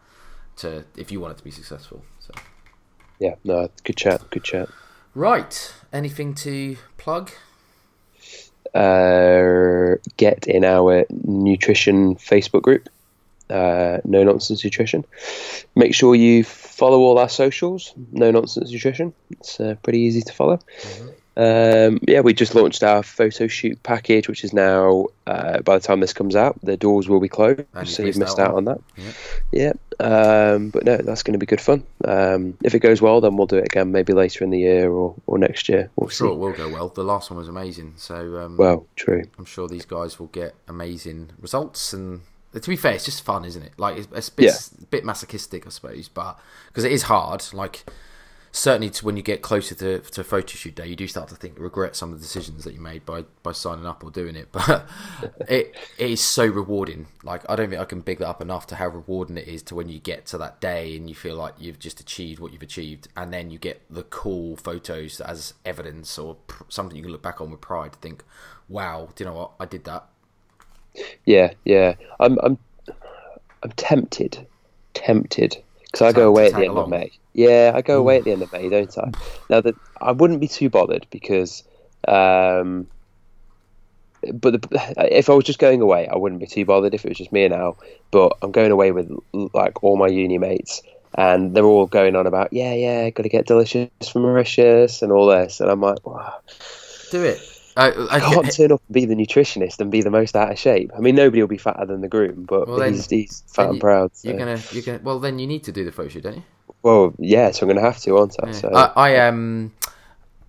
to 0.57 0.84
if 0.97 1.12
you 1.12 1.20
want 1.20 1.32
it 1.32 1.39
to 1.39 1.45
be 1.45 1.51
successful. 1.51 2.05
So. 2.20 2.32
yeah, 3.18 3.34
no, 3.45 3.68
good 3.84 3.97
chat, 3.97 4.22
good 4.30 4.45
chat. 4.45 4.68
Right. 5.14 5.74
Anything 5.93 6.34
to 6.36 6.76
plug? 6.97 7.30
Uh, 8.74 9.97
get 10.16 10.47
in 10.47 10.64
our 10.64 11.05
nutrition 11.11 12.16
Facebook 12.16 12.62
group, 12.62 12.89
uh, 13.51 13.99
No 14.05 14.24
Nonsense 14.24 14.64
Nutrition. 14.64 15.05
Make 15.74 15.94
sure 15.94 16.14
you 16.14 16.44
follow 16.44 16.99
all 17.01 17.18
our 17.18 17.28
socials, 17.28 17.94
No 18.12 18.30
Nonsense 18.30 18.70
Nutrition. 18.70 19.12
It's 19.30 19.61
uh, 19.61 19.76
pretty 19.82 20.01
easy 20.01 20.22
to 20.22 20.32
follow. 20.32 20.59
Um, 21.36 22.01
yeah, 22.09 22.18
we 22.18 22.34
just 22.34 22.57
launched 22.57 22.82
our 22.82 23.05
photo 23.05 23.46
shoot 23.46 23.80
package, 23.84 24.26
which 24.28 24.42
is 24.42 24.53
now, 24.53 25.07
uh, 25.24 25.61
by 25.61 25.78
the 25.78 25.86
time 25.86 26.01
this 26.01 26.12
comes 26.12 26.34
out, 26.34 26.59
the 26.64 26.76
doors 26.76 27.09
will 27.09 27.20
be 27.20 27.28
closed, 27.28 27.62
so 27.84 28.03
you've 28.03 28.16
missed 28.16 28.40
out 28.40 28.55
on- 28.55 28.64
that. 28.64 28.80
Yep. 29.53 29.78
Yeah, 30.01 30.05
um, 30.05 30.70
but 30.70 30.84
no, 30.84 30.96
that's 30.96 31.22
going 31.22 31.34
to 31.34 31.38
be 31.38 31.46
good 31.46 31.61
fun. 31.61 31.84
Um, 32.05 32.59
if 32.64 32.74
it 32.74 32.80
goes 32.80 33.01
well, 33.01 33.20
then 33.20 33.36
we'll 33.36 33.46
do 33.46 33.55
it 33.59 33.66
again, 33.66 33.92
maybe 33.92 34.12
later 34.14 34.42
in 34.42 34.51
the 34.51 34.59
year 34.59 34.90
or, 34.90 35.14
or 35.28 35.38
next 35.38 35.68
year. 35.68 35.90
We'll 35.94 36.09
Sure, 36.09 36.28
see. 36.30 36.34
it 36.34 36.38
will 36.38 36.53
go 36.55 36.70
well. 36.70 36.88
The 36.88 37.05
last 37.05 37.30
one 37.30 37.38
was 37.38 37.46
amazing, 37.49 37.94
so 37.99 38.38
um, 38.38 38.57
Well, 38.57 38.88
true. 38.96 39.22
I'm 39.38 39.44
sure 39.44 39.68
these 39.68 39.86
guys 39.86 40.18
will 40.18 40.26
get 40.26 40.57
amazing 40.66 41.30
results. 41.40 41.92
And 41.92 42.22
to 42.62 42.68
be 42.70 42.76
fair, 42.76 42.92
it's 42.92 43.04
just 43.04 43.22
fun, 43.22 43.44
isn't 43.44 43.62
it? 43.62 43.72
Like 43.78 43.96
it's, 43.98 44.09
it's 44.14 44.28
a 44.28 44.32
bit, 44.32 44.44
Yeah. 44.46 44.86
bit 44.90 45.04
masochistic, 45.04 45.66
I 45.66 45.70
suppose, 45.70 46.09
but 46.09 46.38
because 46.68 46.84
it 46.84 46.92
is 46.92 47.04
hard. 47.04 47.44
Like 47.52 47.84
certainly, 48.50 48.88
to 48.88 49.04
when 49.04 49.16
you 49.16 49.22
get 49.22 49.42
closer 49.42 49.74
to 49.74 49.98
to 50.00 50.24
photo 50.24 50.46
shoot 50.46 50.74
day, 50.74 50.86
you 50.86 50.96
do 50.96 51.06
start 51.06 51.28
to 51.28 51.34
think 51.36 51.59
regret 51.59 51.94
some 51.94 52.12
of 52.12 52.18
the 52.18 52.22
decisions 52.22 52.64
that 52.64 52.72
you 52.74 52.80
made 52.80 53.04
by 53.04 53.24
by 53.42 53.52
signing 53.52 53.86
up 53.86 54.02
or 54.02 54.11
doing 54.11 54.36
it. 54.36 54.48
But 54.52 54.88
it 55.48 55.74
it 55.98 56.11
is 56.11 56.20
so 56.22 56.46
rewarding. 56.46 57.06
Like 57.22 57.42
I 57.48 57.56
don't 57.56 57.68
think 57.68 57.80
I 57.80 57.84
can 57.84 58.00
big 58.00 58.18
that 58.18 58.28
up 58.28 58.40
enough 58.40 58.66
to 58.68 58.76
how 58.76 58.88
rewarding 58.88 59.36
it 59.36 59.46
is 59.48 59.62
to 59.64 59.74
when 59.74 59.88
you 59.88 59.98
get 59.98 60.24
to 60.26 60.38
that 60.38 60.61
day 60.61 60.96
and 60.96 61.09
you 61.09 61.14
feel 61.14 61.36
like 61.36 61.54
you've 61.59 61.78
just 61.78 62.00
achieved 62.00 62.40
what 62.40 62.52
you've 62.52 62.62
achieved, 62.62 63.09
and 63.16 63.32
then 63.32 63.50
you 63.50 63.59
get 63.59 63.82
the 63.90 64.02
cool 64.04 64.56
photos 64.56 65.20
as 65.20 65.54
evidence 65.64 66.18
or 66.18 66.36
pr- 66.46 66.64
something 66.68 66.96
you 66.96 67.02
can 67.02 67.12
look 67.12 67.22
back 67.22 67.40
on 67.40 67.50
with 67.50 67.61
pride. 67.61 67.92
To 67.92 67.98
think, 67.98 68.24
wow, 68.68 69.09
do 69.14 69.24
you 69.24 69.30
know 69.30 69.36
what? 69.36 69.52
I 69.61 69.66
did 69.66 69.84
that. 69.84 70.06
Yeah, 71.24 71.55
yeah. 71.64 71.94
I'm, 72.20 72.38
I'm, 72.42 72.59
I'm 73.62 73.72
tempted, 73.72 74.46
tempted 74.94 75.57
because 75.84 76.03
I 76.03 76.12
go 76.12 76.28
away 76.28 76.46
at 76.46 76.53
the 76.53 76.61
end 76.61 76.68
along. 76.68 76.84
of 76.84 76.90
May. 76.90 77.12
Yeah, 77.32 77.72
I 77.74 77.82
go 77.82 77.99
away 77.99 78.18
at 78.18 78.24
the 78.24 78.32
end 78.32 78.42
of 78.42 78.53
May, 78.53 78.68
don't 78.68 78.99
I? 78.99 79.12
Now 79.49 79.61
that 79.61 79.74
I 80.01 80.12
wouldn't 80.12 80.40
be 80.40 80.49
too 80.49 80.68
bothered 80.68 81.07
because, 81.11 81.62
um, 82.07 82.86
but 84.32 84.61
the, 84.61 84.94
if 85.12 85.30
I 85.30 85.34
was 85.34 85.44
just 85.44 85.59
going 85.59 85.80
away, 85.80 86.09
I 86.09 86.16
wouldn't 86.16 86.40
be 86.40 86.46
too 86.46 86.64
bothered 86.64 86.94
if 86.94 87.05
it 87.05 87.09
was 87.09 87.18
just 87.18 87.32
me 87.32 87.44
and 87.44 87.55
Al. 87.55 87.78
But 88.11 88.36
I'm 88.42 88.53
going 88.53 88.72
away 88.72 88.92
with 88.92 89.11
like 89.55 89.82
all 89.82 89.96
my 89.96 90.09
uni 90.09 90.38
mates, 90.38 90.82
and 91.16 91.55
they're 91.55 91.64
all 91.64 91.86
going 91.86 92.16
on 92.16 92.26
about 92.26 92.53
yeah, 92.53 92.74
yeah, 92.74 93.11
got 93.11 93.22
to 93.22 93.28
get 93.28 93.46
delicious 93.46 93.88
from 94.12 94.22
Mauritius 94.22 95.03
and 95.03 95.12
all 95.12 95.26
this, 95.26 95.61
and 95.61 95.70
I'm 95.70 95.80
like, 95.80 96.07
wow. 96.07 96.40
Do 97.11 97.22
it. 97.24 97.57
I, 97.79 97.91
I, 97.91 98.16
I 98.16 98.20
can't 98.20 98.53
turn 98.55 98.72
up 98.72 98.83
and 98.89 98.95
be 98.95 99.05
the 99.05 99.14
nutritionist 99.14 99.79
and 99.79 99.91
be 99.91 100.03
the 100.03 100.11
most 100.11 100.35
out 100.37 100.51
of 100.51 100.59
shape. 100.59 100.91
I 100.97 101.01
mean, 101.01 101.14
nobody 101.14 101.41
will 101.41 101.49
be 101.49 101.59
fatter 101.59 101.87
than 101.87 102.01
the 102.01 102.09
groom, 102.09 102.45
but 102.45 102.68
Well, 102.68 102.79
then- 102.79 102.95
he's, 102.95 103.09
he's 103.09 103.45
fat 103.47 103.62
then 103.64 103.70
and 103.72 103.81
proud. 103.81 104.16
So. 104.16 104.29
You're 104.29 104.39
gonna, 104.39 104.61
you're 104.72 104.83
gonna. 104.83 105.01
Well, 105.03 105.20
then 105.20 105.39
you 105.39 105.47
need 105.47 105.64
to 105.64 105.72
do 105.72 105.85
the 105.85 105.93
photo 105.93 106.09
shoot, 106.09 106.22
don't 106.24 106.37
you? 106.37 106.43
Well, 106.83 107.14
yeah, 107.18 107.51
so 107.51 107.62
I'm 107.62 107.68
going 107.68 107.83
to 107.83 107.91
have 107.91 107.99
to, 108.03 108.16
aren't 108.16 108.37
I? 108.43 108.53
So, 108.53 108.70
I, 108.72 108.93
I 108.95 109.26
um, 109.26 109.72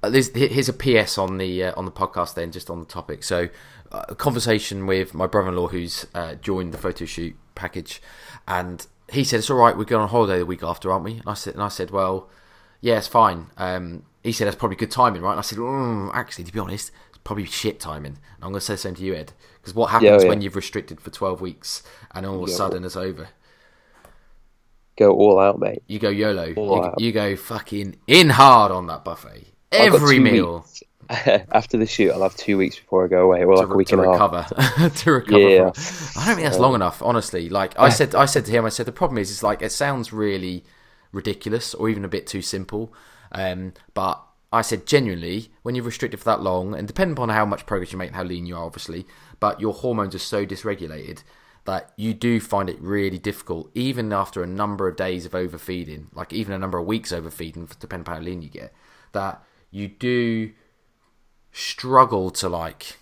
there's, 0.03 0.29
here's 0.35 0.69
a 0.69 0.73
PS 0.73 1.17
on 1.17 1.37
the 1.37 1.65
uh, 1.65 1.73
on 1.75 1.85
the 1.85 1.91
podcast. 1.91 2.35
Then 2.35 2.51
just 2.51 2.69
on 2.69 2.79
the 2.79 2.85
topic. 2.85 3.23
So, 3.23 3.49
uh, 3.91 4.05
a 4.09 4.15
conversation 4.15 4.85
with 4.85 5.13
my 5.13 5.25
brother-in-law 5.27 5.69
who's 5.69 6.05
uh, 6.13 6.35
joined 6.35 6.73
the 6.73 6.77
photo 6.77 7.05
shoot 7.05 7.35
package, 7.55 8.01
and 8.47 8.85
he 9.11 9.23
said 9.23 9.39
it's 9.39 9.49
all 9.49 9.57
right. 9.57 9.75
We're 9.75 9.85
going 9.85 10.03
on 10.03 10.09
holiday 10.09 10.37
the 10.39 10.45
week 10.45 10.61
after, 10.63 10.91
aren't 10.91 11.03
we? 11.05 11.13
And 11.13 11.27
I 11.27 11.33
said, 11.33 11.55
and 11.55 11.63
I 11.63 11.67
said, 11.69 11.89
well, 11.89 12.29
yeah, 12.81 12.97
it's 12.97 13.07
fine. 13.07 13.47
Um, 13.57 14.03
he 14.23 14.31
said 14.31 14.45
that's 14.45 14.55
probably 14.57 14.77
good 14.77 14.91
timing, 14.91 15.21
right? 15.21 15.31
And 15.31 15.39
I 15.39 15.43
said, 15.43 15.57
mm, 15.57 16.11
actually, 16.13 16.43
to 16.43 16.53
be 16.53 16.59
honest, 16.59 16.91
probably 17.23 17.45
shit 17.45 17.79
timing. 17.79 18.17
And 18.35 18.43
I'm 18.43 18.51
going 18.51 18.55
to 18.55 18.61
say 18.61 18.73
the 18.73 18.77
same 18.77 18.95
to 18.95 19.03
you, 19.03 19.15
Ed, 19.15 19.33
because 19.61 19.73
what 19.73 19.91
happens 19.91 20.09
Yeah, 20.09 20.17
oh, 20.17 20.21
yeah. 20.23 20.29
when 20.29 20.41
you've 20.41 20.55
restricted 20.55 21.01
for 21.01 21.09
12 21.09 21.41
weeks 21.41 21.83
and 22.13 22.25
all 22.25 22.43
of 22.43 22.49
a 22.49 22.51
sudden 22.51 22.83
it's 22.83 22.95
over? 22.95 23.29
go 24.99 25.13
all 25.13 25.39
out, 25.39 25.59
mate. 25.59 25.81
You 25.87 25.97
go 25.97 26.09
YOLO. 26.09 26.47
You, 26.47 26.93
you 26.97 27.11
go 27.11 27.35
fucking 27.35 27.95
in 28.05 28.29
hard 28.29 28.71
on 28.71 28.87
that 28.87 29.05
buffet. 29.05 29.47
Every 29.71 30.19
meal 30.19 30.57
weeks. 30.57 30.83
After 31.09 31.77
the 31.77 31.87
shoot, 31.87 32.11
I'll 32.11 32.21
have 32.21 32.35
two 32.35 32.57
weeks 32.57 32.75
before 32.77 33.05
I 33.05 33.07
go 33.07 33.23
away. 33.23 33.43
Well, 33.45 33.57
like 33.57 33.69
a 33.69 33.75
week 33.75 33.87
to 33.87 33.99
and 33.99 34.11
recover. 34.11 34.45
to 34.95 35.11
recover. 35.11 35.39
Yeah. 35.39 35.71
From. 35.71 36.21
I 36.21 36.27
don't 36.27 36.35
think 36.35 36.47
that's 36.47 36.59
long 36.59 36.75
enough, 36.75 37.01
honestly. 37.01 37.49
Like 37.49 37.79
I 37.79 37.89
said, 37.99 38.13
I 38.13 38.25
said 38.25 38.45
to 38.45 38.51
him, 38.51 38.65
I 38.65 38.69
said 38.69 38.85
the 38.85 38.91
problem 38.91 39.17
is, 39.17 39.31
it's 39.31 39.41
like 39.41 39.63
it 39.63 39.71
sounds 39.71 40.13
really 40.13 40.65
ridiculous 41.11 41.73
or 41.73 41.89
even 41.89 42.05
a 42.05 42.09
bit 42.09 42.27
too 42.27 42.43
simple. 42.43 42.93
Um, 43.31 43.73
but 43.93 44.23
I 44.51 44.61
said 44.61 44.87
genuinely, 44.87 45.51
when 45.61 45.75
you're 45.75 45.85
restricted 45.85 46.19
for 46.19 46.25
that 46.25 46.41
long, 46.41 46.73
and 46.73 46.87
depending 46.87 47.13
upon 47.13 47.29
how 47.29 47.45
much 47.45 47.65
progress 47.65 47.91
you 47.91 47.97
make 47.97 48.07
and 48.07 48.15
how 48.15 48.23
lean 48.23 48.45
you 48.45 48.55
are, 48.55 48.65
obviously, 48.65 49.05
but 49.39 49.61
your 49.61 49.73
hormones 49.73 50.15
are 50.15 50.19
so 50.19 50.45
dysregulated 50.45 51.23
that 51.65 51.93
you 51.97 52.13
do 52.15 52.39
find 52.39 52.69
it 52.69 52.81
really 52.81 53.19
difficult, 53.19 53.69
even 53.75 54.11
after 54.11 54.41
a 54.41 54.47
number 54.47 54.87
of 54.87 54.95
days 54.95 55.25
of 55.25 55.35
overfeeding, 55.35 56.07
like 56.13 56.33
even 56.33 56.53
a 56.53 56.57
number 56.57 56.79
of 56.79 56.87
weeks 56.87 57.11
overfeeding, 57.11 57.69
depending 57.79 58.01
upon 58.01 58.15
how 58.15 58.21
lean 58.21 58.41
you 58.41 58.49
get, 58.49 58.73
that 59.11 59.43
you 59.69 59.87
do 59.87 60.51
struggle 61.51 62.31
to 62.31 62.49
like 62.49 62.97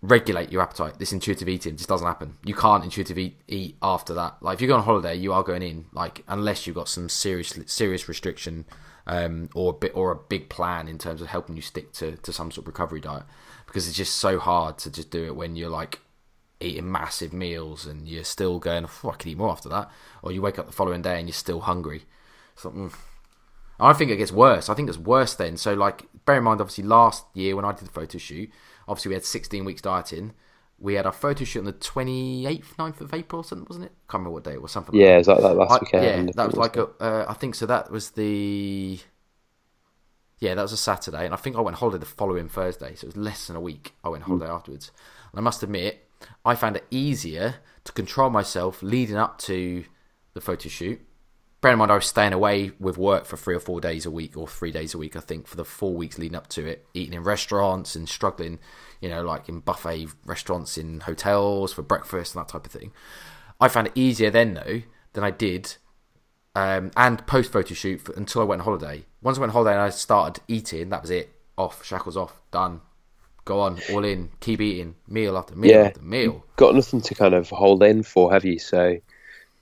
regulate 0.00 0.50
your 0.50 0.62
appetite. 0.62 0.98
This 0.98 1.12
intuitive 1.12 1.48
eating 1.48 1.76
just 1.76 1.88
doesn't 1.88 2.06
happen. 2.06 2.38
You 2.44 2.54
can't 2.54 2.84
intuitive 2.84 3.18
eat, 3.18 3.40
eat 3.48 3.76
after 3.82 4.14
that. 4.14 4.36
Like 4.40 4.54
if 4.54 4.60
you 4.62 4.68
go 4.68 4.76
on 4.76 4.82
holiday, 4.82 5.14
you 5.14 5.32
are 5.32 5.42
going 5.42 5.62
in 5.62 5.86
like 5.92 6.24
unless 6.28 6.66
you've 6.66 6.76
got 6.76 6.88
some 6.88 7.08
serious 7.08 7.58
serious 7.66 8.08
restriction 8.08 8.64
um, 9.06 9.48
or 9.54 9.70
a 9.70 9.74
bit 9.74 9.92
or 9.94 10.10
a 10.10 10.16
big 10.16 10.48
plan 10.48 10.88
in 10.88 10.98
terms 10.98 11.20
of 11.20 11.28
helping 11.28 11.56
you 11.56 11.62
stick 11.62 11.92
to 11.92 12.16
to 12.16 12.32
some 12.32 12.50
sort 12.50 12.64
of 12.64 12.68
recovery 12.68 13.00
diet 13.00 13.24
because 13.66 13.88
it's 13.88 13.96
just 13.96 14.16
so 14.16 14.38
hard 14.38 14.78
to 14.78 14.90
just 14.90 15.10
do 15.10 15.24
it 15.24 15.34
when 15.34 15.56
you're 15.56 15.70
like 15.70 16.00
eating 16.62 16.90
massive 16.90 17.32
meals 17.32 17.86
and 17.86 18.08
you're 18.08 18.24
still 18.24 18.58
going, 18.58 18.86
oh, 18.86 19.10
I 19.10 19.16
can 19.16 19.30
eat 19.30 19.38
more 19.38 19.50
after 19.50 19.68
that, 19.68 19.90
or 20.22 20.32
you 20.32 20.40
wake 20.42 20.58
up 20.58 20.66
the 20.66 20.72
following 20.72 21.02
day 21.02 21.18
and 21.18 21.28
you're 21.28 21.34
still 21.34 21.60
hungry. 21.60 22.04
So, 22.54 22.70
mm. 22.70 22.94
I 23.80 23.92
think 23.94 24.10
it 24.10 24.16
gets 24.16 24.30
worse. 24.30 24.68
I 24.68 24.74
think 24.74 24.88
it's 24.88 24.98
worse 24.98 25.34
then. 25.34 25.56
So, 25.56 25.74
like, 25.74 26.04
bear 26.24 26.36
in 26.36 26.44
mind, 26.44 26.60
obviously, 26.60 26.84
last 26.84 27.24
year 27.34 27.56
when 27.56 27.64
I 27.64 27.72
did 27.72 27.88
the 27.88 27.92
photo 27.92 28.18
shoot, 28.18 28.50
obviously 28.86 29.08
we 29.10 29.14
had 29.14 29.24
16 29.24 29.64
weeks 29.64 29.82
dieting. 29.82 30.34
We 30.82 30.94
had 30.94 31.06
our 31.06 31.12
photo 31.12 31.44
shoot 31.44 31.60
on 31.60 31.64
the 31.66 31.72
28th, 31.72 32.74
9th 32.76 33.00
of 33.00 33.14
April, 33.14 33.40
or 33.42 33.44
something, 33.44 33.66
wasn't 33.68 33.86
it? 33.86 33.92
Can't 34.08 34.20
remember 34.20 34.30
what 34.30 34.42
day 34.42 34.54
it 34.54 34.60
was. 34.62 34.72
Something. 34.72 34.96
Yeah, 34.96 35.10
like 35.10 35.18
it's 35.20 35.28
like 35.28 35.40
that 35.40 35.54
last 35.56 35.70
I- 35.70 35.78
weekend. 35.80 36.26
yeah, 36.28 36.32
that 36.34 36.46
was 36.48 36.56
like 36.56 36.76
a. 36.76 36.86
Uh, 37.00 37.24
I 37.28 37.34
think 37.34 37.54
so. 37.54 37.66
That 37.66 37.90
was 37.92 38.10
the. 38.10 38.98
Yeah, 40.40 40.56
that 40.56 40.62
was 40.62 40.72
a 40.72 40.76
Saturday, 40.76 41.24
and 41.24 41.32
I 41.32 41.36
think 41.36 41.54
I 41.56 41.60
went 41.60 41.76
holiday 41.76 41.98
the 41.98 42.06
following 42.06 42.48
Thursday, 42.48 42.96
so 42.96 43.04
it 43.04 43.14
was 43.14 43.16
less 43.16 43.46
than 43.46 43.54
a 43.54 43.60
week. 43.60 43.94
I 44.02 44.08
went 44.08 44.24
holiday 44.24 44.46
afterwards, 44.50 44.90
and 45.30 45.38
I 45.38 45.42
must 45.42 45.62
admit, 45.62 46.08
I 46.44 46.56
found 46.56 46.74
it 46.76 46.84
easier 46.90 47.56
to 47.84 47.92
control 47.92 48.28
myself 48.28 48.82
leading 48.82 49.14
up 49.16 49.38
to 49.42 49.84
the 50.34 50.40
photo 50.40 50.68
shoot. 50.68 51.00
Bear 51.62 51.72
in 51.72 51.78
mind, 51.78 51.92
I 51.92 51.94
was 51.94 52.06
staying 52.06 52.32
away 52.32 52.72
with 52.80 52.98
work 52.98 53.24
for 53.24 53.36
three 53.36 53.54
or 53.54 53.60
four 53.60 53.80
days 53.80 54.04
a 54.04 54.10
week, 54.10 54.36
or 54.36 54.48
three 54.48 54.72
days 54.72 54.94
a 54.94 54.98
week, 54.98 55.14
I 55.14 55.20
think, 55.20 55.46
for 55.46 55.56
the 55.56 55.64
four 55.64 55.94
weeks 55.94 56.18
leading 56.18 56.36
up 56.36 56.48
to 56.48 56.66
it, 56.66 56.84
eating 56.92 57.14
in 57.14 57.22
restaurants 57.22 57.94
and 57.94 58.08
struggling, 58.08 58.58
you 59.00 59.08
know, 59.08 59.22
like 59.22 59.48
in 59.48 59.60
buffet 59.60 60.08
restaurants 60.26 60.76
in 60.76 61.00
hotels 61.00 61.72
for 61.72 61.82
breakfast 61.82 62.34
and 62.34 62.44
that 62.44 62.48
type 62.50 62.66
of 62.66 62.72
thing. 62.72 62.90
I 63.60 63.68
found 63.68 63.86
it 63.86 63.92
easier 63.94 64.28
then, 64.28 64.54
though, 64.54 64.82
than 65.12 65.22
I 65.22 65.30
did 65.30 65.76
um, 66.56 66.90
and 66.96 67.24
post 67.28 67.52
photo 67.52 67.74
shoot 67.74 68.00
for, 68.00 68.12
until 68.14 68.42
I 68.42 68.44
went 68.44 68.62
on 68.62 68.64
holiday. 68.64 69.04
Once 69.22 69.38
I 69.38 69.42
went 69.42 69.50
on 69.50 69.54
holiday 69.54 69.74
and 69.74 69.82
I 69.82 69.90
started 69.90 70.42
eating, 70.48 70.88
that 70.88 71.02
was 71.02 71.10
it. 71.10 71.30
Off, 71.56 71.84
shackles 71.84 72.16
off, 72.16 72.42
done. 72.50 72.80
Go 73.44 73.60
on, 73.60 73.78
all 73.92 74.04
in. 74.04 74.30
Keep 74.40 74.60
eating, 74.62 74.96
meal 75.06 75.36
after 75.36 75.54
meal 75.54 75.70
Yeah. 75.70 75.82
after 75.82 76.02
meal. 76.02 76.44
got 76.56 76.74
nothing 76.74 77.00
to 77.02 77.14
kind 77.14 77.34
of 77.34 77.50
hold 77.50 77.84
in 77.84 78.02
for, 78.02 78.32
have 78.32 78.44
you? 78.44 78.58
So, 78.58 78.98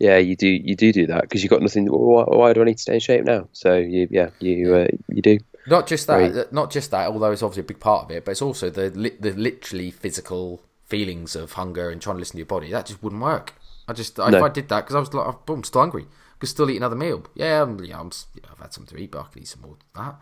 yeah, 0.01 0.17
you 0.19 0.35
do 0.35 0.49
you 0.49 0.75
do 0.75 0.93
do 0.93 1.07
that 1.07 1.23
because 1.23 1.43
you've 1.45 1.51
got 1.51 1.63
nothing. 1.63 1.87
Why, 1.87 2.25
why 2.25 2.53
do 2.53 2.63
I 2.63 2.65
need 2.65 2.75
to 2.79 2.83
stay 2.83 2.95
in 2.95 3.01
shape 3.01 3.25
now? 3.25 3.49
So 3.53 3.77
you 3.77 4.09
yeah 4.11 4.31
you 4.41 4.75
uh, 4.75 4.89
you 5.09 5.23
do. 5.23 5.39
Not 5.69 5.87
just 5.87 6.07
that, 6.09 6.17
Right. 6.35 6.53
not 6.53 6.71
just 6.73 6.91
that. 6.91 7.07
Although 7.09 7.31
it's 7.33 7.43
obviously 7.43 7.61
a 7.61 7.65
big 7.65 7.81
part 7.81 8.05
of 8.07 8.11
it, 8.11 8.25
but 8.25 8.33
it's 8.33 8.43
also 8.43 8.71
the 8.71 8.91
li- 8.91 9.17
the 9.21 9.33
literally 9.33 9.91
physical 9.91 10.63
feelings 10.87 11.37
of 11.37 11.53
hunger 11.53 11.91
and 11.91 12.01
trying 12.03 12.17
to 12.17 12.21
listen 12.21 12.33
to 12.33 12.39
your 12.39 12.47
body. 12.47 12.71
That 12.73 12.87
just 12.87 13.03
wouldn't 13.03 13.23
work. 13.23 13.55
I 13.87 13.93
just 13.93 14.19
if 14.19 14.31
No. 14.31 14.43
I 14.45 14.49
did 14.49 14.69
that 14.71 14.81
because 14.81 14.97
I 14.97 15.01
was 15.01 15.13
like, 15.13 15.47
boom, 15.47 15.59
I'm 15.59 15.65
still 15.65 15.83
hungry. 15.83 16.07
Could 16.39 16.49
still 16.49 16.71
eat 16.71 16.79
another 16.79 16.97
meal. 16.97 17.25
Yeah, 17.35 17.63
I'm, 17.63 17.79
yeah, 17.85 18.01
I'm, 18.01 18.11
yeah, 18.35 18.49
I've 18.51 18.59
had 18.59 18.73
something 18.73 18.97
to 18.97 19.03
eat, 19.03 19.11
but 19.11 19.21
I 19.21 19.23
could 19.25 19.43
eat 19.43 19.49
some 19.49 19.61
more 19.61 19.77
than 19.95 20.05
that. 20.05 20.15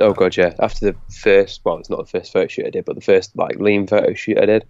Oh 0.00 0.12
god, 0.12 0.36
yeah. 0.36 0.54
After 0.60 0.92
the 0.92 0.96
first, 1.12 1.60
well, 1.64 1.78
it's 1.78 1.90
not 1.90 1.98
the 1.98 2.18
first 2.18 2.32
photo 2.32 2.46
shoot 2.46 2.66
I 2.66 2.70
did, 2.70 2.84
but 2.84 2.94
the 2.94 3.00
first 3.02 3.36
like 3.36 3.58
lean 3.58 3.88
photo 3.88 4.14
shoot 4.14 4.38
I 4.38 4.46
did, 4.46 4.64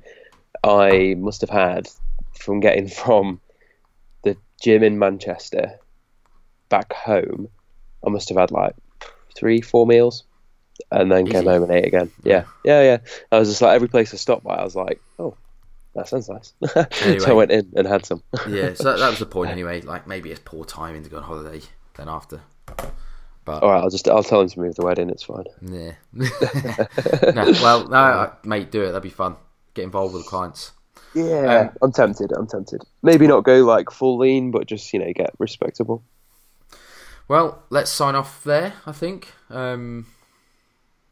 I 0.64 1.14
must 1.18 1.42
have 1.42 1.50
had 1.50 1.88
from 2.32 2.60
getting 2.60 2.88
from 3.04 3.40
gym 4.60 4.82
in 4.82 4.98
Manchester 4.98 5.78
back 6.68 6.92
home, 6.92 7.48
I 8.06 8.10
must 8.10 8.28
have 8.28 8.38
had 8.38 8.50
like 8.50 8.74
three, 9.34 9.60
four 9.60 9.86
meals, 9.86 10.24
and 10.90 11.10
then 11.10 11.26
came 11.26 11.44
home 11.44 11.62
and 11.62 11.72
ate 11.72 11.86
again. 11.86 12.10
Yeah, 12.22 12.44
yeah, 12.64 12.82
yeah. 12.82 12.98
I 13.32 13.38
was 13.38 13.48
just 13.48 13.62
like 13.62 13.74
every 13.74 13.88
place 13.88 14.12
I 14.12 14.16
stopped 14.16 14.44
by, 14.44 14.56
I 14.56 14.64
was 14.64 14.76
like, 14.76 15.00
oh, 15.18 15.36
that 15.94 16.08
sounds 16.08 16.28
nice. 16.28 16.52
Anyway. 17.02 17.18
so 17.24 17.30
I 17.30 17.34
went 17.34 17.50
in 17.50 17.72
and 17.76 17.86
had 17.86 18.06
some. 18.06 18.22
Yeah, 18.48 18.74
so 18.74 18.84
that, 18.84 18.98
that 18.98 19.10
was 19.10 19.18
the 19.18 19.26
point 19.26 19.50
anyway. 19.58 19.80
Like 19.80 20.06
maybe 20.06 20.30
it's 20.30 20.40
poor 20.44 20.64
timing 20.64 21.02
to 21.04 21.10
go 21.10 21.18
on 21.18 21.22
holiday 21.22 21.60
then 21.96 22.08
after. 22.08 22.40
But 23.44 23.62
All 23.62 23.70
right, 23.70 23.82
I'll 23.82 23.90
just 23.90 24.08
I'll 24.08 24.22
tell 24.22 24.42
him 24.42 24.48
to 24.48 24.60
move 24.60 24.74
the 24.74 24.84
wedding. 24.84 25.08
It's 25.08 25.22
fine. 25.22 25.44
yeah, 25.62 25.92
no, 26.12 27.52
well, 27.62 27.88
no, 27.88 28.32
mate, 28.44 28.70
do 28.70 28.82
it. 28.82 28.88
That'd 28.88 29.02
be 29.02 29.08
fun. 29.08 29.36
Get 29.74 29.84
involved 29.84 30.14
with 30.14 30.24
the 30.24 30.28
clients. 30.28 30.72
Yeah, 31.18 31.70
I'm 31.82 31.92
tempted. 31.92 32.32
I'm 32.32 32.46
tempted. 32.46 32.82
Maybe 33.02 33.26
not 33.26 33.44
go 33.44 33.64
like 33.64 33.90
full 33.90 34.18
lean, 34.18 34.50
but 34.50 34.66
just 34.66 34.92
you 34.92 35.00
know 35.00 35.12
get 35.12 35.30
respectable. 35.38 36.02
Well, 37.26 37.62
let's 37.70 37.90
sign 37.90 38.14
off 38.14 38.42
there. 38.44 38.74
I 38.86 38.92
think. 38.92 39.32
Um, 39.50 40.06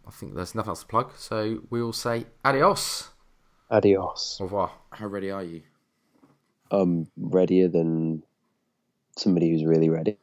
I 0.06 0.10
think 0.10 0.34
there's 0.34 0.54
nothing 0.54 0.70
else 0.70 0.80
to 0.80 0.86
plug, 0.86 1.12
so 1.16 1.62
we 1.68 1.82
will 1.82 1.92
say 1.92 2.26
adios. 2.44 3.10
Adios. 3.70 4.38
Au 4.40 4.44
revoir. 4.44 4.70
How 4.92 5.06
ready 5.06 5.30
are 5.30 5.42
you? 5.42 5.62
I'm 6.70 7.08
readier 7.16 7.68
than 7.68 8.22
somebody 9.16 9.50
who's 9.50 9.64
really 9.64 9.88
ready. 9.88 10.16